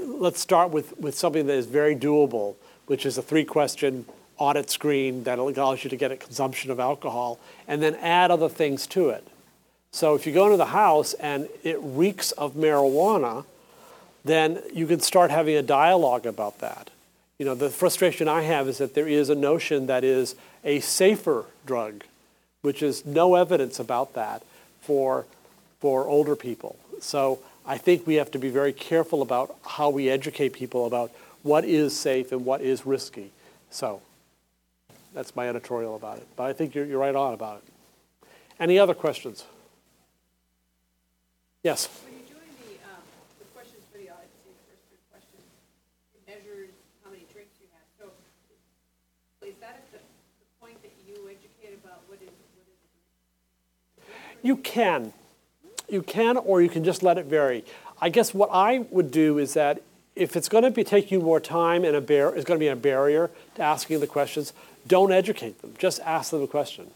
let's 0.05 0.39
start 0.39 0.71
with, 0.71 0.99
with 0.99 1.17
something 1.17 1.47
that 1.47 1.55
is 1.55 1.65
very 1.65 1.95
doable, 1.95 2.55
which 2.91 3.05
is 3.05 3.17
a 3.17 3.21
three 3.21 3.45
question 3.45 4.03
audit 4.37 4.69
screen 4.69 5.23
that 5.23 5.39
allows 5.39 5.81
you 5.81 5.89
to 5.89 5.95
get 5.95 6.11
a 6.11 6.17
consumption 6.17 6.71
of 6.71 6.77
alcohol, 6.77 7.39
and 7.65 7.81
then 7.81 7.95
add 7.95 8.29
other 8.29 8.49
things 8.49 8.85
to 8.85 9.07
it. 9.07 9.25
So 9.93 10.13
if 10.13 10.27
you 10.27 10.33
go 10.33 10.47
into 10.47 10.57
the 10.57 10.65
house 10.65 11.13
and 11.13 11.47
it 11.63 11.77
reeks 11.79 12.33
of 12.33 12.55
marijuana, 12.55 13.45
then 14.25 14.61
you 14.73 14.87
can 14.87 14.99
start 14.99 15.31
having 15.31 15.55
a 15.55 15.61
dialogue 15.61 16.25
about 16.25 16.59
that. 16.59 16.89
You 17.39 17.45
know, 17.45 17.55
the 17.55 17.69
frustration 17.69 18.27
I 18.27 18.41
have 18.41 18.67
is 18.67 18.79
that 18.79 18.93
there 18.93 19.07
is 19.07 19.29
a 19.29 19.35
notion 19.35 19.87
that 19.87 20.03
is 20.03 20.35
a 20.65 20.81
safer 20.81 21.45
drug, 21.65 22.03
which 22.61 22.83
is 22.83 23.05
no 23.05 23.35
evidence 23.35 23.79
about 23.79 24.15
that 24.15 24.43
for, 24.81 25.25
for 25.79 26.07
older 26.07 26.35
people. 26.35 26.75
So 26.99 27.39
I 27.65 27.77
think 27.77 28.05
we 28.05 28.15
have 28.15 28.31
to 28.31 28.37
be 28.37 28.49
very 28.49 28.73
careful 28.73 29.21
about 29.21 29.55
how 29.65 29.89
we 29.89 30.09
educate 30.09 30.51
people 30.51 30.85
about 30.85 31.09
what 31.43 31.65
is 31.65 31.97
safe 31.97 32.31
and 32.31 32.45
what 32.45 32.61
is 32.61 32.85
risky. 32.85 33.31
So 33.69 34.01
that's 35.13 35.35
my 35.35 35.49
editorial 35.49 35.95
about 35.95 36.17
it. 36.17 36.27
But 36.35 36.43
I 36.43 36.53
think 36.53 36.75
you're, 36.75 36.85
you're 36.85 36.99
right 36.99 37.15
on 37.15 37.33
about 37.33 37.63
it. 37.65 38.27
Any 38.59 38.77
other 38.77 38.93
questions? 38.93 39.45
Yes. 41.63 41.87
When 42.05 42.13
you're 42.13 42.37
doing 42.37 42.53
the, 42.67 42.75
um, 42.89 43.01
the 43.39 43.45
questions 43.53 43.83
for 43.91 43.97
the 43.97 44.09
audit, 44.09 44.29
the 44.45 44.53
first 44.69 44.81
three 44.89 45.01
questions, 45.11 45.43
it 46.15 46.21
measures 46.29 46.69
how 47.03 47.11
many 47.11 47.25
drinks 47.33 47.53
you 47.59 47.67
have. 47.73 47.85
So 47.97 49.47
is 49.47 49.55
that 49.61 49.83
the, 49.91 49.97
the 49.97 50.49
point 50.59 50.81
that 50.81 50.93
you 51.07 51.29
educate 51.29 51.77
about 51.83 52.01
what 52.07 52.21
is, 52.21 52.29
what 52.29 52.65
is 52.69 54.05
You 54.43 54.57
can. 54.57 55.13
You 55.89 56.01
can, 56.01 56.37
or 56.37 56.61
you 56.61 56.69
can 56.69 56.83
just 56.83 57.03
let 57.03 57.17
it 57.17 57.25
vary. 57.25 57.65
I 57.99 58.09
guess 58.09 58.33
what 58.33 58.49
I 58.51 58.85
would 58.89 59.11
do 59.11 59.37
is 59.37 59.53
that 59.55 59.81
if 60.15 60.35
it's 60.35 60.49
going 60.49 60.63
to 60.63 60.71
be 60.71 60.83
taking 60.83 61.19
you 61.19 61.25
more 61.25 61.39
time 61.39 61.83
and 61.83 61.95
a 61.95 62.01
bar- 62.01 62.35
is 62.35 62.43
going 62.45 62.59
to 62.59 62.63
be 62.63 62.67
a 62.67 62.75
barrier 62.75 63.29
to 63.55 63.61
asking 63.61 63.99
the 63.99 64.07
questions, 64.07 64.53
don't 64.87 65.11
educate 65.11 65.61
them. 65.61 65.73
Just 65.77 65.99
ask 66.01 66.31
them 66.31 66.43
a 66.43 66.47
question, 66.47 66.91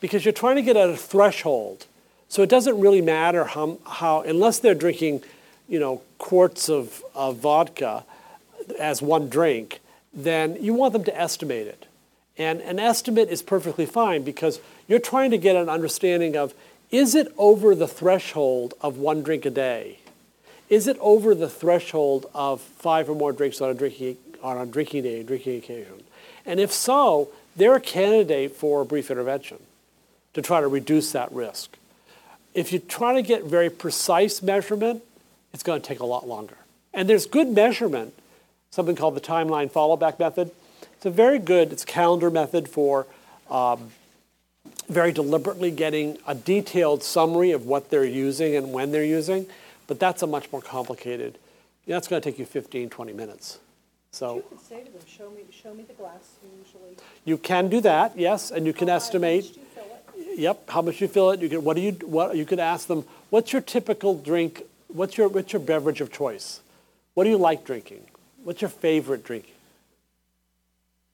because 0.00 0.24
you're 0.24 0.32
trying 0.32 0.56
to 0.56 0.62
get 0.62 0.76
at 0.76 0.88
a 0.88 0.96
threshold. 0.96 1.86
So 2.28 2.42
it 2.42 2.48
doesn't 2.48 2.78
really 2.80 3.00
matter 3.00 3.44
how, 3.44 3.78
how 3.84 4.22
unless 4.22 4.60
they're 4.60 4.74
drinking, 4.74 5.22
you 5.68 5.80
know, 5.80 6.02
quarts 6.18 6.68
of, 6.68 7.02
of 7.14 7.38
vodka 7.38 8.04
as 8.78 9.02
one 9.02 9.28
drink, 9.28 9.80
then 10.12 10.56
you 10.60 10.74
want 10.74 10.92
them 10.92 11.04
to 11.04 11.20
estimate 11.20 11.66
it. 11.66 11.86
And 12.38 12.60
an 12.60 12.78
estimate 12.78 13.28
is 13.28 13.42
perfectly 13.42 13.86
fine 13.86 14.22
because 14.22 14.60
you're 14.88 14.98
trying 14.98 15.30
to 15.32 15.38
get 15.38 15.56
an 15.56 15.68
understanding 15.68 16.36
of 16.36 16.54
is 16.90 17.14
it 17.14 17.32
over 17.36 17.74
the 17.74 17.86
threshold 17.86 18.74
of 18.80 18.96
one 18.96 19.22
drink 19.22 19.44
a 19.44 19.50
day? 19.50 19.98
Is 20.70 20.86
it 20.86 20.96
over 21.00 21.34
the 21.34 21.48
threshold 21.48 22.30
of 22.32 22.60
five 22.60 23.10
or 23.10 23.14
more 23.14 23.32
drinks 23.32 23.60
on 23.60 23.70
a 23.70 23.74
drinking, 23.74 24.16
on 24.40 24.56
a 24.56 24.64
drinking 24.64 25.02
day, 25.02 25.22
drinking 25.22 25.58
occasion? 25.58 26.04
And 26.46 26.60
if 26.60 26.72
so, 26.72 27.28
they're 27.56 27.74
a 27.74 27.80
candidate 27.80 28.56
for 28.56 28.80
a 28.80 28.86
brief 28.86 29.10
intervention 29.10 29.58
to 30.32 30.40
try 30.40 30.60
to 30.60 30.68
reduce 30.68 31.10
that 31.12 31.30
risk. 31.32 31.76
If 32.54 32.72
you 32.72 32.78
try 32.78 33.14
to 33.14 33.22
get 33.22 33.44
very 33.44 33.68
precise 33.68 34.42
measurement, 34.42 35.02
it's 35.52 35.64
going 35.64 35.82
to 35.82 35.86
take 35.86 36.00
a 36.00 36.06
lot 36.06 36.26
longer. 36.26 36.56
And 36.94 37.08
there's 37.08 37.26
good 37.26 37.48
measurement, 37.48 38.14
something 38.70 38.94
called 38.94 39.16
the 39.16 39.20
timeline 39.20 39.70
follow-back 39.70 40.18
method. 40.18 40.52
It's 40.94 41.06
a 41.06 41.10
very 41.10 41.38
good, 41.38 41.72
it's 41.72 41.82
a 41.82 41.86
calendar 41.86 42.30
method 42.30 42.68
for 42.68 43.06
um, 43.50 43.90
very 44.88 45.12
deliberately 45.12 45.70
getting 45.70 46.18
a 46.26 46.34
detailed 46.34 47.02
summary 47.02 47.50
of 47.50 47.66
what 47.66 47.90
they're 47.90 48.04
using 48.04 48.54
and 48.54 48.72
when 48.72 48.92
they're 48.92 49.04
using, 49.04 49.46
but 49.90 49.98
that's 49.98 50.22
a 50.22 50.26
much 50.28 50.52
more 50.52 50.62
complicated, 50.62 51.36
that's 51.84 52.06
going 52.06 52.22
to 52.22 52.30
take 52.30 52.38
you 52.38 52.44
15, 52.44 52.90
20 52.90 53.12
minutes. 53.12 53.58
So 54.12 54.36
You 54.36 54.44
could 54.48 54.60
say 54.60 54.84
to 54.84 54.90
them, 54.92 55.02
show 55.04 55.28
me, 55.30 55.40
show 55.50 55.74
me 55.74 55.82
the 55.82 55.94
glass 55.94 56.36
usually. 56.64 56.94
you 57.24 57.36
can 57.36 57.68
do 57.68 57.80
that, 57.80 58.16
yes, 58.16 58.52
and 58.52 58.64
you 58.66 58.72
can 58.72 58.86
How 58.86 58.94
estimate. 58.94 59.46
much 59.46 59.54
do 59.54 59.58
you 59.60 59.66
fill 59.74 60.24
it? 60.30 60.38
Yep, 60.38 60.70
how 60.70 60.82
much 60.82 61.00
you 61.00 61.08
fill 61.08 61.30
it. 61.32 61.40
You 61.40 61.48
can. 61.48 61.64
What 61.64 61.74
do 61.74 61.82
you? 61.82 61.90
What 62.04 62.36
you 62.36 62.46
could 62.46 62.60
ask 62.60 62.86
them. 62.86 63.04
What's 63.30 63.52
your 63.52 63.62
typical 63.62 64.14
drink? 64.16 64.62
What's 64.86 65.18
your 65.18 65.26
what's 65.26 65.52
your 65.52 65.60
beverage 65.60 66.00
of 66.00 66.12
choice? 66.12 66.60
What 67.14 67.24
do 67.24 67.30
you 67.30 67.36
like 67.36 67.64
drinking? 67.64 68.04
What's 68.44 68.60
your 68.60 68.70
favorite 68.70 69.24
drink? 69.24 69.52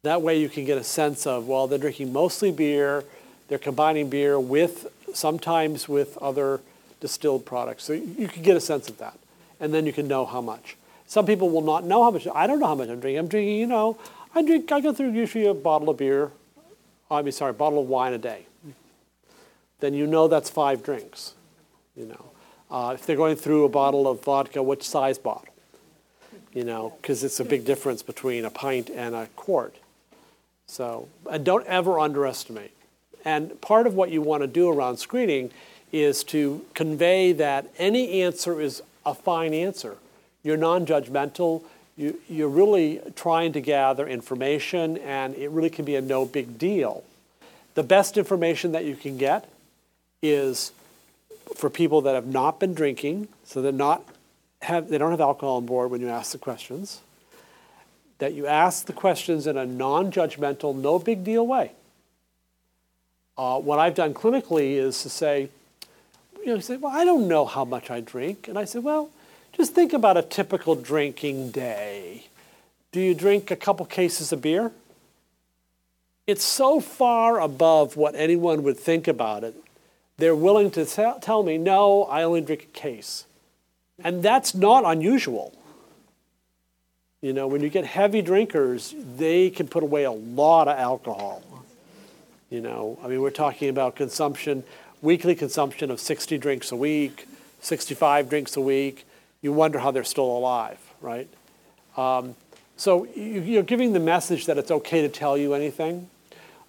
That 0.02 0.20
way 0.20 0.38
you 0.38 0.50
can 0.50 0.66
get 0.66 0.76
a 0.76 0.84
sense 0.84 1.26
of 1.26 1.48
well, 1.48 1.66
they're 1.66 1.78
drinking 1.78 2.12
mostly 2.12 2.52
beer. 2.52 3.04
They're 3.48 3.58
combining 3.58 4.10
beer 4.10 4.38
with 4.38 4.86
sometimes 5.14 5.88
with 5.88 6.18
other 6.18 6.60
distilled 7.00 7.44
products. 7.44 7.84
So 7.84 7.92
you 7.92 8.28
can 8.28 8.42
get 8.42 8.56
a 8.56 8.60
sense 8.60 8.88
of 8.88 8.98
that, 8.98 9.18
and 9.60 9.72
then 9.72 9.86
you 9.86 9.92
can 9.92 10.08
know 10.08 10.26
how 10.26 10.40
much. 10.40 10.76
Some 11.06 11.26
people 11.26 11.50
will 11.50 11.62
not 11.62 11.84
know 11.84 12.02
how 12.02 12.10
much. 12.10 12.26
I 12.34 12.46
don't 12.46 12.58
know 12.58 12.66
how 12.66 12.74
much 12.74 12.88
I'm 12.88 13.00
drinking. 13.00 13.18
I'm 13.18 13.28
drinking, 13.28 13.56
you 13.58 13.66
know, 13.66 13.98
I 14.34 14.42
drink. 14.42 14.72
I 14.72 14.80
go 14.80 14.92
through 14.92 15.12
usually 15.12 15.46
a 15.46 15.54
bottle 15.54 15.88
of 15.88 15.98
beer. 15.98 16.32
I 17.10 17.22
mean, 17.22 17.32
sorry, 17.32 17.50
a 17.50 17.54
bottle 17.54 17.80
of 17.80 17.88
wine 17.88 18.12
a 18.12 18.18
day 18.18 18.46
then 19.80 19.94
you 19.94 20.06
know 20.06 20.28
that's 20.28 20.50
five 20.50 20.82
drinks. 20.82 21.34
You 21.96 22.06
know, 22.06 22.30
uh, 22.70 22.92
if 22.94 23.06
they're 23.06 23.16
going 23.16 23.36
through 23.36 23.64
a 23.64 23.68
bottle 23.68 24.08
of 24.08 24.22
vodka, 24.22 24.62
which 24.62 24.82
size 24.82 25.18
bottle? 25.18 25.48
You 26.52 26.64
know, 26.64 26.94
because 27.00 27.22
it's 27.22 27.40
a 27.40 27.44
big 27.44 27.64
difference 27.64 28.02
between 28.02 28.44
a 28.44 28.50
pint 28.50 28.90
and 28.90 29.14
a 29.14 29.28
quart. 29.36 29.76
So, 30.66 31.08
and 31.30 31.44
don't 31.44 31.66
ever 31.66 31.98
underestimate. 31.98 32.72
And 33.24 33.60
part 33.60 33.86
of 33.86 33.94
what 33.94 34.10
you 34.10 34.22
want 34.22 34.42
to 34.42 34.46
do 34.46 34.70
around 34.70 34.96
screening 34.96 35.50
is 35.92 36.24
to 36.24 36.64
convey 36.74 37.32
that 37.32 37.66
any 37.78 38.22
answer 38.22 38.60
is 38.60 38.82
a 39.04 39.14
fine 39.14 39.54
answer. 39.54 39.96
You're 40.42 40.56
non-judgmental. 40.56 41.62
You, 41.96 42.18
you're 42.28 42.48
really 42.48 43.00
trying 43.14 43.52
to 43.54 43.60
gather 43.60 44.06
information, 44.06 44.98
and 44.98 45.34
it 45.34 45.50
really 45.50 45.70
can 45.70 45.84
be 45.84 45.96
a 45.96 46.00
no 46.00 46.24
big 46.24 46.58
deal. 46.58 47.04
The 47.74 47.82
best 47.82 48.16
information 48.16 48.72
that 48.72 48.84
you 48.84 48.96
can 48.96 49.16
get 49.16 49.48
is 50.22 50.72
for 51.54 51.70
people 51.70 52.02
that 52.02 52.14
have 52.14 52.26
not 52.26 52.58
been 52.58 52.74
drinking, 52.74 53.28
so 53.44 53.62
they're 53.62 53.72
not 53.72 54.02
have 54.62 54.88
they 54.88 54.98
don't 54.98 55.10
have 55.10 55.20
alcohol 55.20 55.58
on 55.58 55.66
board 55.66 55.90
when 55.90 56.00
you 56.00 56.08
ask 56.08 56.32
the 56.32 56.38
questions. 56.38 57.00
That 58.18 58.32
you 58.32 58.46
ask 58.46 58.86
the 58.86 58.92
questions 58.92 59.46
in 59.46 59.56
a 59.56 59.66
non-judgmental, 59.66 60.74
no 60.74 60.98
big 60.98 61.22
deal 61.22 61.46
way. 61.46 61.72
Uh, 63.38 63.60
what 63.60 63.78
I've 63.78 63.94
done 63.94 64.14
clinically 64.14 64.76
is 64.76 65.02
to 65.02 65.10
say, 65.10 65.50
you 66.46 66.54
know, 66.54 66.60
say, 66.60 66.76
well, 66.76 66.92
I 66.92 67.04
don't 67.04 67.26
know 67.26 67.44
how 67.44 67.64
much 67.64 67.90
I 67.90 68.00
drink, 68.00 68.46
and 68.46 68.56
I 68.56 68.66
say, 68.66 68.78
well, 68.78 69.10
just 69.52 69.74
think 69.74 69.92
about 69.92 70.16
a 70.16 70.22
typical 70.22 70.76
drinking 70.76 71.50
day. 71.50 72.26
Do 72.92 73.00
you 73.00 73.14
drink 73.14 73.50
a 73.50 73.56
couple 73.56 73.84
cases 73.84 74.30
of 74.30 74.42
beer? 74.42 74.70
It's 76.24 76.44
so 76.44 76.78
far 76.78 77.40
above 77.40 77.96
what 77.96 78.14
anyone 78.14 78.62
would 78.62 78.78
think 78.78 79.08
about 79.08 79.42
it. 79.42 79.56
They're 80.18 80.36
willing 80.36 80.70
to 80.72 80.86
tell, 80.86 81.18
tell 81.18 81.42
me, 81.42 81.58
no, 81.58 82.04
I 82.04 82.22
only 82.22 82.42
drink 82.42 82.62
a 82.62 82.78
case. 82.78 83.24
And 84.04 84.22
that's 84.22 84.54
not 84.54 84.84
unusual. 84.84 85.52
You 87.22 87.32
know, 87.32 87.48
when 87.48 87.60
you 87.60 87.68
get 87.68 87.84
heavy 87.84 88.22
drinkers, 88.22 88.94
they 89.16 89.50
can 89.50 89.66
put 89.66 89.82
away 89.82 90.04
a 90.04 90.12
lot 90.12 90.68
of 90.68 90.78
alcohol. 90.78 91.42
You 92.50 92.60
know, 92.60 93.00
I 93.02 93.08
mean, 93.08 93.20
we're 93.20 93.30
talking 93.30 93.68
about 93.68 93.96
consumption, 93.96 94.62
weekly 95.02 95.34
consumption 95.34 95.90
of 95.90 96.00
60 96.00 96.38
drinks 96.38 96.72
a 96.72 96.76
week, 96.76 97.26
65 97.60 98.28
drinks 98.28 98.56
a 98.56 98.60
week. 98.60 99.06
You 99.42 99.52
wonder 99.52 99.78
how 99.78 99.90
they're 99.90 100.04
still 100.04 100.24
alive, 100.24 100.78
right? 101.00 101.28
Um, 101.96 102.34
so 102.76 103.06
you, 103.14 103.58
are 103.58 103.62
giving 103.62 103.92
the 103.92 104.00
message 104.00 104.46
that 104.46 104.58
it's 104.58 104.70
okay 104.70 105.02
to 105.02 105.08
tell 105.08 105.38
you 105.38 105.54
anything. 105.54 106.08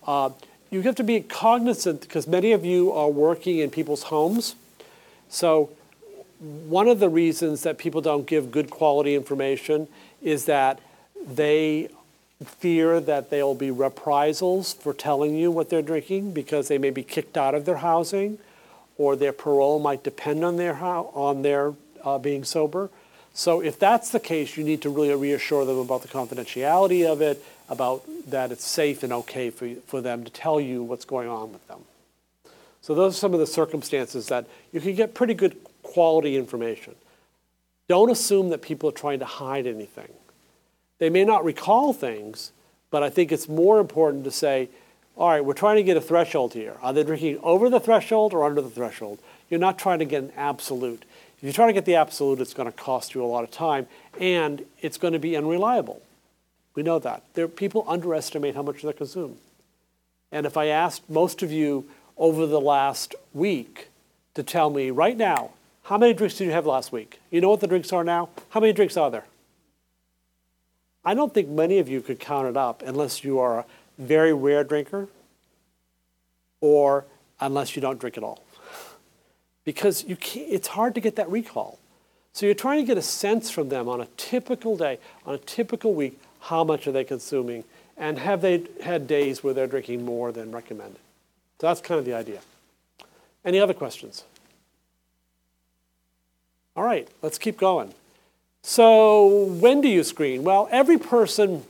Uh, 0.06 0.30
you 0.70 0.82
have 0.82 0.96
to 0.96 1.04
be 1.04 1.22
cognizant 1.22 2.02
because 2.02 2.28
many 2.28 2.52
of 2.52 2.66
you 2.66 2.92
are 2.92 3.10
working 3.10 3.60
in 3.60 3.70
people's 3.70 4.04
homes. 4.04 4.56
So 5.30 5.70
one 6.40 6.88
of 6.88 7.00
the 7.00 7.10
reasons 7.10 7.64
that 7.64 7.78
people 7.78 8.02
don't 8.02 8.26
give 8.26 8.52
good 8.52 8.70
quality 8.70 9.16
information 9.16 9.88
is 10.22 10.46
that 10.46 10.80
they 11.26 11.90
fear 12.46 13.00
that 13.00 13.30
there 13.30 13.46
will 13.46 13.56
be 13.56 13.72
reprisals 13.72 14.74
for 14.74 14.94
telling 14.94 15.36
you 15.36 15.50
what 15.50 15.70
they're 15.70 15.82
drinking 15.82 16.34
because 16.34 16.68
they 16.68 16.78
may 16.78 16.92
be 16.92 17.04
kicked 17.04 17.38
out 17.38 17.56
of 17.56 17.66
their 17.66 17.78
housing 17.78 18.38
or 18.98 19.16
their 19.16 19.34
parole 19.34 19.80
might 19.80 20.04
depend 20.04 20.44
on 20.44 20.58
their, 20.58 20.76
on 20.76 21.42
their 21.42 21.74
uh, 22.04 22.18
being 22.18 22.44
sober. 22.44 22.90
So 23.34 23.62
if 23.62 23.78
that's 23.78 24.10
the 24.10 24.20
case, 24.20 24.58
you 24.58 24.64
need 24.64 24.82
to 24.82 24.90
really 24.90 25.14
reassure 25.16 25.66
them 25.66 25.78
about 25.78 26.02
the 26.02 26.08
confidentiality 26.08 27.06
of 27.06 27.22
it, 27.22 27.44
about 27.70 28.04
that 28.28 28.52
it's 28.52 28.66
safe 28.66 29.04
and 29.04 29.14
okay 29.14 29.50
for, 29.50 29.74
for 29.86 30.02
them 30.02 30.24
to 30.24 30.32
tell 30.32 30.60
you 30.60 30.84
what's 30.84 31.06
going 31.06 31.30
on 31.30 31.52
with 31.52 31.68
them. 31.68 31.82
So 32.82 32.96
those 32.96 33.16
are 33.16 33.20
some 33.20 33.34
of 33.34 33.40
the 33.40 33.48
circumstances 33.48 34.28
that 34.28 34.48
you 34.72 34.80
can 34.80 34.96
get 34.96 35.14
pretty 35.14 35.34
good 35.34 35.58
quality 35.84 36.38
information. 36.38 36.96
Don't 37.88 38.10
assume 38.10 38.50
that 38.50 38.62
people 38.62 38.90
are 38.90 38.94
trying 38.94 39.20
to 39.20 39.26
hide 39.26 39.68
anything. 39.68 40.10
They 41.00 41.10
may 41.10 41.24
not 41.24 41.44
recall 41.44 41.94
things, 41.94 42.52
but 42.90 43.04
I 43.04 43.10
think 43.10 43.32
it's 43.32 43.48
more 43.48 43.80
important 43.80 44.24
to 44.24 44.32
say, 44.32 44.70
all 45.16 45.30
right, 45.30 45.44
we're 45.44 45.54
trying 45.54 45.78
to 45.78 45.84
get 45.84 45.98
a 45.98 46.02
threshold 46.02 46.54
here. 46.54 46.78
Are 46.82 46.94
they 46.94 47.04
drinking 47.04 47.40
over 47.42 47.70
the 47.70 47.80
threshold 47.80 48.34
or 48.34 48.44
under 48.44 48.62
the 48.62 48.70
threshold? 48.70 49.20
You're 49.50 49.60
not 49.60 49.80
trying 49.80 50.00
to 50.00 50.06
get 50.06 50.24
an 50.24 50.32
absolute. 50.38 51.06
If 51.38 51.44
you 51.44 51.54
try 51.54 51.68
to 51.68 51.74
get 51.74 51.86
the 51.86 51.96
absolute, 51.96 52.40
it's 52.40 52.54
going 52.54 52.72
to 52.72 52.78
cost 52.78 53.16
you 53.16 53.24
a 53.24 53.26
lot 53.26 53.44
of 53.44 53.52
time 53.52 53.88
and 54.20 54.66
it's 54.82 54.98
going 54.98 55.14
to 55.14 55.20
be 55.20 55.36
unreliable. 55.36 56.02
We 56.76 56.84
know 56.84 57.00
that. 57.00 57.24
There, 57.34 57.48
people 57.48 57.84
underestimate 57.88 58.56
how 58.56 58.62
much 58.62 58.82
they 58.84 58.94
consume. 58.94 59.38
And 60.32 60.46
if 60.46 60.58
I 60.58 60.68
asked 60.68 61.10
most 61.10 61.42
of 61.42 61.52
you 61.52 61.86
over 62.18 62.46
the 62.46 62.62
last 62.62 63.16
week 63.34 63.90
to 64.36 64.44
tell 64.44 64.70
me 64.70 64.92
right 64.92 65.18
now, 65.18 65.52
how 65.84 65.98
many 65.98 66.14
drinks 66.14 66.36
did 66.36 66.46
you 66.46 66.52
have 66.52 66.66
last 66.66 66.92
week? 66.92 67.20
You 67.32 67.42
know 67.42 67.50
what 67.50 67.62
the 67.62 67.68
drinks 67.68 67.94
are 67.94 68.04
now? 68.04 68.30
How 68.50 68.60
many 68.60 68.74
drinks 68.74 68.98
are 68.98 69.10
there? 69.10 69.26
I 71.08 71.14
don't 71.14 71.34
think 71.34 71.48
many 71.48 71.80
of 71.80 71.88
you 71.88 72.02
could 72.02 72.20
count 72.20 72.50
it 72.50 72.58
up 72.58 72.84
unless 72.86 73.24
you 73.24 73.40
are 73.40 73.60
a 73.60 73.66
very 73.98 74.34
rare 74.34 74.66
drinker 74.66 75.08
or 76.60 77.06
unless 77.40 77.78
you 77.78 77.82
don't 77.82 77.98
drink 77.98 78.18
at 78.18 78.26
all. 78.26 78.44
Because 79.64 80.04
you 80.04 80.18
it's 80.36 80.68
hard 80.68 80.96
to 80.96 81.00
get 81.00 81.16
that 81.16 81.30
recall. 81.30 81.80
So 82.34 82.46
you're 82.46 82.56
trying 82.56 82.82
to 82.82 82.86
get 82.86 82.98
a 82.98 83.02
sense 83.02 83.50
from 83.50 83.70
them 83.70 83.88
on 83.88 84.02
a 84.02 84.08
typical 84.18 84.76
day, 84.76 85.00
on 85.26 85.34
a 85.34 85.38
typical 85.38 85.94
week, 85.94 86.20
how 86.42 86.66
much 86.66 86.88
are 86.88 86.92
they 86.92 87.06
consuming, 87.06 87.64
and 87.96 88.20
have 88.20 88.42
they 88.42 88.66
had 88.84 89.08
days 89.08 89.42
where 89.42 89.54
they're 89.54 89.66
drinking 89.66 90.04
more 90.04 90.34
than 90.34 90.52
recommended. 90.52 91.00
So 91.62 91.68
that's 91.68 91.80
kind 91.80 92.00
of 92.00 92.04
the 92.04 92.16
idea. 92.16 92.42
Any 93.46 93.62
other 93.62 93.74
questions? 93.74 94.26
All 96.76 96.84
right, 96.84 97.08
let's 97.22 97.38
keep 97.38 97.58
going. 97.58 97.94
So, 98.70 99.46
when 99.46 99.80
do 99.80 99.88
you 99.88 100.04
screen? 100.04 100.44
Well, 100.44 100.68
every 100.70 100.98
person 100.98 101.64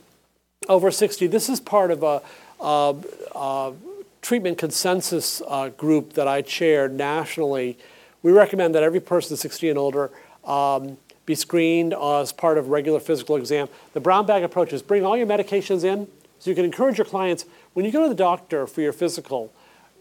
over 0.68 0.90
60, 0.90 1.28
this 1.28 1.48
is 1.48 1.60
part 1.60 1.92
of 1.92 2.02
a, 2.02 2.20
a, 2.58 2.96
a 3.36 3.72
treatment 4.20 4.58
consensus 4.58 5.40
uh, 5.46 5.68
group 5.68 6.14
that 6.14 6.26
I 6.26 6.42
chaired 6.42 6.92
nationally. 6.92 7.78
We 8.24 8.32
recommend 8.32 8.74
that 8.74 8.82
every 8.82 8.98
person 8.98 9.36
60 9.36 9.68
and 9.68 9.78
older 9.78 10.10
um, 10.44 10.98
be 11.24 11.36
screened 11.36 11.94
as 11.94 12.32
part 12.32 12.58
of 12.58 12.68
regular 12.68 12.98
physical 12.98 13.36
exam. 13.36 13.68
The 13.92 14.00
brown 14.00 14.26
bag 14.26 14.42
approach 14.42 14.72
is 14.72 14.82
bring 14.82 15.06
all 15.06 15.16
your 15.16 15.28
medications 15.28 15.84
in 15.84 16.08
so 16.40 16.50
you 16.50 16.56
can 16.56 16.64
encourage 16.64 16.98
your 16.98 17.04
clients 17.04 17.44
when 17.74 17.86
you 17.86 17.92
go 17.92 18.02
to 18.02 18.08
the 18.08 18.14
doctor 18.16 18.66
for 18.66 18.80
your 18.80 18.92
physical, 18.92 19.52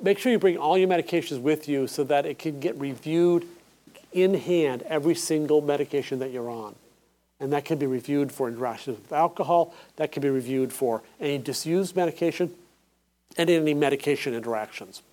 make 0.02 0.18
sure 0.18 0.32
you 0.32 0.40
bring 0.40 0.58
all 0.58 0.80
your 0.80 0.90
medications 0.90 1.40
with 1.42 1.70
you 1.70 1.86
so 1.86 2.04
that 2.06 2.26
it 2.26 2.40
can 2.40 2.60
get 2.60 2.76
reviewed 2.80 3.48
in 4.12 4.34
hand 4.34 4.82
every 4.88 5.14
single 5.14 5.62
medication 5.62 6.18
that 6.18 6.32
you're 6.32 6.50
on. 6.50 6.74
And 7.40 7.54
that 7.54 7.66
can 7.66 7.78
be 7.78 7.86
reviewed 7.86 8.32
for 8.32 8.48
interactions 8.48 8.98
with 9.00 9.14
alcohol, 9.14 9.74
that 9.98 10.12
can 10.12 10.22
be 10.22 10.30
reviewed 10.30 10.74
for 10.74 11.04
any 11.20 11.38
disused 11.38 11.96
medication, 11.96 12.54
and 13.38 13.50
any 13.50 13.74
medication 13.74 14.34
interactions. 14.34 15.04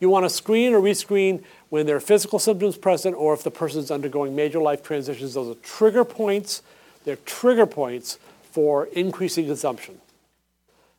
You 0.00 0.08
want 0.08 0.24
to 0.24 0.30
screen 0.30 0.74
or 0.74 0.80
rescreen 0.80 1.42
when 1.70 1.86
there 1.86 1.96
are 1.96 2.00
physical 2.00 2.38
symptoms 2.38 2.76
present 2.76 3.16
or 3.16 3.34
if 3.34 3.42
the 3.42 3.50
person 3.50 3.80
is 3.80 3.90
undergoing 3.90 4.34
major 4.34 4.60
life 4.60 4.82
transitions. 4.82 5.34
Those 5.34 5.56
are 5.56 5.60
trigger 5.60 6.04
points. 6.04 6.62
They're 7.04 7.16
trigger 7.16 7.66
points 7.66 8.18
for 8.50 8.86
increasing 8.86 9.46
consumption. 9.46 10.00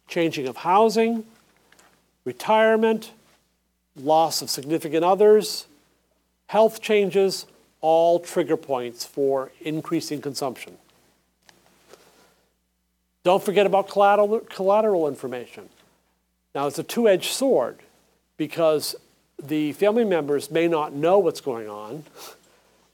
Changing 0.07 0.47
of 0.47 0.57
housing, 0.57 1.25
retirement, 2.25 3.11
loss 3.95 4.41
of 4.41 4.49
significant 4.49 5.03
others, 5.03 5.67
health 6.47 6.81
changes, 6.81 7.45
all 7.81 8.19
trigger 8.19 8.57
points 8.57 9.05
for 9.05 9.51
increasing 9.61 10.21
consumption. 10.21 10.77
Don't 13.23 13.43
forget 13.43 13.65
about 13.65 13.89
collateral, 13.89 14.39
collateral 14.39 15.07
information. 15.07 15.69
Now, 16.55 16.67
it's 16.67 16.79
a 16.79 16.83
two 16.83 17.07
edged 17.07 17.31
sword 17.31 17.77
because 18.37 18.95
the 19.41 19.73
family 19.73 20.05
members 20.05 20.49
may 20.49 20.67
not 20.67 20.93
know 20.93 21.19
what's 21.19 21.41
going 21.41 21.69
on, 21.69 22.03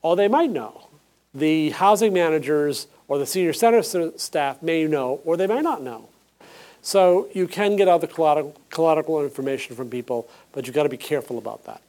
or 0.01 0.15
they 0.15 0.27
might 0.27 0.51
know. 0.51 0.87
The 1.33 1.71
housing 1.71 2.13
managers 2.13 2.87
or 3.07 3.17
the 3.17 3.25
senior 3.25 3.53
center 3.53 3.83
staff 4.17 4.61
may 4.61 4.85
know, 4.85 5.21
or 5.25 5.37
they 5.37 5.47
may 5.47 5.61
not 5.61 5.81
know. 5.81 6.09
So 6.81 7.29
you 7.33 7.47
can 7.47 7.75
get 7.75 7.87
other 7.87 8.07
collateral, 8.07 8.55
collateral 8.69 9.23
information 9.23 9.75
from 9.75 9.89
people, 9.89 10.27
but 10.51 10.65
you've 10.65 10.75
got 10.75 10.83
to 10.83 10.89
be 10.89 10.97
careful 10.97 11.37
about 11.37 11.65
that. 11.65 11.81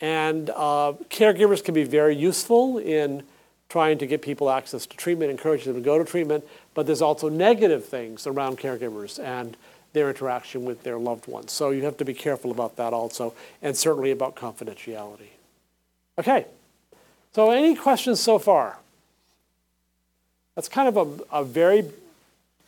And 0.00 0.50
uh, 0.50 0.94
caregivers 1.10 1.64
can 1.64 1.74
be 1.74 1.84
very 1.84 2.14
useful 2.14 2.78
in 2.78 3.22
trying 3.68 3.98
to 3.98 4.06
get 4.06 4.22
people 4.22 4.50
access 4.50 4.86
to 4.86 4.96
treatment, 4.96 5.30
encouraging 5.30 5.72
them 5.72 5.82
to 5.82 5.84
go 5.84 5.98
to 5.98 6.04
treatment, 6.04 6.44
but 6.74 6.86
there's 6.86 7.02
also 7.02 7.28
negative 7.28 7.84
things 7.84 8.26
around 8.26 8.58
caregivers 8.58 9.22
and 9.22 9.56
their 9.92 10.08
interaction 10.08 10.64
with 10.64 10.82
their 10.82 10.98
loved 10.98 11.26
ones. 11.26 11.50
So 11.50 11.70
you 11.70 11.84
have 11.84 11.96
to 11.96 12.04
be 12.04 12.14
careful 12.14 12.50
about 12.50 12.76
that 12.76 12.92
also, 12.92 13.34
and 13.62 13.76
certainly 13.76 14.10
about 14.10 14.36
confidentiality. 14.36 15.30
Okay, 16.18 16.46
so 17.32 17.50
any 17.50 17.74
questions 17.74 18.20
so 18.20 18.38
far? 18.38 18.78
That's 20.54 20.68
kind 20.68 20.88
of 20.88 20.96
a, 20.96 21.40
a 21.40 21.44
very 21.44 21.84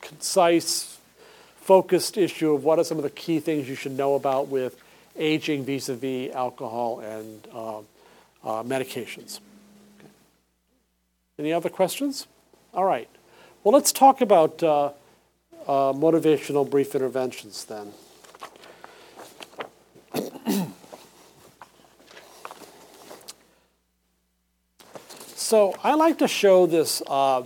concise, 0.00 0.98
focused 1.60 2.16
issue 2.16 2.54
of 2.54 2.64
what 2.64 2.78
are 2.78 2.84
some 2.84 2.96
of 2.96 3.02
the 3.02 3.10
key 3.10 3.40
things 3.40 3.68
you 3.68 3.74
should 3.74 3.96
know 3.96 4.14
about 4.14 4.48
with 4.48 4.80
aging 5.18 5.64
vis-a-vis 5.64 6.34
alcohol 6.34 7.00
and 7.00 7.46
uh, 7.52 7.78
uh, 7.78 8.62
medications. 8.62 9.40
Okay. 9.98 10.08
Any 11.38 11.52
other 11.52 11.68
questions? 11.68 12.26
All 12.72 12.84
right. 12.84 13.08
Well, 13.64 13.74
let's 13.74 13.92
talk 13.92 14.20
about 14.20 14.62
uh, 14.62 14.92
uh 15.66 15.92
motivational 15.92 16.68
brief 16.68 16.94
interventions 16.94 17.66
then. 17.66 17.92
So 25.48 25.74
I 25.82 25.94
like 25.94 26.18
to 26.18 26.28
show 26.28 26.66
this 26.66 27.02
uh, 27.06 27.42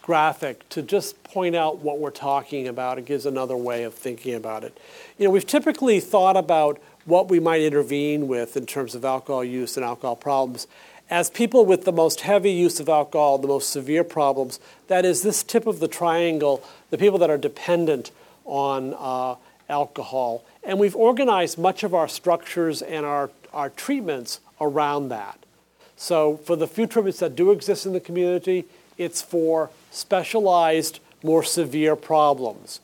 graphic 0.00 0.66
to 0.70 0.80
just 0.80 1.22
point 1.22 1.54
out 1.54 1.80
what 1.80 1.98
we're 1.98 2.08
talking 2.08 2.66
about. 2.66 2.96
It 2.96 3.04
gives 3.04 3.26
another 3.26 3.58
way 3.58 3.82
of 3.82 3.92
thinking 3.92 4.34
about 4.34 4.64
it. 4.64 4.78
You 5.18 5.26
know, 5.26 5.30
we've 5.32 5.46
typically 5.46 6.00
thought 6.00 6.34
about 6.34 6.80
what 7.04 7.28
we 7.28 7.40
might 7.40 7.62
intervene 7.62 8.28
with 8.28 8.56
in 8.56 8.66
terms 8.66 8.94
of 8.94 9.04
alcohol 9.04 9.44
use 9.44 9.76
and 9.76 9.84
alcohol 9.84 10.16
problems 10.16 10.66
as 11.12 11.28
people 11.28 11.66
with 11.66 11.84
the 11.84 11.92
most 11.92 12.22
heavy 12.22 12.50
use 12.50 12.80
of 12.80 12.88
alcohol, 12.88 13.36
the 13.36 13.46
most 13.46 13.68
severe 13.68 14.02
problems. 14.02 14.58
That 14.86 15.04
is, 15.04 15.20
this 15.20 15.42
tip 15.42 15.66
of 15.66 15.78
the 15.78 15.86
triangle, 15.86 16.64
the 16.88 16.96
people 16.96 17.18
that 17.18 17.28
are 17.28 17.36
dependent 17.36 18.10
on 18.46 18.94
uh, 18.98 19.34
alcohol. 19.68 20.42
And 20.64 20.78
we've 20.78 20.96
organized 20.96 21.58
much 21.58 21.82
of 21.82 21.94
our 21.94 22.08
structures 22.08 22.80
and 22.80 23.04
our, 23.04 23.30
our 23.52 23.68
treatments 23.68 24.40
around 24.58 25.10
that. 25.10 25.38
So, 25.96 26.38
for 26.38 26.56
the 26.56 26.66
few 26.66 26.86
treatments 26.86 27.18
that 27.18 27.36
do 27.36 27.50
exist 27.50 27.84
in 27.84 27.92
the 27.92 28.00
community, 28.00 28.64
it's 28.96 29.20
for 29.20 29.68
specialized, 29.90 30.98
more 31.22 31.42
severe 31.42 31.94
problems. 31.94 32.80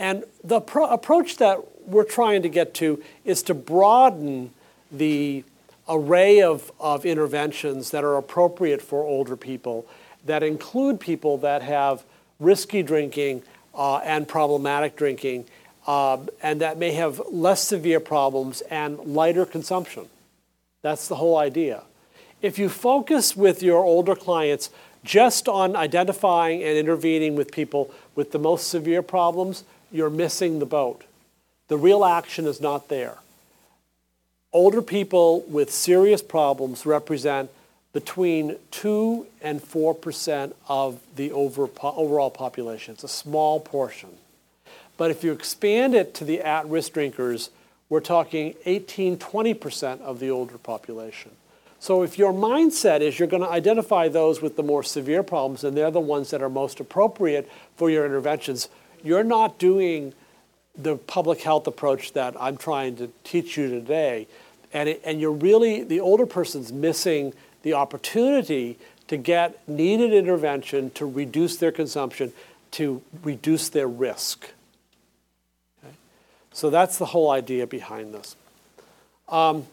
And 0.00 0.24
the 0.42 0.60
pro- 0.60 0.88
approach 0.88 1.36
that 1.36 1.58
we're 1.86 2.04
trying 2.04 2.42
to 2.42 2.48
get 2.48 2.72
to 2.74 3.02
is 3.24 3.42
to 3.44 3.54
broaden 3.54 4.50
the 4.90 5.44
array 5.88 6.40
of, 6.40 6.72
of 6.80 7.04
interventions 7.04 7.90
that 7.90 8.02
are 8.02 8.16
appropriate 8.16 8.80
for 8.80 9.04
older 9.04 9.36
people 9.36 9.86
that 10.24 10.42
include 10.42 11.00
people 11.00 11.36
that 11.38 11.62
have 11.62 12.02
risky 12.38 12.82
drinking 12.82 13.42
uh, 13.74 13.98
and 13.98 14.26
problematic 14.26 14.96
drinking 14.96 15.44
uh, 15.86 16.18
and 16.42 16.60
that 16.60 16.78
may 16.78 16.92
have 16.92 17.20
less 17.30 17.62
severe 17.62 18.00
problems 18.00 18.62
and 18.62 18.98
lighter 19.00 19.44
consumption. 19.44 20.06
That's 20.82 21.08
the 21.08 21.16
whole 21.16 21.36
idea. 21.36 21.82
If 22.40 22.58
you 22.58 22.70
focus 22.70 23.36
with 23.36 23.62
your 23.62 23.84
older 23.84 24.14
clients 24.14 24.70
just 25.04 25.48
on 25.48 25.76
identifying 25.76 26.62
and 26.62 26.76
intervening 26.76 27.34
with 27.34 27.52
people 27.52 27.90
with 28.14 28.32
the 28.32 28.38
most 28.38 28.68
severe 28.68 29.02
problems, 29.02 29.64
you're 29.90 30.10
missing 30.10 30.58
the 30.58 30.66
boat. 30.66 31.02
The 31.68 31.76
real 31.76 32.04
action 32.04 32.46
is 32.46 32.60
not 32.60 32.88
there. 32.88 33.18
Older 34.52 34.82
people 34.82 35.42
with 35.42 35.70
serious 35.70 36.22
problems 36.22 36.84
represent 36.84 37.50
between 37.92 38.56
2 38.70 39.26
and 39.42 39.60
4% 39.60 40.52
of 40.68 41.00
the 41.16 41.32
over, 41.32 41.68
overall 41.82 42.30
population. 42.30 42.94
It's 42.94 43.04
a 43.04 43.08
small 43.08 43.60
portion. 43.60 44.10
But 44.96 45.10
if 45.10 45.24
you 45.24 45.32
expand 45.32 45.94
it 45.94 46.14
to 46.14 46.24
the 46.24 46.40
at 46.40 46.66
risk 46.66 46.92
drinkers, 46.92 47.50
we're 47.88 48.00
talking 48.00 48.54
18, 48.66 49.16
20% 49.16 50.00
of 50.00 50.20
the 50.20 50.30
older 50.30 50.58
population. 50.58 51.32
So 51.80 52.02
if 52.02 52.18
your 52.18 52.32
mindset 52.32 53.00
is 53.00 53.18
you're 53.18 53.26
going 53.26 53.42
to 53.42 53.48
identify 53.48 54.08
those 54.08 54.42
with 54.42 54.56
the 54.56 54.62
more 54.62 54.82
severe 54.82 55.22
problems 55.22 55.64
and 55.64 55.76
they're 55.76 55.90
the 55.90 55.98
ones 55.98 56.30
that 56.30 56.42
are 56.42 56.50
most 56.50 56.78
appropriate 56.78 57.50
for 57.76 57.88
your 57.88 58.04
interventions, 58.04 58.68
you're 59.02 59.24
not 59.24 59.58
doing 59.58 60.12
the 60.76 60.96
public 60.96 61.42
health 61.42 61.66
approach 61.66 62.12
that 62.12 62.34
I'm 62.40 62.56
trying 62.56 62.96
to 62.96 63.10
teach 63.24 63.56
you 63.56 63.68
today. 63.68 64.26
And, 64.72 64.88
it, 64.88 65.02
and 65.04 65.20
you're 65.20 65.32
really, 65.32 65.82
the 65.82 66.00
older 66.00 66.26
person's 66.26 66.72
missing 66.72 67.32
the 67.62 67.74
opportunity 67.74 68.78
to 69.08 69.16
get 69.16 69.68
needed 69.68 70.12
intervention 70.12 70.90
to 70.92 71.04
reduce 71.04 71.56
their 71.56 71.72
consumption, 71.72 72.32
to 72.72 73.02
reduce 73.22 73.68
their 73.68 73.88
risk. 73.88 74.50
Okay? 75.84 75.94
So 76.52 76.70
that's 76.70 76.98
the 76.98 77.06
whole 77.06 77.30
idea 77.30 77.66
behind 77.66 78.14
this. 78.14 78.36
Um, 79.28 79.66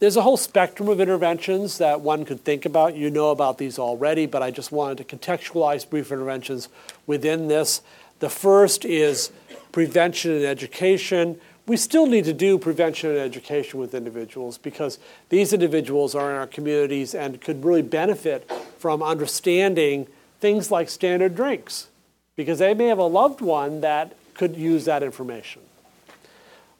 there's 0.00 0.16
a 0.16 0.22
whole 0.22 0.36
spectrum 0.36 0.88
of 0.88 1.00
interventions 1.00 1.78
that 1.78 2.00
one 2.00 2.24
could 2.24 2.44
think 2.44 2.64
about. 2.64 2.94
You 2.94 3.10
know 3.10 3.30
about 3.30 3.58
these 3.58 3.78
already, 3.78 4.26
but 4.26 4.42
I 4.42 4.50
just 4.50 4.70
wanted 4.70 4.98
to 4.98 5.16
contextualize 5.16 5.88
brief 5.88 6.12
interventions 6.12 6.68
within 7.06 7.48
this. 7.48 7.82
The 8.20 8.30
first 8.30 8.84
is 8.84 9.30
prevention 9.72 10.32
and 10.32 10.44
education. 10.44 11.40
We 11.66 11.76
still 11.76 12.06
need 12.06 12.24
to 12.24 12.32
do 12.32 12.58
prevention 12.58 13.10
and 13.10 13.18
education 13.18 13.78
with 13.78 13.94
individuals 13.94 14.58
because 14.58 14.98
these 15.28 15.52
individuals 15.52 16.14
are 16.14 16.30
in 16.30 16.36
our 16.36 16.46
communities 16.46 17.14
and 17.14 17.40
could 17.40 17.64
really 17.64 17.82
benefit 17.82 18.50
from 18.78 19.02
understanding 19.02 20.06
things 20.40 20.70
like 20.70 20.88
standard 20.88 21.34
drinks 21.34 21.88
because 22.36 22.58
they 22.58 22.74
may 22.74 22.86
have 22.86 22.98
a 22.98 23.04
loved 23.06 23.40
one 23.40 23.80
that 23.82 24.16
could 24.34 24.56
use 24.56 24.84
that 24.86 25.02
information. 25.02 25.62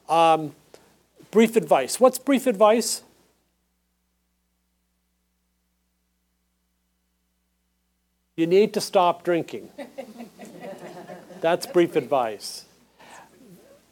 Um, 0.08 0.54
brief 1.30 1.56
advice. 1.56 2.00
What's 2.00 2.18
brief 2.18 2.46
advice? 2.46 3.02
You 8.36 8.46
need 8.46 8.72
to 8.74 8.80
stop 8.80 9.24
drinking. 9.24 9.68
That's 11.40 11.66
brief 11.66 11.96
advice. 11.96 12.64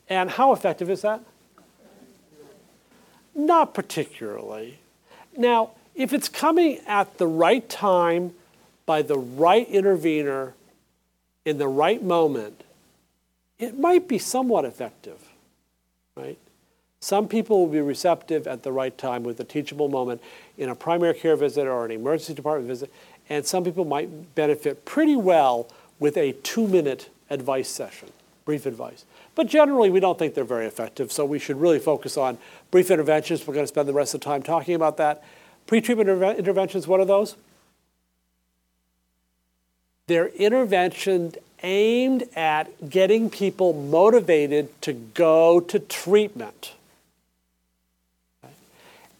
And 0.08 0.30
how 0.30 0.52
effective 0.52 0.90
is 0.90 1.02
that? 1.02 1.20
Not 3.34 3.74
particularly. 3.74 4.78
Now, 5.36 5.72
if 5.94 6.12
it's 6.12 6.28
coming 6.28 6.78
at 6.86 7.18
the 7.18 7.26
right 7.26 7.68
time 7.68 8.34
by 8.86 9.02
the 9.02 9.18
right 9.18 9.68
intervener 9.68 10.54
in 11.44 11.58
the 11.58 11.68
right 11.68 12.02
moment, 12.02 12.62
it 13.58 13.78
might 13.78 14.06
be 14.06 14.18
somewhat 14.18 14.64
effective, 14.64 15.28
right? 16.14 16.38
Some 17.00 17.28
people 17.28 17.60
will 17.60 17.72
be 17.72 17.80
receptive 17.80 18.46
at 18.46 18.62
the 18.62 18.72
right 18.72 18.96
time 18.96 19.22
with 19.22 19.38
a 19.40 19.44
teachable 19.44 19.88
moment 19.88 20.20
in 20.58 20.68
a 20.68 20.74
primary 20.74 21.14
care 21.14 21.36
visit 21.36 21.66
or 21.66 21.84
an 21.84 21.90
emergency 21.90 22.34
department 22.34 22.68
visit, 22.68 22.92
and 23.28 23.46
some 23.46 23.64
people 23.64 23.84
might 23.84 24.34
benefit 24.34 24.84
pretty 24.84 25.16
well 25.16 25.68
with 25.98 26.16
a 26.16 26.32
two 26.32 26.66
minute 26.66 27.08
advice 27.30 27.68
session, 27.68 28.10
brief 28.44 28.66
advice. 28.66 29.04
But 29.34 29.46
generally, 29.48 29.90
we 29.90 30.00
don't 30.00 30.18
think 30.18 30.34
they're 30.34 30.44
very 30.44 30.66
effective, 30.66 31.12
so 31.12 31.24
we 31.24 31.38
should 31.38 31.60
really 31.60 31.78
focus 31.78 32.16
on 32.16 32.38
brief 32.70 32.90
interventions. 32.90 33.46
We're 33.46 33.54
going 33.54 33.64
to 33.64 33.68
spend 33.68 33.88
the 33.88 33.92
rest 33.92 34.14
of 34.14 34.20
the 34.20 34.24
time 34.24 34.42
talking 34.42 34.74
about 34.74 34.96
that. 34.96 35.22
Pre-treatment 35.66 36.08
interve- 36.08 36.38
interventions, 36.38 36.86
what 36.86 37.00
are 37.00 37.04
those? 37.04 37.36
They're 40.06 40.28
interventions 40.28 41.36
aimed 41.62 42.24
at 42.36 42.90
getting 42.90 43.28
people 43.28 43.72
motivated 43.72 44.80
to 44.82 44.92
go 44.92 45.58
to 45.60 45.78
treatment 45.80 46.72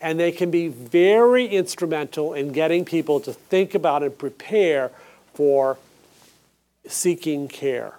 and 0.01 0.20
they 0.20 0.33
can 0.33 0.51
be 0.51 0.69
very 0.69 1.47
instrumental 1.47 2.35
in 2.35 2.53
getting 2.53 2.85
people 2.85 3.20
to 3.20 3.33
think 3.33 3.74
about 3.74 4.03
and 4.03 4.16
prepare 4.16 4.91
for 5.35 5.78
seeking 6.89 7.49
care. 7.49 7.95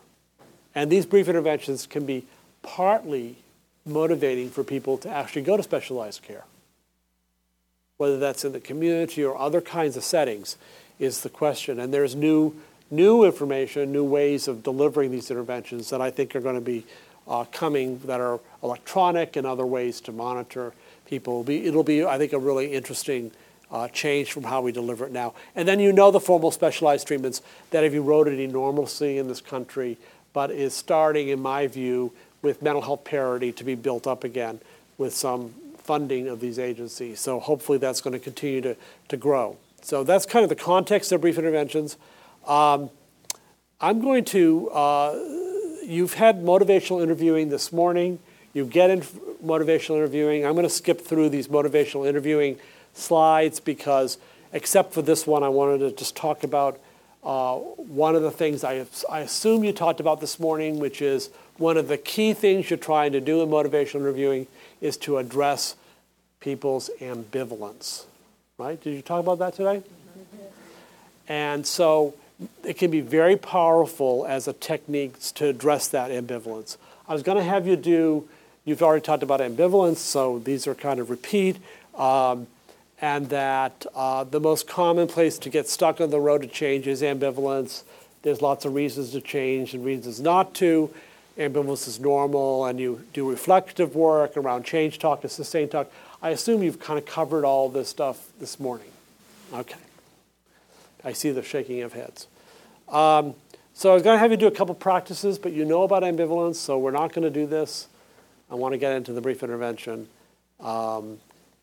And 0.76 0.91
these 0.91 1.05
brief 1.05 1.27
interventions 1.27 1.88
can 1.88 2.05
be 2.05 2.26
partly 2.61 3.38
motivating 3.85 4.49
for 4.49 4.64
people 4.64 4.97
to 4.99 5.09
actually 5.09 5.41
go 5.41 5.57
to 5.57 5.64
specialized 5.64 6.22
care. 6.22 6.43
Whether 7.97 8.19
that's 8.19 8.45
in 8.45 8.51
the 8.51 8.59
community 8.59 9.23
or 9.23 9.38
other 9.38 9.61
kinds 9.61 9.97
of 9.97 10.03
settings 10.03 10.57
is 10.99 11.22
the 11.22 11.30
question. 11.30 11.80
And 11.80 11.93
there's 11.93 12.15
new, 12.15 12.53
new 12.91 13.23
information, 13.23 13.91
new 13.91 14.03
ways 14.03 14.47
of 14.47 14.61
delivering 14.61 15.11
these 15.11 15.31
interventions 15.31 15.89
that 15.89 16.01
I 16.01 16.11
think 16.11 16.35
are 16.35 16.41
going 16.41 16.55
to 16.55 16.61
be 16.61 16.85
uh, 17.27 17.45
coming 17.51 17.99
that 18.05 18.22
are 18.22 18.39
electronic 18.64 19.35
and 19.35 19.47
other 19.47 19.65
ways 19.65 19.99
to 20.01 20.11
monitor 20.11 20.73
people. 21.05 21.41
It'll 21.41 21.43
be, 21.43 21.65
it'll 21.65 21.84
be 21.84 22.05
I 22.05 22.18
think, 22.18 22.34
a 22.34 22.39
really 22.39 22.73
interesting 22.73 23.31
uh, 23.72 23.88
change 23.89 24.31
from 24.31 24.44
how 24.44 24.61
we 24.61 24.72
deliver 24.72 25.06
it 25.06 25.11
now. 25.11 25.34
And 25.56 25.68
then 25.68 25.80
you 25.80 25.91
know 25.91 26.11
the 26.11 26.19
formal 26.19 26.52
specialized 26.52 27.07
treatments 27.07 27.41
that 27.72 27.84
have 27.84 27.94
eroded 27.94 28.39
enormously 28.39 29.18
in 29.18 29.27
this 29.27 29.41
country, 29.41 29.98
but 30.34 30.52
is 30.52 30.73
starting, 30.73 31.30
in 31.30 31.41
my 31.41 31.68
view, 31.68 32.14
with 32.41 32.61
mental 32.61 32.81
health 32.81 33.03
parity 33.03 33.52
to 33.52 33.64
be 33.64 33.76
built 33.76 34.07
up 34.07 34.23
again 34.23 34.60
with 34.98 35.14
some 35.14 35.53
funding 35.77 36.27
of 36.27 36.39
these 36.39 36.60
agencies. 36.60 37.19
So 37.19 37.39
hopefully 37.39 37.77
that's 37.77 38.02
going 38.02 38.14
to 38.14 38.19
continue 38.19 38.61
to, 38.61 38.76
to 39.10 39.18
grow. 39.18 39.57
So 39.81 40.03
that's 40.03 40.26
kind 40.26 40.44
of 40.44 40.49
the 40.49 40.56
context 40.56 41.11
of 41.11 41.22
brief 41.22 41.38
interventions. 41.38 41.98
Um, 42.45 42.89
I'm 43.80 44.02
going 44.02 44.26
to, 44.26 44.69
uh, 44.69 45.14
you've 45.84 46.15
had 46.15 46.41
motivational 46.41 47.02
interviewing 47.02 47.49
this 47.49 47.72
morning. 47.72 48.19
You 48.53 48.65
get 48.65 48.89
in 48.89 49.02
motivational 49.45 49.98
interviewing. 49.98 50.45
I'm 50.45 50.53
going 50.53 50.64
to 50.64 50.69
skip 50.69 51.02
through 51.02 51.30
these 51.30 51.48
motivational 51.48 52.07
interviewing 52.07 52.57
slides 52.97 53.59
because, 53.59 54.17
except 54.53 54.93
for 54.93 55.01
this 55.01 55.27
one, 55.27 55.43
I 55.43 55.49
wanted 55.49 55.79
to 55.79 55.91
just 55.91 56.15
talk 56.15 56.43
about 56.43 56.79
uh, 57.23 57.55
one 57.55 58.15
of 58.15 58.21
the 58.21 58.31
things 58.31 58.63
I, 58.63 58.85
I 59.09 59.19
assume 59.21 59.63
you 59.63 59.73
talked 59.73 59.99
about 59.99 60.21
this 60.21 60.39
morning, 60.39 60.79
which 60.79 61.01
is 61.01 61.29
one 61.57 61.77
of 61.77 61.87
the 61.87 61.97
key 61.97 62.33
things 62.33 62.69
you're 62.69 62.77
trying 62.77 63.11
to 63.13 63.19
do 63.19 63.41
in 63.41 63.49
motivational 63.49 64.01
interviewing 64.01 64.47
is 64.81 64.97
to 64.97 65.17
address 65.17 65.75
people's 66.39 66.89
ambivalence. 67.01 68.05
Right? 68.57 68.81
Did 68.81 68.93
you 68.93 69.01
talk 69.01 69.19
about 69.19 69.39
that 69.39 69.53
today? 69.53 69.83
And 71.27 71.65
so 71.65 72.13
it 72.63 72.77
can 72.77 72.91
be 72.91 73.01
very 73.01 73.35
powerful 73.35 74.25
as 74.27 74.47
a 74.47 74.53
technique 74.53 75.19
to 75.35 75.47
address 75.47 75.87
that 75.89 76.11
ambivalence. 76.11 76.77
I 77.07 77.13
was 77.13 77.23
going 77.23 77.37
to 77.37 77.43
have 77.43 77.67
you 77.67 77.75
do 77.75 78.27
You've 78.67 78.83
already 78.83 79.01
talked 79.01 79.23
about 79.23 79.39
ambivalence, 79.39 79.95
so 79.95 80.39
these 80.39 80.67
are 80.67 80.75
kind 80.75 80.99
of 80.99 81.09
repeat. 81.09 81.55
Um, 81.95 82.47
and 83.01 83.29
that 83.29 83.85
uh, 83.95 84.23
the 84.23 84.39
most 84.39 84.67
common 84.67 85.07
place 85.07 85.37
to 85.39 85.49
get 85.49 85.67
stuck 85.67 86.01
on 86.01 86.09
the 86.09 86.19
road 86.19 86.41
to 86.41 86.47
change 86.47 86.87
is 86.87 87.01
ambivalence. 87.01 87.83
There's 88.23 88.41
lots 88.41 88.65
of 88.65 88.73
reasons 88.73 89.11
to 89.11 89.21
change 89.21 89.73
and 89.73 89.85
reasons 89.85 90.19
not 90.19 90.53
to. 90.55 90.93
Ambivalence 91.37 91.87
is 91.87 91.99
normal, 91.99 92.65
and 92.65 92.79
you 92.79 93.03
do 93.13 93.29
reflective 93.29 93.95
work 93.95 94.35
around 94.35 94.65
change 94.65 94.97
talk 94.97 95.21
and 95.21 95.31
sustained 95.31 95.71
talk. 95.71 95.91
I 96.21 96.31
assume 96.31 96.63
you've 96.63 96.79
kind 96.79 96.97
of 96.97 97.05
covered 97.05 97.45
all 97.45 97.69
this 97.69 97.89
stuff 97.89 98.29
this 98.39 98.59
morning. 98.59 98.89
Okay. 99.53 99.77
I 101.03 101.13
see 101.13 101.29
the 101.29 101.43
shaking 101.43 101.83
of 101.83 101.93
heads. 101.93 102.27
Um, 102.89 103.35
so 103.73 103.91
I 103.91 103.93
was 103.93 104.01
going 104.01 104.15
to 104.15 104.19
have 104.19 104.31
you 104.31 104.37
do 104.37 104.47
a 104.47 104.51
couple 104.51 104.73
practices, 104.73 105.37
but 105.37 105.53
you 105.53 105.63
know 105.63 105.83
about 105.83 106.01
ambivalence, 106.01 106.55
so 106.55 106.79
we're 106.79 106.89
not 106.89 107.13
going 107.13 107.23
to 107.23 107.29
do 107.29 107.45
this. 107.45 107.87
I 108.49 108.55
want 108.55 108.73
to 108.73 108.79
get 108.79 108.93
into 108.93 109.13
the 109.13 109.21
brief 109.21 109.43
intervention. 109.43 110.07
Um, 110.59 111.19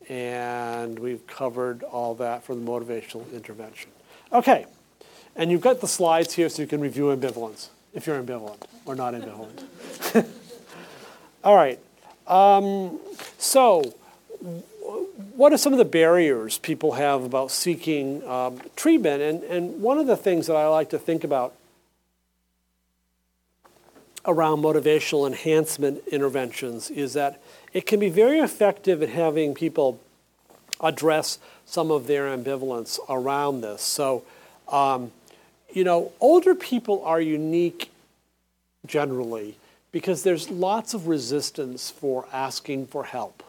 and 0.09 0.97
we've 0.99 1.25
covered 1.27 1.83
all 1.83 2.15
that 2.15 2.43
for 2.43 2.55
the 2.55 2.61
motivational 2.61 3.31
intervention. 3.33 3.89
Okay, 4.31 4.65
and 5.35 5.51
you've 5.51 5.61
got 5.61 5.81
the 5.81 5.87
slides 5.87 6.33
here 6.33 6.49
so 6.49 6.61
you 6.61 6.67
can 6.67 6.81
review 6.81 7.05
ambivalence, 7.05 7.69
if 7.93 8.07
you're 8.07 8.21
ambivalent 8.21 8.61
or 8.85 8.95
not 8.95 9.13
ambivalent. 9.13 9.65
all 11.43 11.55
right, 11.55 11.79
um, 12.27 12.99
so 13.37 13.93
what 15.35 15.51
are 15.51 15.57
some 15.57 15.73
of 15.73 15.79
the 15.79 15.85
barriers 15.85 16.57
people 16.57 16.93
have 16.93 17.23
about 17.23 17.51
seeking 17.51 18.27
um, 18.27 18.61
treatment? 18.75 19.21
And, 19.21 19.43
and 19.43 19.81
one 19.81 19.97
of 19.97 20.07
the 20.07 20.17
things 20.17 20.47
that 20.47 20.55
I 20.55 20.67
like 20.67 20.89
to 20.91 20.99
think 20.99 21.23
about 21.23 21.53
around 24.25 24.61
motivational 24.61 25.27
enhancement 25.27 26.01
interventions 26.07 26.89
is 26.89 27.13
that 27.13 27.41
it 27.75 27.85
can 27.85 27.99
be 27.99 28.07
very 28.07 28.39
effective 28.39 29.03
at 29.03 29.09
having 29.09 29.53
people 29.53 29.99
address 30.79 31.39
some 31.65 31.91
of 31.91 32.07
their 32.07 32.25
ambivalence 32.25 32.97
around 33.09 33.59
this. 33.59 33.81
So, 33.81 34.23
um, 34.69 35.11
you 35.73 35.83
know, 35.83 36.13
older 36.21 36.55
people 36.55 37.03
are 37.03 37.19
unique 37.19 37.91
generally 38.85 39.57
because 39.91 40.23
there's 40.23 40.49
lots 40.49 40.93
of 40.93 41.09
resistance 41.09 41.91
for 41.91 42.25
asking 42.31 42.87
for 42.87 43.03
help. 43.03 43.43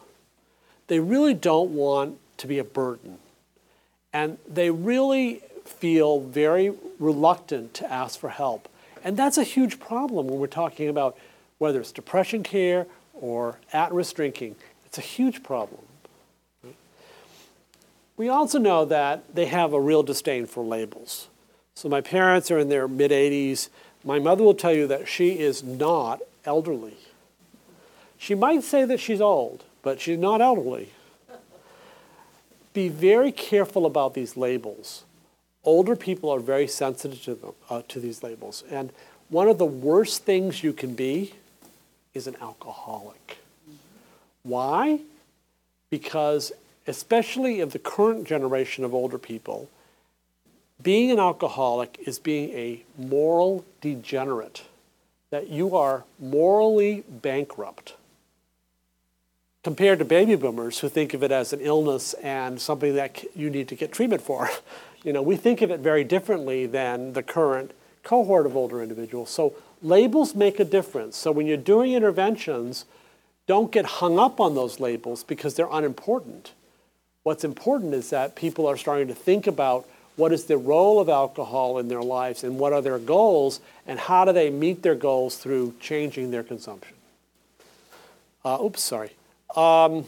They 0.87 0.99
really 0.99 1.33
don't 1.33 1.71
want 1.71 2.17
to 2.39 2.47
be 2.47 2.59
a 2.59 2.65
burden. 2.65 3.19
And 4.11 4.39
they 4.45 4.71
really 4.71 5.41
feel 5.63 6.19
very 6.19 6.73
reluctant 6.99 7.73
to 7.75 7.89
ask 7.89 8.19
for 8.19 8.29
help. 8.29 8.67
And 9.05 9.15
that's 9.15 9.37
a 9.37 9.43
huge 9.43 9.79
problem 9.79 10.27
when 10.27 10.37
we're 10.37 10.47
talking 10.47 10.89
about 10.89 11.17
whether 11.59 11.79
it's 11.79 11.93
depression 11.93 12.43
care 12.43 12.87
or 13.19 13.57
at 13.73 13.91
risk 13.91 14.15
drinking. 14.15 14.55
It's 14.85 14.97
a 14.97 15.01
huge 15.01 15.43
problem. 15.43 15.81
We 18.15 18.29
also 18.29 18.57
know 18.57 18.83
that 18.85 19.35
they 19.35 19.45
have 19.45 19.73
a 19.73 19.79
real 19.79 20.01
disdain 20.01 20.47
for 20.47 20.63
labels. 20.63 21.27
So, 21.75 21.87
my 21.87 22.01
parents 22.01 22.49
are 22.49 22.57
in 22.57 22.69
their 22.69 22.87
mid 22.87 23.11
80s. 23.11 23.69
My 24.03 24.17
mother 24.17 24.43
will 24.43 24.55
tell 24.55 24.73
you 24.73 24.87
that 24.87 25.07
she 25.07 25.39
is 25.39 25.63
not 25.63 26.21
elderly. 26.43 26.97
She 28.17 28.33
might 28.33 28.63
say 28.63 28.85
that 28.85 28.99
she's 28.99 29.21
old, 29.21 29.63
but 29.83 30.01
she's 30.01 30.17
not 30.17 30.41
elderly. 30.41 30.89
Be 32.73 32.89
very 32.89 33.31
careful 33.31 33.85
about 33.85 34.15
these 34.15 34.35
labels. 34.35 35.03
Older 35.63 35.95
people 35.95 36.29
are 36.29 36.39
very 36.39 36.67
sensitive 36.67 37.21
to, 37.23 37.35
them, 37.35 37.53
uh, 37.69 37.81
to 37.87 37.99
these 37.99 38.23
labels. 38.23 38.63
And 38.71 38.91
one 39.29 39.47
of 39.47 39.57
the 39.57 39.65
worst 39.65 40.23
things 40.23 40.63
you 40.63 40.73
can 40.73 40.95
be 40.95 41.33
is 42.17 42.27
an 42.27 42.35
alcoholic. 42.41 43.37
Why? 44.43 44.99
Because, 45.89 46.51
especially 46.85 47.61
of 47.61 47.71
the 47.71 47.79
current 47.79 48.27
generation 48.27 48.83
of 48.83 48.93
older 48.93 49.17
people, 49.17 49.69
being 50.81 51.11
an 51.11 51.19
alcoholic 51.19 51.97
is 52.05 52.19
being 52.19 52.49
a 52.51 52.83
moral 52.97 53.63
degenerate, 53.81 54.63
that 55.29 55.49
you 55.49 55.75
are 55.75 56.03
morally 56.19 57.03
bankrupt. 57.07 57.95
Compared 59.63 59.99
to 59.99 60.05
baby 60.05 60.35
boomers 60.35 60.79
who 60.79 60.89
think 60.89 61.13
of 61.13 61.23
it 61.23 61.31
as 61.31 61.51
an 61.51 61.59
illness 61.59 62.13
and 62.15 62.59
something 62.59 62.95
that 62.95 63.23
you 63.35 63.49
need 63.49 63.67
to 63.69 63.75
get 63.75 63.91
treatment 63.91 64.21
for. 64.21 64.49
You 65.03 65.13
know, 65.13 65.21
we 65.21 65.37
think 65.37 65.61
of 65.61 65.71
it 65.71 65.79
very 65.79 66.03
differently 66.03 66.65
than 66.65 67.13
the 67.13 67.23
current 67.23 67.71
cohort 68.03 68.45
of 68.45 68.57
older 68.57 68.81
individuals. 68.81 69.29
So 69.29 69.53
labels 69.81 70.35
make 70.35 70.59
a 70.59 70.65
difference. 70.65 71.17
So 71.17 71.31
when 71.31 71.47
you're 71.47 71.57
doing 71.57 71.93
interventions, 71.93 72.85
don't 73.47 73.71
get 73.71 73.85
hung 73.85 74.19
up 74.19 74.39
on 74.39 74.55
those 74.55 74.79
labels 74.79 75.23
because 75.23 75.55
they're 75.55 75.69
unimportant. 75.71 76.51
What's 77.23 77.43
important 77.43 77.93
is 77.93 78.09
that 78.09 78.35
people 78.35 78.67
are 78.67 78.77
starting 78.77 79.07
to 79.07 79.15
think 79.15 79.47
about 79.47 79.87
what 80.15 80.33
is 80.33 80.45
the 80.45 80.57
role 80.57 80.99
of 80.99 81.09
alcohol 81.09 81.77
in 81.77 81.87
their 81.87 82.01
lives 82.01 82.43
and 82.43 82.57
what 82.57 82.73
are 82.73 82.81
their 82.81 82.99
goals 82.99 83.59
and 83.85 83.99
how 83.99 84.25
do 84.25 84.33
they 84.33 84.49
meet 84.49 84.81
their 84.81 84.95
goals 84.95 85.37
through 85.37 85.75
changing 85.79 86.31
their 86.31 86.43
consumption. 86.43 86.95
Uh, 88.43 88.57
oops, 88.61 88.81
sorry. 88.81 89.11
Um, 89.55 90.05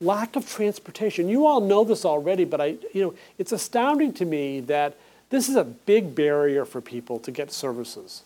lack 0.00 0.36
of 0.36 0.48
transportation. 0.48 1.28
You 1.28 1.46
all 1.46 1.60
know 1.60 1.84
this 1.84 2.04
already, 2.04 2.44
but 2.44 2.60
I, 2.60 2.76
you 2.94 3.02
know, 3.02 3.14
it's 3.36 3.52
astounding 3.52 4.12
to 4.14 4.24
me 4.24 4.60
that 4.60 4.96
this 5.30 5.48
is 5.48 5.56
a 5.56 5.64
big 5.64 6.14
barrier 6.14 6.64
for 6.64 6.80
people 6.80 7.18
to 7.20 7.30
get 7.30 7.52
services. 7.52 8.22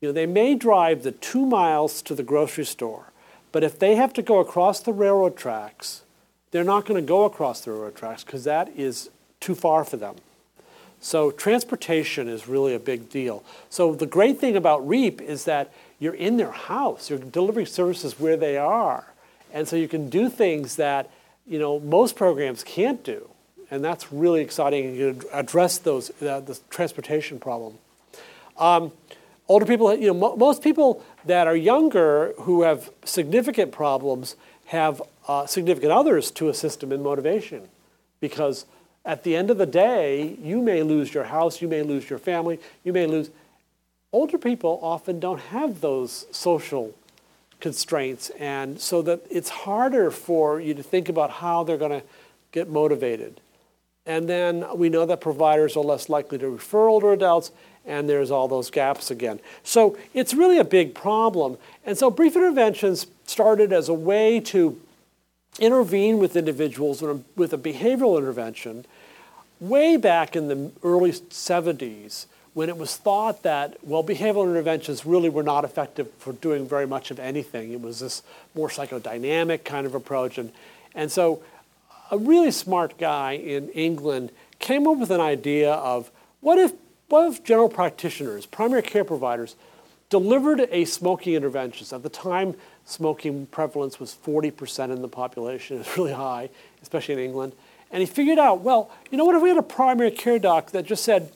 You 0.00 0.08
know, 0.08 0.12
they 0.12 0.26
may 0.26 0.54
drive 0.54 1.02
the 1.02 1.12
two 1.12 1.44
miles 1.44 2.02
to 2.02 2.14
the 2.14 2.22
grocery 2.22 2.64
store, 2.64 3.12
but 3.50 3.64
if 3.64 3.78
they 3.78 3.96
have 3.96 4.12
to 4.14 4.22
go 4.22 4.38
across 4.38 4.80
the 4.80 4.92
railroad 4.92 5.36
tracks, 5.36 6.02
they're 6.50 6.64
not 6.64 6.86
going 6.86 7.00
to 7.02 7.06
go 7.06 7.24
across 7.24 7.62
the 7.62 7.72
railroad 7.72 7.96
tracks 7.96 8.24
because 8.24 8.44
that 8.44 8.68
is 8.76 9.10
too 9.40 9.54
far 9.54 9.84
for 9.84 9.96
them. 9.96 10.16
So 11.00 11.30
transportation 11.30 12.28
is 12.28 12.48
really 12.48 12.74
a 12.74 12.78
big 12.78 13.08
deal. 13.08 13.44
So 13.70 13.94
the 13.94 14.06
great 14.06 14.38
thing 14.38 14.56
about 14.56 14.86
REAP 14.86 15.20
is 15.20 15.44
that 15.44 15.72
you're 15.98 16.14
in 16.14 16.36
their 16.36 16.50
house. 16.50 17.10
You're 17.10 17.18
delivering 17.18 17.66
services 17.66 18.18
where 18.18 18.36
they 18.36 18.56
are. 18.56 19.04
And 19.52 19.66
so 19.66 19.76
you 19.76 19.88
can 19.88 20.10
do 20.10 20.28
things 20.28 20.76
that, 20.76 21.10
you 21.46 21.58
know, 21.58 21.78
most 21.80 22.16
programs 22.16 22.64
can't 22.64 23.02
do. 23.04 23.28
And 23.70 23.84
that's 23.84 24.12
really 24.12 24.40
exciting. 24.40 24.94
You 24.94 25.20
address 25.32 25.78
those, 25.78 26.10
uh, 26.22 26.40
the 26.40 26.58
transportation 26.70 27.38
problem. 27.38 27.78
Um, 28.56 28.92
older 29.48 29.66
people, 29.66 29.94
you 29.94 30.08
know, 30.08 30.14
mo- 30.14 30.36
most 30.36 30.62
people 30.62 31.04
that 31.24 31.46
are 31.46 31.56
younger 31.56 32.34
who 32.40 32.62
have 32.62 32.90
significant 33.04 33.72
problems 33.72 34.36
have 34.66 35.02
uh, 35.26 35.46
significant 35.46 35.92
others 35.92 36.30
to 36.30 36.48
assist 36.48 36.80
them 36.80 36.92
in 36.92 37.02
motivation. 37.02 37.68
Because 38.20 38.66
at 39.04 39.24
the 39.24 39.34
end 39.34 39.50
of 39.50 39.58
the 39.58 39.66
day, 39.66 40.36
you 40.42 40.60
may 40.60 40.82
lose 40.82 41.14
your 41.14 41.24
house, 41.24 41.62
you 41.62 41.68
may 41.68 41.82
lose 41.82 42.10
your 42.10 42.18
family, 42.18 42.60
you 42.84 42.92
may 42.92 43.06
lose. 43.06 43.30
Older 44.12 44.38
people 44.38 44.78
often 44.82 45.20
don't 45.20 45.40
have 45.40 45.80
those 45.80 46.26
social 46.30 46.94
constraints, 47.60 48.30
and 48.38 48.80
so 48.80 49.02
that 49.02 49.20
it's 49.30 49.48
harder 49.48 50.10
for 50.10 50.60
you 50.60 50.74
to 50.74 50.82
think 50.82 51.08
about 51.08 51.30
how 51.30 51.64
they're 51.64 51.76
going 51.76 52.00
to 52.00 52.06
get 52.52 52.68
motivated. 52.68 53.40
And 54.06 54.28
then 54.28 54.64
we 54.74 54.88
know 54.88 55.04
that 55.06 55.20
providers 55.20 55.76
are 55.76 55.84
less 55.84 56.08
likely 56.08 56.38
to 56.38 56.48
refer 56.48 56.88
older 56.88 57.12
adults, 57.12 57.50
and 57.88 58.08
there's 58.08 58.30
all 58.30 58.46
those 58.46 58.70
gaps 58.70 59.10
again. 59.10 59.40
So 59.64 59.98
it's 60.14 60.34
really 60.34 60.58
a 60.58 60.64
big 60.64 60.94
problem. 60.94 61.56
And 61.84 61.98
so 61.98 62.10
brief 62.10 62.36
interventions 62.36 63.06
started 63.26 63.72
as 63.72 63.88
a 63.88 63.94
way 63.94 64.40
to 64.40 64.80
intervene 65.58 66.18
with 66.18 66.36
individuals 66.36 67.02
with 67.34 67.52
a 67.52 67.58
behavioral 67.58 68.18
intervention 68.18 68.84
way 69.60 69.96
back 69.96 70.36
in 70.36 70.48
the 70.48 70.70
early 70.84 71.10
70s 71.10 72.26
when 72.54 72.68
it 72.68 72.76
was 72.76 72.96
thought 72.96 73.42
that, 73.42 73.76
well, 73.82 74.02
behavioral 74.02 74.44
interventions 74.44 75.04
really 75.04 75.28
were 75.28 75.42
not 75.42 75.64
effective 75.64 76.10
for 76.18 76.32
doing 76.32 76.66
very 76.66 76.86
much 76.86 77.10
of 77.10 77.18
anything. 77.18 77.72
It 77.72 77.80
was 77.80 78.00
this 78.00 78.22
more 78.54 78.68
psychodynamic 78.68 79.64
kind 79.64 79.86
of 79.86 79.94
approach. 79.94 80.38
And, 80.38 80.52
and 80.94 81.10
so 81.10 81.42
a 82.10 82.18
really 82.18 82.50
smart 82.50 82.98
guy 82.98 83.32
in 83.32 83.68
England 83.70 84.30
came 84.58 84.86
up 84.86 84.98
with 84.98 85.10
an 85.10 85.20
idea 85.20 85.72
of 85.72 86.10
what 86.40 86.58
if, 86.58 86.72
if 87.10 87.44
general 87.44 87.68
practitioners, 87.68 88.46
primary 88.46 88.82
care 88.82 89.04
providers, 89.04 89.56
delivered 90.10 90.68
a 90.70 90.84
smoking 90.84 91.34
intervention? 91.34 91.86
At 91.94 92.02
the 92.02 92.08
time, 92.08 92.54
smoking 92.84 93.46
prevalence 93.46 94.00
was 94.00 94.16
40% 94.24 94.92
in 94.92 95.02
the 95.02 95.08
population. 95.08 95.76
It 95.80 95.86
was 95.86 95.96
really 95.96 96.12
high, 96.12 96.50
especially 96.82 97.14
in 97.14 97.20
England. 97.20 97.52
And 97.90 98.00
he 98.00 98.06
figured 98.06 98.38
out, 98.38 98.60
well, 98.60 98.90
you 99.10 99.16
know 99.16 99.24
what 99.24 99.34
if 99.34 99.42
we 99.42 99.48
had 99.48 99.58
a 99.58 99.62
primary 99.62 100.10
care 100.10 100.38
doc 100.38 100.72
that 100.72 100.84
just 100.84 101.04
said, 101.04 101.32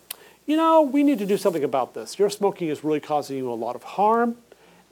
you 0.47 0.57
know, 0.57 0.83
we 0.83 1.03
need 1.03 1.19
to 1.19 1.27
do 1.27 1.37
something 1.37 1.65
about 1.65 1.95
this. 1.95 2.19
Your 2.19 2.29
smoking 2.29 2.69
is 2.69 2.85
really 2.85 3.01
causing 3.01 3.37
you 3.37 3.51
a 3.51 3.55
lot 3.55 3.77
of 3.77 3.83
harm, 3.83 4.37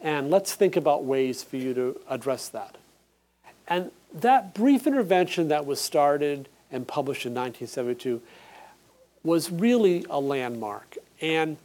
and 0.00 0.30
let's 0.30 0.54
think 0.54 0.76
about 0.76 1.04
ways 1.04 1.42
for 1.42 1.56
you 1.56 1.74
to 1.74 2.00
address 2.08 2.48
that. 2.48 2.76
And 3.68 3.90
that 4.14 4.54
brief 4.54 4.86
intervention 4.86 5.48
that 5.48 5.66
was 5.66 5.80
started 5.80 6.48
and 6.72 6.86
published 6.86 7.26
in 7.26 7.34
1972 7.34 8.22
was 9.22 9.50
really 9.50 10.04
a 10.08 10.20
landmark. 10.20 10.96
And 11.20 11.56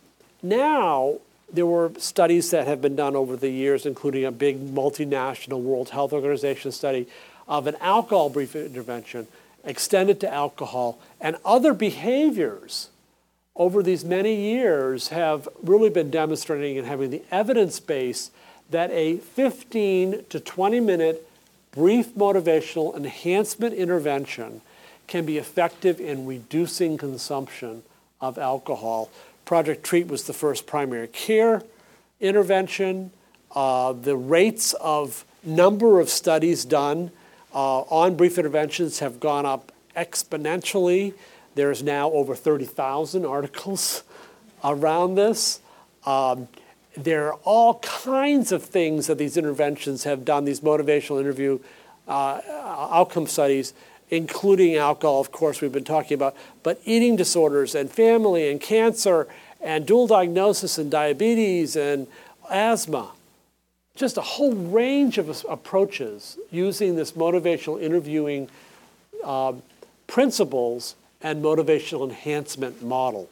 now 0.44 1.20
there 1.52 1.66
were 1.66 1.92
studies 1.98 2.52
that 2.52 2.68
have 2.68 2.82
been 2.82 2.96
done 2.96 3.16
over 3.16 3.36
the 3.36 3.50
years, 3.50 3.86
including 3.86 4.26
a 4.26 4.32
big 4.32 4.74
multinational 4.74 5.62
World 5.62 5.90
Health 5.90 6.12
Organization 6.12 6.72
study 6.72 7.08
of 7.48 7.68
an 7.68 7.76
alcohol 7.80 8.30
brief 8.30 8.56
intervention 8.56 9.28
extended 9.64 10.20
to 10.20 10.32
alcohol, 10.32 11.00
and 11.20 11.38
other 11.44 11.74
behaviors 11.74 12.90
over 13.56 13.82
these 13.82 14.04
many 14.04 14.36
years 14.36 15.10
have 15.10 15.48
really 15.64 15.90
been 15.90 16.12
demonstrating 16.12 16.78
and 16.78 16.88
having 16.88 17.10
the 17.10 17.24
evidence 17.32 17.80
base 17.80 18.32
that 18.70 18.92
a 18.92 19.18
15 19.18 20.26
to 20.30 20.40
20 20.40 20.80
minute 20.80 21.28
brief 21.72 22.14
motivational 22.16 22.96
enhancement 22.96 23.74
intervention 23.74 24.62
can 25.08 25.26
be 25.26 25.38
effective 25.38 26.00
in 26.00 26.26
reducing 26.26 26.98
consumption 26.98 27.84
of 28.22 28.38
alcohol. 28.38 29.10
Project 29.46 29.84
Treat 29.84 30.08
was 30.08 30.24
the 30.26 30.34
first 30.34 30.66
primary 30.66 31.08
care 31.08 31.62
intervention. 32.20 33.12
Uh, 33.54 33.94
the 33.94 34.16
rates 34.16 34.74
of 34.74 35.26
number 35.44 36.00
of 36.00 36.10
studies 36.10 36.66
done 36.66 37.12
uh, 37.54 37.82
on 37.82 38.16
brief 38.16 38.38
interventions 38.38 39.00
have 39.00 39.20
gone 39.20 39.46
up 39.46 39.72
exponentially. 39.96 41.14
There's 41.56 41.84
now 41.84 42.12
over 42.12 42.36
30,000 42.36 43.26
articles 43.26 44.04
around 44.64 45.16
this. 45.16 45.62
Um, 46.06 46.48
there 46.98 47.28
are 47.28 47.40
all 47.44 47.80
kinds 47.80 48.52
of 48.52 48.64
things 48.64 49.08
that 49.08 49.18
these 49.18 49.38
interventions 49.38 50.04
have 50.06 50.26
done, 50.26 50.46
these 50.46 50.62
motivational 50.62 51.20
interview 51.20 51.60
uh, 52.08 52.42
outcome 52.92 53.28
studies, 53.28 53.74
including 54.10 54.76
alcohol, 54.76 55.20
of 55.20 55.32
course, 55.32 55.62
we've 55.62 55.72
been 55.72 55.84
talking 55.84 56.16
about, 56.16 56.36
but 56.64 56.80
eating 56.86 57.16
disorders 57.16 57.76
and 57.76 57.90
family 57.90 58.50
and 58.50 58.62
cancer 58.62 59.28
and 59.62 59.86
dual 59.86 60.08
diagnosis 60.08 60.78
and 60.78 60.92
diabetes 60.92 61.76
and 61.76 62.08
asthma. 62.50 63.12
Just 63.96 64.18
a 64.18 64.22
whole 64.22 64.54
range 64.54 65.18
of 65.18 65.46
approaches 65.50 66.38
using 66.52 66.96
this 66.96 67.14
motivational 67.14 67.82
interviewing 67.82 68.50
uh, 69.24 69.54
principles 70.08 70.96
and 71.22 71.44
motivational 71.44 72.08
enhancement 72.08 72.84
model. 72.84 73.30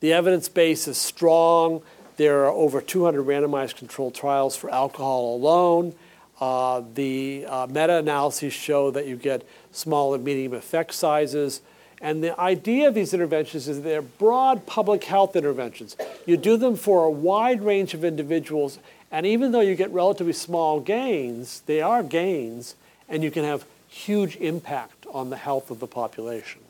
The 0.00 0.12
evidence 0.14 0.48
base 0.48 0.88
is 0.88 0.96
strong. 0.96 1.82
There 2.16 2.44
are 2.44 2.50
over 2.50 2.80
200 2.80 3.24
randomized 3.24 3.76
controlled 3.76 4.14
trials 4.14 4.56
for 4.56 4.70
alcohol 4.70 5.36
alone. 5.36 5.94
Uh, 6.40 6.82
the 6.94 7.44
uh, 7.46 7.66
meta 7.66 7.98
analyses 7.98 8.52
show 8.52 8.90
that 8.90 9.06
you 9.06 9.16
get 9.16 9.46
small 9.72 10.14
and 10.14 10.24
medium 10.24 10.54
effect 10.54 10.94
sizes. 10.94 11.60
And 12.00 12.24
the 12.24 12.38
idea 12.40 12.88
of 12.88 12.94
these 12.94 13.12
interventions 13.12 13.68
is 13.68 13.82
they're 13.82 14.00
broad 14.00 14.64
public 14.64 15.04
health 15.04 15.36
interventions. 15.36 15.96
You 16.24 16.38
do 16.38 16.56
them 16.56 16.76
for 16.76 17.04
a 17.04 17.10
wide 17.10 17.60
range 17.60 17.92
of 17.92 18.04
individuals, 18.04 18.78
and 19.10 19.26
even 19.26 19.52
though 19.52 19.60
you 19.60 19.74
get 19.74 19.90
relatively 19.90 20.32
small 20.32 20.80
gains, 20.80 21.60
they 21.66 21.82
are 21.82 22.02
gains, 22.02 22.74
and 23.06 23.22
you 23.22 23.30
can 23.30 23.44
have 23.44 23.66
huge 23.88 24.36
impact 24.36 25.04
on 25.12 25.28
the 25.28 25.36
health 25.36 25.70
of 25.70 25.78
the 25.78 25.86
population. 25.86 26.62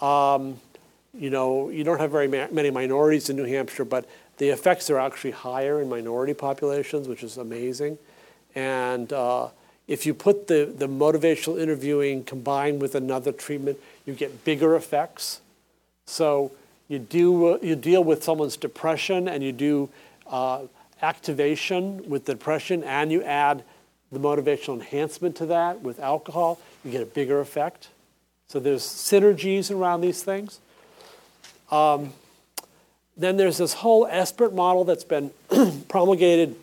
Um, 0.00 0.58
you 1.12 1.28
know, 1.28 1.68
you 1.68 1.84
don't 1.84 2.00
have 2.00 2.10
very 2.10 2.28
ma- 2.28 2.48
many 2.50 2.70
minorities 2.70 3.28
in 3.28 3.36
New 3.36 3.44
Hampshire, 3.44 3.84
but 3.84 4.08
the 4.38 4.48
effects 4.48 4.88
are 4.88 4.98
actually 4.98 5.32
higher 5.32 5.82
in 5.82 5.88
minority 5.88 6.34
populations, 6.34 7.08
which 7.08 7.22
is 7.22 7.36
amazing. 7.36 7.98
And 8.54 9.12
uh, 9.12 9.48
if 9.86 10.06
you 10.06 10.14
put 10.14 10.46
the, 10.46 10.72
the 10.76 10.86
motivational 10.86 11.60
interviewing 11.60 12.24
combined 12.24 12.80
with 12.80 12.94
another 12.94 13.32
treatment, 13.32 13.78
you 14.06 14.14
get 14.14 14.44
bigger 14.44 14.76
effects. 14.76 15.40
So 16.06 16.52
you, 16.88 16.98
do, 16.98 17.58
you 17.62 17.76
deal 17.76 18.04
with 18.04 18.22
someone's 18.22 18.56
depression 18.56 19.28
and 19.28 19.42
you 19.42 19.52
do 19.52 19.90
uh, 20.26 20.62
activation 21.02 22.08
with 22.08 22.24
depression 22.24 22.82
and 22.84 23.12
you 23.12 23.22
add 23.22 23.64
the 24.12 24.20
motivational 24.20 24.74
enhancement 24.74 25.36
to 25.36 25.46
that 25.46 25.80
with 25.80 25.98
alcohol, 25.98 26.60
you 26.84 26.90
get 26.90 27.02
a 27.02 27.06
bigger 27.06 27.40
effect. 27.40 27.88
So 28.46 28.60
there's 28.60 28.82
synergies 28.82 29.74
around 29.74 30.02
these 30.02 30.22
things. 30.22 30.60
Um, 31.70 32.12
then 33.16 33.36
there's 33.36 33.58
this 33.58 33.74
whole 33.74 34.06
SBIRT 34.06 34.54
model 34.54 34.84
that's 34.84 35.04
been 35.04 35.30
promulgated 35.88 36.56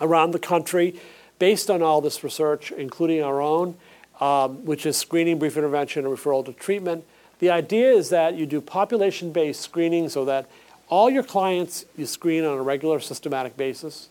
around 0.00 0.32
the 0.32 0.38
country 0.38 1.00
based 1.38 1.70
on 1.70 1.82
all 1.82 2.00
this 2.00 2.24
research, 2.24 2.72
including 2.72 3.22
our 3.22 3.40
own, 3.40 3.76
um, 4.20 4.64
which 4.64 4.86
is 4.86 4.96
screening, 4.96 5.38
brief 5.38 5.56
intervention, 5.56 6.06
and 6.06 6.14
referral 6.14 6.44
to 6.44 6.52
treatment. 6.52 7.04
The 7.38 7.50
idea 7.50 7.92
is 7.92 8.08
that 8.10 8.34
you 8.34 8.46
do 8.46 8.60
population 8.60 9.32
based 9.32 9.60
screening 9.60 10.08
so 10.08 10.24
that 10.24 10.48
all 10.88 11.10
your 11.10 11.22
clients 11.22 11.84
you 11.96 12.06
screen 12.06 12.44
on 12.44 12.56
a 12.56 12.62
regular 12.62 13.00
systematic 13.00 13.56
basis. 13.56 14.08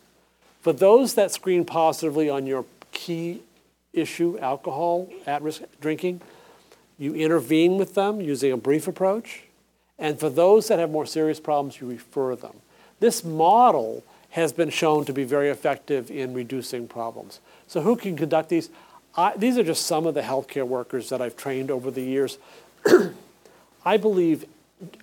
For 0.62 0.74
those 0.74 1.14
that 1.16 1.32
screen 1.32 1.66
positively 1.66 2.30
on 2.30 2.46
your 2.46 2.66
key 2.92 3.42
issue, 3.94 4.38
alcohol, 4.40 5.10
at 5.26 5.42
risk 5.42 5.62
drinking, 5.80 6.22
you 6.98 7.14
intervene 7.14 7.78
with 7.78 7.96
them 7.96 8.22
using 8.22 8.52
a 8.52 8.58
brief 8.58 8.88
approach. 8.88 9.44
And 9.98 10.20
for 10.20 10.30
those 10.30 10.68
that 10.68 10.80
have 10.80 10.92
more 10.92 11.06
serious 11.06 11.40
problems, 11.40 11.80
you 11.80 11.88
refer 11.88 12.36
them. 12.36 12.56
This 13.00 13.24
model 13.24 14.04
has 14.36 14.52
been 14.52 14.70
shown 14.70 15.06
to 15.06 15.14
be 15.14 15.24
very 15.24 15.50
effective 15.50 16.12
in 16.12 16.34
reducing 16.34 16.90
problems. 16.90 17.40
So, 17.68 17.80
who 17.80 17.96
can 17.96 18.18
conduct 18.18 18.50
these? 18.50 18.70
I, 19.16 19.34
these 19.38 19.58
are 19.58 19.64
just 19.64 19.86
some 19.86 20.06
of 20.06 20.14
the 20.14 20.22
healthcare 20.22 20.68
workers 20.68 21.08
that 21.08 21.22
I've 21.22 21.38
trained 21.38 21.72
over 21.72 21.90
the 21.90 22.02
years. 22.02 22.38
I 23.86 23.96
believe 23.96 24.44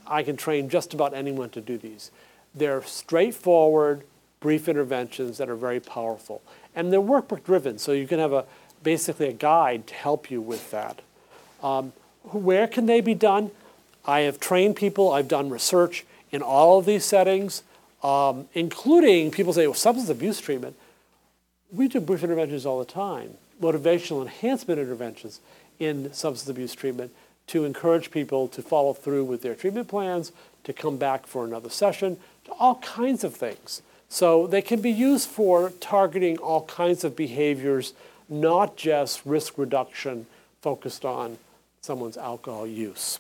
I 0.07 0.23
can 0.23 0.37
train 0.37 0.69
just 0.69 0.93
about 0.93 1.15
anyone 1.15 1.49
to 1.51 1.63
do 1.63 1.79
these. 1.79 2.11
They're 2.55 2.83
straightforward, 2.83 4.03
brief 4.41 4.69
interventions 4.69 5.39
that 5.39 5.49
are 5.49 5.57
very 5.57 5.81
powerful. 5.81 6.43
And 6.77 6.93
they're 6.93 7.01
workbook 7.01 7.43
driven, 7.43 7.79
so 7.79 7.93
you 7.93 8.07
can 8.07 8.19
have 8.19 8.35
a 8.35 8.45
basically 8.83 9.29
a 9.29 9.33
guide 9.33 9.87
to 9.87 9.95
help 9.95 10.31
you 10.31 10.43
with 10.43 10.71
that. 10.73 11.01
Um, 11.63 11.95
where 12.25 12.67
can 12.67 12.85
they 12.85 13.01
be 13.01 13.15
done? 13.15 13.51
I 14.05 14.21
have 14.21 14.39
trained 14.39 14.77
people, 14.77 15.11
I've 15.11 15.29
done 15.29 15.49
research 15.49 16.05
in 16.31 16.43
all 16.43 16.79
of 16.79 16.85
these 16.85 17.07
settings 17.07 17.63
um, 18.03 18.49
including 18.55 19.31
people 19.31 19.53
say, 19.53 19.67
well, 19.67 19.75
substance 19.75 20.11
abuse 20.11 20.41
treatment. 20.41 20.77
We 21.73 21.89
do 21.89 22.01
brief 22.01 22.23
interventions 22.23 22.67
all 22.67 22.79
the 22.79 22.85
time, 22.85 23.35
motivational 23.61 24.23
enhancement 24.23 24.81
interventions 24.81 25.41
in 25.79 26.13
substance 26.13 26.51
abuse 26.51 26.75
treatment 26.75 27.13
to 27.49 27.65
encourage 27.65 28.11
people 28.11 28.49
to 28.49 28.63
follow 28.63 28.93
through 28.93 29.25
with 29.25 29.43
their 29.43 29.55
treatment 29.55 29.89
plans, 29.89 30.33
to 30.65 30.73
come 30.73 30.97
back 30.97 31.27
for 31.27 31.45
another 31.45 31.71
session, 31.71 32.17
to 32.45 32.53
all 32.53 32.77
kinds 32.77 33.25
of 33.25 33.35
things. 33.35 33.83
So 34.09 34.47
they 34.47 34.63
can 34.63 34.81
be 34.81 34.91
used 34.91 35.29
for 35.29 35.71
targeting 35.81 36.39
all 36.39 36.67
kinds 36.67 37.03
of 37.05 37.17
behaviors, 37.17 37.95
not 38.29 38.77
just 38.77 39.25
risk 39.25 39.57
reduction 39.57 40.27
focused 40.61 41.05
on 41.05 41.39
someone's 41.81 42.17
alcohol 42.17 42.67
use. 42.67 43.19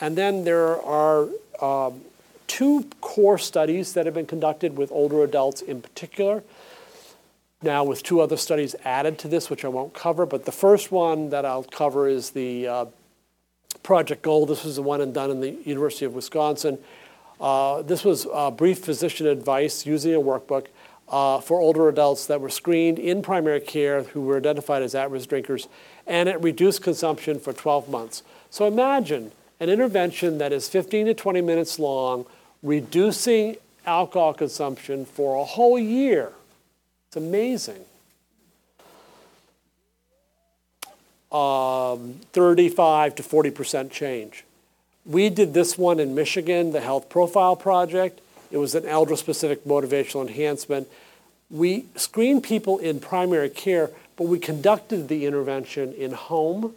And 0.00 0.16
then 0.16 0.44
there 0.44 0.80
are 0.82 1.28
um, 1.60 2.02
two 2.46 2.86
core 3.00 3.38
studies 3.38 3.94
that 3.94 4.04
have 4.06 4.14
been 4.14 4.26
conducted 4.26 4.76
with 4.76 4.92
older 4.92 5.22
adults 5.24 5.62
in 5.62 5.80
particular. 5.80 6.42
Now, 7.62 7.84
with 7.84 8.02
two 8.02 8.20
other 8.20 8.36
studies 8.36 8.76
added 8.84 9.18
to 9.20 9.28
this, 9.28 9.48
which 9.48 9.64
I 9.64 9.68
won't 9.68 9.94
cover, 9.94 10.26
but 10.26 10.44
the 10.44 10.52
first 10.52 10.92
one 10.92 11.30
that 11.30 11.46
I'll 11.46 11.64
cover 11.64 12.06
is 12.06 12.30
the 12.30 12.68
uh, 12.68 12.84
Project 13.82 14.22
GOAL. 14.22 14.46
This 14.46 14.64
was 14.64 14.76
the 14.76 14.82
one 14.82 15.00
and 15.00 15.14
done 15.14 15.30
in 15.30 15.40
the 15.40 15.52
University 15.64 16.04
of 16.04 16.14
Wisconsin. 16.14 16.78
Uh, 17.40 17.82
this 17.82 18.04
was 18.04 18.26
uh, 18.32 18.50
brief 18.50 18.84
physician 18.84 19.26
advice 19.26 19.86
using 19.86 20.14
a 20.14 20.20
workbook 20.20 20.66
uh, 21.08 21.40
for 21.40 21.60
older 21.60 21.88
adults 21.88 22.26
that 22.26 22.40
were 22.40 22.50
screened 22.50 22.98
in 22.98 23.22
primary 23.22 23.60
care 23.60 24.02
who 24.02 24.22
were 24.22 24.36
identified 24.36 24.82
as 24.82 24.94
at 24.94 25.10
risk 25.10 25.28
drinkers, 25.28 25.68
and 26.06 26.28
it 26.28 26.40
reduced 26.42 26.82
consumption 26.82 27.38
for 27.38 27.52
12 27.52 27.88
months. 27.88 28.22
So 28.50 28.66
imagine 28.66 29.32
an 29.60 29.68
intervention 29.68 30.38
that 30.38 30.52
is 30.52 30.68
15 30.68 31.06
to 31.06 31.14
20 31.14 31.40
minutes 31.40 31.78
long, 31.78 32.26
reducing 32.62 33.56
alcohol 33.86 34.34
consumption 34.34 35.04
for 35.04 35.40
a 35.40 35.44
whole 35.44 35.78
year. 35.78 36.32
It's 37.08 37.16
amazing. 37.16 37.84
Um, 41.32 42.20
35 42.32 43.16
to 43.16 43.22
40% 43.22 43.90
change. 43.90 44.44
We 45.04 45.30
did 45.30 45.54
this 45.54 45.78
one 45.78 46.00
in 46.00 46.14
Michigan, 46.14 46.72
the 46.72 46.80
Health 46.80 47.08
Profile 47.08 47.56
Project. 47.56 48.20
It 48.50 48.58
was 48.58 48.74
an 48.74 48.86
elder 48.86 49.16
specific 49.16 49.64
motivational 49.64 50.26
enhancement. 50.26 50.88
We 51.50 51.86
screened 51.94 52.42
people 52.42 52.78
in 52.78 53.00
primary 53.00 53.50
care, 53.50 53.90
but 54.16 54.24
we 54.24 54.38
conducted 54.38 55.08
the 55.08 55.26
intervention 55.26 55.92
in 55.94 56.12
home 56.12 56.74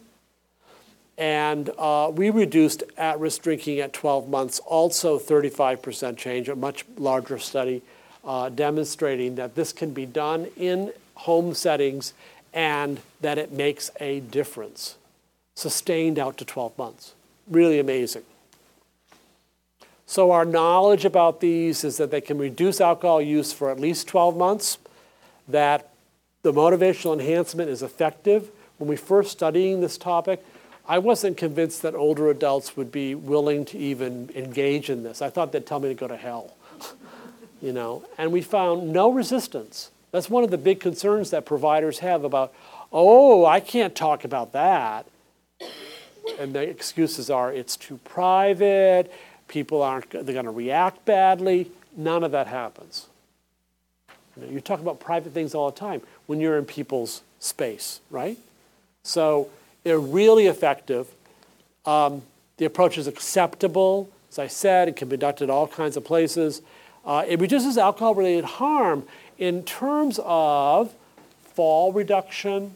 and 1.20 1.68
uh, 1.76 2.10
we 2.12 2.30
reduced 2.30 2.82
at 2.96 3.20
risk 3.20 3.42
drinking 3.42 3.78
at 3.80 3.92
12 3.92 4.30
months, 4.30 4.58
also 4.60 5.18
35% 5.18 6.16
change, 6.16 6.48
a 6.48 6.56
much 6.56 6.86
larger 6.96 7.38
study 7.38 7.82
uh, 8.24 8.48
demonstrating 8.48 9.34
that 9.34 9.54
this 9.54 9.70
can 9.70 9.92
be 9.92 10.06
done 10.06 10.46
in 10.56 10.90
home 11.14 11.52
settings 11.52 12.14
and 12.54 13.00
that 13.20 13.36
it 13.36 13.52
makes 13.52 13.90
a 14.00 14.20
difference. 14.20 14.96
Sustained 15.54 16.18
out 16.18 16.38
to 16.38 16.44
12 16.46 16.76
months. 16.78 17.12
Really 17.46 17.78
amazing. 17.78 18.22
So, 20.06 20.30
our 20.30 20.46
knowledge 20.46 21.04
about 21.04 21.40
these 21.40 21.84
is 21.84 21.98
that 21.98 22.10
they 22.10 22.22
can 22.22 22.38
reduce 22.38 22.80
alcohol 22.80 23.20
use 23.20 23.52
for 23.52 23.70
at 23.70 23.78
least 23.78 24.08
12 24.08 24.38
months, 24.38 24.78
that 25.46 25.90
the 26.42 26.52
motivational 26.52 27.12
enhancement 27.12 27.68
is 27.68 27.82
effective. 27.82 28.50
When 28.78 28.88
we 28.88 28.96
first 28.96 29.30
studying 29.30 29.82
this 29.82 29.98
topic, 29.98 30.42
I 30.90 30.98
wasn't 30.98 31.36
convinced 31.36 31.82
that 31.82 31.94
older 31.94 32.30
adults 32.30 32.76
would 32.76 32.90
be 32.90 33.14
willing 33.14 33.64
to 33.66 33.78
even 33.78 34.28
engage 34.34 34.90
in 34.90 35.04
this. 35.04 35.22
I 35.22 35.30
thought 35.30 35.52
they'd 35.52 35.64
tell 35.64 35.78
me 35.78 35.88
to 35.88 35.94
go 35.94 36.08
to 36.08 36.16
hell, 36.16 36.56
you 37.62 37.72
know. 37.72 38.04
And 38.18 38.32
we 38.32 38.42
found 38.42 38.92
no 38.92 39.08
resistance. 39.08 39.92
That's 40.10 40.28
one 40.28 40.42
of 40.42 40.50
the 40.50 40.58
big 40.58 40.80
concerns 40.80 41.30
that 41.30 41.46
providers 41.46 42.00
have 42.00 42.24
about, 42.24 42.52
oh, 42.92 43.46
I 43.46 43.60
can't 43.60 43.94
talk 43.94 44.24
about 44.24 44.50
that. 44.50 45.06
And 46.40 46.52
the 46.52 46.62
excuses 46.62 47.30
are 47.30 47.52
it's 47.52 47.76
too 47.76 47.98
private, 47.98 49.12
people 49.46 49.84
aren't, 49.84 50.10
they're 50.10 50.24
going 50.24 50.44
to 50.44 50.50
react 50.50 51.04
badly. 51.04 51.70
None 51.96 52.24
of 52.24 52.32
that 52.32 52.48
happens. 52.48 53.06
You, 54.36 54.44
know, 54.44 54.52
you 54.54 54.60
talk 54.60 54.80
about 54.80 54.98
private 54.98 55.32
things 55.34 55.54
all 55.54 55.70
the 55.70 55.78
time 55.78 56.02
when 56.26 56.40
you're 56.40 56.58
in 56.58 56.64
people's 56.64 57.22
space, 57.38 58.00
right? 58.10 58.38
So 59.04 59.50
they're 59.82 59.98
really 59.98 60.46
effective. 60.46 61.08
Um, 61.86 62.22
the 62.56 62.64
approach 62.64 62.98
is 62.98 63.06
acceptable. 63.06 64.10
As 64.30 64.38
I 64.38 64.46
said, 64.46 64.88
it 64.88 64.96
can 64.96 65.08
be 65.08 65.14
conducted 65.14 65.44
in 65.44 65.50
all 65.50 65.66
kinds 65.66 65.96
of 65.96 66.04
places. 66.04 66.62
Uh, 67.04 67.24
it 67.26 67.40
reduces 67.40 67.78
alcohol 67.78 68.14
related 68.14 68.44
harm 68.44 69.04
in 69.38 69.64
terms 69.64 70.20
of 70.22 70.94
fall 71.54 71.92
reduction, 71.92 72.74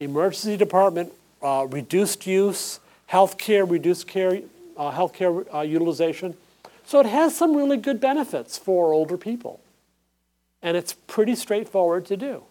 emergency 0.00 0.56
department 0.56 1.12
uh, 1.42 1.66
reduced 1.70 2.26
use, 2.26 2.80
healthcare 3.10 3.68
reduced 3.68 4.06
care, 4.06 4.40
uh, 4.76 4.90
healthcare 4.92 5.46
uh, 5.54 5.60
utilization. 5.60 6.34
So 6.84 7.00
it 7.00 7.06
has 7.06 7.36
some 7.36 7.56
really 7.56 7.76
good 7.76 8.00
benefits 8.00 8.56
for 8.56 8.92
older 8.92 9.16
people. 9.16 9.60
And 10.62 10.76
it's 10.76 10.92
pretty 10.92 11.34
straightforward 11.34 12.06
to 12.06 12.16
do. 12.16 12.44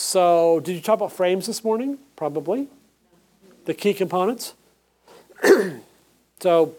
So, 0.00 0.60
did 0.60 0.76
you 0.76 0.80
talk 0.80 0.94
about 0.94 1.12
FRAMES 1.12 1.46
this 1.46 1.64
morning? 1.64 1.98
Probably. 2.14 2.68
The 3.64 3.74
key 3.74 3.92
components? 3.92 4.54
so, 6.40 6.76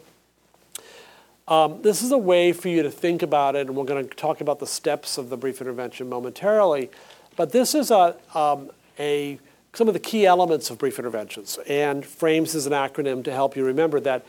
um, 1.46 1.82
this 1.82 2.02
is 2.02 2.14
a 2.14 2.18
way 2.18 2.54
for 2.54 2.70
you 2.70 2.82
to 2.82 2.90
think 2.90 3.22
about 3.22 3.58
it, 3.58 3.68
and 3.68 3.76
we're 3.76 3.84
going 3.84 4.08
to 4.08 4.16
talk 4.16 4.40
about 4.40 4.60
the 4.60 4.66
steps 4.66 5.18
of 5.18 5.30
the 5.30 5.36
brief 5.36 5.60
intervention 5.60 6.08
momentarily. 6.08 6.90
But 7.36 7.52
this 7.52 7.76
is 7.76 7.92
a, 7.92 8.16
um, 8.34 8.72
a 8.98 9.38
some 9.74 9.90
of 9.90 9.94
the 9.94 10.00
key 10.00 10.26
elements 10.26 10.70
of 10.70 10.78
brief 10.78 10.98
interventions. 10.98 11.60
And 11.68 12.06
FRAMES 12.06 12.56
is 12.56 12.68
an 12.68 12.74
acronym 12.74 13.22
to 13.26 13.34
help 13.34 13.58
you 13.58 13.66
remember 13.66 14.00
that 14.00 14.26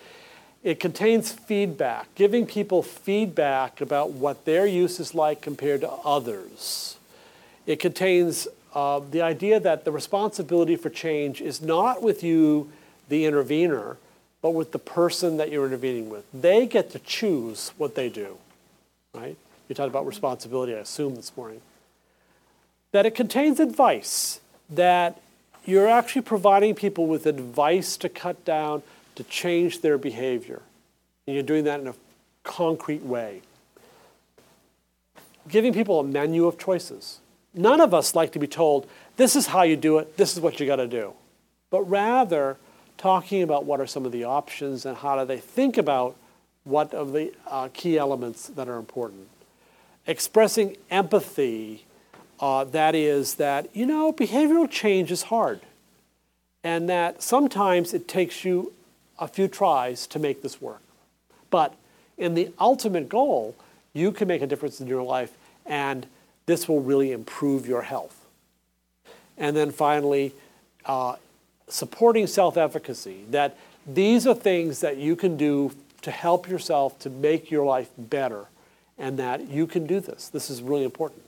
it 0.64 0.80
contains 0.80 1.30
feedback, 1.30 2.12
giving 2.16 2.44
people 2.44 2.82
feedback 2.82 3.80
about 3.80 4.10
what 4.10 4.44
their 4.46 4.66
use 4.66 4.98
is 4.98 5.14
like 5.14 5.40
compared 5.40 5.82
to 5.82 5.90
others. 5.90 6.96
It 7.66 7.78
contains 7.78 8.48
uh, 8.74 9.01
the 9.10 9.22
idea 9.22 9.59
that 9.60 9.84
the 9.84 9.92
responsibility 9.92 10.76
for 10.76 10.90
change 10.90 11.40
is 11.40 11.60
not 11.60 12.02
with 12.02 12.22
you, 12.22 12.70
the 13.09 13.24
intervener, 13.24 13.97
but 14.42 14.51
with 14.51 14.72
the 14.72 14.78
person 14.78 15.36
that 15.36 15.51
you're 15.51 15.66
intervening 15.66 16.09
with. 16.09 16.24
They 16.32 16.66
get 16.66 16.90
to 16.90 16.98
choose 17.01 17.72
what 17.76 17.94
they 17.94 18.09
do, 18.09 18.38
right? 19.14 19.36
You 19.68 19.74
talked 19.74 19.88
about 19.88 20.06
responsibility, 20.06 20.74
I 20.74 20.78
assume, 20.78 21.14
this 21.14 21.36
morning. 21.36 21.60
That 22.92 23.06
it 23.06 23.14
contains 23.14 23.60
advice, 23.60 24.40
that 24.68 25.20
you're 25.64 25.88
actually 25.88 26.22
providing 26.22 26.74
people 26.74 27.06
with 27.06 27.26
advice 27.26 27.97
to 27.98 28.09
cut 28.09 28.44
down, 28.44 28.82
to 29.16 29.24
change 29.24 29.80
their 29.80 29.98
behavior. 29.98 30.62
And 31.26 31.34
you're 31.34 31.44
doing 31.44 31.64
that 31.64 31.80
in 31.80 31.88
a 31.88 31.94
concrete 32.42 33.02
way. 33.02 33.42
Giving 35.48 35.72
people 35.72 36.01
a 36.01 36.05
menu 36.05 36.47
of 36.47 36.59
choices. 36.59 37.18
None 37.55 37.81
of 37.81 37.93
us 37.93 38.14
like 38.14 38.32
to 38.32 38.39
be 38.39 38.47
told, 38.47 38.89
this 39.16 39.35
is 39.35 39.48
how 39.48 39.62
you 39.62 39.77
do 39.77 39.98
it, 39.98 40.16
this 40.16 40.35
is 40.35 40.40
what 40.40 40.60
you 40.60 40.66
got 40.66 40.77
to 40.77 40.86
do. 40.86 41.12
But 41.70 41.82
rather, 41.82 42.56
talking 42.97 43.43
about 43.43 43.64
what 43.64 43.81
are 43.81 43.86
some 43.86 44.05
of 44.05 44.12
the 44.12 44.24
options 44.24 44.85
and 44.85 44.97
how 44.97 45.18
do 45.18 45.24
they 45.24 45.39
think 45.39 45.78
about 45.78 46.16
what 46.64 46.93
of 46.93 47.12
the 47.12 47.32
uh, 47.47 47.68
key 47.72 47.97
elements 47.97 48.48
that 48.48 48.68
are 48.68 48.77
important. 48.77 49.28
Expressing 50.06 50.77
empathy, 50.90 51.85
uh, 52.39 52.64
that 52.64 52.94
is, 52.94 53.35
that, 53.36 53.74
you 53.74 53.86
know, 53.86 54.12
behavioral 54.12 54.70
change 54.70 55.10
is 55.10 55.24
hard. 55.24 55.60
And 56.62 56.89
that 56.89 57.22
sometimes 57.22 57.94
it 57.94 58.06
takes 58.06 58.44
you 58.44 58.72
a 59.18 59.27
few 59.27 59.48
tries 59.48 60.06
to 60.09 60.18
make 60.18 60.43
this 60.43 60.60
work. 60.60 60.82
But 61.51 61.74
in 62.18 62.35
the 62.35 62.52
ultimate 62.59 63.09
goal, 63.09 63.56
you 63.93 64.12
can 64.12 64.28
make 64.28 64.43
a 64.43 64.47
difference 64.47 64.81
in 64.81 64.86
your 64.86 65.02
life, 65.02 65.32
and 65.66 66.06
this 66.51 66.68
will 66.68 66.81
really 66.81 67.12
improve 67.12 67.66
your 67.66 67.82
health. 67.82 68.27
And 69.39 69.56
then 69.56 69.70
finally, 69.70 70.35
uh, 70.85 71.14
supporting 71.68 72.27
self 72.27 72.56
efficacy 72.56 73.24
that 73.31 73.56
these 73.86 74.27
are 74.27 74.35
things 74.35 74.81
that 74.81 74.97
you 74.97 75.14
can 75.14 75.36
do 75.36 75.70
to 76.02 76.10
help 76.10 76.48
yourself 76.48 76.98
to 77.01 77.10
make 77.10 77.51
your 77.51 77.64
life 77.64 77.90
better, 77.97 78.47
and 78.98 79.16
that 79.18 79.48
you 79.48 79.66
can 79.66 79.86
do 79.86 80.01
this. 80.01 80.28
This 80.28 80.51
is 80.51 80.60
really 80.60 80.85
important. 80.85 81.22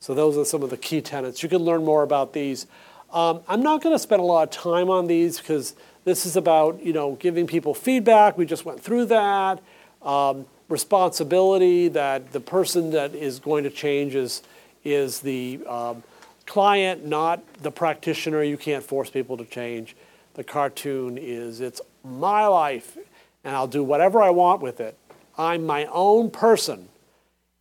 So, 0.00 0.14
those 0.14 0.38
are 0.38 0.44
some 0.44 0.62
of 0.62 0.70
the 0.70 0.76
key 0.78 1.02
tenets. 1.02 1.42
You 1.42 1.50
can 1.50 1.58
learn 1.58 1.84
more 1.84 2.02
about 2.02 2.32
these. 2.32 2.66
Um, 3.12 3.40
I'm 3.46 3.62
not 3.62 3.82
going 3.82 3.94
to 3.94 3.98
spend 3.98 4.22
a 4.22 4.24
lot 4.24 4.42
of 4.44 4.50
time 4.50 4.88
on 4.88 5.06
these 5.06 5.38
because 5.38 5.74
this 6.04 6.24
is 6.24 6.34
about 6.36 6.82
you 6.82 6.94
know 6.94 7.16
giving 7.16 7.46
people 7.46 7.74
feedback. 7.74 8.38
We 8.38 8.46
just 8.46 8.64
went 8.64 8.80
through 8.80 9.06
that. 9.06 9.60
Um, 10.00 10.46
responsibility 10.68 11.88
that 11.88 12.32
the 12.32 12.40
person 12.40 12.90
that 12.90 13.14
is 13.14 13.38
going 13.38 13.64
to 13.64 13.70
change 13.70 14.14
is 14.14 14.42
is 14.84 15.20
the 15.20 15.60
um, 15.66 16.02
client, 16.46 17.04
not 17.04 17.42
the 17.62 17.70
practitioner. 17.70 18.42
You 18.42 18.56
can't 18.56 18.84
force 18.84 19.10
people 19.10 19.36
to 19.36 19.44
change. 19.44 19.96
The 20.34 20.44
cartoon 20.44 21.18
is 21.18 21.60
it's 21.60 21.80
my 22.04 22.46
life, 22.46 22.96
and 23.44 23.56
I'll 23.56 23.66
do 23.66 23.82
whatever 23.82 24.22
I 24.22 24.30
want 24.30 24.62
with 24.62 24.80
it. 24.80 24.96
I'm 25.36 25.66
my 25.66 25.86
own 25.86 26.30
person. 26.30 26.88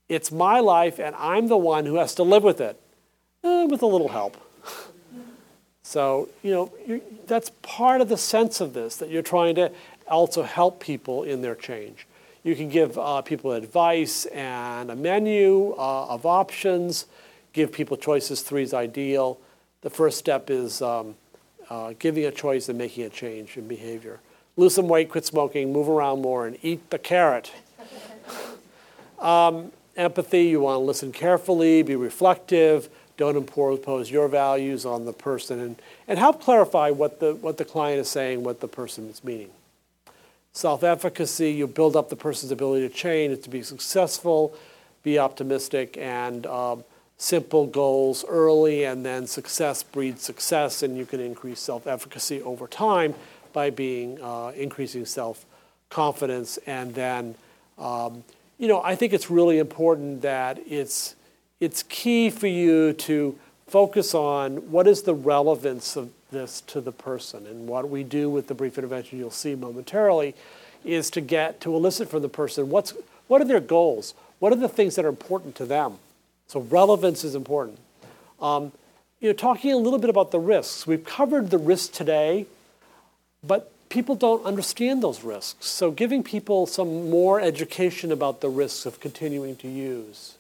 It's 0.09 0.31
my 0.31 0.59
life, 0.59 0.99
and 0.99 1.15
I'm 1.15 1.47
the 1.47 1.57
one 1.57 1.85
who 1.85 1.95
has 1.95 2.15
to 2.15 2.23
live 2.23 2.43
with 2.43 2.61
it, 2.61 2.79
eh, 3.43 3.65
with 3.65 3.81
a 3.81 3.87
little 3.87 4.09
help. 4.09 4.37
So, 5.83 6.27
you 6.43 6.51
know, 6.51 7.01
that's 7.27 7.49
part 7.61 8.01
of 8.01 8.09
the 8.09 8.17
sense 8.17 8.59
of 8.59 8.73
this, 8.73 8.97
that 8.97 9.09
you're 9.09 9.21
trying 9.21 9.55
to 9.55 9.71
also 10.05 10.43
help 10.43 10.81
people 10.81 11.23
in 11.23 11.41
their 11.41 11.55
change. 11.55 12.06
You 12.47 12.55
can 12.55 12.69
give 12.69 12.97
uh, 12.97 13.21
people 13.23 13.51
advice 13.51 14.25
and 14.27 14.89
a 14.89 14.95
menu 14.95 15.75
uh, 15.77 16.05
of 16.05 16.25
options, 16.25 17.05
give 17.51 17.73
people 17.73 17.97
choices. 17.97 18.41
Three 18.41 18.63
is 18.63 18.73
ideal. 18.73 19.37
The 19.81 19.89
first 19.89 20.17
step 20.17 20.49
is 20.49 20.81
um, 20.81 21.15
uh, 21.69 21.91
giving 21.99 22.23
a 22.23 22.31
choice 22.31 22.69
and 22.69 22.77
making 22.77 23.03
a 23.03 23.09
change 23.09 23.57
in 23.57 23.67
behavior. 23.67 24.21
Lose 24.55 24.75
some 24.75 24.87
weight, 24.87 25.09
quit 25.09 25.25
smoking, 25.25 25.73
move 25.73 25.89
around 25.89 26.21
more, 26.21 26.47
and 26.47 26.57
eat 26.61 26.89
the 26.89 26.97
carrot. 26.97 27.51
um, 29.19 29.73
empathy, 29.97 30.45
you 30.45 30.61
want 30.61 30.75
to 30.75 30.85
listen 30.85 31.11
carefully, 31.11 31.83
be 31.83 31.97
reflective, 31.97 32.87
don't 33.17 33.35
impose 33.35 34.09
your 34.09 34.29
values 34.29 34.85
on 34.85 35.03
the 35.03 35.11
person 35.11 35.59
and, 35.59 35.75
and 36.07 36.17
help 36.17 36.41
clarify 36.41 36.91
what 36.91 37.19
the, 37.19 37.35
what 37.35 37.57
the 37.57 37.65
client 37.65 37.99
is 37.99 38.07
saying, 38.07 38.41
what 38.41 38.61
the 38.61 38.69
person 38.69 39.09
is 39.09 39.21
meaning. 39.21 39.49
Self 40.57 40.83
efficacy, 40.83 41.51
you 41.51 41.67
build 41.67 41.95
up 41.95 42.09
the 42.09 42.15
person's 42.15 42.51
ability 42.51 42.89
to 42.89 42.91
change, 42.91 43.43
to 43.43 43.49
be 43.51 43.61
successful, 43.61 44.55
be 45.03 45.19
optimistic, 45.19 45.95
and 45.99 46.47
um, 46.47 46.83
simple 47.19 47.67
goals 47.67 48.25
early, 48.27 48.83
and 48.83 49.05
then 49.05 49.27
success 49.27 49.83
breeds 49.83 50.23
success, 50.23 50.81
and 50.81 50.97
you 50.97 51.05
can 51.05 51.19
increase 51.19 51.59
self 51.59 51.85
efficacy 51.85 52.41
over 52.41 52.65
time 52.65 53.13
by 53.53 53.69
being 53.69 54.19
uh, 54.19 54.51
increasing 54.55 55.05
self 55.05 55.45
confidence. 55.91 56.57
And 56.65 56.95
then, 56.95 57.35
um, 57.77 58.23
you 58.57 58.67
know, 58.67 58.81
I 58.81 58.95
think 58.95 59.13
it's 59.13 59.29
really 59.29 59.59
important 59.59 60.23
that 60.23 60.57
it's 60.65 61.15
it's 61.59 61.83
key 61.83 62.31
for 62.31 62.47
you 62.47 62.93
to 62.93 63.37
focus 63.67 64.15
on 64.15 64.71
what 64.71 64.87
is 64.87 65.03
the 65.03 65.13
relevance 65.13 65.95
of 65.95 66.09
this 66.31 66.61
to 66.61 66.81
the 66.81 66.91
person. 66.91 67.45
And 67.47 67.67
what 67.67 67.89
we 67.89 68.03
do 68.03 68.29
with 68.29 68.47
the 68.47 68.53
brief 68.53 68.77
intervention 68.77 69.19
you'll 69.19 69.31
see 69.31 69.55
momentarily 69.55 70.35
is 70.85 71.09
to 71.11 71.21
get 71.21 71.59
to 71.61 71.75
elicit 71.75 72.09
from 72.09 72.21
the 72.21 72.29
person 72.29 72.69
what's 72.69 72.93
what 73.27 73.41
are 73.41 73.45
their 73.45 73.59
goals? 73.59 74.13
What 74.39 74.53
are 74.53 74.57
the 74.57 74.69
things 74.69 74.95
that 74.95 75.05
are 75.05 75.09
important 75.09 75.55
to 75.55 75.65
them? 75.65 75.97
So 76.47 76.61
relevance 76.61 77.23
is 77.23 77.35
important. 77.35 77.79
Um, 78.39 78.71
you 79.19 79.29
know, 79.29 79.33
talking 79.33 79.73
a 79.73 79.77
little 79.77 79.99
bit 79.99 80.09
about 80.09 80.31
the 80.31 80.39
risks. 80.39 80.87
We've 80.87 81.03
covered 81.03 81.49
the 81.49 81.57
risks 81.57 81.89
today, 81.89 82.45
but 83.43 83.71
people 83.89 84.15
don't 84.15 84.45
understand 84.45 85.01
those 85.01 85.23
risks. 85.23 85.65
So 85.65 85.91
giving 85.91 86.23
people 86.23 86.67
some 86.67 87.09
more 87.09 87.41
education 87.41 88.11
about 88.11 88.41
the 88.41 88.49
risks 88.49 88.85
of 88.85 88.99
continuing 88.99 89.55
to 89.57 89.67
use 89.67 90.37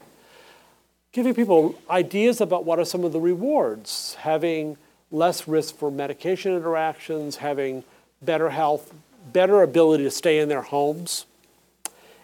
giving 1.17 1.33
people 1.33 1.73
ideas 1.89 2.39
about 2.39 2.63
what 2.63 2.77
are 2.77 2.85
some 2.85 3.03
of 3.03 3.11
the 3.11 3.19
rewards, 3.19 4.13
having 4.19 4.77
less 5.11 5.47
risk 5.47 5.77
for 5.77 5.91
medication 5.91 6.55
interactions, 6.55 7.37
having 7.37 7.83
better 8.21 8.49
health, 8.49 8.93
better 9.31 9.61
ability 9.61 10.03
to 10.03 10.11
stay 10.11 10.39
in 10.39 10.49
their 10.49 10.61
homes, 10.61 11.25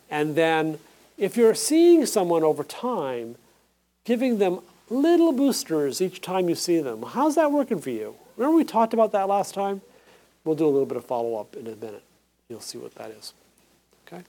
and 0.09 0.35
then 0.35 0.79
if 1.17 1.37
you're 1.37 1.55
seeing 1.55 2.05
someone 2.05 2.43
over 2.43 2.63
time, 2.63 3.35
giving 4.03 4.37
them 4.37 4.59
little 4.89 5.31
boosters 5.31 6.01
each 6.01 6.21
time 6.21 6.49
you 6.49 6.55
see 6.55 6.79
them, 6.79 7.03
how's 7.03 7.35
that 7.35 7.51
working 7.51 7.79
for 7.79 7.89
you? 7.89 8.15
Remember 8.37 8.57
we 8.57 8.63
talked 8.63 8.93
about 8.93 9.11
that 9.13 9.27
last 9.27 9.53
time? 9.53 9.81
We'll 10.43 10.55
do 10.55 10.65
a 10.65 10.69
little 10.69 10.85
bit 10.85 10.97
of 10.97 11.05
follow 11.05 11.39
up 11.39 11.55
in 11.55 11.67
a 11.67 11.75
minute. 11.75 12.03
You'll 12.49 12.61
see 12.61 12.77
what 12.77 12.93
that 12.95 13.11
is. 13.11 13.33
Okay? 14.07 14.23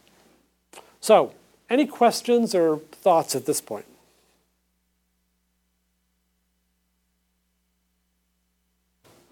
So, 1.01 1.33
any 1.69 1.87
questions 1.87 2.55
or 2.55 2.79
thoughts 2.79 3.35
at 3.35 3.47
this 3.47 3.61
point? 3.61 3.87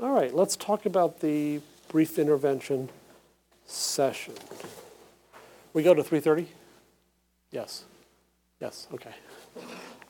All 0.02 0.10
right, 0.10 0.34
let's 0.34 0.56
talk 0.56 0.84
about 0.84 1.20
the 1.20 1.60
brief 1.86 2.18
intervention 2.18 2.88
session. 3.66 4.34
We 5.74 5.84
go 5.84 5.94
to 5.94 6.02
3:30? 6.02 6.46
Yes. 7.52 7.84
Yes, 8.60 8.88
okay. 8.92 9.12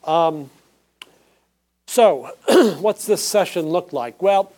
Um, 0.05 0.51
so, 1.86 2.31
what's 2.81 3.05
this 3.05 3.23
session 3.23 3.66
look 3.66 3.93
like? 3.93 4.23
Well, 4.23 4.55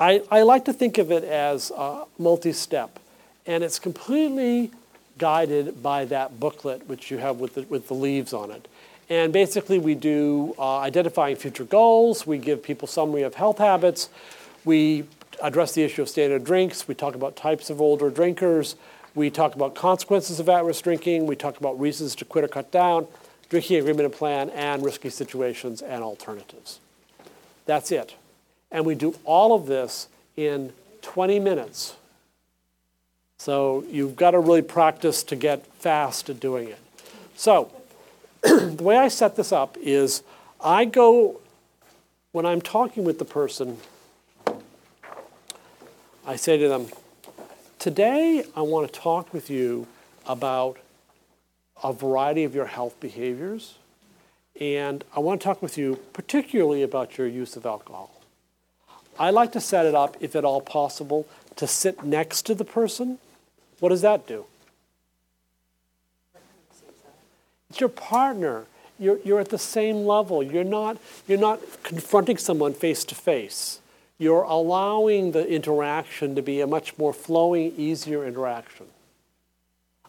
I, 0.00 0.24
I 0.32 0.42
like 0.42 0.64
to 0.64 0.72
think 0.72 0.98
of 0.98 1.12
it 1.12 1.22
as 1.22 1.70
multi-step, 2.18 2.98
and 3.46 3.62
it's 3.62 3.78
completely 3.78 4.72
guided 5.16 5.80
by 5.80 6.04
that 6.06 6.40
booklet 6.40 6.88
which 6.88 7.12
you 7.12 7.18
have 7.18 7.36
with 7.38 7.54
the, 7.54 7.62
with 7.62 7.86
the 7.86 7.94
leaves 7.94 8.32
on 8.32 8.50
it. 8.50 8.66
And 9.10 9.32
basically, 9.32 9.78
we 9.78 9.94
do 9.94 10.54
uh, 10.58 10.78
identifying 10.78 11.36
future 11.36 11.64
goals. 11.64 12.26
We 12.26 12.38
give 12.38 12.62
people 12.62 12.86
summary 12.86 13.22
of 13.22 13.34
health 13.34 13.58
habits. 13.58 14.10
We 14.64 15.04
address 15.42 15.72
the 15.72 15.82
issue 15.82 16.02
of 16.02 16.08
standard 16.08 16.44
drinks. 16.44 16.86
We 16.86 16.94
talk 16.94 17.14
about 17.14 17.36
types 17.36 17.70
of 17.70 17.80
older 17.80 18.10
drinkers. 18.10 18.76
We 19.14 19.30
talk 19.30 19.54
about 19.54 19.74
consequences 19.74 20.40
of 20.40 20.48
at-risk 20.48 20.84
drinking. 20.84 21.26
We 21.26 21.36
talk 21.36 21.58
about 21.58 21.80
reasons 21.80 22.14
to 22.16 22.24
quit 22.24 22.44
or 22.44 22.48
cut 22.48 22.70
down, 22.70 23.06
drinking 23.48 23.78
agreement 23.78 24.06
and 24.06 24.14
plan, 24.14 24.50
and 24.50 24.84
risky 24.84 25.10
situations 25.10 25.80
and 25.80 26.02
alternatives. 26.02 26.80
That's 27.64 27.90
it. 27.90 28.14
And 28.70 28.84
we 28.84 28.94
do 28.94 29.16
all 29.24 29.54
of 29.54 29.66
this 29.66 30.08
in 30.36 30.72
20 31.02 31.40
minutes. 31.40 31.96
So 33.38 33.84
you've 33.88 34.16
got 34.16 34.32
to 34.32 34.40
really 34.40 34.62
practice 34.62 35.22
to 35.24 35.36
get 35.36 35.66
fast 35.78 36.28
at 36.28 36.40
doing 36.40 36.68
it. 36.68 36.78
So 37.36 37.72
the 38.42 38.82
way 38.82 38.96
I 38.96 39.08
set 39.08 39.36
this 39.36 39.52
up 39.52 39.76
is 39.80 40.22
I 40.60 40.84
go, 40.84 41.40
when 42.32 42.46
I'm 42.46 42.60
talking 42.60 43.04
with 43.04 43.18
the 43.18 43.24
person, 43.24 43.78
I 46.26 46.36
say 46.36 46.58
to 46.58 46.68
them, 46.68 46.86
Today 47.78 48.44
I 48.56 48.62
want 48.62 48.92
to 48.92 49.00
talk 49.00 49.32
with 49.32 49.50
you 49.50 49.86
about 50.26 50.78
a 51.82 51.92
variety 51.92 52.44
of 52.44 52.54
your 52.54 52.66
health 52.66 52.98
behaviors, 53.00 53.76
and 54.60 55.04
I 55.14 55.20
want 55.20 55.40
to 55.40 55.44
talk 55.44 55.62
with 55.62 55.78
you 55.78 55.96
particularly 56.12 56.82
about 56.82 57.18
your 57.18 57.26
use 57.26 57.56
of 57.56 57.64
alcohol. 57.64 58.10
I 59.18 59.30
like 59.30 59.52
to 59.52 59.60
set 59.60 59.86
it 59.86 59.94
up, 59.94 60.16
if 60.20 60.36
at 60.36 60.44
all 60.44 60.60
possible, 60.60 61.26
to 61.56 61.66
sit 61.66 62.04
next 62.04 62.42
to 62.46 62.54
the 62.54 62.64
person. 62.64 63.18
What 63.80 63.88
does 63.88 64.02
that 64.02 64.26
do? 64.26 64.44
It's 67.70 67.80
your 67.80 67.88
partner. 67.88 68.64
You're, 68.98 69.18
you're 69.24 69.40
at 69.40 69.50
the 69.50 69.58
same 69.58 70.06
level. 70.06 70.42
You're 70.42 70.64
not, 70.64 70.96
you're 71.26 71.38
not 71.38 71.60
confronting 71.82 72.38
someone 72.38 72.74
face 72.74 73.04
to 73.04 73.14
face. 73.14 73.80
You're 74.18 74.42
allowing 74.42 75.32
the 75.32 75.46
interaction 75.46 76.34
to 76.34 76.42
be 76.42 76.60
a 76.60 76.66
much 76.66 76.98
more 76.98 77.12
flowing, 77.12 77.74
easier 77.76 78.26
interaction. 78.26 78.86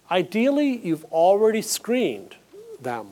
Ideally, 0.09 0.77
you've 0.77 1.05
already 1.05 1.61
screened 1.61 2.35
them. 2.81 3.09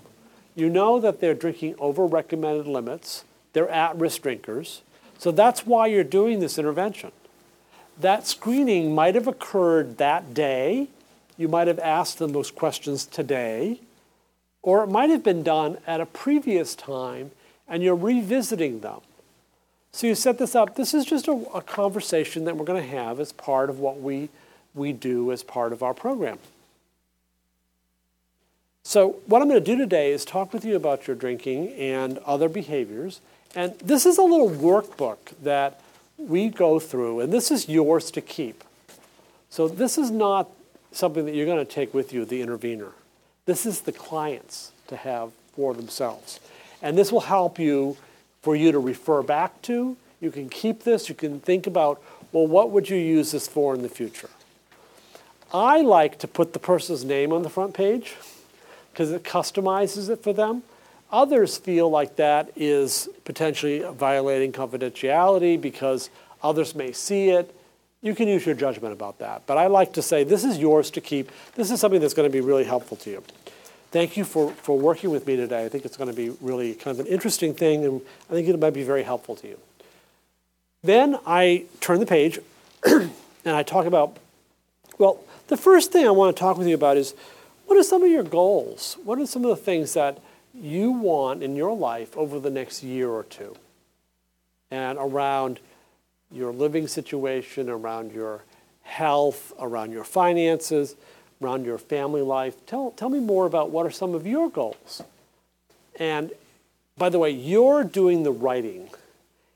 You 0.56 0.70
know 0.70 1.00
that 1.00 1.22
they're 1.22 1.36
drinking 1.36 1.76
over 1.78 2.08
recommended 2.08 2.66
limits, 2.66 3.24
they're 3.54 3.70
at 3.70 3.96
risk 3.98 4.24
drinkers. 4.24 4.82
So 5.20 5.32
that's 5.32 5.66
why 5.66 5.88
you're 5.88 6.04
doing 6.04 6.40
this 6.40 6.58
intervention. 6.58 7.12
That 8.00 8.26
screening 8.26 8.96
might 8.96 9.16
have 9.16 9.28
occurred 9.28 9.98
that 9.98 10.34
day. 10.34 10.88
You 11.38 11.48
might 11.48 11.68
have 11.68 11.80
asked 11.80 12.18
them 12.18 12.32
those 12.34 12.50
questions 12.50 13.06
today. 13.06 13.80
Or 14.68 14.84
it 14.84 14.88
might 14.88 15.10
have 15.10 15.24
been 15.24 15.44
done 15.44 15.78
at 15.88 16.02
a 16.02 16.06
previous 16.06 16.76
time 16.76 17.32
and 17.70 17.82
you're 17.82 17.96
revisiting 17.96 18.82
them. 18.82 19.00
So 19.94 20.08
you 20.08 20.14
set 20.14 20.40
this 20.40 20.56
up. 20.56 20.76
This 20.76 20.94
is 20.94 21.06
just 21.06 21.30
a, 21.30 21.32
a 21.56 21.62
conversation 21.62 22.44
that 22.44 22.58
we're 22.58 22.66
going 22.66 22.84
to 22.84 22.90
have 22.90 23.22
as 23.22 23.32
part 23.32 23.70
of 23.70 23.80
what 23.80 24.02
we, 24.02 24.28
we 24.76 24.92
do 24.92 25.32
as 25.32 25.42
part 25.42 25.72
of 25.72 25.84
our 25.84 25.94
program. 25.94 26.38
So, 28.84 29.22
what 29.26 29.42
I'm 29.42 29.48
going 29.48 29.64
to 29.64 29.66
do 29.66 29.78
today 29.78 30.12
is 30.12 30.26
talk 30.26 30.52
with 30.52 30.66
you 30.66 30.76
about 30.76 31.08
your 31.08 31.16
drinking 31.16 31.70
and 31.76 32.18
other 32.26 32.50
behaviors. 32.50 33.22
And 33.56 33.80
this 33.80 34.06
is 34.06 34.18
a 34.18 34.22
little 34.22 34.50
workbook 34.50 35.18
that 35.44 35.80
we 36.18 36.50
go 36.50 36.78
through, 36.78 37.22
and 37.22 37.32
this 37.32 37.52
is 37.52 37.70
yours 37.70 38.12
to 38.12 38.20
keep. 38.20 38.66
So, 39.50 39.70
this 39.70 39.98
is 39.98 40.12
not 40.12 40.50
something 40.92 41.26
that 41.26 41.36
you're 41.36 41.46
going 41.46 41.66
to 41.66 41.74
take 41.74 41.94
with 41.94 42.12
you, 42.12 42.26
the 42.26 42.42
intervener. 42.42 42.92
This 43.48 43.66
is 43.66 43.82
the 43.82 43.94
clients 43.94 44.74
to 44.90 44.96
have 44.96 45.32
for 45.56 45.74
themselves. 45.74 46.40
And 46.82 46.98
this 46.98 47.12
will 47.12 47.22
help 47.22 47.58
you 47.58 47.98
for 48.44 48.56
you 48.56 48.72
to 48.72 48.78
refer 48.78 49.24
back 49.24 49.62
to. 49.64 49.98
You 50.22 50.32
can 50.32 50.50
keep 50.50 50.84
this, 50.84 51.10
you 51.10 51.16
can 51.16 51.40
think 51.40 51.66
about, 51.66 52.04
well, 52.32 52.46
what 52.46 52.72
would 52.72 52.90
you 52.90 52.98
use 52.98 53.32
this 53.32 53.48
for 53.48 53.74
in 53.74 53.82
the 53.82 53.90
future? 53.90 54.30
I 55.54 55.82
like 55.82 56.20
to 56.20 56.28
put 56.28 56.52
the 56.54 56.60
person's 56.60 57.06
name 57.06 57.32
on 57.32 57.42
the 57.42 57.50
front 57.50 57.74
page 57.74 58.16
because 58.92 59.12
it 59.12 59.24
customizes 59.24 60.10
it 60.10 60.22
for 60.22 60.34
them. 60.34 60.64
Others 61.10 61.58
feel 61.58 61.90
like 61.90 62.18
that 62.18 62.52
is 62.58 63.08
potentially 63.24 63.80
violating 63.80 64.52
confidentiality 64.52 65.60
because 65.60 66.10
others 66.44 66.76
may 66.76 66.92
see 66.92 67.30
it. 67.30 67.56
You 68.02 68.14
can 68.14 68.28
use 68.28 68.46
your 68.46 68.56
judgment 68.56 68.94
about 68.94 69.20
that. 69.20 69.44
But 69.48 69.58
I 69.58 69.68
like 69.68 69.94
to 69.94 70.02
say 70.02 70.24
this 70.24 70.44
is 70.44 70.58
yours 70.58 70.92
to 70.92 71.02
keep. 71.02 71.32
This 71.56 71.72
is 71.72 71.80
something 71.80 72.00
that's 72.00 72.14
going 72.14 72.30
to 72.30 72.34
be 72.34 72.42
really 72.42 72.64
helpful 72.64 72.98
to 72.98 73.10
you. 73.10 73.24
Thank 73.92 74.18
you 74.18 74.26
for, 74.26 74.52
for 74.52 74.78
working 74.78 75.12
with 75.12 75.26
me 75.26 75.36
today. 75.36 75.66
I 75.66 75.70
think 75.70 75.86
it's 75.86 75.98
going 75.98 76.10
to 76.10 76.16
be 76.16 76.30
really 76.42 76.74
kind 76.74 77.00
of 77.00 77.06
an 77.06 77.12
interesting 77.12 77.54
thing, 77.54 77.86
and 77.86 78.02
I 78.30 78.34
think 78.34 78.48
it 78.48 78.60
might 78.60 78.74
be 78.74 78.84
very 78.84 79.04
helpful 79.04 79.36
to 79.38 79.48
you. 79.48 79.60
Then 80.84 81.18
I 81.26 81.66
turn 81.80 82.00
the 82.00 82.06
page 82.06 82.40
and 82.86 83.12
I 83.46 83.64
talk 83.64 83.86
about, 83.86 84.18
well, 84.98 85.20
the 85.48 85.58
first 85.58 85.92
thing 85.92 86.06
I 86.06 86.12
want 86.12 86.36
to 86.36 86.40
talk 86.40 86.58
with 86.58 86.68
you 86.68 86.76
about 86.76 86.98
is 86.98 87.16
what 87.66 87.78
are 87.78 87.84
some 87.84 88.04
of 88.04 88.12
your 88.12 88.24
goals? 88.24 88.98
What 89.04 89.20
are 89.20 89.26
some 89.26 89.44
of 89.44 89.50
the 89.50 89.64
things 89.64 89.94
that 89.94 90.20
you 90.54 90.92
want 90.92 91.44
in 91.44 91.56
your 91.56 91.76
life 91.76 92.16
over 92.18 92.40
the 92.40 92.50
next 92.50 92.84
year 92.84 93.10
or 93.10 93.24
two? 93.24 93.56
And 94.70 94.98
around 94.98 95.60
your 96.32 96.52
living 96.52 96.88
situation, 96.88 97.70
around 97.70 98.12
your 98.12 98.44
health, 98.84 99.54
around 99.60 99.92
your 99.92 100.04
finances, 100.04 100.96
around 101.42 101.66
your 101.66 101.78
family 101.78 102.22
life. 102.22 102.66
Tell, 102.66 102.92
tell 102.92 103.10
me 103.10 103.20
more 103.20 103.46
about 103.46 103.70
what 103.70 103.86
are 103.86 103.92
some 103.92 104.14
of 104.14 104.26
your 104.26 104.50
goals. 104.50 105.04
And 106.00 106.32
by 106.98 107.10
the 107.10 107.20
way, 107.20 107.30
you're 107.30 107.84
doing 107.84 108.24
the 108.24 108.32
writing. 108.32 108.90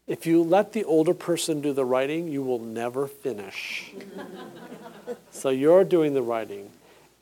If 0.07 0.25
you 0.25 0.43
let 0.43 0.73
the 0.73 0.83
older 0.83 1.13
person 1.13 1.61
do 1.61 1.73
the 1.73 1.85
writing, 1.85 2.27
you 2.27 2.43
will 2.43 2.59
never 2.59 3.07
finish. 3.07 3.91
so 5.31 5.49
you're 5.49 5.83
doing 5.83 6.13
the 6.13 6.21
writing. 6.21 6.69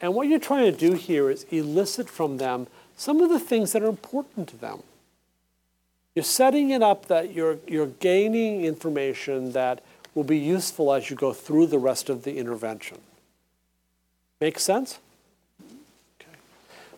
And 0.01 0.13
what 0.13 0.27
you're 0.27 0.39
trying 0.39 0.71
to 0.71 0.77
do 0.77 0.93
here 0.93 1.29
is 1.29 1.45
elicit 1.51 2.09
from 2.09 2.37
them 2.37 2.67
some 2.97 3.21
of 3.21 3.29
the 3.29 3.39
things 3.39 3.71
that 3.73 3.81
are 3.81 3.87
important 3.87 4.47
to 4.49 4.57
them. 4.57 4.83
You're 6.19 6.25
setting 6.25 6.71
it 6.71 6.83
up 6.83 7.05
that 7.05 7.33
you're, 7.33 7.59
you're 7.65 7.87
gaining 7.87 8.65
information 8.65 9.53
that 9.53 9.81
will 10.13 10.25
be 10.25 10.37
useful 10.37 10.91
as 10.91 11.09
you 11.09 11.15
go 11.15 11.31
through 11.31 11.67
the 11.67 11.77
rest 11.77 12.09
of 12.09 12.23
the 12.23 12.37
intervention. 12.37 12.97
Make 14.41 14.59
sense? 14.59 14.99
Okay. 16.19 16.37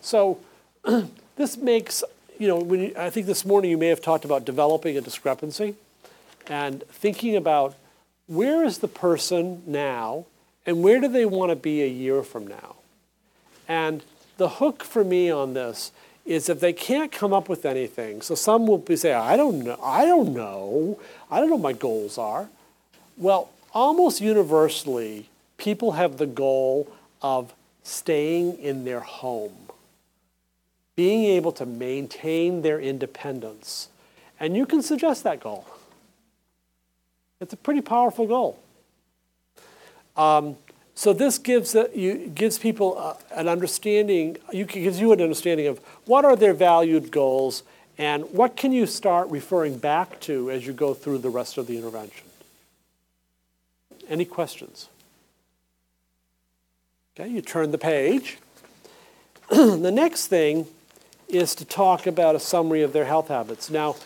So 0.00 0.40
this 1.36 1.56
makes, 1.56 2.02
you 2.36 2.48
know, 2.48 2.58
when 2.58 2.80
you, 2.80 2.94
I 2.98 3.10
think 3.10 3.26
this 3.26 3.44
morning 3.44 3.70
you 3.70 3.78
may 3.78 3.86
have 3.86 4.00
talked 4.00 4.24
about 4.24 4.44
developing 4.44 4.98
a 4.98 5.00
discrepancy 5.00 5.76
and 6.48 6.82
thinking 6.88 7.36
about 7.36 7.76
where 8.26 8.64
is 8.64 8.78
the 8.78 8.88
person 8.88 9.62
now 9.68 10.26
and 10.66 10.82
where 10.82 11.00
do 11.00 11.06
they 11.06 11.26
want 11.26 11.50
to 11.50 11.56
be 11.56 11.80
a 11.80 11.88
year 11.88 12.24
from 12.24 12.48
now? 12.48 12.74
And 13.68 14.02
the 14.36 14.48
hook 14.48 14.82
for 14.82 15.04
me 15.04 15.30
on 15.30 15.54
this 15.54 15.92
is 16.24 16.48
if 16.48 16.60
they 16.60 16.72
can't 16.72 17.10
come 17.10 17.32
up 17.32 17.48
with 17.48 17.64
anything. 17.64 18.22
So 18.22 18.34
some 18.34 18.66
will 18.66 18.78
be 18.78 18.96
say, 18.96 19.12
I 19.12 19.36
don't 19.36 19.60
know, 19.60 19.78
I 19.82 20.04
don't 20.04 20.32
know, 20.32 20.98
I 21.30 21.40
don't 21.40 21.48
know 21.48 21.56
what 21.56 21.62
my 21.62 21.72
goals 21.72 22.18
are. 22.18 22.48
Well, 23.16 23.50
almost 23.72 24.20
universally, 24.20 25.28
people 25.56 25.92
have 25.92 26.18
the 26.18 26.26
goal 26.26 26.88
of 27.20 27.52
staying 27.82 28.58
in 28.58 28.84
their 28.84 29.00
home, 29.00 29.56
being 30.94 31.24
able 31.24 31.52
to 31.52 31.66
maintain 31.66 32.62
their 32.62 32.80
independence. 32.80 33.88
And 34.38 34.56
you 34.56 34.66
can 34.66 34.82
suggest 34.82 35.24
that 35.24 35.40
goal. 35.40 35.66
It's 37.40 37.52
a 37.52 37.56
pretty 37.56 37.80
powerful 37.80 38.26
goal. 38.26 38.58
Um, 40.16 40.56
So 41.02 41.12
this 41.12 41.36
gives 41.36 41.74
a, 41.74 41.90
you 41.92 42.28
gives 42.28 42.60
people 42.60 42.96
uh, 42.96 43.14
an 43.34 43.48
understanding. 43.48 44.36
You 44.52 44.64
gives 44.64 45.00
you 45.00 45.10
an 45.10 45.20
understanding 45.20 45.66
of 45.66 45.80
what 46.04 46.24
are 46.24 46.36
their 46.36 46.54
valued 46.54 47.10
goals 47.10 47.64
and 47.98 48.30
what 48.30 48.56
can 48.56 48.70
you 48.70 48.86
start 48.86 49.28
referring 49.28 49.78
back 49.78 50.20
to 50.20 50.48
as 50.48 50.64
you 50.64 50.72
go 50.72 50.94
through 50.94 51.18
the 51.18 51.28
rest 51.28 51.58
of 51.58 51.66
the 51.66 51.76
intervention. 51.76 52.24
Any 54.08 54.24
questions? 54.24 54.90
Okay, 57.18 57.28
you 57.28 57.42
turn 57.42 57.72
the 57.72 57.78
page. 57.78 58.38
the 59.50 59.90
next 59.90 60.28
thing 60.28 60.68
is 61.26 61.56
to 61.56 61.64
talk 61.64 62.06
about 62.06 62.36
a 62.36 62.40
summary 62.40 62.82
of 62.82 62.92
their 62.92 63.06
health 63.06 63.26
habits. 63.26 63.70
Now, 63.70 63.96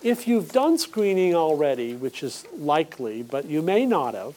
if 0.00 0.28
you've 0.28 0.52
done 0.52 0.78
screening 0.78 1.34
already, 1.34 1.96
which 1.96 2.22
is 2.22 2.46
likely, 2.56 3.24
but 3.24 3.46
you 3.46 3.62
may 3.62 3.84
not 3.84 4.14
have, 4.14 4.36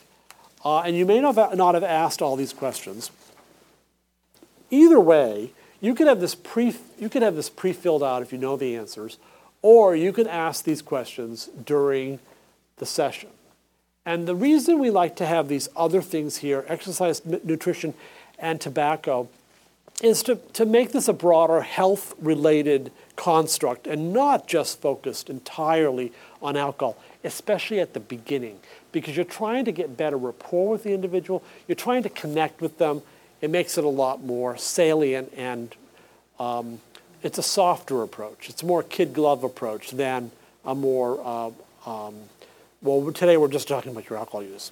uh, 0.64 0.80
and 0.81 0.95
you 0.95 1.06
may 1.06 1.19
not 1.19 1.36
have, 1.36 1.56
not 1.56 1.73
have 1.76 1.84
asked 1.84 2.22
all 2.22 2.36
these 2.36 2.53
questions, 2.53 3.11
either 4.69 4.99
way, 4.99 5.52
you 5.81 5.95
could 5.95 6.07
have 6.07 6.19
this 6.19 6.36
pre 6.36 6.76
you 6.99 7.10
could 7.10 7.22
have 7.22 7.36
this 7.36 7.49
pre-filled 7.49 8.03
out 8.03 8.22
if 8.22 8.31
you 8.31 8.38
know 8.38 8.57
the 8.57 8.76
answers, 8.76 9.18
or 9.61 9.95
you 9.95 10.11
could 10.11 10.27
ask 10.27 10.65
these 10.65 10.81
questions 10.81 11.49
during 11.65 12.19
the 12.77 12.86
session. 12.86 13.30
And 14.06 14.27
the 14.27 14.36
reason 14.36 14.80
we 14.80 14.90
like 14.90 15.15
to 15.18 15.26
have 15.26 15.48
these 15.48 15.69
other 15.76 16.02
things 16.02 16.38
here, 16.38 16.65
exercise, 16.68 17.23
nutrition, 17.26 17.94
and 18.38 18.60
tobacco, 18.60 19.30
is 20.02 20.23
to, 20.23 20.36
to 20.53 20.65
make 20.65 20.91
this 20.91 21.07
a 21.07 21.14
broader 21.14 21.61
health 21.61 22.14
related 22.19 22.91
construct 23.15 23.86
and 23.86 24.14
not 24.14 24.48
just 24.48 24.81
focused 24.81 25.30
entirely 25.30 26.11
on 26.41 26.56
alcohol, 26.56 26.98
especially 27.24 27.80
at 27.80 27.94
the 27.94 28.00
beginning, 28.00 28.60
because 28.91 29.16
you're 29.16 29.26
trying 29.26 29.66
to 29.66 29.72
get 29.72 29.98
better 29.98 30.18
rapport 30.18 30.70
with 30.70 30.84
the 30.84 30.94
individual, 30.94 31.44
you're 31.68 31.76
trying 31.76 32.04
to 32.04 32.10
connect 32.10 32.62
with 32.62 32.78
them. 32.78 33.02
It 33.41 33.50
makes 33.50 33.78
it 33.78 33.84
a 33.84 33.90
lot 33.90 34.24
more 34.24 34.58
salient 34.58 35.34
and 35.36 35.76
um, 36.40 36.80
it's 37.22 37.38
a 37.38 37.44
softer 37.44 38.02
approach. 38.02 38.50
It's 38.50 38.64
a 38.64 38.66
more 38.66 38.84
kid 38.84 39.14
glove 39.14 39.44
approach 39.44 39.91
than 39.91 40.32
a 40.64 40.74
more, 40.74 41.20
uh, 41.24 41.90
um, 41.90 42.16
well, 42.82 43.12
today 43.12 43.38
we're 43.38 43.50
just 43.50 43.68
talking 43.68 43.91
about 43.91 44.10
your 44.10 44.18
alcohol 44.18 44.44
use. 44.44 44.72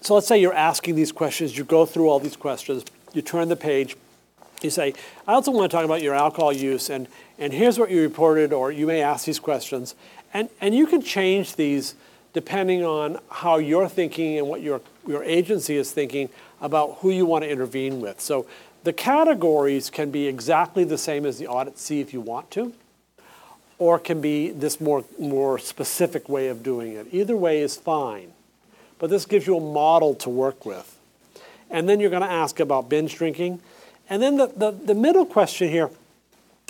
So 0.00 0.14
let's 0.14 0.26
say 0.26 0.40
you're 0.40 0.54
asking 0.54 0.96
these 0.96 1.12
questions, 1.12 1.56
you 1.56 1.64
go 1.64 1.86
through 1.86 2.08
all 2.08 2.18
these 2.18 2.36
questions, 2.36 2.84
you 3.12 3.22
turn 3.22 3.48
the 3.48 3.56
page, 3.56 3.96
you 4.60 4.70
say, 4.70 4.94
I 5.26 5.34
also 5.34 5.50
want 5.50 5.70
to 5.70 5.76
talk 5.76 5.84
about 5.84 6.02
your 6.02 6.14
alcohol 6.14 6.52
use, 6.52 6.90
and, 6.90 7.06
and 7.42 7.52
here's 7.52 7.78
what 7.78 7.90
you 7.90 8.00
reported, 8.02 8.52
or 8.52 8.70
you 8.70 8.86
may 8.86 9.02
ask 9.02 9.26
these 9.26 9.38
questions. 9.38 9.94
And, 10.32 10.48
and 10.60 10.74
you 10.74 10.86
can 10.86 11.02
change 11.02 11.56
these 11.56 11.94
depending 12.32 12.84
on 12.84 13.18
how 13.30 13.58
you're 13.58 13.88
thinking 13.88 14.38
and 14.38 14.48
what 14.48 14.62
your, 14.62 14.80
your 15.06 15.22
agency 15.24 15.76
is 15.76 15.92
thinking 15.92 16.30
about 16.60 16.98
who 17.00 17.10
you 17.10 17.26
want 17.26 17.44
to 17.44 17.50
intervene 17.50 18.00
with. 18.00 18.20
So 18.20 18.46
the 18.84 18.92
categories 18.92 19.90
can 19.90 20.10
be 20.10 20.26
exactly 20.26 20.84
the 20.84 20.96
same 20.96 21.26
as 21.26 21.38
the 21.38 21.46
AUDIT-C 21.46 22.00
if 22.00 22.14
you 22.14 22.20
want 22.20 22.50
to, 22.52 22.72
or 23.78 23.98
can 23.98 24.20
be 24.20 24.50
this 24.50 24.80
more, 24.80 25.04
more 25.18 25.58
specific 25.58 26.28
way 26.28 26.48
of 26.48 26.62
doing 26.62 26.92
it. 26.92 27.06
Either 27.10 27.36
way 27.36 27.60
is 27.60 27.76
fine 27.76 28.32
but 29.02 29.10
this 29.10 29.26
gives 29.26 29.48
you 29.48 29.56
a 29.56 29.60
model 29.60 30.14
to 30.14 30.30
work 30.30 30.64
with. 30.64 30.96
And 31.68 31.88
then 31.88 31.98
you're 31.98 32.08
going 32.08 32.22
to 32.22 32.30
ask 32.30 32.60
about 32.60 32.88
binge 32.88 33.16
drinking. 33.16 33.60
And 34.08 34.22
then 34.22 34.36
the, 34.36 34.46
the, 34.46 34.70
the 34.70 34.94
middle 34.94 35.26
question 35.26 35.68
here 35.68 35.90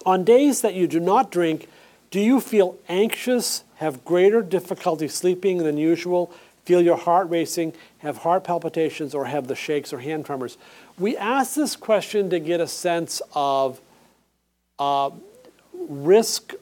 on 0.02 0.24
days 0.24 0.60
that 0.62 0.74
you 0.74 0.86
do 0.86 1.00
not 1.00 1.30
drink, 1.30 1.68
do 2.10 2.20
you 2.20 2.40
feel 2.40 2.76
anxious, 2.88 3.64
have 3.76 4.04
greater 4.04 4.42
difficulty 4.42 5.08
sleeping 5.08 5.58
than 5.58 5.76
usual, 5.76 6.32
feel 6.64 6.82
your 6.82 6.96
heart 6.96 7.28
racing, 7.30 7.72
have 7.98 8.18
heart 8.18 8.44
palpitations, 8.44 9.14
or 9.14 9.24
have 9.24 9.48
the 9.48 9.54
shakes 9.54 9.92
or 9.92 9.98
hand 9.98 10.26
tremors? 10.26 10.58
We 10.98 11.16
ask 11.16 11.54
this 11.54 11.74
question 11.74 12.30
to 12.30 12.38
get 12.38 12.60
a 12.60 12.66
sense 12.66 13.22
of 13.34 13.80
uh, 14.78 15.10
risk 15.72 16.52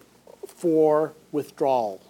for 0.46 1.12
withdrawal. 1.32 2.00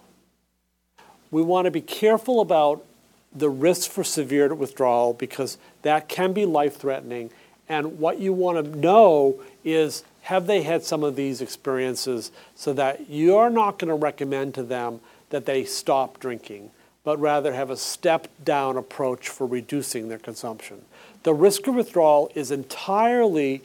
We 1.31 1.43
want 1.43 1.67
to 1.67 1.71
be 1.71 1.81
careful 1.81 2.41
about 2.41 2.85
the 3.33 3.49
risk 3.49 3.91
for 3.91 4.03
severe 4.03 4.53
withdrawal 4.55 5.15
because 5.15 5.57
that 5.83 6.09
can 6.09 6.33
be 6.33 6.45
life 6.45 6.77
threatening. 6.77 7.31
And 7.69 7.99
what 8.01 8.19
you 8.19 8.33
want 8.33 8.65
to 8.65 8.79
know 8.79 9.41
is 9.65 10.03
have 10.31 10.47
they 10.47 10.63
had 10.63 10.85
some 10.85 11.03
of 11.03 11.17
these 11.17 11.41
experiences 11.41 12.31
so 12.55 12.73
that 12.73 13.11
you're 13.11 13.51
not 13.51 13.81
going 13.81 13.89
to 13.89 13.97
recommend 13.97 14.55
to 14.55 14.63
them 14.63 15.01
that 15.31 15.45
they 15.45 15.65
stop 15.65 16.21
drinking, 16.21 16.71
but 17.03 17.19
rather 17.19 17.53
have 17.53 17.69
a 17.69 17.77
step 17.77 18.29
down 18.45 18.77
approach 18.77 19.29
for 19.29 19.45
reducing 19.45 20.09
their 20.09 20.21
consumption. 20.21 20.83
The 21.25 21.35
risk 21.35 21.67
of 21.67 21.75
withdrawal 21.75 22.31
is 22.37 22.53
entirely 22.53 23.61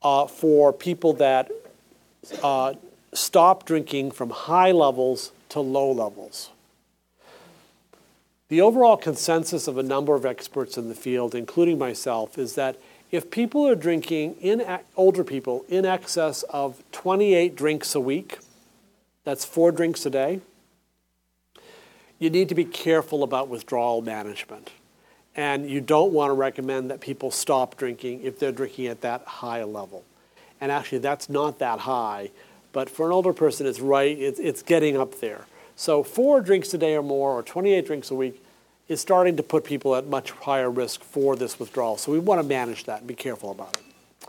uh, 0.00 0.26
for 0.26 0.72
people 0.72 1.12
that 1.14 1.50
uh, 2.42 2.72
stop 3.12 3.66
drinking 3.66 4.12
from 4.12 4.30
high 4.30 4.72
levels 4.72 5.32
to 5.50 5.60
low 5.60 5.92
levels. 5.92 6.48
The 8.48 8.62
overall 8.62 8.96
consensus 8.96 9.68
of 9.68 9.76
a 9.76 9.82
number 9.82 10.14
of 10.14 10.24
experts 10.24 10.78
in 10.78 10.88
the 10.88 10.94
field, 10.94 11.34
including 11.34 11.78
myself, 11.78 12.38
is 12.38 12.54
that 12.54 12.78
if 13.14 13.30
people 13.30 13.64
are 13.68 13.76
drinking, 13.76 14.34
in 14.40 14.60
older 14.96 15.22
people, 15.22 15.64
in 15.68 15.86
excess 15.86 16.42
of 16.50 16.82
28 16.90 17.54
drinks 17.54 17.94
a 17.94 18.00
week, 18.00 18.40
that's 19.22 19.44
four 19.44 19.70
drinks 19.70 20.04
a 20.04 20.10
day, 20.10 20.40
you 22.18 22.28
need 22.28 22.48
to 22.48 22.56
be 22.56 22.64
careful 22.64 23.22
about 23.22 23.46
withdrawal 23.48 24.02
management. 24.02 24.72
And 25.36 25.70
you 25.70 25.80
don't 25.80 26.12
want 26.12 26.30
to 26.30 26.34
recommend 26.34 26.90
that 26.90 27.00
people 27.00 27.30
stop 27.30 27.76
drinking 27.76 28.22
if 28.24 28.40
they're 28.40 28.50
drinking 28.50 28.88
at 28.88 29.00
that 29.02 29.22
high 29.22 29.62
level. 29.62 30.02
And 30.60 30.72
actually, 30.72 30.98
that's 30.98 31.28
not 31.28 31.60
that 31.60 31.80
high, 31.80 32.32
but 32.72 32.90
for 32.90 33.06
an 33.06 33.12
older 33.12 33.32
person, 33.32 33.68
it's 33.68 33.78
right, 33.78 34.18
it's, 34.18 34.40
it's 34.40 34.64
getting 34.64 34.96
up 34.96 35.20
there. 35.20 35.46
So 35.76 36.02
four 36.02 36.40
drinks 36.40 36.74
a 36.74 36.78
day 36.78 36.96
or 36.96 37.02
more, 37.02 37.38
or 37.38 37.44
28 37.44 37.86
drinks 37.86 38.10
a 38.10 38.16
week, 38.16 38.43
is 38.88 39.00
starting 39.00 39.36
to 39.36 39.42
put 39.42 39.64
people 39.64 39.96
at 39.96 40.06
much 40.06 40.30
higher 40.30 40.70
risk 40.70 41.02
for 41.02 41.36
this 41.36 41.58
withdrawal. 41.58 41.96
So 41.96 42.12
we 42.12 42.18
want 42.18 42.40
to 42.40 42.46
manage 42.46 42.84
that 42.84 42.98
and 43.00 43.08
be 43.08 43.14
careful 43.14 43.50
about 43.50 43.76
it. 43.76 44.28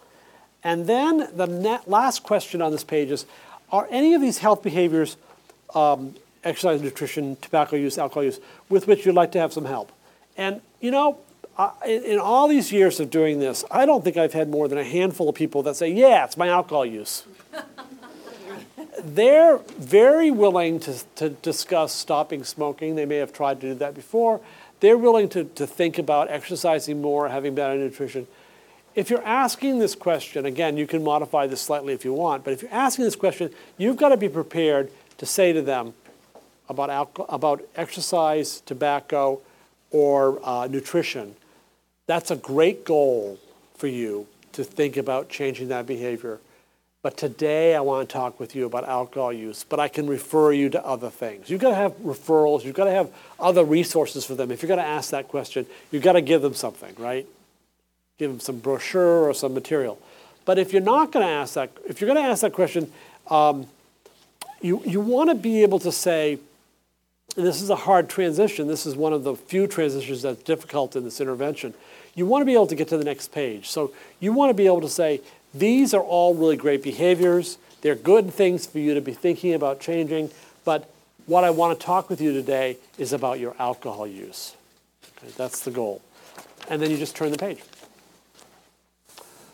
And 0.64 0.88
then 0.88 1.18
the 1.36 1.82
last 1.86 2.24
question 2.24 2.62
on 2.62 2.72
this 2.72 2.84
page 2.84 3.12
is, 3.12 3.26
are 3.72 3.88
any 3.92 4.14
of 4.14 4.22
these 4.22 4.40
health 4.40 4.64
behaviors, 4.64 5.18
um, 5.74 6.16
exercise, 6.44 6.82
nutrition, 6.82 7.36
tobacco 7.42 7.76
use, 7.76 7.98
alcohol 7.98 8.24
use, 8.24 8.40
with 8.70 8.88
which 8.88 9.06
you'd 9.06 9.16
like 9.16 9.32
to 9.34 9.40
have 9.40 9.54
some 9.54 9.66
help? 9.66 9.92
And 10.38 10.62
you 10.80 10.92
know, 10.92 11.20
in, 11.86 12.04
in 12.04 12.20
all 12.20 12.48
these 12.48 12.72
years 12.72 13.00
of 13.00 13.10
doing 13.10 13.40
this, 13.40 13.64
I 13.70 13.86
don't 13.86 14.04
think 14.04 14.18
I've 14.18 14.34
had 14.34 14.50
more 14.50 14.68
than 14.68 14.78
a 14.78 14.84
handful 14.84 15.30
of 15.30 15.36
people 15.36 15.64
that 15.64 15.76
say, 15.76 15.92
yeah, 15.92 16.24
it's 16.24 16.38
my 16.38 16.48
alcohol 16.48 16.86
use 16.86 17.26
they're 19.04 19.58
very 19.78 20.32
willing 20.32 20.80
to, 20.82 21.04
to 21.16 21.30
discuss 21.30 21.94
stopping 21.94 22.44
smoking. 22.44 22.96
They 22.96 23.06
may 23.06 23.18
have 23.18 23.34
tried 23.34 23.62
to 23.62 23.70
do 23.70 23.76
that 23.76 23.94
before. 23.96 24.42
They're 24.80 24.98
willing 24.98 25.30
to, 25.30 25.46
to 25.46 25.66
think 25.66 25.98
about 25.98 26.30
exercising 26.30 27.02
more, 27.02 27.30
having 27.30 27.56
better 27.56 27.76
nutrition. 27.76 28.28
If 28.94 29.10
you're 29.10 29.24
asking 29.24 29.80
this 29.80 29.96
question, 29.96 30.46
again, 30.46 30.78
you 30.78 30.88
can 30.88 31.04
modify 31.04 31.48
this 31.48 31.62
slightly 31.62 31.94
if 31.94 32.06
you 32.06 32.14
want, 32.14 32.44
but 32.44 32.54
if 32.54 32.62
you're 32.62 32.74
asking 32.74 33.06
this 33.06 33.16
question, 33.16 33.52
you've 33.78 33.98
got 33.98 34.10
to 34.10 34.18
be 34.18 34.30
prepared 34.30 34.90
to 35.18 35.26
say 35.26 35.52
to 35.52 35.62
them 35.62 35.94
about, 36.70 36.90
alcohol, 36.90 37.36
about 37.36 37.68
exercise, 37.76 38.62
tobacco, 38.66 39.42
or 39.92 40.40
uh, 40.44 40.68
nutrition. 40.68 41.36
That's 42.08 42.32
a 42.32 42.36
great 42.36 42.86
goal 42.86 43.40
for 43.76 43.88
you 43.88 44.28
to 44.54 44.64
think 44.64 44.96
about 44.96 45.30
changing 45.30 45.68
that 45.70 45.86
behavior. 45.86 46.40
But 47.06 47.18
today 47.18 47.76
I 47.76 47.82
want 47.82 48.10
to 48.10 48.12
talk 48.12 48.40
with 48.40 48.56
you 48.56 48.66
about 48.66 48.90
alcohol 48.90 49.32
use, 49.32 49.64
but 49.64 49.80
I 49.80 49.88
can 49.88 50.08
refer 50.08 50.52
you 50.52 50.72
to 50.72 50.84
other 50.84 51.12
things. 51.12 51.52
You've 51.52 51.62
got 51.62 51.70
to 51.70 51.76
have 51.76 51.96
referrals, 52.00 52.64
you've 52.64 52.74
got 52.74 52.86
to 52.86 52.92
have 52.92 53.12
other 53.40 53.64
resources 53.64 54.26
for 54.26 54.34
them. 54.34 54.50
If 54.50 54.64
you're 54.64 54.68
going 54.70 54.80
to 54.80 54.84
ask 54.84 55.12
that 55.12 55.28
question, 55.28 55.68
you've 55.92 56.02
got 56.02 56.14
to 56.14 56.22
give 56.22 56.42
them 56.42 56.56
something, 56.56 56.96
right? 56.98 57.28
Give 58.18 58.32
them 58.32 58.40
some 58.40 58.58
brochure 58.58 59.30
or 59.30 59.36
some 59.36 59.54
material. 59.54 60.00
But 60.46 60.58
if 60.58 60.74
you're 60.74 60.82
not 60.82 61.12
going 61.12 61.24
to 61.24 61.32
ask 61.32 61.54
that, 61.54 61.70
if 61.88 62.02
you're 62.02 62.12
going 62.12 62.24
to 62.26 62.28
ask 62.28 62.42
that 62.42 62.54
question, 62.54 62.92
um, 63.30 63.68
you, 64.60 64.82
you 64.84 65.00
want 65.00 65.30
to 65.30 65.36
be 65.36 65.62
able 65.62 65.78
to 65.82 65.92
say, 65.92 66.40
and 67.38 67.46
this 67.46 67.62
is 67.62 67.70
a 67.70 67.76
hard 67.76 68.10
transition, 68.10 68.68
this 68.68 68.88
is 68.88 68.96
one 68.96 69.14
of 69.14 69.24
the 69.24 69.36
few 69.36 69.68
transitions 69.68 70.24
that's 70.24 70.42
difficult 70.42 70.96
in 70.96 71.04
this 71.04 71.22
intervention. 71.22 71.76
You 72.16 72.26
want 72.26 72.42
to 72.42 72.46
be 72.46 72.54
able 72.54 72.66
to 72.66 72.76
get 72.76 72.88
to 72.88 72.98
the 72.98 73.04
next 73.04 73.32
page. 73.32 73.70
So 73.70 73.92
you 74.20 74.34
want 74.34 74.50
to 74.50 74.56
be 74.56 74.66
able 74.66 74.82
to 74.82 74.90
say, 74.90 75.22
these 75.56 75.94
are 75.94 76.02
all 76.02 76.36
really 76.36 76.58
great 76.58 76.84
behaviors. 76.84 77.58
They're 77.82 77.96
good 77.96 78.32
things 78.32 78.66
for 78.66 78.80
you 78.80 78.94
to 78.94 79.02
be 79.02 79.14
thinking 79.14 79.54
about 79.54 79.80
changing. 79.80 80.30
But 80.66 80.90
what 81.26 81.44
I 81.44 81.50
want 81.50 81.80
to 81.80 81.86
talk 81.86 82.10
with 82.10 82.20
you 82.20 82.34
today 82.34 82.78
is 82.98 83.14
about 83.14 83.40
your 83.40 83.56
alcohol 83.58 84.06
use. 84.06 84.56
Okay, 85.18 85.32
that's 85.38 85.62
the 85.62 85.72
goal. 85.72 86.02
And 86.70 86.82
then 86.82 86.92
you 86.92 86.98
just 86.98 87.16
turn 87.16 87.32
the 87.32 87.38
page. 87.38 87.62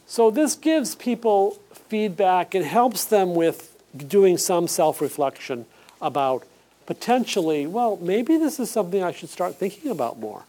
So 0.07 0.31
this 0.31 0.55
gives 0.55 0.95
people 0.95 1.59
feedback 1.87 2.55
and 2.55 2.65
helps 2.65 3.05
them 3.05 3.35
with 3.35 3.77
doing 3.95 4.37
some 4.37 4.67
self 4.67 5.01
reflection 5.01 5.65
about 6.01 6.43
potentially, 6.85 7.67
well, 7.67 7.97
maybe 8.01 8.37
this 8.37 8.59
is 8.59 8.71
something 8.71 9.03
I 9.03 9.11
should 9.11 9.29
start 9.29 9.55
thinking 9.55 9.91
about 9.91 10.19
more. 10.19 10.43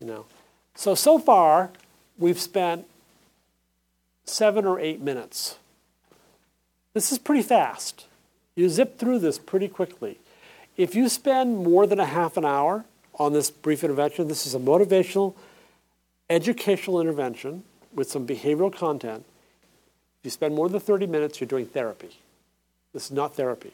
You 0.00 0.06
know, 0.06 0.26
so 0.74 0.94
so 0.94 1.18
far 1.18 1.70
we've 2.18 2.38
spent 2.38 2.84
seven 4.28 4.64
or 4.64 4.78
eight 4.78 5.00
minutes. 5.00 5.58
This 6.94 7.12
is 7.12 7.18
pretty 7.18 7.42
fast. 7.42 8.06
You 8.54 8.68
zip 8.68 8.98
through 8.98 9.20
this 9.20 9.38
pretty 9.38 9.68
quickly. 9.68 10.18
If 10.76 10.94
you 10.94 11.08
spend 11.08 11.58
more 11.58 11.86
than 11.86 12.00
a 12.00 12.06
half 12.06 12.36
an 12.36 12.44
hour 12.44 12.84
on 13.18 13.32
this 13.32 13.50
brief 13.50 13.82
intervention, 13.84 14.28
this 14.28 14.46
is 14.46 14.54
a 14.54 14.58
motivational, 14.58 15.34
educational 16.30 17.00
intervention 17.00 17.64
with 17.92 18.10
some 18.10 18.26
behavioral 18.26 18.72
content. 18.72 19.24
If 20.20 20.24
you 20.24 20.30
spend 20.30 20.54
more 20.54 20.68
than 20.68 20.80
30 20.80 21.06
minutes, 21.06 21.40
you're 21.40 21.48
doing 21.48 21.66
therapy. 21.66 22.10
This 22.92 23.06
is 23.06 23.12
not 23.12 23.34
therapy. 23.34 23.72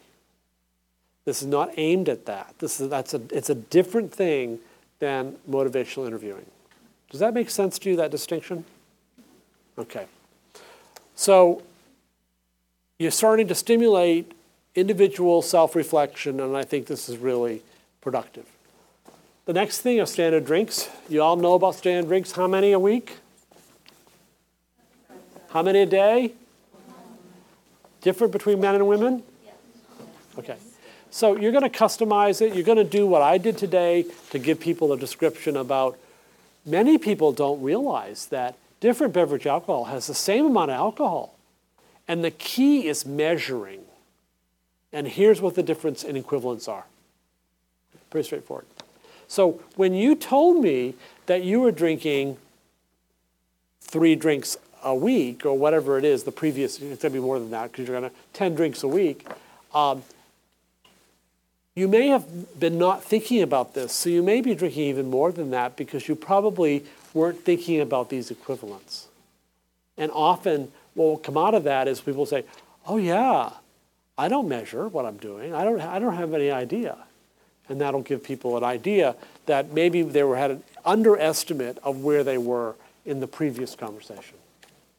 This 1.25 1.41
is 1.41 1.49
not 1.49 1.71
aimed 1.77 2.09
at 2.09 2.27
that. 2.27 2.55
This 2.59 2.81
is, 2.81 2.91
that's 2.91 3.15
a, 3.15 3.23
it's 3.31 3.49
a 3.49 3.55
different 3.55 4.13
thing 4.13 4.59
than 4.99 5.37
motivational 5.49 6.07
interviewing. 6.07 6.47
Does 7.11 7.21
that 7.21 7.33
make 7.33 7.49
sense 7.49 7.79
to 7.81 7.91
you, 7.91 7.97
that 7.97 8.11
distinction? 8.11 8.65
Okay. 9.79 10.07
So 11.15 11.63
you're 12.99 13.11
starting 13.11 13.49
to 13.49 13.55
stimulate 13.55 14.33
individual 14.75 15.43
self 15.43 15.75
reflection, 15.75 16.41
and 16.41 16.57
I 16.57 16.63
think 16.63 16.87
this 16.87 17.09
is 17.09 17.19
really 17.19 17.63
productive. 18.01 18.47
The 19.47 19.53
next 19.53 19.83
thing 19.83 20.01
are 20.01 20.07
standard 20.07 20.47
drinks. 20.47 20.89
You 21.09 21.23
all 21.23 21.37
know 21.37 21.55
about 21.55 21.75
standard 21.75 22.09
drinks. 22.09 22.33
How 22.33 22.47
many 22.47 22.73
a 22.73 22.79
week? 22.79 23.19
How 25.51 25.63
many 25.63 25.83
a 25.83 25.87
day? 25.87 26.33
Different 28.01 28.33
between 28.33 28.61
men 28.61 28.75
and 28.75 28.89
women? 28.89 29.23
Okay. 30.39 30.57
So 31.11 31.37
you're 31.37 31.53
going 31.53 31.63
to 31.63 31.71
customize 31.71 32.43
it. 32.43 32.55
You're 32.55 32.65
going 32.65 32.79
to 32.79 32.85
do 32.85 33.07
what 33.07 33.23
I 33.23 33.39
did 33.39 33.57
today 33.57 34.07
to 34.31 34.39
give 34.39 34.59
people 34.59 34.93
a 34.93 34.99
description 34.99 35.57
about. 35.57 35.97
Many 36.67 36.99
people 36.99 37.31
don't 37.31 37.63
realize 37.63 38.27
that 38.27 38.57
different 38.85 39.15
beverage 39.15 39.47
alcohol 39.47 39.87
has 39.87 40.07
the 40.07 40.15
same 40.15 40.45
amount 40.45 40.71
of 40.71 40.77
alcohol. 40.77 41.35
And 42.07 42.23
the 42.23 42.31
key 42.31 42.87
is 42.87 43.07
measuring. 43.07 43.81
And 44.93 45.09
here's 45.09 45.41
what 45.41 45.55
the 45.55 45.63
difference 45.63 46.05
in 46.05 46.19
equivalents 46.19 46.69
are. 46.69 46.85
Pretty 48.11 48.27
straightforward. 48.27 48.67
So 49.27 49.63
when 49.77 49.95
you 49.95 50.15
told 50.15 50.63
me 50.63 50.95
that 51.25 51.43
you 51.43 51.61
were 51.61 51.71
drinking 51.71 52.37
three 53.81 54.15
drinks 54.17 54.59
a 54.83 54.95
week 54.95 55.47
or 55.47 55.57
whatever 55.57 55.97
it 55.97 56.05
is, 56.05 56.25
the 56.25 56.31
previous, 56.31 56.75
it's 56.75 56.85
going 56.85 56.97
to 56.99 57.11
be 57.11 57.21
more 57.21 57.39
than 57.39 57.53
that 57.53 57.73
because 57.73 57.89
you're 57.89 57.99
going 57.99 58.11
to 58.11 58.17
10 58.35 58.55
drinks 58.55 58.83
a 58.83 58.89
week, 58.89 59.27
um, 59.73 60.03
you 61.75 61.89
may 61.89 62.09
have 62.09 62.61
been 62.61 62.77
not 62.77 63.03
thinking 63.03 63.41
about 63.41 63.73
this. 63.73 63.95
So 63.95 64.11
you 64.11 64.23
may 64.23 64.43
be 64.43 64.55
drinking 64.55 64.85
even 64.85 65.09
more 65.09 65.33
than 65.33 65.51
that 65.53 65.75
because 65.75 66.07
you 66.07 66.15
probably 66.15 66.85
weren't 67.15 67.45
thinking 67.45 67.81
about 67.81 68.11
these 68.11 68.31
equivalents. 68.31 69.09
And 69.97 70.11
often 70.13 70.73
what 70.95 71.05
will 71.07 71.19
come 71.19 71.37
out 71.37 71.55
of 71.55 71.65
that 71.65 71.89
is 71.89 72.01
people 72.01 72.27
say, 72.27 72.45
oh 72.87 72.97
yeah, 72.97 73.51
I 74.19 74.29
don't 74.29 74.49
measure 74.49 74.89
what 74.89 75.07
I'm 75.07 75.17
doing. 75.17 75.55
I 75.55 75.65
don't, 75.65 75.81
I 75.81 75.99
don't 75.99 76.15
have 76.15 76.35
any 76.35 76.51
idea. 76.51 76.99
And 77.69 77.81
that'll 77.81 78.03
give 78.03 78.23
people 78.23 78.57
an 78.57 78.65
idea 78.65 79.17
that 79.47 79.73
maybe 79.73 80.03
they 80.03 80.23
were 80.23 80.37
had 80.37 80.51
an 80.51 80.63
underestimate 80.85 81.79
of 81.83 82.03
where 82.03 82.23
they 82.23 82.37
were 82.37 82.75
in 83.07 83.21
the 83.21 83.27
previous 83.27 83.75
conversation. 83.75 84.37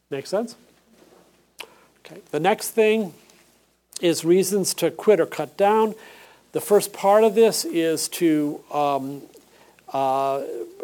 Make 0.09 0.25
sense? 0.25 0.55
Okay. 2.05 2.21
The 2.31 2.39
next 2.39 2.71
thing 2.71 3.13
is 4.01 4.25
reasons 4.25 4.73
to 4.75 4.91
quit 4.91 5.19
or 5.19 5.25
cut 5.25 5.57
down. 5.57 5.95
The 6.51 6.61
first 6.61 6.93
part 6.93 7.23
of 7.23 7.35
this 7.35 7.65
is 7.65 8.07
to, 8.09 8.61
um, 8.71 9.21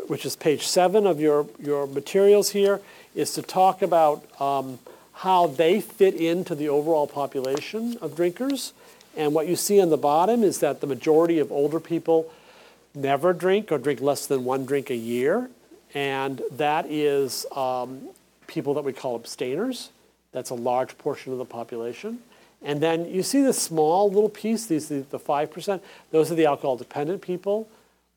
which 0.07 0.25
is 0.25 0.35
page 0.35 0.67
seven 0.67 1.07
of 1.07 1.19
your, 1.19 1.47
your 1.59 1.87
materials 1.87 2.51
here, 2.51 2.81
is 3.15 3.33
to 3.33 3.41
talk 3.41 3.81
about 3.81 4.23
um, 4.41 4.79
how 5.13 5.47
they 5.47 5.81
fit 5.81 6.15
into 6.15 6.55
the 6.55 6.69
overall 6.69 7.07
population 7.07 7.97
of 8.01 8.15
drinkers. 8.15 8.73
And 9.15 9.33
what 9.33 9.47
you 9.47 9.55
see 9.55 9.81
on 9.81 9.89
the 9.89 9.97
bottom 9.97 10.43
is 10.43 10.59
that 10.59 10.81
the 10.81 10.87
majority 10.87 11.39
of 11.39 11.51
older 11.51 11.79
people 11.79 12.31
never 12.95 13.33
drink 13.33 13.71
or 13.71 13.77
drink 13.77 14.01
less 14.01 14.27
than 14.27 14.43
one 14.43 14.65
drink 14.65 14.89
a 14.89 14.95
year. 14.95 15.49
And 15.93 16.41
that 16.51 16.85
is 16.87 17.45
um, 17.55 18.01
people 18.47 18.73
that 18.75 18.83
we 18.83 18.93
call 18.93 19.15
abstainers. 19.15 19.89
That's 20.31 20.49
a 20.49 20.55
large 20.55 20.97
portion 20.97 21.33
of 21.33 21.37
the 21.37 21.45
population. 21.45 22.19
And 22.61 22.79
then 22.79 23.05
you 23.05 23.23
see 23.23 23.41
this 23.41 23.61
small 23.61 24.09
little 24.09 24.29
piece, 24.29 24.67
these 24.67 24.87
the, 24.87 25.01
the 25.09 25.19
5%, 25.19 25.81
those 26.11 26.31
are 26.31 26.35
the 26.35 26.45
alcohol 26.45 26.77
dependent 26.77 27.21
people. 27.21 27.67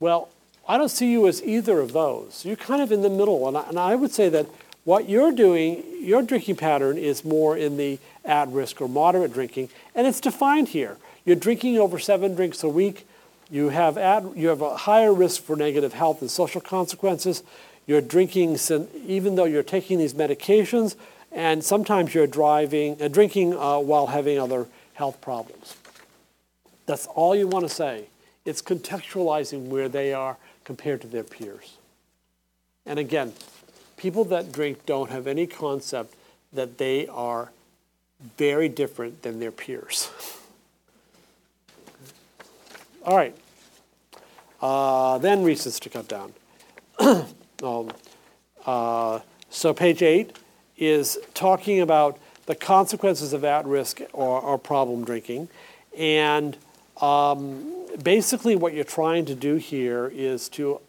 Well, 0.01 0.29
I 0.67 0.79
don't 0.79 0.89
see 0.89 1.11
you 1.11 1.27
as 1.29 1.43
either 1.43 1.81
of 1.81 1.93
those. 1.93 2.45
You're 2.45 2.57
kind 2.57 2.81
of 2.81 2.91
in 2.91 3.03
the 3.03 3.11
middle. 3.11 3.47
And 3.49 3.57
I, 3.57 3.69
and 3.69 3.79
I 3.79 3.95
would 3.95 4.13
say 4.13 4.29
that 4.31 4.47
what 4.85 5.09
you're 5.09 5.33
doing, 5.33 5.83
your 6.01 6.23
drinking 6.23 6.57
pattern 6.57 6.99
is 6.99 7.25
more 7.25 7.57
in 7.57 7.77
the 7.77 7.99
at 8.25 8.49
risk 8.49 8.81
or 8.81 8.89
moderate 8.89 9.33
drinking, 9.33 9.69
and 9.95 10.07
it's 10.07 10.21
defined 10.21 10.69
here. 10.69 10.97
You're 11.25 11.37
drinking 11.37 11.79
over 11.79 11.99
seven 11.99 12.35
drinks 12.35 12.63
a 12.63 12.69
week. 12.69 13.07
You 13.51 13.71
have, 13.71 13.99
at, 13.99 14.37
you 14.37 14.49
have 14.49 14.63
a 14.63 14.77
higher 14.77 15.13
risk 15.13 15.43
for 15.43 15.57
negative 15.57 15.93
health 15.93 16.21
and 16.21 16.31
social 16.31 16.61
consequences. 16.61 17.43
You're 17.87 18.01
drinking, 18.01 18.59
even 19.07 19.35
though 19.35 19.45
you're 19.45 19.63
taking 19.63 19.99
these 19.99 20.15
medications, 20.15 20.97
and 21.33 21.65
sometimes 21.65 22.15
you're 22.15 22.27
driving, 22.27 23.01
uh, 23.01 23.09
drinking 23.09 23.55
uh, 23.55 23.79
while 23.79 24.07
having 24.07 24.39
other 24.39 24.67
health 24.95 25.21
problems. 25.21 25.77
That's 26.87 27.07
all 27.07 27.35
you 27.35 27.49
want 27.49 27.69
to 27.69 27.75
say. 27.75 28.09
It's 28.45 28.63
contextualizing 28.63 29.69
where 29.69 29.89
they 29.89 30.13
are 30.13 30.37
compared 30.65 31.01
to 31.03 31.07
their 31.07 31.25
peers. 31.25 31.77
And 32.87 32.99
again, 32.99 33.33
people 33.97 34.25
that 34.25 34.53
drink 34.53 34.85
don't 34.87 35.11
have 35.11 35.27
any 35.27 35.47
concept 35.47 36.15
that 36.53 36.79
they 36.79 37.07
are 37.09 37.51
very 38.37 38.69
different 38.69 39.23
than 39.23 39.41
their 39.41 39.51
peers. 39.51 40.11
All 43.05 43.17
right. 43.17 43.37
Uh, 44.63 45.19
then 45.19 45.43
reasons 45.43 45.79
to 45.81 45.91
cut 45.91 46.09
down. 46.09 46.33
um, 47.63 47.93
uh, 48.65 49.21
so 49.51 49.75
page 49.75 50.03
eight 50.03 50.37
is 50.79 51.19
talking 51.35 51.81
about 51.81 52.19
the 52.47 52.55
consequences 52.55 53.33
of 53.33 53.45
at-risk 53.45 54.01
or, 54.13 54.41
or 54.41 54.59
problem 54.59 55.05
drinking, 55.05 55.49
and 55.97 56.57
um, 57.01 57.73
basically 58.03 58.57
what 58.57 58.75
you're 58.75 58.85
trying 58.85 59.25
to 59.27 59.35
do 59.35 59.57
here 59.57 60.11
is 60.15 60.49
to, 60.51 60.81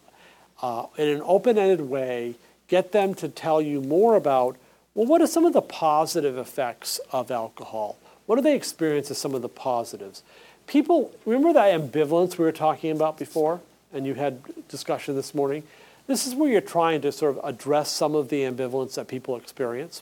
uh, 0.62 0.86
in 0.98 1.08
an 1.08 1.22
open-ended 1.24 1.82
way, 1.82 2.36
get 2.68 2.92
them 2.92 3.14
to 3.16 3.30
tell 3.30 3.62
you 3.62 3.82
more 3.82 4.16
about, 4.16 4.58
well, 4.94 5.06
what 5.06 5.22
are 5.22 5.28
some 5.28 5.46
of 5.46 5.54
the 5.54 5.62
positive 5.62 6.38
effects 6.38 7.00
of 7.12 7.32
alcohol? 7.32 7.98
What 8.26 8.38
do 8.38 8.42
they 8.42 8.56
experience 8.56 9.12
as 9.12 9.18
some 9.18 9.36
of 9.36 9.42
the 9.42 9.50
positives? 9.50 10.24
People, 10.68 11.12
remember 11.26 11.54
that 11.54 11.80
ambivalence 11.80 12.38
we 12.38 12.46
were 12.46 12.52
talking 12.52 12.92
about 12.92 13.20
before, 13.20 13.62
and 13.94 14.06
you 14.06 14.16
had 14.16 14.42
discussion 14.68 15.16
this 15.16 15.36
morning? 15.36 15.64
This 16.08 16.26
is 16.26 16.36
where 16.36 16.50
you're 16.50 16.62
trying 16.62 17.02
to 17.02 17.12
sort 17.12 17.38
of 17.38 17.44
address 17.44 17.92
some 17.92 18.16
of 18.16 18.30
the 18.30 18.42
ambivalence 18.42 18.96
that 18.96 19.08
people 19.08 19.36
experience. 19.36 20.02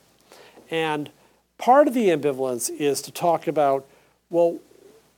And 0.69 1.09
part 1.57 1.87
of 1.87 1.93
the 1.93 2.09
ambivalence 2.09 2.69
is 2.69 3.01
to 3.03 3.11
talk 3.11 3.47
about, 3.47 3.85
well, 4.29 4.59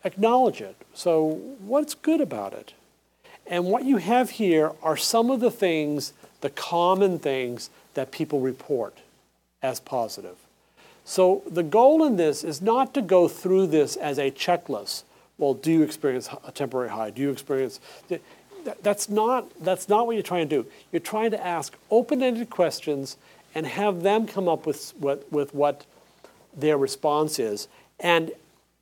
acknowledge 0.06 0.62
it. 0.62 0.78
So, 0.94 1.42
what's 1.60 1.94
good 1.94 2.22
about 2.22 2.54
it? 2.54 2.74
And 3.46 3.66
what 3.66 3.84
you 3.84 3.98
have 3.98 4.32
here 4.32 4.72
are 4.82 4.96
some 4.96 5.30
of 5.30 5.40
the 5.42 5.52
things 5.52 6.14
the 6.46 6.50
common 6.52 7.18
things 7.18 7.72
that 7.96 8.12
people 8.12 8.40
report 8.40 9.00
as 9.64 9.80
positive. 9.80 10.36
So 11.04 11.42
the 11.50 11.64
goal 11.64 12.04
in 12.04 12.18
this 12.18 12.44
is 12.44 12.62
not 12.62 12.94
to 12.94 13.02
go 13.02 13.28
through 13.28 13.68
this 13.68 13.96
as 13.96 14.20
a 14.20 14.30
checklist. 14.30 15.04
Well, 15.40 15.56
do 15.56 15.72
you 15.72 15.82
experience 15.82 16.30
a 16.46 16.52
temporary 16.52 16.90
high? 16.90 17.10
Do 17.10 17.24
you 17.24 17.32
experience 17.32 17.80
that's 18.84 19.10
not 19.10 19.50
that's 19.64 19.90
not 19.90 20.06
what 20.06 20.14
you're 20.14 20.24
trying 20.24 20.48
to 20.50 20.64
do. 20.64 20.70
You're 20.92 21.00
trying 21.00 21.32
to 21.32 21.44
ask 21.44 21.76
open-ended 21.90 22.52
questions 22.52 23.18
and 23.56 23.66
have 23.66 24.04
them 24.04 24.28
come 24.28 24.48
up 24.48 24.68
with 24.68 24.94
what 25.00 25.32
with 25.32 25.54
what 25.56 25.86
their 26.56 26.78
response 26.78 27.40
is. 27.40 27.68
And 28.00 28.32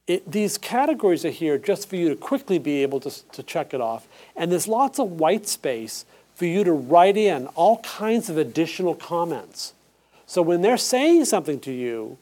it, 0.07 0.30
these 0.30 0.57
categories 0.57 1.23
are 1.23 1.30
here 1.30 1.57
just 1.57 1.89
for 1.89 1.95
you 1.95 2.09
to 2.09 2.15
quickly 2.15 2.59
be 2.59 2.84
able 2.84 2.99
to, 3.01 3.31
to 3.31 3.43
check 3.43 3.73
it 3.73 3.81
off. 3.81 4.07
And 4.35 4.51
there's 4.51 4.67
lots 4.67 4.99
of 4.99 5.13
white 5.13 5.47
space 5.47 6.05
for 6.35 6.45
you 6.45 6.63
to 6.63 6.73
write 6.73 7.15
in 7.15 7.47
all 7.47 7.77
kinds 7.80 8.30
of 8.30 8.38
additional 8.38 8.95
comments. 8.95 9.73
So 10.25 10.41
when 10.41 10.61
they're 10.61 10.77
saying 10.77 11.25
something 11.25 11.59
to 11.61 11.71
you, 11.71 12.17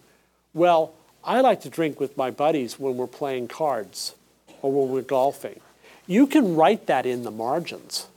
well, 0.53 0.93
I 1.23 1.41
like 1.41 1.61
to 1.61 1.69
drink 1.69 1.99
with 1.99 2.17
my 2.17 2.29
buddies 2.29 2.79
when 2.79 2.97
we're 2.97 3.07
playing 3.07 3.47
cards 3.47 4.15
or 4.61 4.71
when 4.71 4.93
we're 4.93 5.01
golfing. 5.01 5.59
You 6.07 6.27
can 6.27 6.55
write 6.55 6.87
that 6.87 7.05
in 7.05 7.23
the 7.23 7.31
margins. 7.31 8.07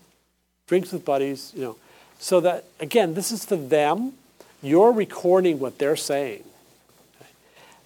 Drinks 0.66 0.92
with 0.92 1.04
buddies, 1.04 1.52
you 1.54 1.62
know. 1.62 1.76
So 2.18 2.40
that, 2.40 2.64
again, 2.80 3.14
this 3.14 3.30
is 3.30 3.44
for 3.44 3.56
them. 3.56 4.14
You're 4.62 4.92
recording 4.92 5.58
what 5.58 5.78
they're 5.78 5.96
saying. 5.96 6.42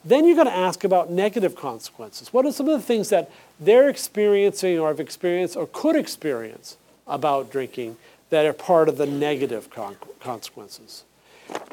Then 0.08 0.26
you're 0.26 0.36
going 0.36 0.46
to 0.46 0.56
ask 0.56 0.84
about 0.84 1.10
negative 1.10 1.54
consequences. 1.54 2.32
What 2.32 2.46
are 2.46 2.52
some 2.52 2.68
of 2.68 2.80
the 2.80 2.86
things 2.86 3.10
that 3.10 3.30
they're 3.60 3.88
experiencing 3.88 4.78
or 4.78 4.88
have 4.88 5.00
experienced 5.00 5.56
or 5.56 5.68
could 5.70 5.96
experience 5.96 6.76
about 7.06 7.50
drinking 7.50 7.96
that 8.30 8.44
are 8.44 8.52
part 8.52 8.88
of 8.88 8.98
the 8.98 9.06
negative 9.06 9.70
con- 9.70 9.96
consequences. 10.20 11.04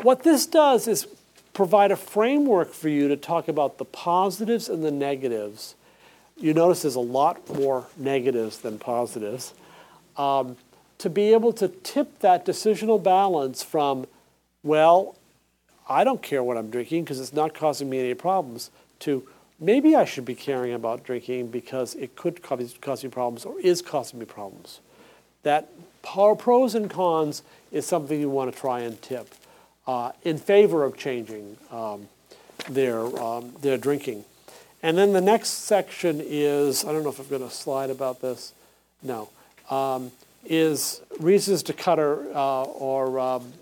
What 0.01 0.23
this 0.23 0.45
does 0.45 0.87
is 0.87 1.07
provide 1.53 1.91
a 1.91 1.95
framework 1.95 2.73
for 2.73 2.89
you 2.89 3.07
to 3.09 3.17
talk 3.17 3.47
about 3.47 3.77
the 3.77 3.85
positives 3.85 4.69
and 4.69 4.83
the 4.83 4.91
negatives. 4.91 5.75
You 6.37 6.53
notice 6.53 6.81
there's 6.81 6.95
a 6.95 6.99
lot 7.01 7.53
more 7.55 7.87
negatives 7.97 8.59
than 8.59 8.79
positives. 8.79 9.53
Um, 10.17 10.57
to 10.97 11.09
be 11.09 11.33
able 11.33 11.51
to 11.53 11.67
tip 11.67 12.19
that 12.19 12.45
decisional 12.45 13.01
balance 13.01 13.63
from, 13.63 14.07
well, 14.63 15.17
I 15.87 16.03
don't 16.03 16.21
care 16.21 16.43
what 16.43 16.57
I'm 16.57 16.69
drinking 16.69 17.03
because 17.03 17.19
it's 17.19 17.33
not 17.33 17.53
causing 17.53 17.89
me 17.89 17.99
any 17.99 18.13
problems, 18.13 18.71
to 18.99 19.27
maybe 19.59 19.95
I 19.95 20.05
should 20.05 20.25
be 20.25 20.35
caring 20.35 20.73
about 20.73 21.03
drinking 21.03 21.47
because 21.47 21.95
it 21.95 22.15
could 22.15 22.41
cause, 22.41 23.03
me 23.03 23.09
problems 23.09 23.45
or 23.45 23.59
is 23.59 23.81
causing 23.81 24.19
me 24.19 24.25
problems. 24.25 24.79
That 25.43 25.69
pros 26.01 26.75
and 26.75 26.89
cons 26.89 27.43
is 27.71 27.85
something 27.85 28.19
you 28.19 28.29
want 28.29 28.53
to 28.53 28.59
try 28.59 28.81
and 28.81 28.99
tip 29.01 29.33
uh, 29.87 30.11
in 30.23 30.37
favor 30.37 30.83
of 30.83 30.97
changing 30.97 31.57
um, 31.71 32.07
their, 32.69 32.99
um, 33.21 33.53
their 33.61 33.77
drinking. 33.77 34.25
And 34.81 34.97
then 34.97 35.13
the 35.13 35.21
next 35.21 35.49
section 35.49 36.21
is 36.23 36.83
I 36.83 36.91
don't 36.91 37.03
know 37.03 37.09
if 37.09 37.19
I've 37.19 37.29
got 37.29 37.41
a 37.41 37.49
slide 37.49 37.89
about 37.89 38.21
this. 38.21 38.53
No. 39.01 39.29
Um, 39.69 40.11
is 40.45 41.01
reasons 41.19 41.63
to 41.63 41.73
cut 41.73 41.99
or, 41.99 42.27
uh, 42.35 42.63
or 42.63 43.19
um, 43.19 43.53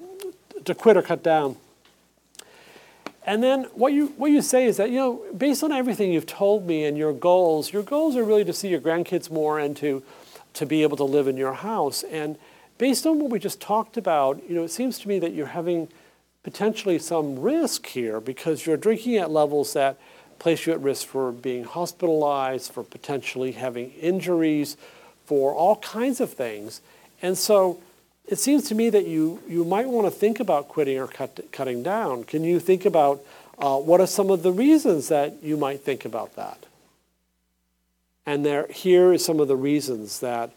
to 0.66 0.76
quit 0.76 0.98
or 0.98 1.02
cut 1.02 1.24
down. 1.24 1.56
And 3.26 3.41
then 3.41 3.66
what 3.74 3.94
you, 3.94 4.08
what 4.18 4.32
you 4.32 4.41
say 4.41 4.66
is 4.66 4.78
that, 4.78 4.90
you 4.90 4.98
know, 4.98 5.24
based 5.36 5.64
on 5.64 5.72
everything 5.72 6.12
you've 6.12 6.26
told 6.26 6.68
me 6.68 6.84
and 6.86 6.98
your 6.98 7.14
goals, 7.14 7.72
your 7.72 7.84
goals 7.84 8.16
are 8.16 8.24
really 8.24 8.44
to 8.45 8.54
see 8.54 8.68
your 8.68 8.82
grandkids 8.82 9.32
more 9.32 9.60
and 9.60 9.78
to, 9.78 10.04
to 10.56 10.66
be 10.66 10.84
able 10.84 10.98
to 10.98 11.04
live 11.04 11.28
in 11.28 11.38
your 11.38 11.54
house. 11.54 12.04
And 12.04 12.38
based 12.78 13.06
on 13.06 13.20
what 13.20 13.32
we 13.32 13.40
just 13.40 13.62
talked 13.62 13.95
about, 13.95 14.41
you 14.50 14.56
know, 14.56 14.64
it 14.64 14.72
seems 14.72 15.00
to 15.00 15.08
me 15.08 15.20
that 15.20 15.34
you're 15.34 15.48
having 15.48 15.88
potentially 16.44 17.00
some 17.00 17.40
risk 17.40 17.88
here 17.88 18.20
because 18.20 18.66
you're 18.66 18.78
drinking 18.78 19.16
at 19.16 19.32
levels 19.32 19.74
that 19.74 19.98
place 20.40 20.66
you 20.66 20.74
at 20.74 20.82
risk 20.82 21.08
for 21.08 21.32
being 21.32 21.64
hospitalized, 21.64 22.72
for 22.74 22.84
potentially 22.84 23.54
having 23.54 23.91
injuries, 23.91 24.76
for 25.26 25.54
all 25.54 25.78
kinds 25.78 26.20
of 26.20 26.34
things. 26.34 26.82
And 27.22 27.38
so 27.38 27.80
it 28.28 28.40
seems 28.40 28.68
to 28.70 28.76
me 28.76 28.90
that 28.90 29.06
you, 29.06 29.41
you 29.48 29.66
might 29.66 29.88
want 29.88 30.08
to 30.08 30.12
think 30.12 30.40
about 30.40 30.70
quitting 30.70 30.98
or 30.98 31.08
cut, 31.08 31.52
cutting 31.52 31.84
down. 31.84 32.24
Can 32.24 32.44
you 32.44 32.60
think 32.60 32.86
about 32.86 33.22
uh, 33.60 33.78
what 33.78 34.00
are 34.00 34.08
some 34.08 34.30
of 34.30 34.44
the 34.44 34.52
reasons 34.52 35.10
that 35.10 35.44
you 35.44 35.58
might 35.58 35.82
think 35.82 36.06
about 36.06 36.36
that? 36.36 36.66
And 38.26 38.45
there, 38.45 38.68
here 38.68 39.12
is 39.12 39.26
some 39.26 39.41
of 39.41 39.50
the 39.50 39.58
reasons 39.58 40.22
that, 40.22 40.52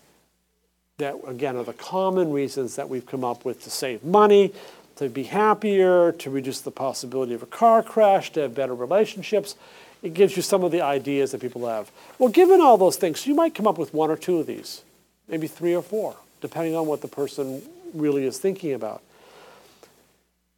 that, 0.98 1.16
again, 1.26 1.56
are 1.56 1.64
the 1.64 1.72
common 1.72 2.32
reasons 2.32 2.76
that 2.76 2.88
we've 2.88 3.04
come 3.04 3.24
up 3.24 3.44
with 3.44 3.62
to 3.64 3.70
save 3.70 4.04
money, 4.04 4.54
to 4.96 5.08
be 5.08 5.24
happier, 5.24 6.12
to 6.12 6.30
reduce 6.30 6.60
the 6.60 6.70
possibility 6.70 7.34
of 7.34 7.42
a 7.42 7.46
car 7.46 7.82
crash, 7.82 8.30
to 8.32 8.42
have 8.42 8.54
better 8.54 8.74
relationships. 8.74 9.56
It 10.02 10.14
gives 10.14 10.36
you 10.36 10.42
some 10.42 10.62
of 10.62 10.70
the 10.70 10.82
ideas 10.82 11.32
that 11.32 11.40
people 11.40 11.66
have. 11.66 11.90
Well, 12.20 12.28
given 12.28 12.60
all 12.60 12.78
those 12.78 12.96
things, 12.96 13.26
you 13.26 13.34
might 13.34 13.56
come 13.56 13.66
up 13.66 13.76
with 13.76 13.92
one 13.92 14.10
or 14.10 14.16
two 14.16 14.38
of 14.38 14.46
these, 14.46 14.82
maybe 15.26 15.48
three 15.48 15.74
or 15.74 15.82
four 15.82 16.14
depending 16.40 16.74
on 16.74 16.86
what 16.86 17.00
the 17.00 17.08
person 17.08 17.62
really 17.94 18.24
is 18.24 18.38
thinking 18.38 18.72
about. 18.72 19.02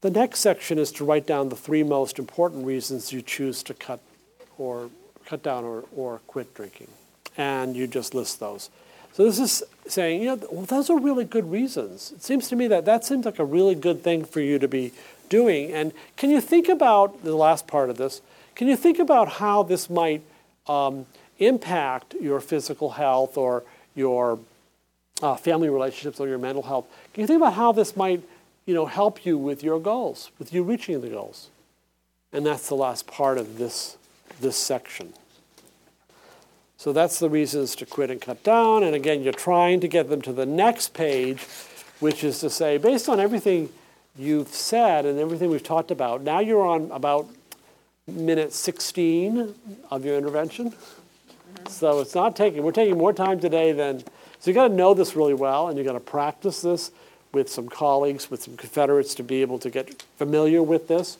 The 0.01 0.11
next 0.11 0.41
section 0.41 0.79
is 0.79 0.93
to 0.93 1.05
write 1.05 1.27
down 1.27 1.49
the 1.49 1.57
three 1.57 1.83
most 1.83 2.19
important 2.19 2.65
reasons 2.65 3.13
you 3.13 3.21
choose 3.21 3.63
to 3.65 3.75
cut 3.75 4.01
or 4.57 4.91
cut 5.27 5.43
down 5.43 5.65
or, 5.65 5.85
or 5.95 6.21
quit 6.27 6.55
drinking. 6.55 6.89
And 7.37 7.77
you 7.77 7.87
just 7.87 8.15
list 8.15 8.41
those. 8.41 8.71
So 9.13 9.25
this 9.25 9.39
is 9.41 9.63
saying, 9.89 10.23
you 10.23 10.37
know, 10.37 10.49
well, 10.53 10.65
those 10.65 10.89
are 10.91 10.99
really 10.99 11.25
good 11.25 11.51
reasons. 11.51 12.13
It 12.13 12.23
seems 12.23 12.49
to 12.49 12.57
me 12.57 12.69
that 12.69 12.85
that 12.85 13.05
seems 13.05 13.25
like 13.25 13.41
a 13.41 13.45
really 13.45 13.75
good 13.75 14.03
thing 14.03 14.25
for 14.25 14.41
you 14.41 14.59
to 14.61 14.69
be 14.69 14.93
doing. 15.29 15.73
And 15.73 15.93
can 16.17 16.31
you 16.31 16.41
think 16.41 16.69
about 16.69 17.25
the 17.25 17.35
last 17.35 17.67
part 17.67 17.91
of 17.91 17.97
this? 17.97 18.21
Can 18.55 18.69
you 18.69 18.77
think 18.77 18.99
about 18.99 19.29
how 19.29 19.65
this 19.65 19.91
might 19.91 20.23
um, 20.69 21.07
impact 21.39 22.15
your 22.21 22.41
physical 22.41 22.91
health 22.91 23.37
or 23.37 23.65
your 23.95 24.39
uh, 25.23 25.37
family 25.37 25.69
relationships 25.69 26.21
or 26.21 26.29
your 26.29 26.39
mental 26.39 26.63
health. 26.63 26.87
Can 27.13 27.23
you 27.23 27.27
think 27.27 27.39
about 27.39 27.55
how 27.55 27.73
this 27.73 27.97
might, 27.97 28.23
you 28.67 28.75
know, 28.75 28.87
help 28.87 29.25
you 29.27 29.37
with 29.37 29.63
your 29.63 29.81
goals, 29.81 30.31
with 30.39 30.53
you 30.53 30.63
reaching 30.63 31.01
the 31.01 31.09
goals? 31.09 31.51
And 32.33 32.45
that's 32.45 32.69
the 32.69 32.75
last 32.75 33.07
part 33.07 33.39
of 33.39 33.59
this, 33.59 33.97
this 34.41 34.57
section. 34.57 35.15
So 36.77 36.93
that's 36.93 37.19
the 37.19 37.29
reasons 37.29 37.75
to 37.77 37.87
quit 37.87 38.11
and 38.11 38.21
cut 38.21 38.45
down. 38.45 38.85
And 38.85 38.95
again, 38.95 39.23
you're 39.23 39.33
trying 39.33 39.81
to 39.81 39.89
get 39.89 40.09
them 40.09 40.23
to 40.23 40.33
the 40.33 40.47
next 40.47 40.95
page, 40.95 41.43
which 41.99 42.23
is 42.23 42.39
to 42.41 42.51
say, 42.51 42.79
based 42.79 43.09
on 43.09 43.19
everything 43.19 43.71
you've 44.17 44.49
said 44.49 45.05
and 45.05 45.19
everything 45.19 45.51
we've 45.51 45.63
talked 45.63 45.91
about, 45.91 46.23
now 46.23 46.39
you're 46.39 46.65
on 46.65 46.91
about 46.93 47.27
minute 48.07 48.53
16 48.53 49.55
of 49.91 50.05
your 50.05 50.17
intervention. 50.17 50.73
So 51.69 52.01
it's 52.01 52.15
not 52.15 52.37
taking, 52.37 52.63
we're 52.63 52.73
taking 52.73 52.97
more 52.97 53.13
time 53.13 53.41
today 53.41 53.73
than 53.73 54.05
so 54.41 54.51
you've 54.51 54.55
got 54.55 54.69
to 54.69 54.75
know 54.75 54.95
this 54.95 55.17
really 55.17 55.35
well, 55.35 55.69
and 55.69 55.77
you've 55.77 55.87
got 55.87 55.95
to 55.95 56.01
practice 56.01 56.63
this 56.63 56.91
with 57.33 57.51
some 57.51 57.69
colleagues, 57.69 58.31
with 58.31 58.43
some 58.43 58.57
Confederates 58.57 59.15
to 59.17 59.23
be 59.23 59.43
able 59.43 59.59
to 59.59 59.71
get 59.71 60.03
familiar 60.17 60.63
with 60.63 60.89
this. 60.89 61.19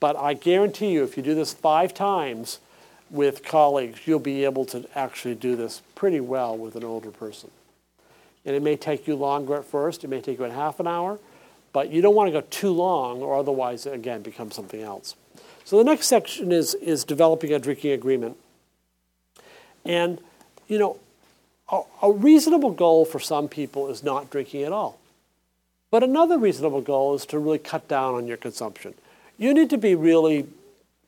But 0.00 0.16
I 0.16 0.34
guarantee 0.34 0.92
you, 0.92 1.02
if 1.02 1.16
you 1.16 1.22
do 1.22 1.34
this 1.34 1.52
five 1.52 1.92
times 1.94 2.60
with 3.10 3.42
colleagues, 3.42 4.06
you'll 4.06 4.20
be 4.20 4.44
able 4.44 4.64
to 4.66 4.86
actually 4.94 5.34
do 5.34 5.56
this 5.56 5.82
pretty 5.94 6.20
well 6.20 6.56
with 6.56 6.76
an 6.76 6.84
older 6.84 7.10
person. 7.10 7.50
And 8.44 8.54
it 8.54 8.62
may 8.62 8.76
take 8.76 9.06
you 9.06 9.16
longer 9.16 9.56
at 9.56 9.64
first, 9.64 10.04
it 10.04 10.08
may 10.08 10.20
take 10.20 10.38
you 10.38 10.44
a 10.44 10.50
half 10.50 10.78
an 10.78 10.86
hour, 10.86 11.18
but 11.72 11.90
you 11.90 12.00
don't 12.00 12.14
want 12.14 12.28
to 12.28 12.32
go 12.32 12.46
too 12.48 12.70
long, 12.70 13.20
or 13.20 13.36
otherwise, 13.36 13.86
it 13.86 13.94
again, 13.94 14.22
becomes 14.22 14.54
something 14.54 14.80
else. 14.80 15.16
So 15.64 15.76
the 15.76 15.84
next 15.84 16.06
section 16.06 16.52
is, 16.52 16.74
is 16.74 17.04
developing 17.04 17.52
a 17.52 17.58
drinking 17.58 17.92
agreement. 17.92 18.36
And, 19.84 20.18
you 20.66 20.78
know, 20.78 20.98
a, 21.70 22.10
reasonable 22.10 22.70
goal 22.70 23.04
for 23.04 23.20
some 23.20 23.48
people 23.48 23.88
is 23.88 24.02
not 24.02 24.30
drinking 24.30 24.62
at 24.62 24.72
all. 24.72 24.98
But 25.90 26.02
another 26.02 26.38
reasonable 26.38 26.80
goal 26.80 27.14
is 27.14 27.26
to 27.26 27.38
really 27.38 27.58
cut 27.58 27.88
down 27.88 28.14
on 28.14 28.26
your 28.26 28.36
consumption. 28.36 28.94
You 29.38 29.54
need 29.54 29.70
to 29.70 29.78
be 29.78 29.94
really 29.94 30.46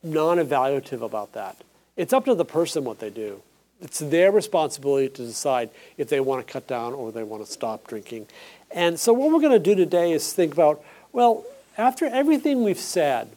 non 0.03 0.37
evaluative 0.37 1.01
about 1.01 1.33
that. 1.33 1.57
It's 1.97 2.13
up 2.13 2.25
to 2.25 2.35
the 2.35 2.45
person 2.45 2.83
what 2.83 2.99
they 2.99 3.09
do. 3.09 3.41
It's 3.81 3.99
their 3.99 4.31
responsibility 4.31 5.09
to 5.09 5.25
decide 5.25 5.69
if 5.97 6.09
they 6.09 6.19
want 6.19 6.45
to 6.45 6.51
cut 6.51 6.67
down 6.67 6.93
or 6.93 7.11
they 7.11 7.23
want 7.23 7.45
to 7.45 7.51
stop 7.51 7.87
drinking. 7.87 8.27
And 8.69 8.99
so, 8.99 9.13
what 9.13 9.31
we're 9.31 9.39
going 9.39 9.51
to 9.51 9.59
do 9.59 9.75
today 9.75 10.11
is 10.11 10.31
think 10.33 10.53
about 10.53 10.83
well, 11.11 11.45
after 11.77 12.05
everything 12.05 12.63
we've 12.63 12.79
said, 12.79 13.29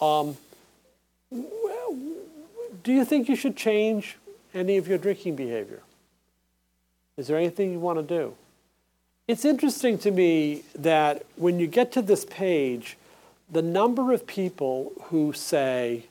um, 0.00 0.36
do 1.30 2.92
you 2.92 3.04
think 3.04 3.28
you 3.28 3.36
should 3.36 3.56
change 3.56 4.16
any 4.54 4.78
of 4.78 4.88
your 4.88 4.98
drinking 4.98 5.36
behavior? 5.36 5.80
Is 7.20 7.26
there 7.26 7.36
anything 7.36 7.70
you 7.70 7.78
want 7.78 7.98
to 7.98 8.02
do? 8.02 8.34
It's 9.28 9.44
interesting 9.44 9.98
to 9.98 10.10
me 10.10 10.62
that 10.74 11.26
when 11.36 11.60
you 11.60 11.66
get 11.66 11.92
to 11.92 12.00
this 12.00 12.24
page, 12.24 12.96
the 13.52 13.60
number 13.60 14.14
of 14.14 14.26
people 14.26 14.92
who 15.08 15.34
say, 15.34 16.06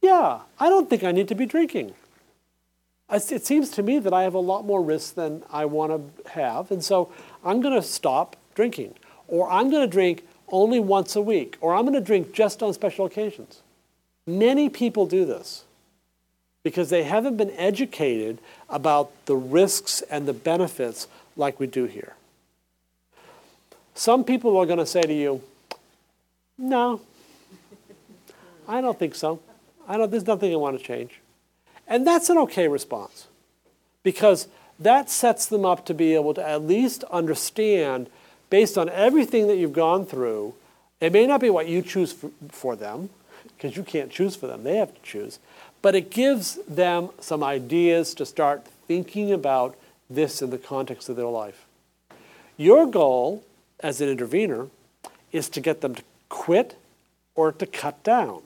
Yeah, 0.00 0.42
I 0.60 0.68
don't 0.68 0.88
think 0.88 1.02
I 1.02 1.10
need 1.10 1.26
to 1.26 1.34
be 1.34 1.44
drinking. 1.44 1.94
It 3.10 3.44
seems 3.44 3.70
to 3.70 3.82
me 3.82 3.98
that 3.98 4.12
I 4.12 4.22
have 4.22 4.34
a 4.34 4.38
lot 4.38 4.64
more 4.64 4.80
risk 4.80 5.16
than 5.16 5.42
I 5.50 5.64
want 5.64 5.90
to 5.90 6.30
have, 6.30 6.70
and 6.70 6.84
so 6.84 7.12
I'm 7.44 7.60
going 7.60 7.74
to 7.74 7.82
stop 7.82 8.36
drinking. 8.54 8.94
Or 9.26 9.50
I'm 9.50 9.70
going 9.70 9.82
to 9.82 9.90
drink 9.90 10.24
only 10.52 10.78
once 10.78 11.16
a 11.16 11.20
week, 11.20 11.58
or 11.60 11.74
I'm 11.74 11.82
going 11.82 11.94
to 11.94 12.00
drink 12.00 12.32
just 12.32 12.62
on 12.62 12.72
special 12.74 13.06
occasions. 13.06 13.62
Many 14.24 14.68
people 14.68 15.04
do 15.04 15.24
this 15.24 15.64
because 16.62 16.90
they 16.90 17.02
haven't 17.02 17.36
been 17.36 17.50
educated 17.56 18.38
about 18.68 19.10
the 19.26 19.36
risks 19.36 20.02
and 20.02 20.26
the 20.26 20.32
benefits 20.32 21.08
like 21.36 21.58
we 21.58 21.66
do 21.66 21.84
here. 21.84 22.14
Some 23.94 24.24
people 24.24 24.56
are 24.56 24.66
going 24.66 24.78
to 24.78 24.86
say 24.86 25.02
to 25.02 25.12
you, 25.12 25.42
No, 26.56 27.00
I 28.68 28.80
don't 28.80 28.98
think 28.98 29.14
so. 29.14 29.40
I 29.86 29.96
don't, 29.96 30.10
there's 30.10 30.26
nothing 30.26 30.52
I 30.52 30.56
want 30.56 30.78
to 30.78 30.84
change. 30.84 31.20
And 31.88 32.06
that's 32.06 32.30
an 32.30 32.38
okay 32.38 32.68
response 32.68 33.26
because 34.02 34.48
that 34.78 35.10
sets 35.10 35.46
them 35.46 35.64
up 35.64 35.84
to 35.86 35.94
be 35.94 36.14
able 36.14 36.34
to 36.34 36.48
at 36.48 36.62
least 36.62 37.04
understand, 37.04 38.08
based 38.50 38.78
on 38.78 38.88
everything 38.88 39.46
that 39.48 39.56
you've 39.56 39.72
gone 39.72 40.06
through, 40.06 40.54
it 41.00 41.12
may 41.12 41.26
not 41.26 41.40
be 41.40 41.50
what 41.50 41.68
you 41.68 41.82
choose 41.82 42.12
for, 42.12 42.30
for 42.48 42.76
them, 42.76 43.10
because 43.56 43.76
you 43.76 43.82
can't 43.82 44.10
choose 44.10 44.36
for 44.36 44.46
them, 44.46 44.62
they 44.62 44.76
have 44.76 44.94
to 44.94 45.02
choose 45.02 45.38
but 45.82 45.94
it 45.94 46.10
gives 46.10 46.58
them 46.68 47.10
some 47.20 47.42
ideas 47.42 48.14
to 48.14 48.24
start 48.24 48.64
thinking 48.86 49.32
about 49.32 49.76
this 50.08 50.40
in 50.40 50.50
the 50.50 50.58
context 50.58 51.08
of 51.08 51.16
their 51.16 51.26
life. 51.26 51.66
Your 52.56 52.86
goal 52.86 53.44
as 53.80 54.00
an 54.00 54.08
intervener 54.08 54.68
is 55.32 55.48
to 55.50 55.60
get 55.60 55.80
them 55.80 55.94
to 55.96 56.02
quit 56.28 56.76
or 57.34 57.50
to 57.52 57.66
cut 57.66 58.02
down, 58.04 58.42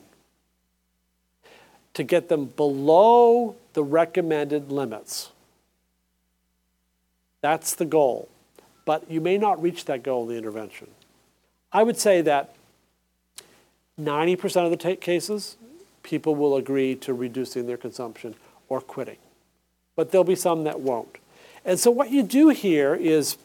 to 1.94 2.02
get 2.02 2.28
them 2.28 2.46
below 2.46 3.56
the 3.74 3.84
recommended 3.84 4.72
limits. 4.72 5.30
That's 7.42 7.74
the 7.74 7.84
goal. 7.84 8.28
But 8.84 9.10
you 9.10 9.20
may 9.20 9.36
not 9.36 9.60
reach 9.60 9.84
that 9.86 10.02
goal 10.02 10.22
in 10.22 10.28
the 10.30 10.36
intervention. 10.36 10.88
I 11.72 11.82
would 11.82 11.98
say 11.98 12.22
that 12.22 12.54
90% 14.00 14.64
of 14.64 14.70
the 14.70 14.76
ta- 14.76 15.00
cases, 15.00 15.56
people 16.06 16.36
will 16.36 16.56
agree 16.56 16.94
to 16.94 17.12
reducing 17.12 17.66
their 17.66 17.76
consumption 17.76 18.36
or 18.68 18.80
quitting. 18.80 19.18
But 19.96 20.12
there'll 20.12 20.24
be 20.24 20.36
some 20.36 20.64
that 20.64 20.80
won't. 20.80 21.18
And 21.64 21.80
so, 21.80 21.90
what 21.90 22.10
you 22.10 22.22
do 22.22 22.48
here 22.50 22.94
is 22.94 23.36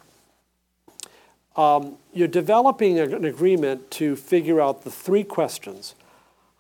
um, 1.56 1.98
you're 2.14 2.28
developing 2.28 3.00
an 3.00 3.26
agreement 3.26 3.90
to 3.92 4.16
figure 4.16 4.62
out 4.62 4.84
the 4.84 4.92
three 4.92 5.24
questions 5.24 5.96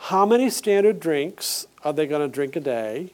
How 0.09 0.25
many 0.25 0.49
standard 0.49 0.99
drinks 0.99 1.67
are 1.83 1.93
they 1.93 2.07
going 2.07 2.27
to 2.27 2.33
drink 2.33 2.55
a 2.55 2.59
day? 2.59 3.13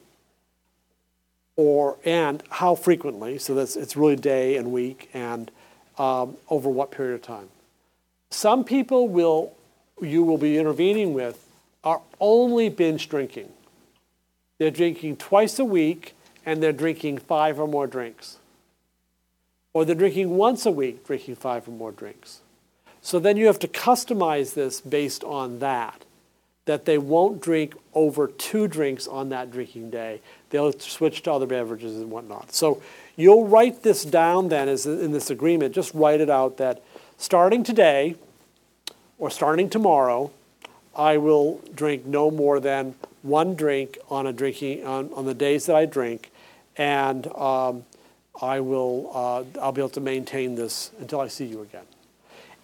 Or, 1.56 1.96
and 2.04 2.42
how 2.50 2.76
frequently? 2.76 3.36
So, 3.38 3.54
that's, 3.54 3.76
it's 3.76 3.96
really 3.96 4.16
day 4.16 4.56
and 4.56 4.72
week, 4.72 5.10
and 5.12 5.50
um, 5.98 6.38
over 6.48 6.70
what 6.70 6.90
period 6.90 7.16
of 7.16 7.22
time? 7.22 7.50
Some 8.30 8.64
people 8.64 9.08
will, 9.08 9.52
you 10.00 10.22
will 10.22 10.38
be 10.38 10.56
intervening 10.56 11.12
with, 11.12 11.47
are 11.88 12.02
only 12.20 12.68
binge 12.68 13.08
drinking. 13.08 13.48
They're 14.58 14.70
drinking 14.70 15.16
twice 15.16 15.58
a 15.58 15.64
week 15.64 16.14
and 16.44 16.62
they're 16.62 16.70
drinking 16.70 17.16
five 17.16 17.58
or 17.58 17.66
more 17.66 17.86
drinks. 17.86 18.36
Or 19.72 19.86
they're 19.86 19.94
drinking 19.94 20.36
once 20.36 20.66
a 20.66 20.70
week, 20.70 21.06
drinking 21.06 21.36
five 21.36 21.66
or 21.66 21.70
more 21.70 21.90
drinks. 21.90 22.40
So 23.00 23.18
then 23.18 23.38
you 23.38 23.46
have 23.46 23.58
to 23.60 23.68
customize 23.68 24.52
this 24.52 24.82
based 24.82 25.24
on 25.24 25.60
that, 25.60 26.04
that 26.66 26.84
they 26.84 26.98
won't 26.98 27.40
drink 27.40 27.74
over 27.94 28.26
two 28.26 28.68
drinks 28.68 29.06
on 29.06 29.30
that 29.30 29.50
drinking 29.50 29.88
day. 29.88 30.20
They'll 30.50 30.78
switch 30.78 31.22
to 31.22 31.32
other 31.32 31.46
beverages 31.46 31.96
and 31.96 32.10
whatnot. 32.10 32.52
So 32.52 32.82
you'll 33.16 33.46
write 33.46 33.82
this 33.82 34.04
down 34.04 34.50
then 34.50 34.68
as 34.68 34.84
in 34.84 35.12
this 35.12 35.30
agreement, 35.30 35.74
just 35.74 35.94
write 35.94 36.20
it 36.20 36.28
out 36.28 36.58
that 36.58 36.82
starting 37.16 37.64
today 37.64 38.16
or 39.16 39.30
starting 39.30 39.70
tomorrow, 39.70 40.30
I 40.98 41.16
will 41.16 41.60
drink 41.74 42.04
no 42.04 42.30
more 42.30 42.58
than 42.58 42.96
one 43.22 43.54
drink 43.54 43.98
on 44.10 44.26
a 44.26 44.32
drinking 44.32 44.84
on, 44.84 45.12
on 45.14 45.26
the 45.26 45.34
days 45.34 45.66
that 45.66 45.76
I 45.76 45.86
drink, 45.86 46.32
and 46.76 47.26
um, 47.28 47.84
I 48.42 48.58
will 48.60 49.10
uh, 49.14 49.60
I'll 49.60 49.72
be 49.72 49.80
able 49.80 49.90
to 49.90 50.00
maintain 50.00 50.56
this 50.56 50.90
until 50.98 51.20
I 51.20 51.28
see 51.28 51.46
you 51.46 51.62
again. 51.62 51.84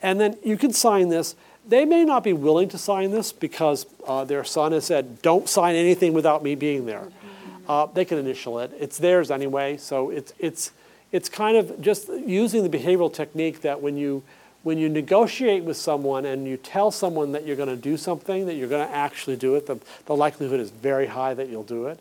And 0.02 0.20
then 0.20 0.36
you 0.44 0.58
can 0.58 0.72
sign 0.72 1.08
this. 1.08 1.36
They 1.66 1.84
may 1.84 2.04
not 2.04 2.24
be 2.24 2.32
willing 2.32 2.68
to 2.70 2.78
sign 2.78 3.12
this 3.12 3.32
because 3.32 3.86
uh, 4.06 4.24
their 4.24 4.44
son 4.44 4.72
has 4.72 4.84
said, 4.84 5.22
"Don't 5.22 5.48
sign 5.48 5.76
anything 5.76 6.12
without 6.12 6.42
me 6.42 6.56
being 6.56 6.86
there." 6.86 7.08
Uh, 7.68 7.86
they 7.86 8.04
can 8.04 8.18
initial 8.18 8.58
it. 8.58 8.72
It's 8.78 8.98
theirs 8.98 9.30
anyway, 9.30 9.76
so 9.76 10.10
it's 10.10 10.34
it's 10.38 10.72
it's 11.12 11.28
kind 11.28 11.56
of 11.56 11.80
just 11.80 12.08
using 12.08 12.68
the 12.68 12.78
behavioral 12.78 13.12
technique 13.12 13.60
that 13.60 13.80
when 13.80 13.96
you 13.96 14.24
when 14.64 14.78
you 14.78 14.88
negotiate 14.88 15.62
with 15.62 15.76
someone 15.76 16.24
and 16.24 16.48
you 16.48 16.56
tell 16.56 16.90
someone 16.90 17.32
that 17.32 17.46
you're 17.46 17.54
going 17.54 17.68
to 17.68 17.76
do 17.76 17.96
something, 17.96 18.46
that 18.46 18.54
you're 18.54 18.68
going 18.68 18.86
to 18.86 18.94
actually 18.94 19.36
do 19.36 19.54
it, 19.54 19.66
the, 19.66 19.78
the 20.06 20.16
likelihood 20.16 20.58
is 20.58 20.70
very 20.70 21.06
high 21.06 21.34
that 21.34 21.48
you'll 21.48 21.62
do 21.62 21.86
it. 21.86 22.00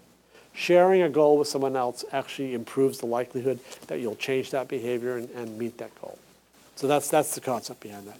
Sharing 0.53 1.01
a 1.01 1.09
goal 1.09 1.37
with 1.37 1.49
someone 1.49 1.75
else 1.75 2.05
actually 2.13 2.53
improves 2.53 2.99
the 2.99 3.05
likelihood 3.05 3.59
that 3.87 3.99
you'll 3.99 4.15
change 4.15 4.51
that 4.51 4.69
behavior 4.69 5.17
and, 5.17 5.29
and 5.31 5.57
meet 5.57 5.77
that 5.79 5.93
goal. 6.01 6.17
So 6.75 6.87
that's, 6.87 7.09
that's 7.09 7.35
the 7.35 7.41
concept 7.41 7.81
behind 7.81 8.07
that. 8.07 8.17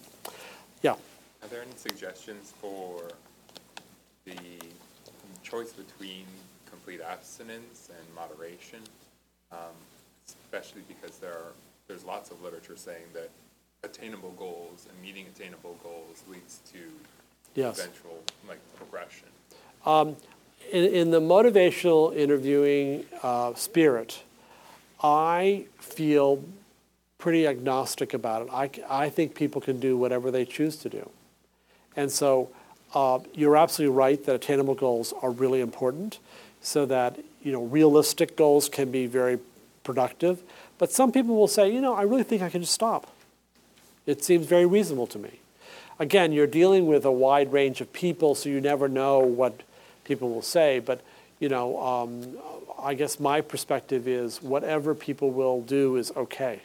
Yeah. 0.82 0.92
Are 0.92 1.48
there 1.50 1.62
any 1.62 1.76
suggestions 1.78 2.54
for 2.60 3.04
the 4.26 4.36
choice 5.42 5.72
between 5.72 6.26
complete 6.70 7.00
abstinence 7.02 7.90
and 7.98 8.16
moderation? 8.16 8.80
Um, 9.54 9.60
especially 10.28 10.82
because 10.88 11.18
there 11.20 11.32
are, 11.32 11.54
there's 11.88 12.04
lots 12.04 12.30
of 12.32 12.42
literature 12.44 12.76
saying 12.76 13.04
that 13.14 13.30
attainable 13.84 14.32
goals 14.32 14.88
and 14.90 15.02
meeting 15.02 15.26
attainable 15.36 15.76
goals 15.84 16.24
leads 16.30 16.60
to 16.72 16.80
Yes. 17.56 17.80
eventual 17.80 18.24
like 18.48 18.60
progression. 18.76 19.28
in, 20.72 20.86
in 20.86 21.12
the 21.12 21.20
motivational 21.20 22.16
interviewing 22.16 23.06
uh, 23.22 23.54
spirit, 23.54 24.24
I 25.04 25.66
feel 25.80 26.44
pretty 27.20 27.46
agnostic 27.46 28.14
about 28.14 28.44
it. 28.44 28.50
I, 28.52 29.04
I 29.06 29.10
think 29.10 29.36
people 29.36 29.62
can 29.62 29.80
do 29.80 29.98
whatever 29.98 30.32
they 30.32 30.46
choose 30.46 30.78
to 30.78 30.90
do. 30.90 31.10
And 31.96 32.12
so 32.12 32.50
uh, 32.96 33.20
you're 33.34 33.58
absolutely 33.58 33.96
right 33.96 34.24
that 34.26 34.36
attainable 34.36 34.76
goals 34.76 35.14
are 35.22 35.30
really 35.30 35.62
important 35.62 36.20
so 36.62 36.86
that 36.86 37.20
you 37.44 37.52
know 37.52 37.64
realistic 37.64 38.36
goals 38.36 38.68
can 38.70 38.90
be 38.90 39.06
very 39.06 39.38
productive. 39.84 40.42
But 40.80 40.92
some 40.92 41.12
people 41.12 41.36
will 41.36 41.48
say, 41.48 41.72
you 41.72 41.82
know, 41.82 41.94
I 41.94 42.02
really 42.04 42.24
think 42.24 42.42
I 42.42 42.50
can 42.50 42.62
just 42.62 42.74
stop. 42.74 43.13
It 44.06 44.24
seems 44.24 44.46
very 44.46 44.66
reasonable 44.66 45.08
to 45.08 45.20
me. 45.20 45.40
Again, 46.00 46.32
you're 46.32 46.48
dealing 46.48 46.88
with 46.88 47.06
a 47.06 47.12
wide 47.12 47.54
range 47.54 47.80
of 47.80 47.94
people, 47.94 48.36
so 48.36 48.50
you 48.50 48.60
never 48.60 48.88
know 48.88 49.20
what 49.20 49.62
people 50.04 50.30
will 50.30 50.42
say. 50.42 50.80
But 50.80 51.02
you 51.40 51.50
know, 51.50 51.82
um, 51.82 52.38
I 52.82 52.94
guess 52.94 53.20
my 53.20 53.42
perspective 53.42 54.08
is 54.08 54.42
whatever 54.42 54.96
people 54.96 55.32
will 55.32 55.62
do 55.62 55.96
is 55.96 56.12
okay. 56.16 56.62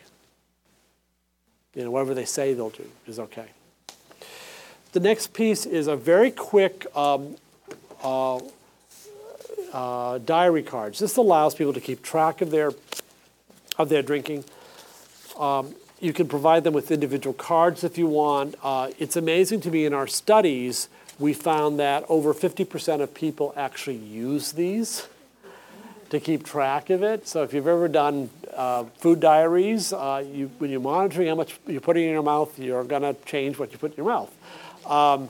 You 1.75 1.85
know, 1.85 1.91
whatever 1.91 2.15
they 2.15 2.25
say 2.25 2.55
they'll 2.55 2.71
do 2.71 2.91
is 3.07 3.19
okay. 3.19 3.47
The 4.93 5.01
next 5.01 5.33
piece 5.33 5.67
is 5.67 5.87
a 5.87 5.97
very 5.97 6.31
quick 6.31 6.87
um, 6.97 7.37
uh, 8.03 8.41
uh, 9.73 10.19
diary 10.19 10.63
cards. 10.63 10.99
This 10.99 11.17
allows 11.17 11.55
people 11.55 11.75
to 11.75 11.81
keep 11.81 12.03
track 12.03 12.41
of 12.41 12.51
their 12.51 12.73
of 13.77 13.89
their 13.89 14.03
drinking. 14.03 14.45
Um, 15.39 15.75
you 16.01 16.13
can 16.13 16.29
provide 16.29 16.65
them 16.65 16.75
with 16.75 16.91
individual 16.91 17.35
cards 17.35 17.85
if 17.85 17.99
you 17.99 18.07
want. 18.07 18.55
Uh, 18.63 18.91
it's 18.99 19.17
amazing 19.17 19.61
to 19.63 19.71
me 19.71 19.85
in 19.85 19.93
our 19.93 20.07
studies, 20.07 20.89
we 21.19 21.33
found 21.33 21.79
that 21.81 22.05
over 22.09 22.33
50% 22.33 23.01
of 23.01 23.13
people 23.13 23.53
actually 23.57 23.97
use 23.97 24.53
these 24.53 25.09
to 26.11 26.21
keep 26.21 26.45
track 26.45 26.91
of 26.91 27.03
it. 27.03 27.27
So 27.27 27.43
if 27.43 27.53
you've 27.53 27.67
ever 27.67 27.89
done 27.89 28.31
uh, 28.55 28.85
food 28.99 29.21
diaries, 29.21 29.93
uh, 29.93 30.25
you, 30.33 30.51
when 30.59 30.71
you're 30.71 30.81
monitoring 30.81 31.29
how 31.29 31.35
much 31.35 31.59
you're 31.67 31.81
putting 31.81 32.05
in 32.05 32.11
your 32.11 32.23
mouth, 32.23 32.57
you're 32.59 32.85
going 32.85 33.03
to 33.03 33.15
change 33.25 33.59
what 33.59 33.73
you 33.73 33.79
put 33.79 33.93
in 33.93 33.97
your 33.97 34.07
mouth. 34.07 34.33
Um, 34.87 35.29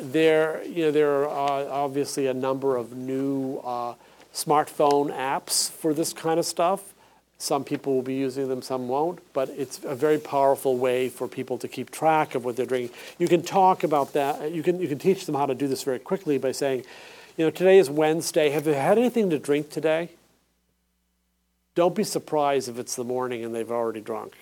there, 0.00 0.64
you 0.64 0.86
know, 0.86 0.90
there 0.90 1.28
are 1.28 1.28
uh, 1.28 1.68
obviously 1.68 2.26
a 2.26 2.34
number 2.34 2.76
of 2.76 2.96
new 2.96 3.58
uh, 3.58 3.94
smartphone 4.34 5.14
apps 5.14 5.70
for 5.70 5.92
this 5.92 6.12
kind 6.12 6.40
of 6.40 6.46
stuff. 6.46 6.91
Some 7.42 7.64
people 7.64 7.94
will 7.94 8.02
be 8.02 8.14
using 8.14 8.46
them, 8.46 8.62
some 8.62 8.86
won't, 8.86 9.18
but 9.32 9.48
it's 9.48 9.80
a 9.82 9.96
very 9.96 10.18
powerful 10.18 10.76
way 10.76 11.08
for 11.08 11.26
people 11.26 11.58
to 11.58 11.66
keep 11.66 11.90
track 11.90 12.36
of 12.36 12.44
what 12.44 12.54
they're 12.54 12.64
drinking. 12.64 12.96
You 13.18 13.26
can 13.26 13.42
talk 13.42 13.82
about 13.82 14.12
that. 14.12 14.52
You 14.52 14.62
can 14.62 14.78
you 14.78 14.86
can 14.86 15.00
teach 15.00 15.26
them 15.26 15.34
how 15.34 15.46
to 15.46 15.54
do 15.56 15.66
this 15.66 15.82
very 15.82 15.98
quickly 15.98 16.38
by 16.38 16.52
saying, 16.52 16.84
you 17.36 17.44
know, 17.44 17.50
today 17.50 17.78
is 17.78 17.90
Wednesday. 17.90 18.50
Have 18.50 18.68
you 18.68 18.74
had 18.74 18.96
anything 18.96 19.28
to 19.30 19.40
drink 19.40 19.70
today? 19.70 20.10
Don't 21.74 21.96
be 21.96 22.04
surprised 22.04 22.68
if 22.68 22.78
it's 22.78 22.94
the 22.94 23.02
morning 23.02 23.44
and 23.44 23.52
they've 23.52 23.72
already 23.72 24.00
drunk, 24.00 24.34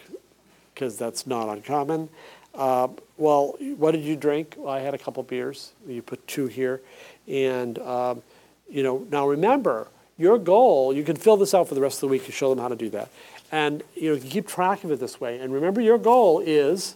because 0.75 0.99
that's 0.99 1.27
not 1.27 1.49
uncommon. 1.49 2.11
Uh, 2.55 2.89
well, 3.17 3.57
what 3.79 3.93
did 3.93 4.03
you 4.03 4.15
drink? 4.15 4.57
Well, 4.59 4.75
I 4.75 4.81
had 4.81 4.93
a 4.93 4.99
couple 4.99 5.23
beers. 5.23 5.73
You 5.89 6.03
put 6.03 6.27
two 6.27 6.49
here, 6.49 6.83
and 7.27 7.79
um, 7.79 8.23
you 8.69 8.83
know. 8.83 9.07
Now 9.11 9.27
remember, 9.27 9.89
your 10.21 10.39
goal. 10.39 10.95
You 10.95 11.03
can 11.03 11.17
fill 11.17 11.37
this 11.37 11.55
out 11.55 11.69
for 11.69 11.75
the 11.75 11.81
rest 11.81 11.97
of 11.97 12.01
the 12.03 12.09
week 12.09 12.27
and 12.27 12.35
show 12.35 12.51
them 12.51 12.59
how 12.59 12.69
to 12.69 12.77
do 12.77 12.91
that, 12.91 13.09
and 13.51 13.83
you 13.97 14.15
know 14.15 14.21
keep 14.21 14.47
track 14.47 14.85
of 14.85 14.93
it 14.93 15.01
this 15.01 15.21
way. 15.21 15.41
And 15.41 15.53
remember, 15.53 15.81
your 15.81 15.99
goal 15.99 16.41
is 16.41 16.95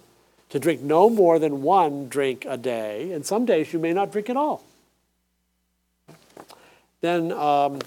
to 0.51 0.61
drink 0.61 0.83
no 0.83 1.11
more 1.11 1.39
than 1.39 1.63
one 1.63 2.09
drink 2.09 2.45
a 2.49 2.57
day, 2.57 3.11
and 3.13 3.25
some 3.25 3.45
days 3.47 3.73
you 3.73 3.79
may 3.79 3.93
not 3.93 4.13
drink 4.13 4.29
at 4.31 4.37
all. 4.37 4.63
Then 7.01 7.33
um, 7.33 7.81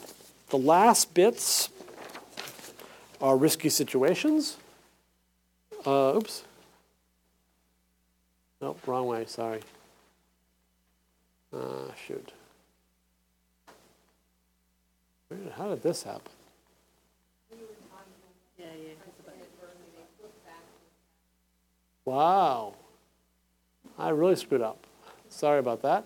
the 0.50 0.58
last 0.58 1.14
bits 1.14 1.70
are 3.22 3.38
risky 3.38 3.70
situations. 3.70 4.58
Uh, 5.86 6.14
oops. 6.18 6.44
Nope, 8.60 8.80
wrong 8.88 9.08
way, 9.08 9.26
sorry. 9.26 9.62
Uh, 11.54 11.92
shoot. 12.06 12.32
Where 15.30 15.40
did- 15.40 15.47
How 15.58 15.70
did 15.70 15.82
this 15.82 16.04
happen? 16.04 16.32
Wow. 22.06 22.76
I 23.98 24.10
really 24.10 24.36
screwed 24.36 24.62
up. 24.62 24.78
Sorry 25.30 25.60
about 25.60 25.82
that. 25.82 26.06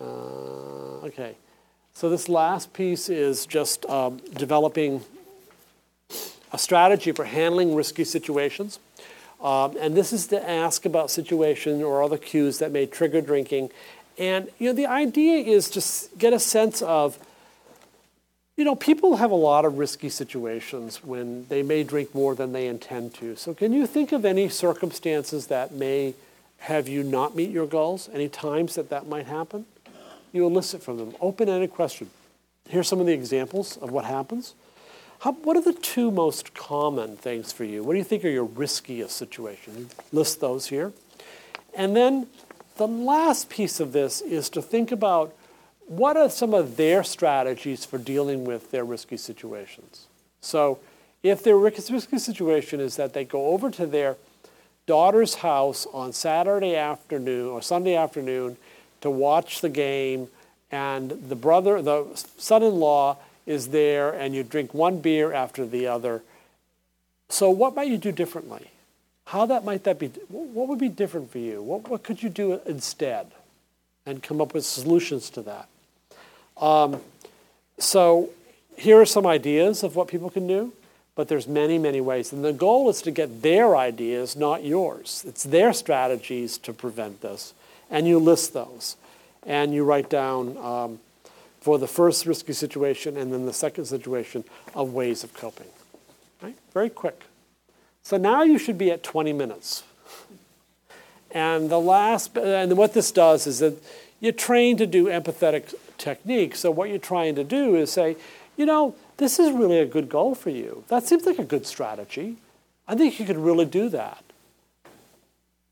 Uh, 0.00 1.06
okay. 1.06 1.36
So 1.94 2.10
this 2.10 2.28
last 2.28 2.72
piece 2.72 3.08
is 3.08 3.46
just 3.46 3.86
um, 3.86 4.20
developing 4.34 5.02
a 6.52 6.58
strategy 6.58 7.12
for 7.12 7.24
handling 7.24 7.74
risky 7.74 8.04
situations. 8.04 8.80
Um, 9.40 9.76
and 9.80 9.96
this 9.96 10.12
is 10.12 10.26
to 10.28 10.50
ask 10.50 10.84
about 10.84 11.10
situations 11.10 11.82
or 11.82 12.02
other 12.02 12.18
cues 12.18 12.58
that 12.58 12.72
may 12.72 12.84
trigger 12.86 13.20
drinking. 13.20 13.70
And 14.18 14.50
you 14.58 14.66
know, 14.66 14.74
the 14.74 14.86
idea 14.86 15.38
is 15.38 15.70
to 15.70 16.18
get 16.18 16.32
a 16.32 16.40
sense 16.40 16.82
of 16.82 17.18
you 18.60 18.66
know, 18.66 18.74
people 18.74 19.16
have 19.16 19.30
a 19.30 19.34
lot 19.34 19.64
of 19.64 19.78
risky 19.78 20.10
situations 20.10 21.02
when 21.02 21.46
they 21.48 21.62
may 21.62 21.82
drink 21.82 22.14
more 22.14 22.34
than 22.34 22.52
they 22.52 22.66
intend 22.66 23.14
to. 23.14 23.34
So, 23.34 23.54
can 23.54 23.72
you 23.72 23.86
think 23.86 24.12
of 24.12 24.26
any 24.26 24.50
circumstances 24.50 25.46
that 25.46 25.72
may 25.72 26.12
have 26.58 26.86
you 26.86 27.02
not 27.02 27.34
meet 27.34 27.48
your 27.48 27.64
goals? 27.64 28.10
Any 28.12 28.28
times 28.28 28.74
that 28.74 28.90
that 28.90 29.08
might 29.08 29.24
happen? 29.24 29.64
You 30.30 30.44
elicit 30.44 30.82
from 30.82 30.98
them. 30.98 31.14
Open 31.22 31.48
ended 31.48 31.70
question. 31.70 32.10
Here's 32.68 32.86
some 32.86 33.00
of 33.00 33.06
the 33.06 33.14
examples 33.14 33.78
of 33.78 33.92
what 33.92 34.04
happens. 34.04 34.52
How, 35.20 35.32
what 35.32 35.56
are 35.56 35.62
the 35.62 35.72
two 35.72 36.10
most 36.10 36.52
common 36.52 37.16
things 37.16 37.54
for 37.54 37.64
you? 37.64 37.82
What 37.82 37.94
do 37.94 37.98
you 37.98 38.04
think 38.04 38.26
are 38.26 38.28
your 38.28 38.44
riskiest 38.44 39.16
situations? 39.16 39.94
List 40.12 40.42
those 40.42 40.66
here. 40.66 40.92
And 41.74 41.96
then 41.96 42.26
the 42.76 42.86
last 42.86 43.48
piece 43.48 43.80
of 43.80 43.92
this 43.92 44.20
is 44.20 44.50
to 44.50 44.60
think 44.60 44.92
about 44.92 45.34
what 45.90 46.16
are 46.16 46.30
some 46.30 46.54
of 46.54 46.76
their 46.76 47.02
strategies 47.02 47.84
for 47.84 47.98
dealing 47.98 48.44
with 48.44 48.70
their 48.70 48.84
risky 48.84 49.16
situations. 49.16 50.06
So, 50.40 50.78
if 51.24 51.42
their 51.42 51.56
risky 51.56 52.18
situation 52.18 52.78
is 52.78 52.94
that 52.94 53.12
they 53.12 53.24
go 53.24 53.48
over 53.48 53.72
to 53.72 53.86
their 53.86 54.16
daughter's 54.86 55.34
house 55.34 55.88
on 55.92 56.12
Saturday 56.12 56.76
afternoon 56.76 57.48
or 57.48 57.60
Sunday 57.60 57.96
afternoon 57.96 58.56
to 59.00 59.10
watch 59.10 59.62
the 59.62 59.68
game, 59.68 60.28
and 60.70 61.10
the 61.28 61.34
brother, 61.34 61.82
the 61.82 62.06
son-in-law, 62.38 63.16
is 63.44 63.68
there, 63.70 64.12
and 64.12 64.32
you 64.32 64.44
drink 64.44 64.72
one 64.72 65.00
beer 65.00 65.32
after 65.32 65.66
the 65.66 65.88
other. 65.88 66.22
So, 67.28 67.50
what 67.50 67.74
might 67.74 67.88
you 67.88 67.98
do 67.98 68.12
differently? 68.12 68.70
How 69.24 69.44
that 69.46 69.64
might 69.64 69.82
that 69.82 69.98
be? 69.98 70.06
What 70.28 70.68
would 70.68 70.78
be 70.78 70.88
different 70.88 71.32
for 71.32 71.38
you? 71.38 71.60
What, 71.60 71.88
what 71.88 72.04
could 72.04 72.22
you 72.22 72.28
do 72.28 72.60
instead? 72.64 73.32
And 74.06 74.22
come 74.22 74.40
up 74.40 74.54
with 74.54 74.64
solutions 74.64 75.30
to 75.30 75.42
that. 75.42 75.68
Um, 76.60 77.00
so, 77.78 78.30
here 78.76 79.00
are 79.00 79.06
some 79.06 79.26
ideas 79.26 79.82
of 79.82 79.96
what 79.96 80.08
people 80.08 80.30
can 80.30 80.46
do, 80.46 80.72
but 81.14 81.28
there's 81.28 81.48
many, 81.48 81.78
many 81.78 82.00
ways. 82.00 82.32
And 82.32 82.44
the 82.44 82.52
goal 82.52 82.88
is 82.88 83.02
to 83.02 83.10
get 83.10 83.42
their 83.42 83.76
ideas, 83.76 84.36
not 84.36 84.64
yours. 84.64 85.24
It's 85.26 85.44
their 85.44 85.72
strategies 85.72 86.58
to 86.58 86.72
prevent 86.72 87.20
this. 87.20 87.52
And 87.90 88.06
you 88.06 88.18
list 88.18 88.52
those. 88.54 88.96
And 89.46 89.74
you 89.74 89.84
write 89.84 90.08
down 90.08 90.56
um, 90.58 91.00
for 91.60 91.78
the 91.78 91.86
first 91.86 92.26
risky 92.26 92.52
situation 92.52 93.16
and 93.16 93.32
then 93.32 93.46
the 93.46 93.52
second 93.52 93.86
situation 93.86 94.44
of 94.74 94.92
ways 94.92 95.24
of 95.24 95.34
coping. 95.34 95.66
Right? 96.42 96.56
Very 96.72 96.90
quick. 96.90 97.24
So 98.02 98.16
now 98.16 98.42
you 98.42 98.58
should 98.58 98.78
be 98.78 98.90
at 98.90 99.02
20 99.02 99.32
minutes. 99.32 99.82
And 101.32 101.70
the 101.70 101.80
last, 101.80 102.36
and 102.36 102.76
what 102.76 102.94
this 102.94 103.12
does 103.12 103.46
is 103.46 103.58
that 103.60 103.74
you're 104.20 104.32
trained 104.32 104.78
to 104.78 104.86
do 104.86 105.06
empathetic 105.06 105.74
technique. 106.00 106.56
So 106.56 106.70
what 106.70 106.88
you're 106.88 106.98
trying 106.98 107.36
to 107.36 107.44
do 107.44 107.76
is 107.76 107.92
say, 107.92 108.16
you 108.56 108.66
know, 108.66 108.96
this 109.18 109.38
is 109.38 109.52
really 109.52 109.78
a 109.78 109.86
good 109.86 110.08
goal 110.08 110.34
for 110.34 110.50
you. 110.50 110.82
That 110.88 111.06
seems 111.06 111.24
like 111.26 111.38
a 111.38 111.44
good 111.44 111.66
strategy. 111.66 112.36
I 112.88 112.96
think 112.96 113.20
you 113.20 113.26
could 113.26 113.38
really 113.38 113.66
do 113.66 113.88
that. 113.90 114.24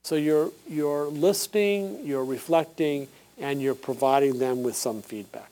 So 0.05 0.15
you're, 0.15 0.53
you're 0.69 1.07
listening, 1.07 2.07
you're 2.07 2.25
reflecting, 2.25 3.09
and 3.39 3.61
you're 3.61 3.75
providing 3.75 4.39
them 4.39 4.63
with 4.63 4.77
some 4.77 5.03
feedback. 5.03 5.51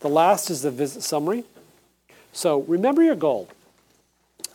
The 0.00 0.08
last 0.08 0.50
is 0.50 0.62
the 0.62 0.70
visit 0.70 1.02
summary. 1.02 1.44
So 2.32 2.62
remember 2.62 3.02
your 3.02 3.14
goal 3.14 3.48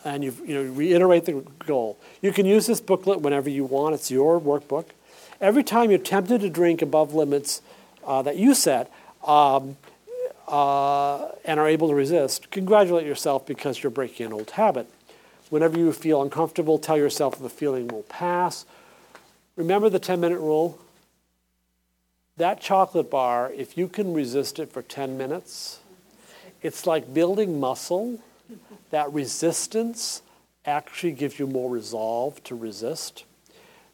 and 0.04 0.24
you, 0.24 0.36
you 0.46 0.54
know, 0.54 0.64
reiterate 0.72 1.26
the 1.26 1.44
goal. 1.66 1.98
You 2.22 2.32
can 2.32 2.46
use 2.46 2.68
this 2.68 2.82
booklet 2.82 3.22
whenever 3.22 3.50
you 3.50 3.66
want. 3.66 3.96
It's 3.96 4.12
your 4.12 4.40
workbook. 4.40 4.86
Every 5.42 5.64
time 5.64 5.90
you're 5.90 6.00
tempted 6.00 6.42
to 6.42 6.50
drink 6.50 6.82
above 6.82 7.14
limits 7.14 7.62
uh, 8.06 8.22
that 8.24 8.38
you 8.38 8.54
set 8.54 8.92
um, 9.24 9.78
uh, 10.48 11.30
and 11.46 11.60
are 11.60 11.68
able 11.68 11.90
to 11.90 11.96
resist, 11.96 12.50
congratulate 12.52 13.06
yourself 13.06 13.46
because 13.46 13.84
you're 13.84 13.92
breaking 13.92 14.26
an 14.26 14.34
old 14.34 14.52
habit. 14.52 14.90
Whenever 15.50 15.78
you 15.78 15.92
feel 15.94 16.22
uncomfortable, 16.22 16.78
tell 16.78 16.98
yourself 16.98 17.40
the 17.40 17.50
feeling 17.50 17.88
will 17.88 18.04
pass. 18.04 18.66
Remember 19.56 19.90
the 19.90 20.00
10 20.00 20.20
minute 20.20 20.40
rule? 20.40 20.80
That 22.38 22.62
chocolate 22.62 23.10
bar, 23.12 23.52
if 23.52 23.78
you 23.78 23.88
can 23.88 24.14
resist 24.14 24.60
it 24.60 24.72
for 24.72 24.82
10 24.82 25.18
minutes, 25.18 25.80
it's 26.62 26.88
like 26.88 27.14
building 27.14 27.60
muscle 27.60 28.20
that 28.92 29.12
resistance 29.12 30.22
actually 30.66 31.12
gives 31.12 31.40
you 31.40 31.48
more 31.48 31.70
resolve 31.70 32.44
to 32.46 32.56
resist. 32.56 33.24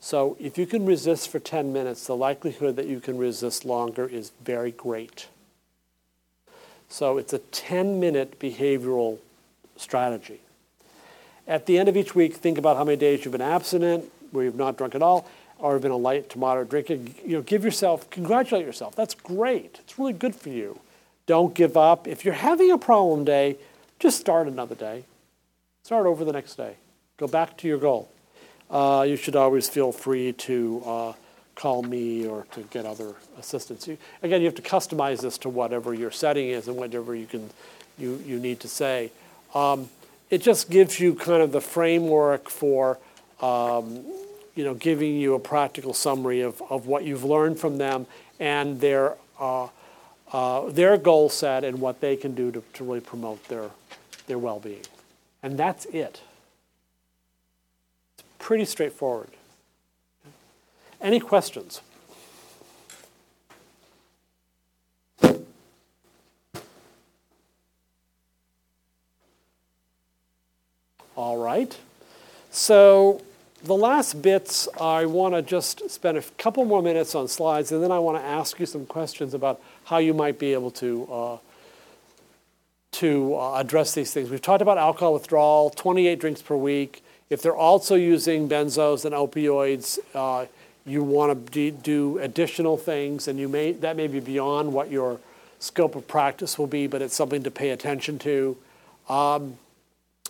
So 0.06 0.38
if 0.40 0.60
you 0.60 0.68
can 0.68 0.86
resist 0.86 1.30
for 1.30 1.40
10 1.40 1.74
minutes, 1.74 2.06
the 2.06 2.16
likelihood 2.16 2.76
that 2.76 2.86
you 2.86 3.00
can 3.00 3.18
resist 3.18 3.66
longer 3.66 4.06
is 4.06 4.32
very 4.44 4.70
great. 4.70 5.30
So 6.90 7.18
it's 7.18 7.34
a 7.34 7.40
10 7.40 8.00
minute 8.00 8.40
behavioral 8.40 9.18
strategy. 9.78 10.42
At 11.48 11.66
the 11.66 11.80
end 11.80 11.90
of 11.90 11.98
each 11.98 12.14
week, 12.14 12.36
think 12.36 12.60
about 12.60 12.78
how 12.78 12.84
many 12.84 12.98
days 12.98 13.26
you've 13.26 13.32
been 13.32 13.42
abstinent, 13.42 14.06
where 14.30 14.44
you've 14.44 14.54
not 14.54 14.78
drunk 14.78 14.94
at 14.94 15.02
all, 15.02 15.28
or 15.58 15.74
have 15.74 15.82
been 15.82 15.90
a 15.90 15.98
light 15.98 16.30
to 16.30 16.38
moderate 16.38 16.70
drinker. 16.70 16.94
You 16.94 17.38
know, 17.38 17.42
give 17.42 17.66
yourself, 17.66 18.08
congratulate 18.12 18.64
yourself. 18.64 18.96
That's 18.96 19.16
great. 19.16 19.80
It's 19.80 19.98
really 19.98 20.14
good 20.14 20.36
for 20.36 20.50
you. 20.50 20.80
Don't 21.26 21.56
give 21.56 21.76
up. 21.76 22.08
If 22.08 22.24
you're 22.24 22.36
having 22.36 22.70
a 22.70 22.78
problem 22.78 23.26
day, 23.26 23.58
just 23.98 24.20
start 24.20 24.48
another 24.48 24.76
day. 24.76 25.06
Start 25.82 26.06
over 26.06 26.24
the 26.24 26.32
next 26.32 26.58
day. 26.58 26.76
Go 27.18 27.28
back 27.28 27.58
to 27.58 27.68
your 27.68 27.80
goal. 27.80 28.12
Uh, 28.70 29.06
you 29.08 29.16
should 29.16 29.36
always 29.36 29.70
feel 29.70 29.92
free 29.92 30.34
to 30.34 30.84
uh, 30.86 31.14
call 31.56 31.84
me 31.84 32.26
or 32.26 32.46
to 32.52 32.62
get 32.64 32.86
other 32.86 33.16
assistance. 33.38 33.88
You, 33.88 33.98
again, 34.24 34.42
you 34.42 34.48
have 34.48 34.56
to 34.56 34.62
customize 34.62 35.22
this 35.22 35.38
to 35.40 35.50
whatever 35.50 35.94
your 35.94 36.12
setting 36.12 36.50
is 36.50 36.68
and 36.68 36.76
whatever 36.78 37.16
you 37.16 37.26
can 37.26 37.50
you, 37.98 38.22
you 38.26 38.40
need 38.40 38.60
to 38.62 38.68
say. 38.68 39.12
Um, 39.54 39.90
it 40.30 40.42
just 40.42 40.70
gives 40.70 41.00
you 41.00 41.16
kind 41.16 41.42
of 41.42 41.52
the 41.52 41.62
framework 41.62 42.50
for 42.50 42.98
um, 43.42 44.04
you 44.56 44.64
know 44.64 44.74
giving 44.74 45.16
you 45.16 45.36
a 45.36 45.40
practical 45.40 45.94
summary 45.94 46.42
of, 46.42 46.62
of 46.70 46.88
what 46.88 47.04
you've 47.04 47.24
learned 47.24 47.60
from 47.60 47.78
them 47.78 48.06
and 48.40 48.82
their 48.82 49.16
uh, 49.40 49.68
uh, 50.32 50.70
their 50.70 50.98
goal 50.98 51.30
set 51.30 51.64
and 51.64 51.80
what 51.80 52.02
they 52.02 52.16
can 52.16 52.36
do 52.36 52.52
to, 52.52 52.64
to 52.74 52.84
really 52.84 53.00
promote 53.00 53.48
their, 53.48 53.70
their 54.28 54.40
well 54.40 54.60
being. 54.60 54.82
And 55.44 55.58
that's 55.58 55.86
it. 55.86 56.22
Pretty 58.46 58.66
straightforward. 58.66 59.30
Any 61.02 61.20
questions? 61.20 61.82
All 71.16 71.38
right. 71.38 71.76
So 72.52 73.24
the 73.64 73.74
last 73.74 74.22
bits, 74.22 74.68
I 74.80 75.08
want 75.08 75.34
to 75.34 75.42
just 75.42 75.90
spend 75.90 76.20
a 76.20 76.22
couple 76.38 76.66
more 76.66 76.84
minutes 76.84 77.16
on 77.16 77.28
slides, 77.28 77.72
and 77.72 77.82
then 77.82 77.92
I 77.92 77.98
want 77.98 78.20
to 78.20 78.24
ask 78.24 78.60
you 78.60 78.68
some 78.68 78.86
questions 78.86 79.34
about 79.34 79.60
how 79.86 79.98
you 79.98 80.14
might 80.14 80.38
be 80.38 80.54
able 80.54 80.70
to 80.70 81.12
uh, 81.12 81.38
to 82.92 83.40
uh, 83.40 83.60
address 83.60 83.96
these 83.96 84.14
things. 84.14 84.30
We've 84.30 84.40
talked 84.40 84.62
about 84.62 84.78
alcohol 84.78 85.14
withdrawal, 85.14 85.72
28 85.72 86.20
drinks 86.20 86.44
per 86.44 86.56
week. 86.56 87.02
If 87.30 87.42
they're 87.42 87.56
also 87.56 87.96
using 87.96 88.48
benzos 88.48 89.06
and 89.06 89.16
opioids, 89.16 90.00
uh, 90.14 90.46
you 90.86 91.04
want 91.04 91.52
to 91.54 91.72
do 91.72 92.20
additional 92.20 92.78
things, 92.78 93.28
and 93.28 93.40
you 93.40 93.50
may 93.50 93.72
that 93.72 93.96
may 93.96 94.08
be 94.08 94.20
beyond 94.20 94.72
what 94.72 94.92
your 94.92 95.20
scope 95.60 95.96
of 95.96 96.08
practice 96.08 96.60
will 96.60 96.68
be, 96.68 96.86
but 96.86 97.02
it's 97.02 97.16
something 97.16 97.42
to 97.44 97.52
pay 97.52 97.72
attention 97.72 98.20
to. 98.20 98.56
Um, 99.10 99.58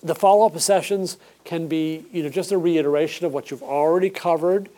the 0.01 0.15
follow-up 0.15 0.57
sessions 0.59 1.17
can 1.43 1.67
be, 1.67 2.05
you 2.11 2.23
know, 2.23 2.29
just 2.29 2.51
a 2.51 2.57
reiteration 2.57 3.25
of 3.25 3.33
what 3.33 3.51
you've 3.51 3.63
already 3.63 4.09
covered. 4.09 4.69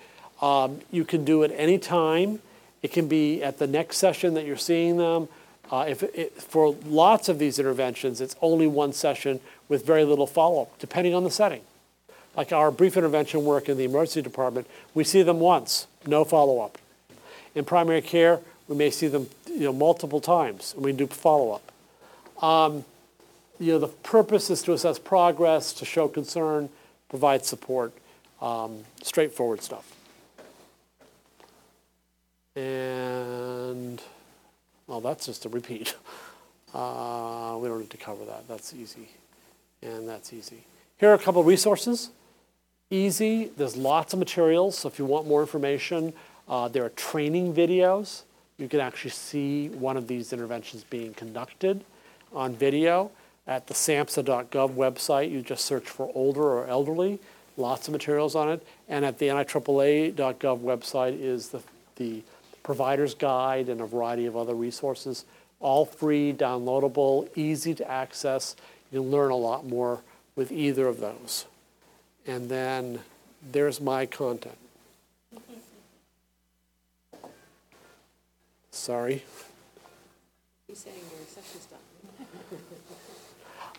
Um, 0.42 0.80
you 0.92 1.06
can 1.06 1.26
do 1.26 1.44
it 1.44 1.52
any 1.56 1.78
time. 1.78 2.40
It 2.82 2.92
can 2.92 3.08
be 3.08 3.44
at 3.44 3.60
the 3.60 3.68
next 3.68 3.98
session 3.98 4.34
that 4.36 4.46
you're 4.46 4.56
seeing 4.56 4.98
them. 4.98 5.28
Uh, 5.72 5.86
if 5.88 6.02
it, 6.02 6.42
for 6.42 6.76
lots 6.86 7.30
of 7.30 7.40
these 7.40 7.60
interventions, 7.60 8.22
it's 8.22 8.36
only 8.42 8.68
one 8.68 8.94
session 8.94 9.40
with 9.68 9.86
very 9.86 10.06
little 10.06 10.28
follow-up, 10.28 10.80
depending 10.80 11.14
on 11.14 11.24
the 11.24 11.32
setting. 11.32 11.62
Like 12.38 12.54
our 12.54 12.70
brief 12.70 12.96
intervention 12.96 13.44
work 13.44 13.68
in 13.68 13.78
the 13.78 13.84
emergency 13.86 14.22
department, 14.22 14.68
we 14.94 15.04
see 15.04 15.24
them 15.24 15.40
once, 15.40 15.88
no 16.06 16.24
follow-up. 16.24 16.78
In 17.56 17.66
primary 17.66 18.04
care, 18.04 18.40
we 18.68 18.76
may 18.76 18.92
see 18.92 19.08
them 19.08 19.28
you 19.48 19.62
know, 19.62 19.74
multiple 19.74 20.22
times, 20.22 20.74
and 20.76 20.86
we 20.86 20.94
do 20.94 21.08
follow-up. 21.08 21.72
Um, 22.44 22.86
you 23.60 23.74
know, 23.74 23.80
the 23.80 23.88
purpose 23.88 24.52
is 24.52 24.62
to 24.64 24.74
assess 24.74 25.00
progress, 25.00 25.74
to 25.74 25.86
show 25.86 26.08
concern, 26.08 26.70
provide 27.10 27.44
support, 27.44 27.92
um, 28.40 28.84
straightforward 29.02 29.64
stuff. 29.64 29.92
And, 32.56 34.00
well, 34.86 35.02
that's 35.02 35.26
just 35.26 35.46
a 35.46 35.50
repeat. 35.50 35.96
Uh, 36.74 37.58
we 37.60 37.70
don't 37.70 37.80
need 37.80 37.90
to 37.90 37.98
cover 37.98 38.26
that. 38.26 38.46
That's 38.48 38.74
easy. 38.74 39.08
And 39.82 40.08
that's 40.08 40.34
easy. 40.34 40.64
Here 40.98 41.10
are 41.10 41.14
a 41.14 41.18
couple 41.18 41.42
resources. 41.42 42.12
Easy. 42.90 43.52
There's 43.58 43.76
lots 43.76 44.14
of 44.14 44.20
materials. 44.20 44.78
So 44.78 44.88
if 44.88 44.98
you 44.98 45.06
want 45.06 45.28
more 45.28 45.42
information, 45.42 46.14
uh, 46.48 46.70
there 46.70 46.86
are 46.86 46.90
training 46.90 47.54
videos. 47.54 48.24
You 48.58 48.70
can 48.70 48.80
actually 48.80 49.12
see 49.12 49.70
one 49.70 49.98
of 49.98 50.08
these 50.08 50.32
interventions 50.32 50.84
being 50.86 51.14
conducted. 51.14 51.84
on 52.34 52.54
video 52.54 53.10
at 53.48 53.68
the 53.68 53.74
SAMHSA.gov 53.74 54.74
website. 54.74 55.32
You 55.32 55.42
just 55.42 55.66
search 55.66 55.86
for 55.90 56.12
older 56.14 56.44
or 56.44 56.68
elderly, 56.68 57.20
lots 57.56 57.88
of 57.88 57.94
materials 57.94 58.36
on 58.36 58.50
it. 58.50 58.66
And 58.90 59.06
at 59.06 59.18
the 59.18 59.28
NIAAA.gov 59.28 60.60
website 60.60 61.20
is 61.20 61.50
the, 61.50 61.62
the 61.96 62.22
provider's 62.64 63.14
guide 63.14 63.70
and 63.70 63.82
a 63.82 63.86
variety 63.86 64.26
of 64.26 64.36
other 64.36 64.56
resources, 64.56 65.26
all 65.60 65.86
free, 65.86 66.34
downloadable, 66.34 67.30
easy 67.36 67.74
to 67.76 67.90
access. 67.90 68.56
You 68.92 69.02
can 69.02 69.12
learn 69.12 69.32
a 69.32 69.36
lot 69.38 69.66
more 69.66 70.02
with 70.36 70.52
either 70.52 70.88
of 70.88 71.00
those. 71.00 71.46
And 72.28 72.50
then 72.50 73.00
there's 73.52 73.80
my 73.80 74.06
content. 74.06 74.58
Sorry. 78.72 79.24
He's 80.68 80.80
saying 80.80 80.96
your 80.98 81.26
session's 81.26 81.68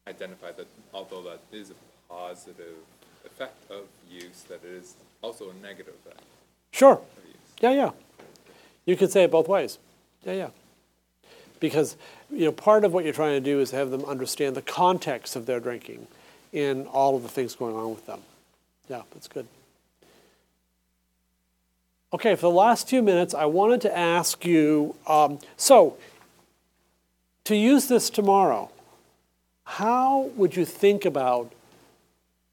identify 0.07 0.51
that 0.51 0.67
although 0.93 1.21
that 1.23 1.39
is 1.51 1.71
a 1.71 1.73
positive 2.09 2.75
effect 3.25 3.69
of 3.71 3.83
use, 4.09 4.41
that 4.49 4.63
it 4.63 4.71
is 4.71 4.95
also 5.21 5.49
a 5.49 5.53
negative 5.63 5.93
effect 6.05 6.21
Sure. 6.71 6.93
of 6.93 7.25
use? 7.25 7.35
Yeah, 7.61 7.71
yeah. 7.71 7.91
You 8.85 8.95
could 8.97 9.11
say 9.11 9.23
it 9.23 9.31
both 9.31 9.47
ways. 9.47 9.77
Yeah, 10.25 10.33
yeah. 10.33 10.49
Because, 11.59 11.95
you 12.29 12.45
know, 12.45 12.51
part 12.51 12.83
of 12.83 12.93
what 12.93 13.05
you're 13.05 13.13
trying 13.13 13.41
to 13.41 13.45
do 13.51 13.59
is 13.61 13.71
have 13.71 13.89
them 13.91 14.03
understand 14.05 14.55
the 14.55 14.61
context 14.61 15.35
of 15.35 15.45
their 15.45 15.59
drinking 15.61 16.07
and 16.51 16.87
all 16.87 17.15
of 17.15 17.23
the 17.23 17.29
things 17.29 17.55
going 17.55 17.75
on 17.75 17.89
with 17.91 18.05
them. 18.05 18.21
Yeah, 18.89 19.03
that's 19.11 19.27
good. 19.29 19.47
Okay, 22.13 22.35
for 22.35 22.41
the 22.41 22.51
last 22.51 22.87
few 22.87 23.01
minutes, 23.01 23.33
I 23.33 23.45
wanted 23.45 23.81
to 23.81 23.97
ask 23.97 24.45
you 24.45 24.95
um, 25.07 25.39
so, 25.57 25.97
to 27.45 27.55
use 27.55 27.87
this 27.87 28.11
tomorrow, 28.11 28.69
how 29.63 30.29
would 30.35 30.55
you 30.55 30.63
think 30.63 31.05
about 31.05 31.51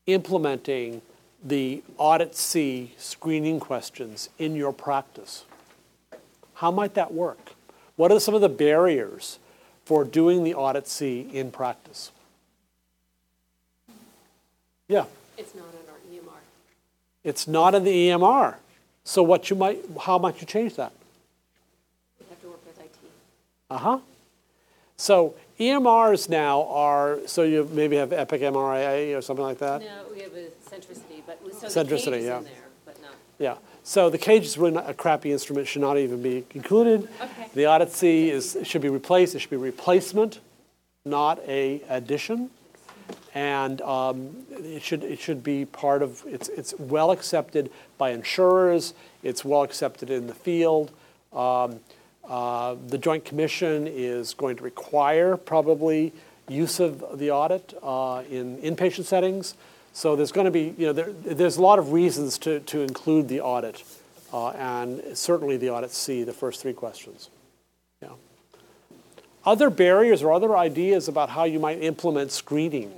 implementing 0.06 1.02
the 1.44 1.82
AUDIT-C 1.98 2.94
screening 2.96 3.60
questions 3.60 4.30
in 4.38 4.56
your 4.56 4.72
practice? 4.72 5.44
How 6.54 6.70
might 6.70 6.94
that 6.94 7.12
work? 7.12 7.52
What 7.96 8.10
are 8.10 8.18
some 8.18 8.34
of 8.34 8.40
the 8.40 8.48
barriers 8.48 9.38
for 9.84 10.04
doing 10.04 10.42
the 10.42 10.54
AUDIT-C 10.54 11.28
in 11.34 11.50
practice? 11.50 12.12
Yeah, 14.88 15.04
It's 15.36 15.54
not 15.54 15.68
in 15.68 15.90
our 15.90 15.98
EMR. 16.10 16.38
it's 17.24 17.46
not 17.46 17.74
in 17.74 17.84
the 17.84 18.08
EMR. 18.08 18.56
So 19.04 19.22
what 19.22 19.50
you 19.50 19.56
might, 19.56 19.84
how 20.00 20.18
might 20.18 20.40
you 20.40 20.46
change 20.46 20.76
that? 20.76 20.92
We 22.18 22.26
have 22.28 22.40
to 22.42 22.48
work 22.48 22.66
with 22.66 22.78
IT. 22.78 22.90
Uh-huh. 23.70 23.98
So 24.96 25.34
EMRs 25.58 26.28
now 26.28 26.64
are, 26.68 27.18
so 27.26 27.42
you 27.42 27.68
maybe 27.72 27.96
have 27.96 28.12
Epic 28.12 28.42
MRIA 28.42 29.16
or 29.16 29.22
something 29.22 29.44
like 29.44 29.58
that? 29.58 29.80
No, 29.80 30.04
we 30.12 30.20
have 30.20 30.32
a 30.34 30.48
centricity, 30.68 31.22
but, 31.26 31.38
so 31.52 31.82
the 31.82 31.96
Centricity, 31.96 32.04
cage 32.04 32.14
is 32.14 32.24
yeah. 32.26 32.38
in 32.38 32.44
there, 32.44 32.52
but 32.84 33.02
not. 33.02 33.12
Yeah. 33.38 33.56
So 33.82 34.10
the 34.10 34.18
cage 34.18 34.44
is 34.44 34.58
really 34.58 34.74
not 34.74 34.88
a 34.88 34.94
crappy 34.94 35.32
instrument, 35.32 35.66
should 35.66 35.82
not 35.82 35.98
even 35.98 36.22
be 36.22 36.44
included. 36.54 37.08
Okay. 37.20 37.48
The 37.54 37.62
AUDIT-C 37.66 38.30
is, 38.30 38.58
should 38.62 38.82
be 38.82 38.88
replaced, 38.88 39.34
it 39.34 39.40
should 39.40 39.50
be 39.50 39.56
replacement, 39.56 40.40
not 41.04 41.40
a 41.46 41.82
addition. 41.88 42.50
And 43.34 43.80
um, 43.82 44.36
it 44.50 44.82
should, 44.82 45.04
it 45.04 45.20
should 45.20 45.44
be 45.44 45.64
part 45.64 46.02
of, 46.02 46.24
it's, 46.26 46.48
it's 46.48 46.74
well 46.78 47.12
accepted 47.12 47.70
by 47.96 48.10
insurers, 48.10 48.92
it's 49.22 49.44
well 49.44 49.62
accepted 49.62 50.10
in 50.10 50.26
the 50.26 50.34
field. 50.34 50.90
Um, 51.32 51.78
uh, 52.28 52.74
The 52.88 52.98
Joint 52.98 53.24
Commission 53.24 53.86
is 53.86 54.34
going 54.34 54.56
to 54.56 54.64
require 54.64 55.36
probably 55.36 56.12
use 56.48 56.80
of 56.80 57.18
the 57.18 57.30
audit 57.30 57.74
uh, 57.82 58.24
in 58.28 58.58
inpatient 58.58 59.04
settings. 59.04 59.54
So 59.92 60.16
there's 60.16 60.32
going 60.32 60.46
to 60.46 60.50
be, 60.50 60.74
you 60.76 60.86
know, 60.86 60.92
there, 60.92 61.12
there's 61.12 61.56
a 61.56 61.62
lot 61.62 61.78
of 61.78 61.92
reasons 61.92 62.38
to, 62.38 62.60
to 62.60 62.80
include 62.80 63.28
the 63.28 63.40
audit, 63.40 63.84
uh, 64.32 64.50
and 64.50 65.16
certainly 65.16 65.56
the 65.56 65.68
AUDIT-C, 65.68 66.24
the 66.24 66.32
first 66.32 66.62
three 66.62 66.72
questions. 66.72 67.28
Yeah. 68.02 68.10
Other 69.44 69.70
barriers 69.70 70.22
or 70.22 70.32
other 70.32 70.56
ideas 70.56 71.08
about 71.08 71.30
how 71.30 71.44
you 71.44 71.58
might 71.58 71.82
implement 71.82 72.30
screening? 72.32 72.92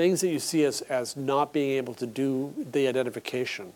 Things 0.00 0.22
that 0.22 0.28
you 0.28 0.38
see 0.38 0.64
as, 0.64 0.80
as 0.80 1.14
not 1.14 1.52
being 1.52 1.72
able 1.72 1.92
to 1.92 2.06
do 2.06 2.54
the 2.72 2.88
identification. 2.88 3.74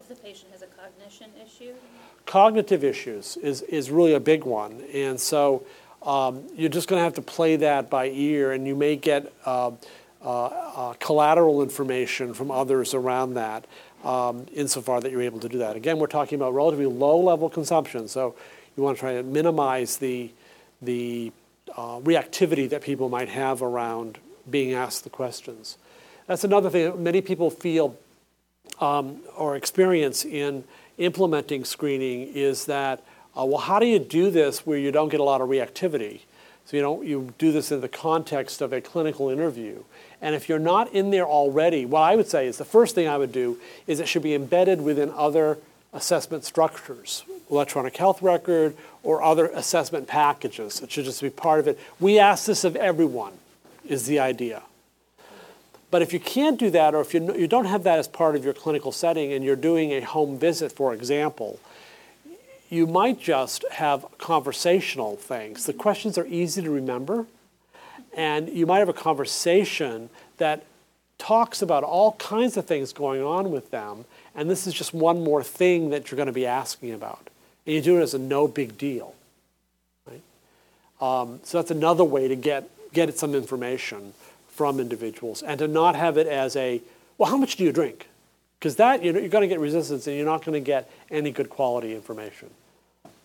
If 0.00 0.08
the 0.08 0.14
patient 0.14 0.50
has 0.50 0.62
a 0.62 0.66
cognition 0.66 1.28
issue, 1.44 1.74
Cognitive 2.24 2.82
issues 2.82 3.36
is, 3.36 3.60
is 3.60 3.90
really 3.90 4.14
a 4.14 4.18
big 4.18 4.44
one. 4.44 4.82
And 4.94 5.20
so 5.20 5.66
um, 6.02 6.44
you're 6.56 6.70
just 6.70 6.88
going 6.88 7.00
to 7.00 7.04
have 7.04 7.12
to 7.16 7.20
play 7.20 7.56
that 7.56 7.90
by 7.90 8.06
ear, 8.06 8.52
and 8.52 8.66
you 8.66 8.74
may 8.74 8.96
get 8.96 9.30
uh, 9.44 9.72
uh, 10.24 10.44
uh, 10.44 10.94
collateral 10.94 11.62
information 11.62 12.32
from 12.32 12.50
others 12.50 12.94
around 12.94 13.34
that 13.34 13.66
um, 14.04 14.46
insofar 14.54 15.02
that 15.02 15.12
you're 15.12 15.20
able 15.20 15.40
to 15.40 15.50
do 15.50 15.58
that. 15.58 15.76
Again, 15.76 15.98
we're 15.98 16.06
talking 16.06 16.36
about 16.36 16.54
relatively 16.54 16.86
low 16.86 17.20
level 17.20 17.50
consumption, 17.50 18.08
so 18.08 18.34
you 18.74 18.82
want 18.82 18.96
to 18.96 19.00
try 19.00 19.12
to 19.12 19.22
minimize 19.22 19.98
the, 19.98 20.30
the 20.80 21.30
uh, 21.76 21.98
reactivity 22.00 22.70
that 22.70 22.80
people 22.80 23.10
might 23.10 23.28
have 23.28 23.60
around 23.60 24.18
being 24.50 24.74
asked 24.74 25.04
the 25.04 25.10
questions. 25.10 25.78
That's 26.26 26.44
another 26.44 26.70
thing 26.70 26.84
that 26.84 26.98
many 26.98 27.20
people 27.20 27.50
feel 27.50 27.96
um, 28.80 29.20
or 29.36 29.56
experience 29.56 30.24
in 30.24 30.64
implementing 30.98 31.64
screening 31.64 32.32
is 32.34 32.66
that, 32.66 33.02
uh, 33.38 33.44
well, 33.44 33.58
how 33.58 33.78
do 33.78 33.86
you 33.86 33.98
do 33.98 34.30
this 34.30 34.66
where 34.66 34.78
you 34.78 34.92
don't 34.92 35.08
get 35.08 35.20
a 35.20 35.24
lot 35.24 35.40
of 35.40 35.48
reactivity? 35.48 36.20
So 36.66 36.76
you 36.76 36.82
don't 36.82 37.04
you 37.06 37.34
do 37.38 37.52
this 37.52 37.72
in 37.72 37.80
the 37.80 37.88
context 37.88 38.60
of 38.60 38.72
a 38.72 38.80
clinical 38.80 39.28
interview. 39.28 39.82
And 40.20 40.34
if 40.34 40.48
you're 40.48 40.60
not 40.60 40.92
in 40.92 41.10
there 41.10 41.26
already, 41.26 41.84
what 41.84 42.02
I 42.02 42.14
would 42.14 42.28
say 42.28 42.46
is 42.46 42.58
the 42.58 42.64
first 42.64 42.94
thing 42.94 43.08
I 43.08 43.18
would 43.18 43.32
do 43.32 43.58
is 43.86 43.98
it 43.98 44.06
should 44.06 44.22
be 44.22 44.34
embedded 44.34 44.80
within 44.80 45.10
other 45.16 45.58
assessment 45.92 46.44
structures, 46.44 47.24
electronic 47.50 47.96
health 47.96 48.22
record 48.22 48.76
or 49.02 49.22
other 49.22 49.46
assessment 49.48 50.06
packages. 50.06 50.80
It 50.80 50.90
should 50.90 51.04
just 51.04 51.20
be 51.20 51.30
part 51.30 51.58
of 51.60 51.68
it. 51.68 51.78
We 51.98 52.18
ask 52.18 52.46
this 52.46 52.64
of 52.64 52.76
everyone, 52.76 53.32
is 53.88 54.06
the 54.06 54.18
idea. 54.18 54.62
But 55.90 56.02
if 56.02 56.12
you 56.12 56.20
can't 56.20 56.58
do 56.58 56.70
that, 56.70 56.94
or 56.94 57.00
if 57.00 57.12
you, 57.12 57.34
you 57.34 57.46
don't 57.46 57.66
have 57.66 57.82
that 57.84 57.98
as 57.98 58.08
part 58.08 58.34
of 58.34 58.44
your 58.44 58.54
clinical 58.54 58.92
setting 58.92 59.32
and 59.32 59.44
you're 59.44 59.56
doing 59.56 59.92
a 59.92 60.00
home 60.00 60.38
visit, 60.38 60.72
for 60.72 60.94
example, 60.94 61.60
you 62.70 62.86
might 62.86 63.20
just 63.20 63.64
have 63.72 64.06
conversational 64.16 65.16
things. 65.16 65.66
The 65.66 65.74
questions 65.74 66.16
are 66.16 66.26
easy 66.26 66.62
to 66.62 66.70
remember, 66.70 67.26
and 68.16 68.48
you 68.48 68.64
might 68.64 68.78
have 68.78 68.88
a 68.88 68.94
conversation 68.94 70.08
that 70.38 70.64
talks 71.18 71.60
about 71.60 71.84
all 71.84 72.12
kinds 72.12 72.56
of 72.56 72.64
things 72.64 72.94
going 72.94 73.22
on 73.22 73.50
with 73.50 73.70
them, 73.70 74.06
and 74.34 74.50
this 74.50 74.66
is 74.66 74.72
just 74.72 74.94
one 74.94 75.22
more 75.22 75.42
thing 75.42 75.90
that 75.90 76.10
you're 76.10 76.16
going 76.16 76.26
to 76.26 76.32
be 76.32 76.46
asking 76.46 76.92
about. 76.92 77.28
And 77.66 77.74
you 77.74 77.82
do 77.82 77.98
it 77.98 78.02
as 78.02 78.14
a 78.14 78.18
no 78.18 78.48
big 78.48 78.78
deal. 78.78 79.14
Right? 80.06 80.22
Um, 81.00 81.40
so 81.44 81.58
that's 81.58 81.70
another 81.70 82.04
way 82.04 82.26
to 82.28 82.34
get, 82.34 82.68
get 82.92 83.16
some 83.18 83.34
information 83.34 84.12
from 84.48 84.78
individuals 84.78 85.42
and 85.42 85.58
to 85.58 85.68
not 85.68 85.94
have 85.96 86.16
it 86.16 86.26
as 86.26 86.56
a, 86.56 86.80
well, 87.18 87.30
how 87.30 87.36
much 87.36 87.56
do 87.56 87.64
you 87.64 87.72
drink? 87.72 88.08
Because 88.58 88.76
that, 88.76 89.02
you 89.02 89.12
know, 89.12 89.18
you're 89.18 89.28
going 89.28 89.42
to 89.42 89.48
get 89.48 89.58
resistance 89.58 90.06
and 90.06 90.16
you're 90.16 90.26
not 90.26 90.44
going 90.44 90.54
to 90.54 90.64
get 90.64 90.90
any 91.10 91.30
good 91.30 91.50
quality 91.50 91.94
information. 91.94 92.50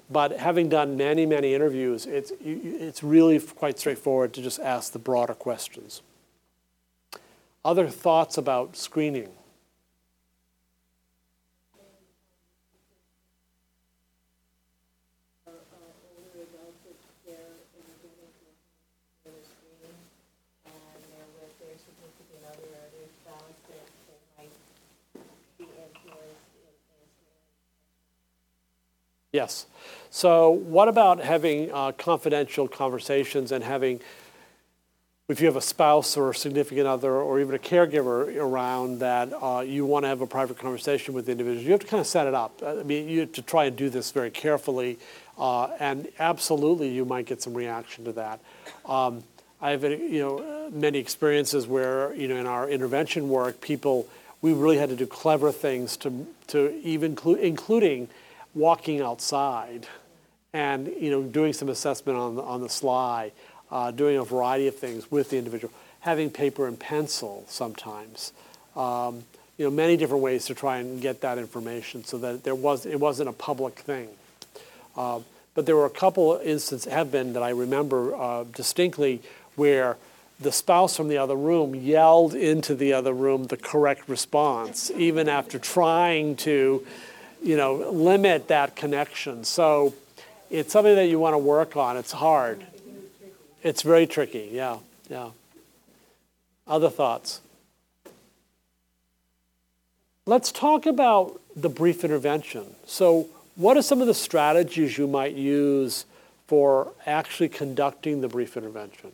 But 0.10 0.38
having 0.38 0.70
done 0.70 0.96
many, 0.96 1.26
many 1.26 1.54
interviews, 1.54 2.06
it's, 2.06 2.32
it's 2.44 3.04
really 3.04 3.40
quite 3.40 3.78
straightforward 3.78 4.34
to 4.34 4.42
just 4.42 4.60
ask 4.60 4.94
the 4.94 5.00
broader 5.00 5.34
questions. 5.34 6.02
Other 7.66 7.90
thoughts 7.90 8.38
about 8.38 8.78
screening? 8.78 9.30
Yes. 29.38 29.68
So, 30.10 30.50
what 30.50 30.88
about 30.88 31.20
having 31.20 31.72
uh, 31.72 31.92
confidential 31.92 32.68
conversations 32.68 33.52
and 33.52 33.64
having, 33.64 34.00
if 35.30 35.40
you 35.40 35.46
have 35.46 35.56
a 35.56 35.62
spouse 35.62 36.18
or 36.18 36.32
a 36.32 36.34
significant 36.34 36.88
other 36.88 37.14
or 37.14 37.40
even 37.40 37.54
a 37.54 37.60
caregiver 37.60 38.36
around 38.36 38.98
that 38.98 39.32
uh, 39.40 39.60
you 39.60 39.86
want 39.86 40.06
to 40.06 40.08
have 40.08 40.22
a 40.22 40.26
private 40.26 40.58
conversation 40.58 41.14
with 41.14 41.28
the 41.28 41.34
individual, 41.34 41.64
you 41.64 41.72
have 41.72 41.82
to 41.82 41.86
kind 41.86 42.02
of 42.02 42.08
set 42.08 42.26
it 42.26 42.34
up. 42.34 42.64
I 42.66 42.82
mean, 42.82 43.08
you 43.08 43.20
have 43.20 43.34
to 43.34 43.44
try 43.44 43.66
and 43.66 43.76
do 43.76 43.92
this 43.92 44.10
very 44.10 44.32
carefully, 44.32 44.98
uh, 45.38 45.68
and 45.80 46.08
absolutely 46.18 46.90
you 46.90 47.06
might 47.06 47.28
get 47.28 47.44
some 47.44 47.54
reaction 47.54 48.06
to 48.06 48.14
that. 48.14 48.40
Um, 48.88 49.24
I 49.62 49.70
have, 49.70 49.84
you 49.84 50.20
know, 50.20 50.72
many 50.72 50.98
experiences 50.98 51.68
where, 51.68 52.12
you 52.16 52.28
know, 52.28 52.38
in 52.38 52.48
our 52.48 52.68
intervention 52.68 53.30
work, 53.30 53.62
people, 53.62 54.08
we 54.42 54.54
really 54.54 54.80
had 54.80 54.90
to 54.90 54.96
do 54.96 55.06
clever 55.06 55.52
things 55.52 55.96
to, 55.98 56.26
to 56.48 56.74
even 56.82 57.16
including 57.40 58.10
walking 58.56 59.02
outside 59.02 59.88
and 60.54 60.88
you 61.00 61.12
know 61.12 61.24
doing 61.24 61.54
some 61.54 61.70
assessment 61.70 62.18
on 62.18 62.36
the, 62.36 62.42
on 62.42 62.62
the 62.62 62.70
sly, 62.70 63.32
uh, 63.72 63.92
doing 63.92 64.18
a 64.18 64.24
variety 64.24 64.68
of 64.68 64.76
things 64.76 65.12
with 65.12 65.30
the 65.30 65.38
individual, 65.38 65.74
having 66.02 66.30
paper 66.30 66.68
and 66.68 66.80
pencil 66.80 67.44
sometimes. 67.48 68.34
Um, 68.76 69.24
you 69.58 69.66
know, 69.66 69.72
many 69.72 69.98
different 69.98 70.22
ways 70.22 70.46
to 70.46 70.56
try 70.56 70.78
and 70.78 71.02
get 71.02 71.22
that 71.22 71.40
information 71.40 72.04
so 72.04 72.20
that 72.20 72.44
there 72.44 72.56
was 72.56 72.86
it 72.86 73.00
wasn't 73.00 73.30
a 73.30 73.34
public 73.34 73.80
thing. 73.80 74.10
Uh, 74.96 75.20
but 75.56 75.66
there 75.66 75.76
were 75.76 75.86
a 75.86 75.92
couple 75.92 76.40
instances 76.44 76.92
have 76.92 77.12
been 77.12 77.34
that 77.34 77.42
I 77.42 77.50
remember 77.50 78.16
uh, 78.16 78.44
distinctly 78.44 79.22
where 79.56 79.98
the 80.40 80.52
spouse 80.52 80.96
from 80.96 81.08
the 81.08 81.18
other 81.18 81.36
room 81.36 81.74
yelled 81.74 82.36
into 82.36 82.76
the 82.76 82.94
other 82.94 83.12
room 83.12 83.46
the 83.46 83.58
correct 83.58 84.08
response, 84.08 84.92
even 84.96 85.28
after 85.28 85.58
trying 85.58 86.36
to 86.38 86.86
you 87.44 87.58
know, 87.58 87.76
limit 87.92 88.48
that 88.48 88.76
connection. 88.76 89.44
So 89.44 89.94
it's 90.50 90.72
something 90.72 90.96
that 90.96 91.08
you 91.08 91.20
want 91.20 91.34
to 91.34 91.40
work 91.40 91.76
on. 91.76 91.98
It's 91.98 92.12
hard. 92.12 92.66
It's 93.64 93.82
very 93.82 94.08
tricky. 94.08 94.50
Yeah, 94.52 94.78
yeah. 95.10 95.30
Other 96.68 96.90
thoughts? 96.90 97.42
Let's 100.26 100.52
talk 100.52 100.86
about 100.86 101.40
the 101.56 101.70
brief 101.70 102.04
intervention. 102.04 102.66
So, 102.86 103.28
what 103.56 103.78
are 103.78 103.82
some 103.82 104.02
of 104.02 104.08
the 104.08 104.14
strategies 104.14 104.98
you 104.98 105.08
might 105.08 105.34
use 105.34 106.06
for 106.48 106.92
actually 107.06 107.50
conducting 107.50 108.22
the 108.22 108.28
brief 108.28 108.58
intervention? 108.58 109.12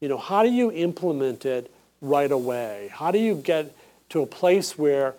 You 0.00 0.08
know, 0.08 0.16
how 0.16 0.42
do 0.42 0.50
you 0.50 0.70
implement 0.70 1.44
it 1.44 1.70
right 2.00 2.30
away? 2.30 2.88
How 2.92 3.10
do 3.10 3.18
you 3.18 3.34
get 3.34 3.74
to 4.10 4.22
a 4.22 4.26
place 4.26 4.78
where 4.78 5.14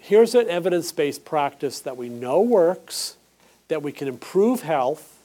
here's 0.00 0.34
an 0.34 0.48
evidence 0.48 0.90
based 0.92 1.24
practice 1.24 1.80
that 1.80 1.96
we 1.96 2.08
know 2.08 2.40
works, 2.40 3.16
that 3.68 3.82
we 3.82 3.92
can 3.92 4.08
improve 4.08 4.62
health, 4.62 5.18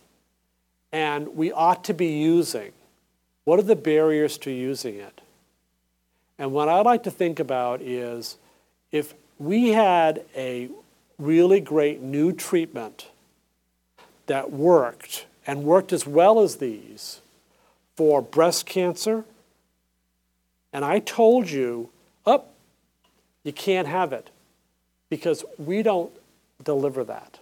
and 0.91 1.35
we 1.35 1.51
ought 1.51 1.83
to 1.85 1.93
be 1.93 2.07
using. 2.07 2.71
What 3.45 3.59
are 3.59 3.63
the 3.63 3.75
barriers 3.75 4.37
to 4.39 4.51
using 4.51 4.95
it? 4.95 5.21
And 6.37 6.51
what 6.51 6.67
I 6.67 6.81
like 6.81 7.03
to 7.03 7.11
think 7.11 7.39
about 7.39 7.81
is 7.81 8.37
if 8.91 9.13
we 9.39 9.69
had 9.69 10.23
a 10.35 10.69
really 11.17 11.59
great 11.59 12.01
new 12.01 12.33
treatment 12.33 13.07
that 14.27 14.51
worked 14.51 15.25
and 15.47 15.63
worked 15.63 15.93
as 15.93 16.05
well 16.05 16.41
as 16.41 16.57
these 16.57 17.21
for 17.95 18.21
breast 18.21 18.65
cancer, 18.65 19.23
and 20.73 20.83
I 20.83 20.99
told 20.99 21.49
you, 21.49 21.89
oh, 22.25 22.43
you 23.43 23.53
can't 23.53 23.87
have 23.87 24.11
it 24.11 24.29
because 25.09 25.43
we 25.58 25.84
don't 25.84 26.11
deliver 26.64 27.03
that. 27.03 27.40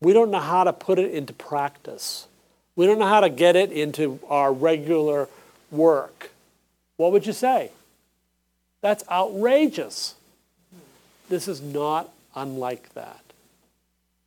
We 0.00 0.12
don't 0.12 0.30
know 0.30 0.40
how 0.40 0.64
to 0.64 0.72
put 0.72 0.98
it 0.98 1.12
into 1.12 1.32
practice. 1.32 2.26
We 2.74 2.86
don't 2.86 2.98
know 2.98 3.06
how 3.06 3.20
to 3.20 3.30
get 3.30 3.56
it 3.56 3.70
into 3.70 4.18
our 4.28 4.52
regular 4.52 5.28
work. 5.70 6.30
What 6.96 7.12
would 7.12 7.26
you 7.26 7.32
say? 7.32 7.70
That's 8.80 9.04
outrageous. 9.08 10.14
This 11.28 11.48
is 11.48 11.60
not 11.60 12.10
unlike 12.34 12.92
that. 12.94 13.20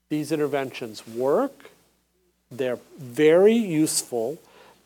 These 0.10 0.32
interventions 0.32 1.06
work, 1.08 1.72
they're 2.52 2.80
very 2.98 3.56
useful, 3.56 4.38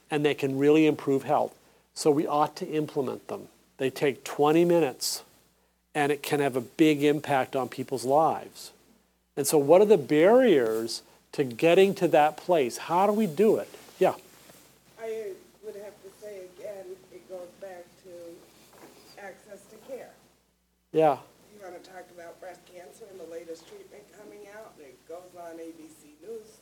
and 0.10 0.26
they 0.26 0.34
can 0.34 0.58
really 0.58 0.88
improve 0.88 1.24
health. 1.24 1.56
So 1.94 2.10
we 2.10 2.26
ought 2.26 2.56
to 2.58 2.68
implement 2.68 3.28
them. 3.28 3.48
They 3.78 3.90
take 3.90 4.24
20 4.24 4.66
minutes 4.66 5.24
and 5.96 6.12
it 6.12 6.24
can 6.24 6.40
have 6.40 6.56
a 6.56 6.62
big 6.62 7.04
impact 7.04 7.56
on 7.56 7.70
people's 7.70 8.06
lives. 8.06 8.72
And 9.36 9.48
so, 9.48 9.58
what 9.58 9.82
are 9.82 9.86
the 9.86 9.98
barriers 9.98 11.02
to 11.34 11.44
getting 11.44 11.94
to 11.96 12.08
that 12.10 12.38
place? 12.38 12.78
How 12.78 13.08
do 13.08 13.14
we 13.14 13.28
do 13.28 13.58
it? 13.58 13.70
Yeah. 14.00 14.16
I 15.02 15.32
would 15.64 15.76
have 15.76 15.96
to 16.04 16.10
say 16.22 16.44
again, 16.58 16.86
it 17.12 17.28
goes 17.30 17.48
back 17.62 17.86
to 18.04 19.22
access 19.22 19.62
to 19.72 19.76
care. 19.92 20.12
Yeah. 20.92 21.18
You 21.54 21.64
want 21.64 21.82
to 21.82 21.90
talk 21.90 22.06
about 22.16 22.40
breast 22.40 22.62
cancer 22.74 23.06
and 23.10 23.20
the 23.20 23.32
latest 23.32 23.68
treatment 23.68 24.04
coming 24.18 24.48
out, 24.58 24.74
and 24.78 24.88
it 24.88 25.08
goes 25.08 25.32
on 25.40 25.58
ABC 25.58 26.20
News 26.22 26.58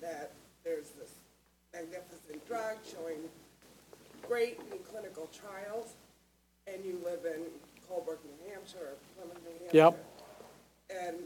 that 0.00 0.32
there's 0.64 0.90
this 0.90 1.12
magnificent 1.72 2.46
drug 2.46 2.76
showing 2.90 3.18
great 4.26 4.58
in 4.72 4.78
clinical 4.90 5.28
trials, 5.32 5.94
and 6.66 6.84
you 6.84 7.00
live 7.04 7.24
in 7.24 7.42
Or 8.74 8.94
Plymouth, 9.16 9.38
New 9.44 9.50
Hampshire. 9.60 9.76
Yep. 9.76 10.04
And 11.06 11.16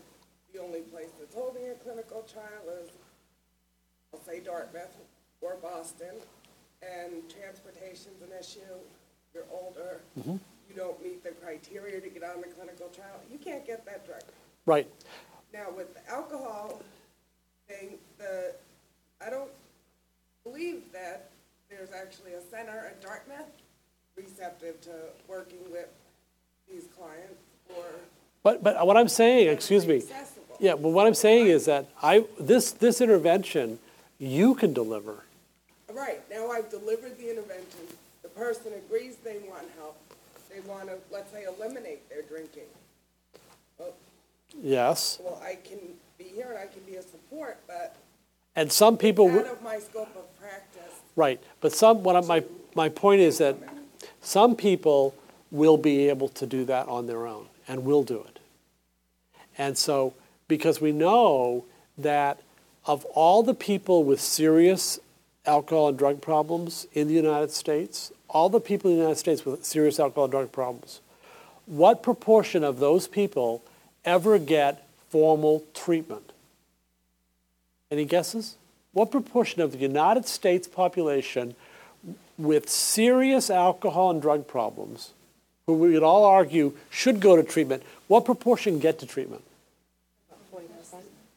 the 0.53 0.61
only 0.61 0.81
place 0.81 1.09
that's 1.19 1.35
holding 1.35 1.69
a 1.71 1.75
clinical 1.75 2.23
trial 2.23 2.77
is, 2.83 2.91
I'll 4.13 4.21
say 4.25 4.41
Dartmouth 4.41 4.97
or 5.41 5.57
Boston, 5.63 6.15
and 6.83 7.23
transportation's 7.29 8.21
an 8.23 8.29
issue. 8.39 8.61
You're 9.35 9.45
older, 9.51 10.01
Mm-hmm. 10.19 10.37
you 10.69 10.77
don't 10.77 11.03
meet 11.03 11.25
the 11.25 11.31
criteria 11.31 12.01
to 12.01 12.09
get 12.09 12.23
on 12.23 12.41
the 12.43 12.49
clinical 12.49 12.89
trial, 12.89 13.21
you 13.31 13.39
can't 13.39 13.67
get 13.67 13.85
that 13.87 14.05
drug. 14.07 14.21
Right. 14.67 14.89
Now, 15.55 15.67
with 15.75 15.95
the 15.95 16.11
alcohol 16.13 16.81
thing, 17.69 17.99
the, 18.19 18.55
I 19.25 19.31
don't 19.31 19.51
believe 20.45 20.83
that 20.93 21.31
there's 21.71 21.91
actually 21.93 22.33
a 22.35 22.41
center 22.43 22.87
at 22.87 23.01
Dartmouth 23.01 23.49
receptive 24.17 24.81
to 24.83 24.91
working 25.29 25.59
with 25.71 25.89
these 26.71 26.85
clients 26.97 27.41
or 27.71 27.85
But, 28.43 28.63
but 28.63 28.87
what 28.87 28.97
I'm 28.97 29.09
saying, 29.09 29.49
excuse 29.49 29.87
me, 29.87 29.97
accessible. 29.97 30.57
yeah, 30.61 30.73
but 30.75 30.89
what 30.91 31.07
I'm 31.07 31.15
saying 31.15 31.47
is 31.47 31.67
that 31.67 31.87
I, 32.03 32.25
this, 32.39 32.73
this 32.73 33.01
intervention, 33.01 33.79
you 34.19 34.55
can 34.55 34.73
deliver. 34.73 35.25
Right, 35.93 36.21
now 36.31 36.51
I've 36.51 36.71
delivered 36.71 37.19
the 37.19 37.31
intervention, 37.31 37.81
the 38.23 38.29
person 38.29 38.73
agrees 38.87 39.17
they 39.25 39.39
want 39.49 39.65
help, 39.79 39.97
they 40.53 40.61
want 40.61 40.89
to, 40.89 40.97
let's 41.11 41.31
say, 41.33 41.45
eliminate 41.45 42.09
their 42.09 42.23
drinking. 42.23 42.65
Well, 43.79 43.93
Yes. 44.63 45.19
well, 45.23 45.41
I 45.45 45.55
can 45.57 45.79
be 46.19 46.25
here 46.25 46.47
and 46.51 46.59
I 46.59 46.67
can 46.67 46.83
be 46.87 46.97
a 46.97 47.03
support, 47.03 47.59
but 47.67 47.97
And 48.57 48.71
some 48.73 48.97
people, 48.99 49.31
out 49.31 49.47
of 49.47 49.63
my 49.63 49.79
scope 49.79 50.15
of 50.17 50.41
practice, 50.41 50.93
right, 51.17 51.41
but 51.61 51.73
some, 51.73 52.03
what 52.03 52.17
I- 52.17 52.21
my, 52.21 52.45
my 52.75 52.89
point 52.89 53.21
is 53.21 53.39
that 53.39 53.57
some 54.21 54.55
people 54.57 55.15
will 55.53 55.77
be 55.77 56.09
able 56.09 56.29
to 56.29 56.47
do 56.47 56.65
that 56.65 56.89
on 56.89 57.07
their 57.07 57.27
own 57.27 57.47
and 57.69 57.85
will 57.85 58.03
do 58.03 58.25
it. 58.27 58.41
And 59.57 59.79
so, 59.79 60.15
because 60.49 60.81
we 60.81 60.91
know 60.91 61.65
that 61.99 62.41
of 62.87 63.05
all 63.15 63.45
the 63.45 63.55
people 63.55 64.03
with 64.03 64.21
serious 64.21 64.99
alcohol 65.47 65.89
and 65.89 65.99
drug 65.99 66.21
problems 66.21 66.87
in 66.93 67.07
the 67.07 67.15
United 67.15 67.53
States, 67.53 68.11
all 68.29 68.49
the 68.49 68.61
people 68.61 68.91
in 68.91 68.97
the 68.97 69.03
United 69.03 69.19
States 69.19 69.45
with 69.45 69.65
serious 69.65 70.01
alcohol 70.01 70.25
and 70.25 70.33
drug 70.33 70.53
problems, 70.53 71.01
what 71.67 72.03
proportion 72.03 72.65
of 72.65 72.81
those 72.81 73.07
people 73.07 73.63
ever 74.05 74.39
get 74.39 74.89
formal 75.11 75.65
treatment? 75.75 76.33
Any 77.91 78.07
guesses? 78.07 78.57
What 78.93 79.11
proportion 79.11 79.61
of 79.61 79.73
the 79.73 79.79
United 79.79 80.27
States 80.27 80.67
population 80.67 81.55
with 82.39 82.69
serious 82.69 83.51
alcohol 83.51 84.11
and 84.11 84.21
drug 84.21 84.49
problems, 84.49 85.13
who 85.67 85.75
we 85.75 85.91
would 85.91 86.03
all 86.03 86.25
argue 86.25 86.73
should 86.91 87.21
go 87.21 87.37
to 87.37 87.43
treatment, 87.43 87.83
what 88.09 88.25
proportion 88.25 88.79
get 88.79 88.99
to 88.99 89.07
treatment? 89.07 89.43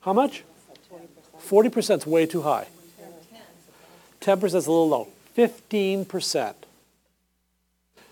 How 0.02 0.14
much? 0.14 0.44
40% 1.40 1.98
is 1.98 2.06
way 2.06 2.26
too 2.26 2.42
high. 2.42 2.68
10% 4.22 4.44
is 4.44 4.54
a 4.54 4.58
little 4.58 4.90
low. 4.90 5.08
15%. 5.38 6.54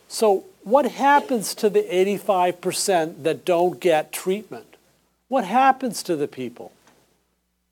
So, 0.08 0.44
what 0.64 0.86
happens 0.92 1.56
to 1.56 1.70
the 1.70 1.82
85% 1.82 3.24
that 3.24 3.46
don't 3.46 3.80
get 3.80 4.12
treatment? 4.12 4.76
What 5.28 5.46
happens 5.46 6.04
to 6.04 6.16
the 6.16 6.28
people? 6.28 6.72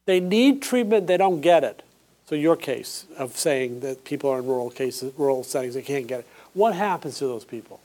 They 0.05 0.19
need 0.19 0.61
treatment, 0.61 1.07
they 1.07 1.17
don't 1.17 1.41
get 1.41 1.63
it. 1.63 1.83
So, 2.25 2.35
your 2.35 2.55
case 2.55 3.05
of 3.17 3.37
saying 3.37 3.81
that 3.81 4.03
people 4.05 4.29
are 4.29 4.39
in 4.39 4.47
rural 4.47 4.71
cases, 4.71 5.13
rural 5.17 5.43
settings, 5.43 5.75
they 5.75 5.83
can't 5.83 6.07
get 6.07 6.21
it. 6.21 6.27
What 6.53 6.73
happens 6.73 7.19
to 7.19 7.27
those 7.27 7.45
people? 7.45 7.79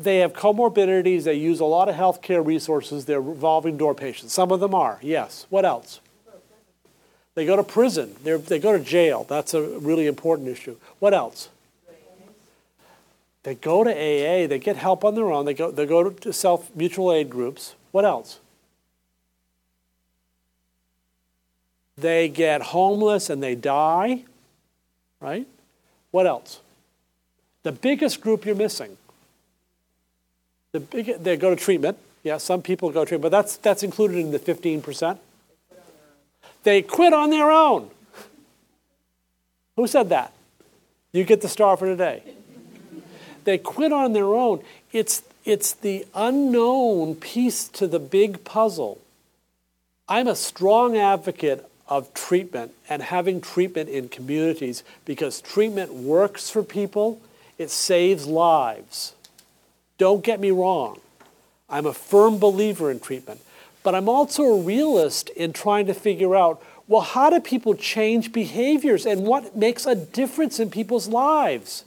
They 0.00 0.18
have 0.18 0.32
comorbidities, 0.32 1.24
they 1.24 1.34
use 1.34 1.60
a 1.60 1.66
lot 1.66 1.90
of 1.90 1.94
healthcare 1.94 2.44
resources, 2.44 3.04
they're 3.04 3.20
revolving 3.20 3.76
door 3.76 3.94
patients. 3.94 4.32
Some 4.32 4.50
of 4.50 4.58
them 4.58 4.74
are, 4.74 4.98
yes. 5.02 5.46
What 5.50 5.66
else? 5.66 6.00
They 7.34 7.44
go 7.44 7.54
to 7.54 7.62
prison, 7.62 8.16
They're, 8.24 8.38
they 8.38 8.58
go 8.58 8.76
to 8.76 8.82
jail. 8.82 9.26
That's 9.28 9.52
a 9.52 9.62
really 9.78 10.06
important 10.06 10.48
issue. 10.48 10.76
What 11.00 11.12
else? 11.12 11.50
They 13.42 13.54
go 13.54 13.84
to 13.84 13.90
AA, 13.90 14.46
they 14.46 14.58
get 14.58 14.76
help 14.76 15.04
on 15.04 15.14
their 15.14 15.30
own, 15.30 15.44
they 15.44 15.54
go, 15.54 15.70
they 15.70 15.86
go 15.86 16.08
to 16.08 16.32
self 16.32 16.74
mutual 16.74 17.12
aid 17.12 17.28
groups. 17.28 17.74
What 17.92 18.06
else? 18.06 18.38
They 21.98 22.28
get 22.28 22.62
homeless 22.62 23.28
and 23.28 23.42
they 23.42 23.54
die, 23.54 24.24
right? 25.20 25.46
What 26.10 26.26
else? 26.26 26.60
The 27.64 27.72
biggest 27.72 28.22
group 28.22 28.46
you're 28.46 28.54
missing. 28.54 28.96
The 30.72 30.80
big, 30.80 31.22
they 31.22 31.36
go 31.36 31.50
to 31.50 31.56
treatment. 31.56 31.98
Yeah, 32.22 32.38
some 32.38 32.62
people 32.62 32.90
go 32.90 33.04
to 33.04 33.08
treatment, 33.08 33.30
but 33.30 33.36
that's, 33.36 33.56
that's 33.56 33.82
included 33.82 34.18
in 34.18 34.30
the 34.30 34.38
15%. 34.38 35.18
They 36.62 36.82
quit 36.82 37.12
on 37.12 37.30
their 37.30 37.50
own. 37.50 37.90
Who 39.76 39.86
said 39.86 40.10
that? 40.10 40.32
You 41.12 41.24
get 41.24 41.40
the 41.40 41.48
star 41.48 41.76
for 41.76 41.86
today. 41.86 42.22
They 43.44 43.58
quit 43.58 43.92
on 43.92 44.12
their 44.12 44.34
own. 44.34 44.62
It's, 44.92 45.22
it's 45.44 45.72
the 45.72 46.06
unknown 46.14 47.14
piece 47.14 47.66
to 47.68 47.86
the 47.86 47.98
big 47.98 48.44
puzzle. 48.44 49.00
I'm 50.08 50.28
a 50.28 50.36
strong 50.36 50.96
advocate 50.96 51.66
of 51.88 52.12
treatment 52.14 52.72
and 52.88 53.02
having 53.02 53.40
treatment 53.40 53.88
in 53.88 54.08
communities 54.08 54.84
because 55.04 55.40
treatment 55.40 55.92
works 55.92 56.50
for 56.50 56.62
people, 56.62 57.20
it 57.58 57.70
saves 57.70 58.26
lives. 58.26 59.14
Don't 60.00 60.24
get 60.24 60.40
me 60.40 60.50
wrong. 60.50 60.98
I'm 61.68 61.84
a 61.84 61.92
firm 61.92 62.38
believer 62.38 62.90
in 62.90 63.00
treatment. 63.00 63.42
But 63.82 63.94
I'm 63.94 64.08
also 64.08 64.44
a 64.44 64.62
realist 64.62 65.28
in 65.28 65.52
trying 65.52 65.84
to 65.86 65.94
figure 65.94 66.34
out 66.34 66.62
well, 66.88 67.02
how 67.02 67.28
do 67.28 67.38
people 67.38 67.74
change 67.74 68.32
behaviors 68.32 69.06
and 69.06 69.24
what 69.24 69.54
makes 69.54 69.86
a 69.86 69.94
difference 69.94 70.58
in 70.58 70.70
people's 70.70 71.06
lives? 71.06 71.84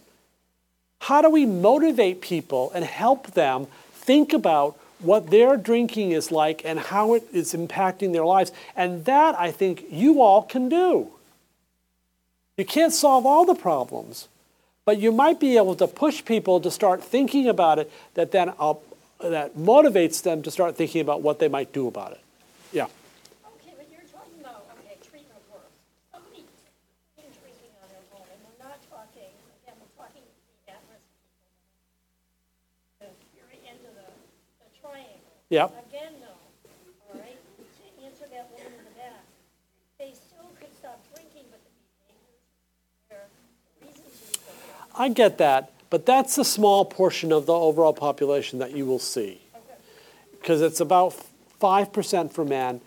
How 0.99 1.21
do 1.23 1.29
we 1.29 1.45
motivate 1.45 2.21
people 2.21 2.71
and 2.73 2.85
help 2.85 3.31
them 3.31 3.65
think 3.91 4.31
about 4.31 4.79
what 4.99 5.29
their 5.31 5.57
drinking 5.57 6.11
is 6.11 6.31
like 6.31 6.63
and 6.63 6.79
how 6.79 7.15
it 7.15 7.23
is 7.33 7.53
impacting 7.53 8.13
their 8.13 8.23
lives? 8.23 8.51
And 8.77 9.03
that 9.05 9.37
I 9.37 9.51
think 9.51 9.85
you 9.89 10.21
all 10.21 10.43
can 10.43 10.69
do. 10.69 11.09
You 12.57 12.63
can't 12.63 12.93
solve 12.93 13.25
all 13.25 13.43
the 13.43 13.55
problems, 13.55 14.29
but 14.85 14.99
you 14.99 15.11
might 15.11 15.39
be 15.39 15.57
able 15.57 15.75
to 15.75 15.87
push 15.87 16.23
people 16.25 16.59
to 16.59 16.69
start 16.71 17.03
thinking 17.03 17.47
about 17.47 17.79
it 17.79 17.91
that 18.15 18.31
then 18.31 18.51
uh, 18.59 18.73
that 19.19 19.55
motivates 19.55 20.21
them 20.21 20.41
to 20.43 20.51
start 20.51 20.75
thinking 20.75 20.99
about 20.99 21.21
what 21.21 21.39
they 21.39 21.47
might 21.47 21.71
do 21.71 21.87
about 21.87 22.11
it. 22.11 22.19
Yeah. 22.73 22.91
Okay, 23.55 23.71
but 23.77 23.87
you're 23.87 24.03
talking 24.11 24.41
about, 24.41 24.67
okay, 24.79 24.97
treatment 24.99 25.39
work. 25.47 25.71
Somebody 26.11 26.43
been 27.15 27.31
drinking 27.39 27.71
on 27.79 27.87
their 27.87 28.03
own, 28.11 28.27
and 28.27 28.39
we're 28.43 28.59
not 28.59 28.75
talking, 28.91 29.31
again, 29.63 29.79
we're 29.79 29.95
talking 29.95 30.27
the 30.67 30.75
at-risk 30.75 31.07
people. 31.15 31.47
The 32.99 33.09
very 33.39 33.63
end 33.63 33.79
of 33.87 33.95
the, 33.95 34.11
the 34.59 34.69
triangle. 34.75 35.31
Yeah. 35.47 35.71
Again, 35.87 36.19
though, 36.19 36.43
all 37.07 37.15
right, 37.15 37.39
to 37.39 37.85
answer 38.03 38.27
that 38.27 38.51
woman 38.51 38.75
in 38.75 38.83
the 38.83 38.95
back, 38.99 39.23
they 39.95 40.11
still 40.11 40.51
could 40.59 40.73
stop 40.75 40.99
drinking, 41.15 41.47
but 41.47 41.63
the 41.63 41.71
behaviors, 41.71 42.43
their 43.07 43.31
reasons 43.79 44.11
to 44.19 44.25
be 44.27 44.35
so 44.35 44.51
I 44.95 45.09
get 45.09 45.37
that, 45.39 45.71
but 45.89 46.05
that's 46.05 46.37
a 46.37 46.45
small 46.45 46.85
portion 46.85 47.31
of 47.31 47.45
the 47.45 47.53
overall 47.53 47.93
population 47.93 48.59
that 48.59 48.75
you 48.75 48.85
will 48.85 48.99
see. 48.99 49.41
Because 50.39 50.61
it's 50.61 50.79
about 50.79 51.15
5% 51.61 52.31
for 52.31 52.45
men, 52.45 52.81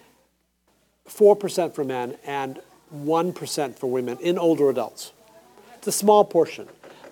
4% 1.08 1.74
for 1.74 1.84
men, 1.84 2.16
and 2.24 2.60
1% 2.94 3.78
for 3.78 3.90
women 3.90 4.18
in 4.18 4.38
older 4.38 4.70
adults. 4.70 5.12
It's 5.76 5.86
a 5.86 5.92
small 5.92 6.24
portion. 6.24 6.68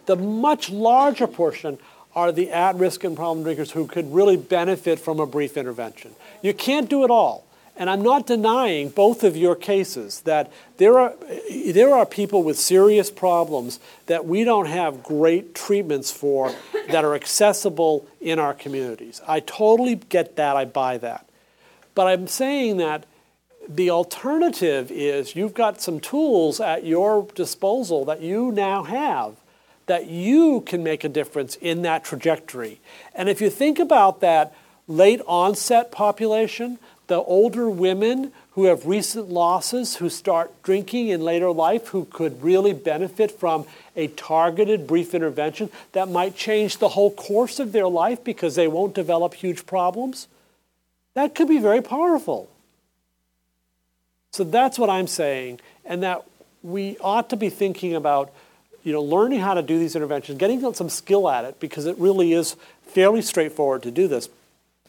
The 0.06 0.16
much 0.16 0.70
larger 0.70 1.26
portion 1.26 1.78
are 2.14 2.30
the 2.30 2.50
at 2.50 2.76
risk 2.76 3.02
and 3.04 3.16
problem 3.16 3.42
drinkers 3.42 3.72
who 3.72 3.86
could 3.86 4.12
really 4.12 4.36
benefit 4.36 5.00
from 5.00 5.18
a 5.18 5.26
brief 5.26 5.56
intervention. 5.56 6.14
You 6.42 6.54
can't 6.54 6.88
do 6.88 7.04
it 7.04 7.10
all. 7.10 7.44
And 7.76 7.90
I'm 7.90 8.02
not 8.02 8.26
denying 8.26 8.90
both 8.90 9.24
of 9.24 9.36
your 9.36 9.56
cases 9.56 10.20
that 10.20 10.52
there 10.76 10.98
are, 10.98 11.14
there 11.66 11.92
are 11.92 12.06
people 12.06 12.42
with 12.44 12.58
serious 12.58 13.10
problems 13.10 13.80
that 14.06 14.26
we 14.26 14.44
don't 14.44 14.66
have 14.66 15.02
great 15.02 15.54
treatments 15.54 16.12
for 16.12 16.54
that 16.88 17.04
are 17.04 17.14
accessible 17.14 18.06
in 18.20 18.38
our 18.38 18.54
communities. 18.54 19.20
I 19.26 19.40
totally 19.40 19.96
get 19.96 20.36
that, 20.36 20.56
I 20.56 20.66
buy 20.66 20.98
that. 20.98 21.28
But 21.96 22.06
I'm 22.06 22.28
saying 22.28 22.76
that 22.76 23.06
the 23.68 23.90
alternative 23.90 24.90
is 24.92 25.34
you've 25.34 25.54
got 25.54 25.80
some 25.80 25.98
tools 25.98 26.60
at 26.60 26.84
your 26.84 27.26
disposal 27.34 28.04
that 28.04 28.20
you 28.20 28.52
now 28.52 28.84
have 28.84 29.36
that 29.86 30.06
you 30.06 30.62
can 30.62 30.82
make 30.82 31.04
a 31.04 31.08
difference 31.08 31.56
in 31.56 31.82
that 31.82 32.04
trajectory. 32.04 32.80
And 33.14 33.28
if 33.28 33.40
you 33.40 33.50
think 33.50 33.78
about 33.78 34.20
that 34.20 34.54
late 34.86 35.20
onset 35.26 35.92
population, 35.92 36.78
the 37.06 37.16
older 37.16 37.68
women 37.68 38.32
who 38.52 38.64
have 38.64 38.86
recent 38.86 39.28
losses, 39.28 39.96
who 39.96 40.08
start 40.08 40.62
drinking 40.62 41.08
in 41.08 41.20
later 41.20 41.50
life, 41.50 41.88
who 41.88 42.04
could 42.06 42.42
really 42.42 42.72
benefit 42.72 43.30
from 43.30 43.66
a 43.96 44.08
targeted 44.08 44.86
brief 44.86 45.14
intervention 45.14 45.70
that 45.92 46.08
might 46.08 46.36
change 46.36 46.78
the 46.78 46.90
whole 46.90 47.10
course 47.10 47.58
of 47.58 47.72
their 47.72 47.88
life 47.88 48.22
because 48.22 48.54
they 48.54 48.68
won't 48.68 48.94
develop 48.94 49.34
huge 49.34 49.66
problems, 49.66 50.28
that 51.14 51.34
could 51.34 51.48
be 51.48 51.58
very 51.58 51.82
powerful. 51.82 52.48
So 54.32 54.44
that's 54.44 54.78
what 54.78 54.90
I'm 54.90 55.06
saying, 55.06 55.60
and 55.84 56.02
that 56.02 56.24
we 56.62 56.96
ought 56.98 57.30
to 57.30 57.36
be 57.36 57.50
thinking 57.50 57.94
about 57.94 58.32
you 58.84 58.92
know, 58.92 59.02
learning 59.02 59.40
how 59.40 59.54
to 59.54 59.62
do 59.62 59.78
these 59.78 59.96
interventions, 59.96 60.38
getting 60.38 60.74
some 60.74 60.90
skill 60.90 61.28
at 61.28 61.44
it, 61.44 61.58
because 61.58 61.86
it 61.86 61.96
really 61.98 62.32
is 62.32 62.54
fairly 62.86 63.22
straightforward 63.22 63.82
to 63.82 63.90
do 63.90 64.06
this. 64.06 64.28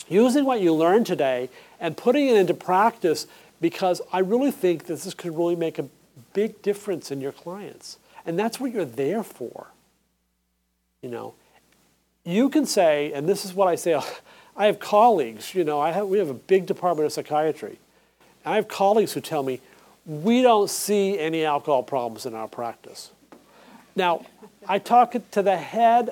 Using 0.07 0.45
what 0.45 0.61
you 0.61 0.73
learned 0.73 1.05
today 1.05 1.49
and 1.79 1.97
putting 1.97 2.27
it 2.27 2.35
into 2.35 2.53
practice 2.53 3.27
because 3.59 4.01
I 4.11 4.19
really 4.19 4.51
think 4.51 4.85
that 4.85 4.99
this 4.99 5.13
could 5.13 5.35
really 5.35 5.55
make 5.55 5.79
a 5.79 5.87
big 6.33 6.61
difference 6.61 7.11
in 7.11 7.21
your 7.21 7.31
clients. 7.31 7.97
And 8.25 8.37
that's 8.37 8.59
what 8.59 8.71
you're 8.71 8.85
there 8.85 9.23
for. 9.23 9.67
You 11.01 11.09
know, 11.09 11.33
you 12.23 12.49
can 12.49 12.65
say, 12.65 13.13
and 13.13 13.27
this 13.27 13.45
is 13.45 13.53
what 13.53 13.67
I 13.67 13.75
say, 13.75 13.99
I 14.57 14.67
have 14.67 14.79
colleagues, 14.79 15.53
you 15.53 15.63
know, 15.63 15.79
I 15.79 15.91
have, 15.91 16.07
we 16.07 16.17
have 16.17 16.29
a 16.29 16.33
big 16.33 16.65
department 16.65 17.05
of 17.05 17.13
psychiatry. 17.13 17.77
I 18.45 18.55
have 18.55 18.67
colleagues 18.67 19.13
who 19.13 19.21
tell 19.21 19.43
me, 19.43 19.59
we 20.05 20.41
don't 20.41 20.69
see 20.69 21.19
any 21.19 21.43
alcohol 21.43 21.83
problems 21.83 22.25
in 22.25 22.35
our 22.35 22.47
practice. 22.47 23.11
Now, 23.95 24.25
I 24.67 24.79
talk 24.79 25.15
to 25.31 25.41
the 25.41 25.57
head, 25.57 26.11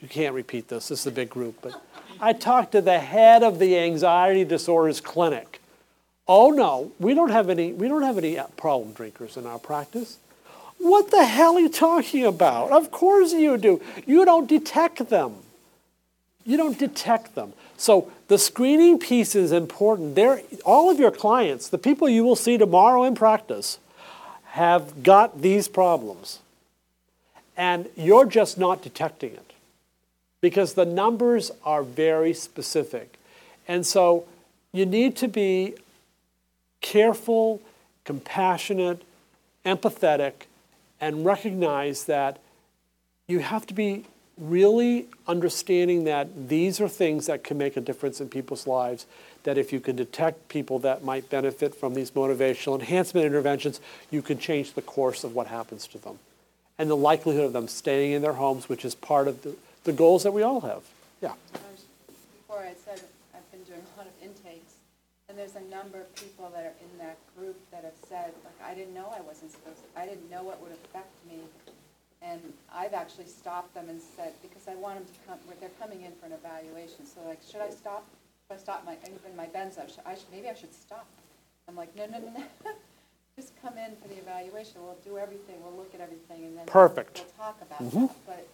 you 0.00 0.08
can't 0.08 0.34
repeat 0.34 0.68
this, 0.68 0.88
this 0.88 1.00
is 1.00 1.06
a 1.06 1.10
big 1.10 1.30
group, 1.30 1.58
but 1.62 1.80
I 2.20 2.32
talked 2.32 2.72
to 2.72 2.80
the 2.80 2.98
head 2.98 3.42
of 3.42 3.58
the 3.58 3.78
anxiety 3.78 4.44
disorders 4.44 5.00
clinic. 5.00 5.60
Oh 6.26 6.50
no, 6.50 6.92
we 6.98 7.14
don't 7.14 7.30
have 7.30 7.50
any 7.50 7.72
we 7.72 7.88
don't 7.88 8.02
have 8.02 8.18
any 8.18 8.38
uh, 8.38 8.46
problem 8.56 8.92
drinkers 8.92 9.36
in 9.36 9.46
our 9.46 9.58
practice. 9.58 10.18
What 10.78 11.10
the 11.10 11.24
hell 11.24 11.56
are 11.56 11.60
you 11.60 11.68
talking 11.68 12.24
about? 12.24 12.72
Of 12.72 12.90
course 12.90 13.32
you 13.32 13.56
do. 13.58 13.80
You 14.06 14.24
don't 14.24 14.48
detect 14.48 15.08
them. 15.08 15.34
You 16.44 16.56
don't 16.56 16.78
detect 16.78 17.34
them. 17.34 17.52
So 17.76 18.10
the 18.28 18.38
screening 18.38 18.98
piece 18.98 19.34
is 19.34 19.52
important. 19.52 20.14
There 20.14 20.42
all 20.64 20.90
of 20.90 20.98
your 20.98 21.10
clients, 21.10 21.68
the 21.68 21.78
people 21.78 22.08
you 22.08 22.24
will 22.24 22.36
see 22.36 22.58
tomorrow 22.58 23.04
in 23.04 23.14
practice, 23.14 23.78
have 24.48 25.02
got 25.02 25.42
these 25.42 25.68
problems, 25.68 26.38
and 27.56 27.88
you're 27.96 28.26
just 28.26 28.56
not 28.56 28.82
detecting 28.82 29.32
it 29.32 29.53
because 30.44 30.74
the 30.74 30.84
numbers 30.84 31.50
are 31.64 31.82
very 31.82 32.34
specific. 32.34 33.16
And 33.66 33.86
so 33.86 34.26
you 34.72 34.84
need 34.84 35.16
to 35.16 35.26
be 35.26 35.74
careful, 36.82 37.62
compassionate, 38.04 39.00
empathetic, 39.64 40.32
and 41.00 41.24
recognize 41.24 42.04
that 42.04 42.40
you 43.26 43.38
have 43.38 43.66
to 43.68 43.72
be 43.72 44.04
really 44.36 45.06
understanding 45.26 46.04
that 46.04 46.50
these 46.50 46.78
are 46.78 46.90
things 46.90 47.24
that 47.24 47.42
can 47.42 47.56
make 47.56 47.78
a 47.78 47.80
difference 47.80 48.20
in 48.20 48.28
people's 48.28 48.66
lives. 48.66 49.06
That 49.44 49.56
if 49.56 49.72
you 49.72 49.80
can 49.80 49.96
detect 49.96 50.48
people 50.48 50.78
that 50.80 51.02
might 51.02 51.30
benefit 51.30 51.74
from 51.74 51.94
these 51.94 52.10
motivational 52.10 52.78
enhancement 52.78 53.24
interventions, 53.24 53.80
you 54.10 54.20
can 54.20 54.38
change 54.38 54.74
the 54.74 54.82
course 54.82 55.24
of 55.24 55.34
what 55.34 55.46
happens 55.46 55.86
to 55.86 55.96
them 55.96 56.18
and 56.78 56.90
the 56.90 56.96
likelihood 56.96 57.44
of 57.44 57.54
them 57.54 57.66
staying 57.66 58.12
in 58.12 58.20
their 58.20 58.34
homes, 58.34 58.68
which 58.68 58.84
is 58.84 58.94
part 58.94 59.26
of 59.26 59.40
the, 59.42 59.56
the 59.84 59.92
goals 59.92 60.22
that 60.24 60.32
we 60.32 60.42
all 60.42 60.60
have. 60.62 60.82
Yeah. 61.20 61.32
Before 62.36 62.60
I 62.60 62.74
said, 62.74 63.00
I've 63.34 63.48
been 63.52 63.62
doing 63.62 63.80
a 63.80 63.98
lot 63.98 64.08
of 64.08 64.16
intakes, 64.22 64.80
and 65.28 65.38
there's 65.38 65.56
a 65.56 65.64
number 65.68 66.00
of 66.00 66.14
people 66.16 66.50
that 66.54 66.64
are 66.64 66.76
in 66.80 66.98
that 66.98 67.16
group 67.36 67.56
that 67.70 67.84
have 67.84 67.96
said, 68.08 68.32
like, 68.44 68.58
I 68.64 68.74
didn't 68.74 68.94
know 68.94 69.12
I 69.14 69.20
wasn't 69.20 69.52
supposed 69.52 69.78
to, 69.78 70.00
I 70.00 70.06
didn't 70.06 70.28
know 70.30 70.42
what 70.42 70.60
would 70.62 70.72
affect 70.72 71.12
me. 71.28 71.40
And 72.22 72.40
I've 72.72 72.94
actually 72.94 73.26
stopped 73.26 73.74
them 73.74 73.90
and 73.90 74.00
said, 74.00 74.32
because 74.40 74.66
I 74.66 74.74
want 74.74 74.96
them 74.96 75.04
to 75.04 75.20
come, 75.28 75.38
they're 75.60 75.78
coming 75.78 76.02
in 76.02 76.12
for 76.16 76.26
an 76.26 76.32
evaluation, 76.32 77.04
so 77.04 77.20
like, 77.28 77.40
should 77.44 77.60
I 77.60 77.68
stop? 77.68 78.08
Should 78.48 78.56
I 78.56 78.60
stop 78.60 78.84
my, 78.86 78.96
even 79.04 79.36
my 79.36 79.46
benzo, 79.46 79.84
should 79.88 80.04
I, 80.06 80.14
should- 80.14 80.32
maybe 80.32 80.48
I 80.48 80.54
should 80.54 80.74
stop. 80.74 81.06
I'm 81.68 81.76
like, 81.76 81.94
no, 81.96 82.06
no, 82.06 82.18
no, 82.18 82.32
no, 82.32 82.44
just 83.36 83.52
come 83.60 83.76
in 83.76 83.96
for 84.00 84.08
the 84.08 84.16
evaluation, 84.16 84.82
we'll 84.82 84.96
do 85.04 85.18
everything, 85.18 85.56
we'll 85.62 85.76
look 85.76 85.94
at 85.94 86.00
everything, 86.00 86.44
and 86.44 86.56
then. 86.56 86.66
Perfect. 86.66 87.24
We'll 87.24 87.46
talk 87.46 87.60
about 87.60 87.82
mm-hmm. 87.82 88.06
that, 88.06 88.26
but 88.26 88.48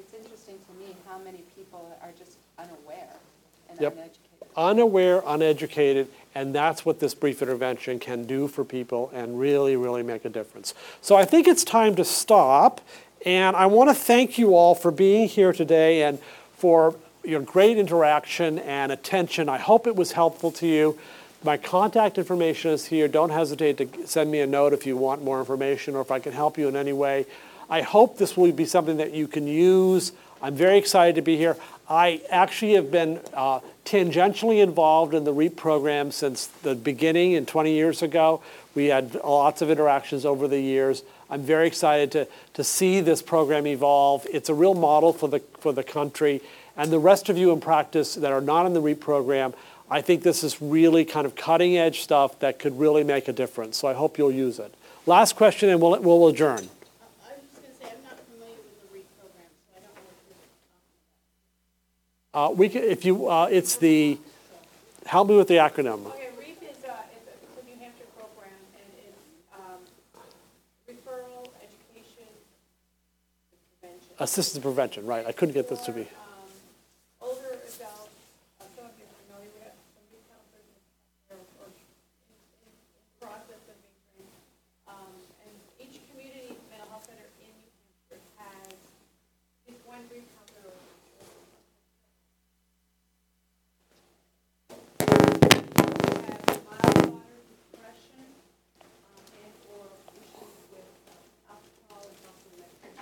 it's 0.00 0.14
interesting 0.14 0.56
to 0.66 0.72
me 0.84 0.96
how 1.06 1.18
many 1.18 1.42
people 1.56 1.96
are 2.02 2.12
just 2.18 2.38
unaware 2.58 3.16
and 3.68 3.80
Yep. 3.80 3.92
uneducated. 3.92 4.16
unaware, 4.56 5.22
uneducated, 5.26 6.08
and 6.34 6.52
that's 6.54 6.84
what 6.84 6.98
this 6.98 7.14
brief 7.14 7.40
intervention 7.40 7.98
can 8.00 8.24
do 8.24 8.48
for 8.48 8.64
people 8.64 9.10
and 9.14 9.38
really, 9.38 9.76
really 9.76 10.02
make 10.02 10.24
a 10.24 10.28
difference. 10.28 10.74
So 11.00 11.14
I 11.16 11.24
think 11.24 11.46
it's 11.46 11.62
time 11.62 11.94
to 11.96 12.04
stop, 12.04 12.80
and 13.24 13.54
I 13.54 13.66
want 13.66 13.90
to 13.90 13.94
thank 13.94 14.38
you 14.38 14.56
all 14.56 14.74
for 14.74 14.90
being 14.90 15.28
here 15.28 15.52
today 15.52 16.02
and 16.02 16.18
for 16.56 16.96
your 17.22 17.40
great 17.40 17.76
interaction 17.78 18.58
and 18.58 18.90
attention. 18.90 19.48
I 19.48 19.58
hope 19.58 19.86
it 19.86 19.94
was 19.94 20.12
helpful 20.12 20.50
to 20.52 20.66
you. 20.66 20.98
My 21.44 21.56
contact 21.56 22.18
information 22.18 22.72
is 22.72 22.86
here. 22.86 23.06
Don't 23.08 23.30
hesitate 23.30 23.78
to 23.78 24.06
send 24.06 24.30
me 24.30 24.40
a 24.40 24.46
note 24.46 24.72
if 24.72 24.84
you 24.86 24.96
want 24.96 25.22
more 25.22 25.38
information 25.38 25.94
or 25.94 26.00
if 26.00 26.10
I 26.10 26.18
can 26.18 26.32
help 26.32 26.58
you 26.58 26.66
in 26.68 26.76
any 26.76 26.92
way. 26.92 27.26
I 27.70 27.82
hope 27.82 28.18
this 28.18 28.36
will 28.36 28.50
be 28.52 28.64
something 28.64 28.96
that 28.96 29.14
you 29.14 29.28
can 29.28 29.46
use. 29.46 30.12
I'm 30.42 30.54
very 30.54 30.76
excited 30.76 31.14
to 31.14 31.22
be 31.22 31.36
here. 31.36 31.56
I 31.88 32.22
actually 32.30 32.74
have 32.74 32.90
been 32.90 33.20
uh, 33.32 33.60
tangentially 33.84 34.62
involved 34.62 35.14
in 35.14 35.24
the 35.24 35.32
REAP 35.32 35.56
program 35.56 36.12
since 36.12 36.46
the 36.46 36.74
beginning 36.74 37.34
and 37.34 37.46
20 37.46 37.72
years 37.72 38.02
ago. 38.02 38.42
We 38.74 38.86
had 38.86 39.14
lots 39.14 39.62
of 39.62 39.70
interactions 39.70 40.24
over 40.24 40.46
the 40.46 40.60
years. 40.60 41.02
I'm 41.28 41.42
very 41.42 41.66
excited 41.66 42.12
to, 42.12 42.28
to 42.54 42.64
see 42.64 43.00
this 43.00 43.22
program 43.22 43.66
evolve. 43.66 44.26
It's 44.32 44.48
a 44.48 44.54
real 44.54 44.74
model 44.74 45.12
for 45.12 45.28
the, 45.28 45.40
for 45.58 45.72
the 45.72 45.82
country. 45.84 46.40
And 46.76 46.92
the 46.92 46.98
rest 46.98 47.28
of 47.28 47.36
you 47.36 47.52
in 47.52 47.60
practice 47.60 48.14
that 48.14 48.32
are 48.32 48.40
not 48.40 48.66
in 48.66 48.72
the 48.74 48.80
REAP 48.80 49.00
program, 49.00 49.54
I 49.90 50.00
think 50.00 50.22
this 50.22 50.44
is 50.44 50.62
really 50.62 51.04
kind 51.04 51.26
of 51.26 51.34
cutting 51.34 51.76
edge 51.76 52.00
stuff 52.00 52.38
that 52.40 52.58
could 52.58 52.78
really 52.78 53.02
make 53.02 53.26
a 53.26 53.32
difference. 53.32 53.76
So 53.76 53.88
I 53.88 53.94
hope 53.94 54.18
you'll 54.18 54.30
use 54.30 54.58
it. 54.60 54.72
Last 55.06 55.34
question, 55.34 55.68
and 55.68 55.80
we'll, 55.80 56.00
we'll 56.00 56.28
adjourn. 56.28 56.52
I 56.52 56.58
was 56.58 56.68
just 56.68 57.60
gonna 57.60 57.74
say, 57.74 57.96
I'm 57.96 58.04
not 58.04 58.18
familiar 58.20 58.54
with 58.56 58.80
the 58.80 58.94
REAP 58.94 59.06
program, 59.18 59.50
so 59.50 59.76
I 59.76 59.80
don't 59.80 59.94
know 59.94 60.02
what 60.06 60.14
you're 60.14 60.36
talking 60.36 60.48
Uh, 62.32 62.48
we 62.54 62.68
can, 62.68 62.84
if 62.84 63.04
you, 63.04 63.28
uh, 63.28 63.48
it's 63.50 63.74
the, 63.76 64.16
help 65.04 65.28
me 65.28 65.36
with 65.36 65.48
the 65.48 65.54
acronym. 65.56 66.06
Okay, 66.06 66.28
REAP 66.38 66.62
is, 66.62 66.84
uh, 66.84 66.94
it's 67.10 67.26
a, 67.26 67.34
a 67.58 67.64
New 67.66 67.74
Hampshire 67.82 68.06
program, 68.14 68.54
and 68.70 68.86
it's, 69.02 69.18
um, 69.50 69.82
referral, 70.86 71.50
education, 71.58 72.30
prevention. 73.82 74.14
Assistance 74.20 74.62
prevention, 74.62 75.06
right. 75.06 75.26
I 75.26 75.32
couldn't 75.32 75.54
get 75.54 75.68
this 75.68 75.80
to 75.86 75.90
be. 75.90 76.04
For, 76.04 76.14
um, 76.14 77.34
older 77.34 77.50
adults, 77.50 77.82
uh, 77.82 78.70
some 78.78 78.86
of 78.86 78.94
you 78.94 79.10
are 79.10 79.18
familiar 79.26 79.50
with 79.50 79.66
it, 79.66 79.74
some 79.90 80.06
of 80.06 80.14
you 80.14 80.22
counselors 80.30 80.70
are, 81.34 81.34
or 81.34 81.66
in, 81.66 81.82
in 81.82 82.70
process 83.18 83.58
of 83.66 83.74
being 83.82 83.98
trained. 84.14 84.38
Um, 84.86 85.18
and 85.42 85.54
each 85.82 85.98
community 86.14 86.54
mental 86.70 86.94
health 86.94 87.10
center 87.10 87.26
in 87.42 87.50
New 87.50 87.74
Hampshire 88.06 88.22
has 88.38 88.70
at 88.70 89.66
least 89.66 89.82
one 89.82 90.06
brief 90.06 90.30
counselor 90.38 90.78
or 90.78 90.86
have 90.86 91.10
mild 96.70 96.96
moderate 97.10 97.46
depression, 97.72 98.24
um, 98.80 99.22
and 99.42 99.52
or 99.74 99.90
issues 100.14 100.54
with 100.70 100.86
uh, 101.10 101.50
alcohol 101.50 102.06
and 102.06 102.14
muscle 102.22 102.54
medication. 102.54 102.94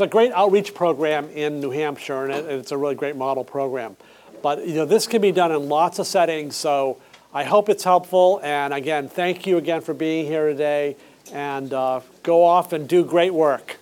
It's 0.00 0.06
a 0.06 0.08
great 0.08 0.32
outreach 0.32 0.72
program 0.72 1.28
in 1.34 1.60
New 1.60 1.72
Hampshire, 1.72 2.24
and 2.24 2.32
it- 2.32 2.46
it's 2.46 2.72
a 2.72 2.78
really 2.78 2.94
great 2.94 3.16
model 3.16 3.44
program. 3.44 3.98
But, 4.40 4.66
you 4.66 4.76
know, 4.76 4.86
this 4.86 5.06
can 5.06 5.20
be 5.20 5.30
done 5.30 5.52
in 5.52 5.68
lots 5.68 5.98
of 5.98 6.06
settings, 6.06 6.56
so 6.56 6.96
I 7.34 7.44
hope 7.44 7.68
it's 7.68 7.84
helpful. 7.84 8.40
And 8.42 8.72
again, 8.72 9.10
thank 9.10 9.46
you 9.46 9.58
again 9.58 9.82
for 9.82 9.92
being 9.92 10.24
here 10.24 10.48
today, 10.48 10.96
and 11.34 11.74
uh, 11.74 12.00
go 12.22 12.42
off 12.42 12.72
and 12.72 12.88
do 12.88 13.04
great 13.04 13.34
work. 13.34 13.76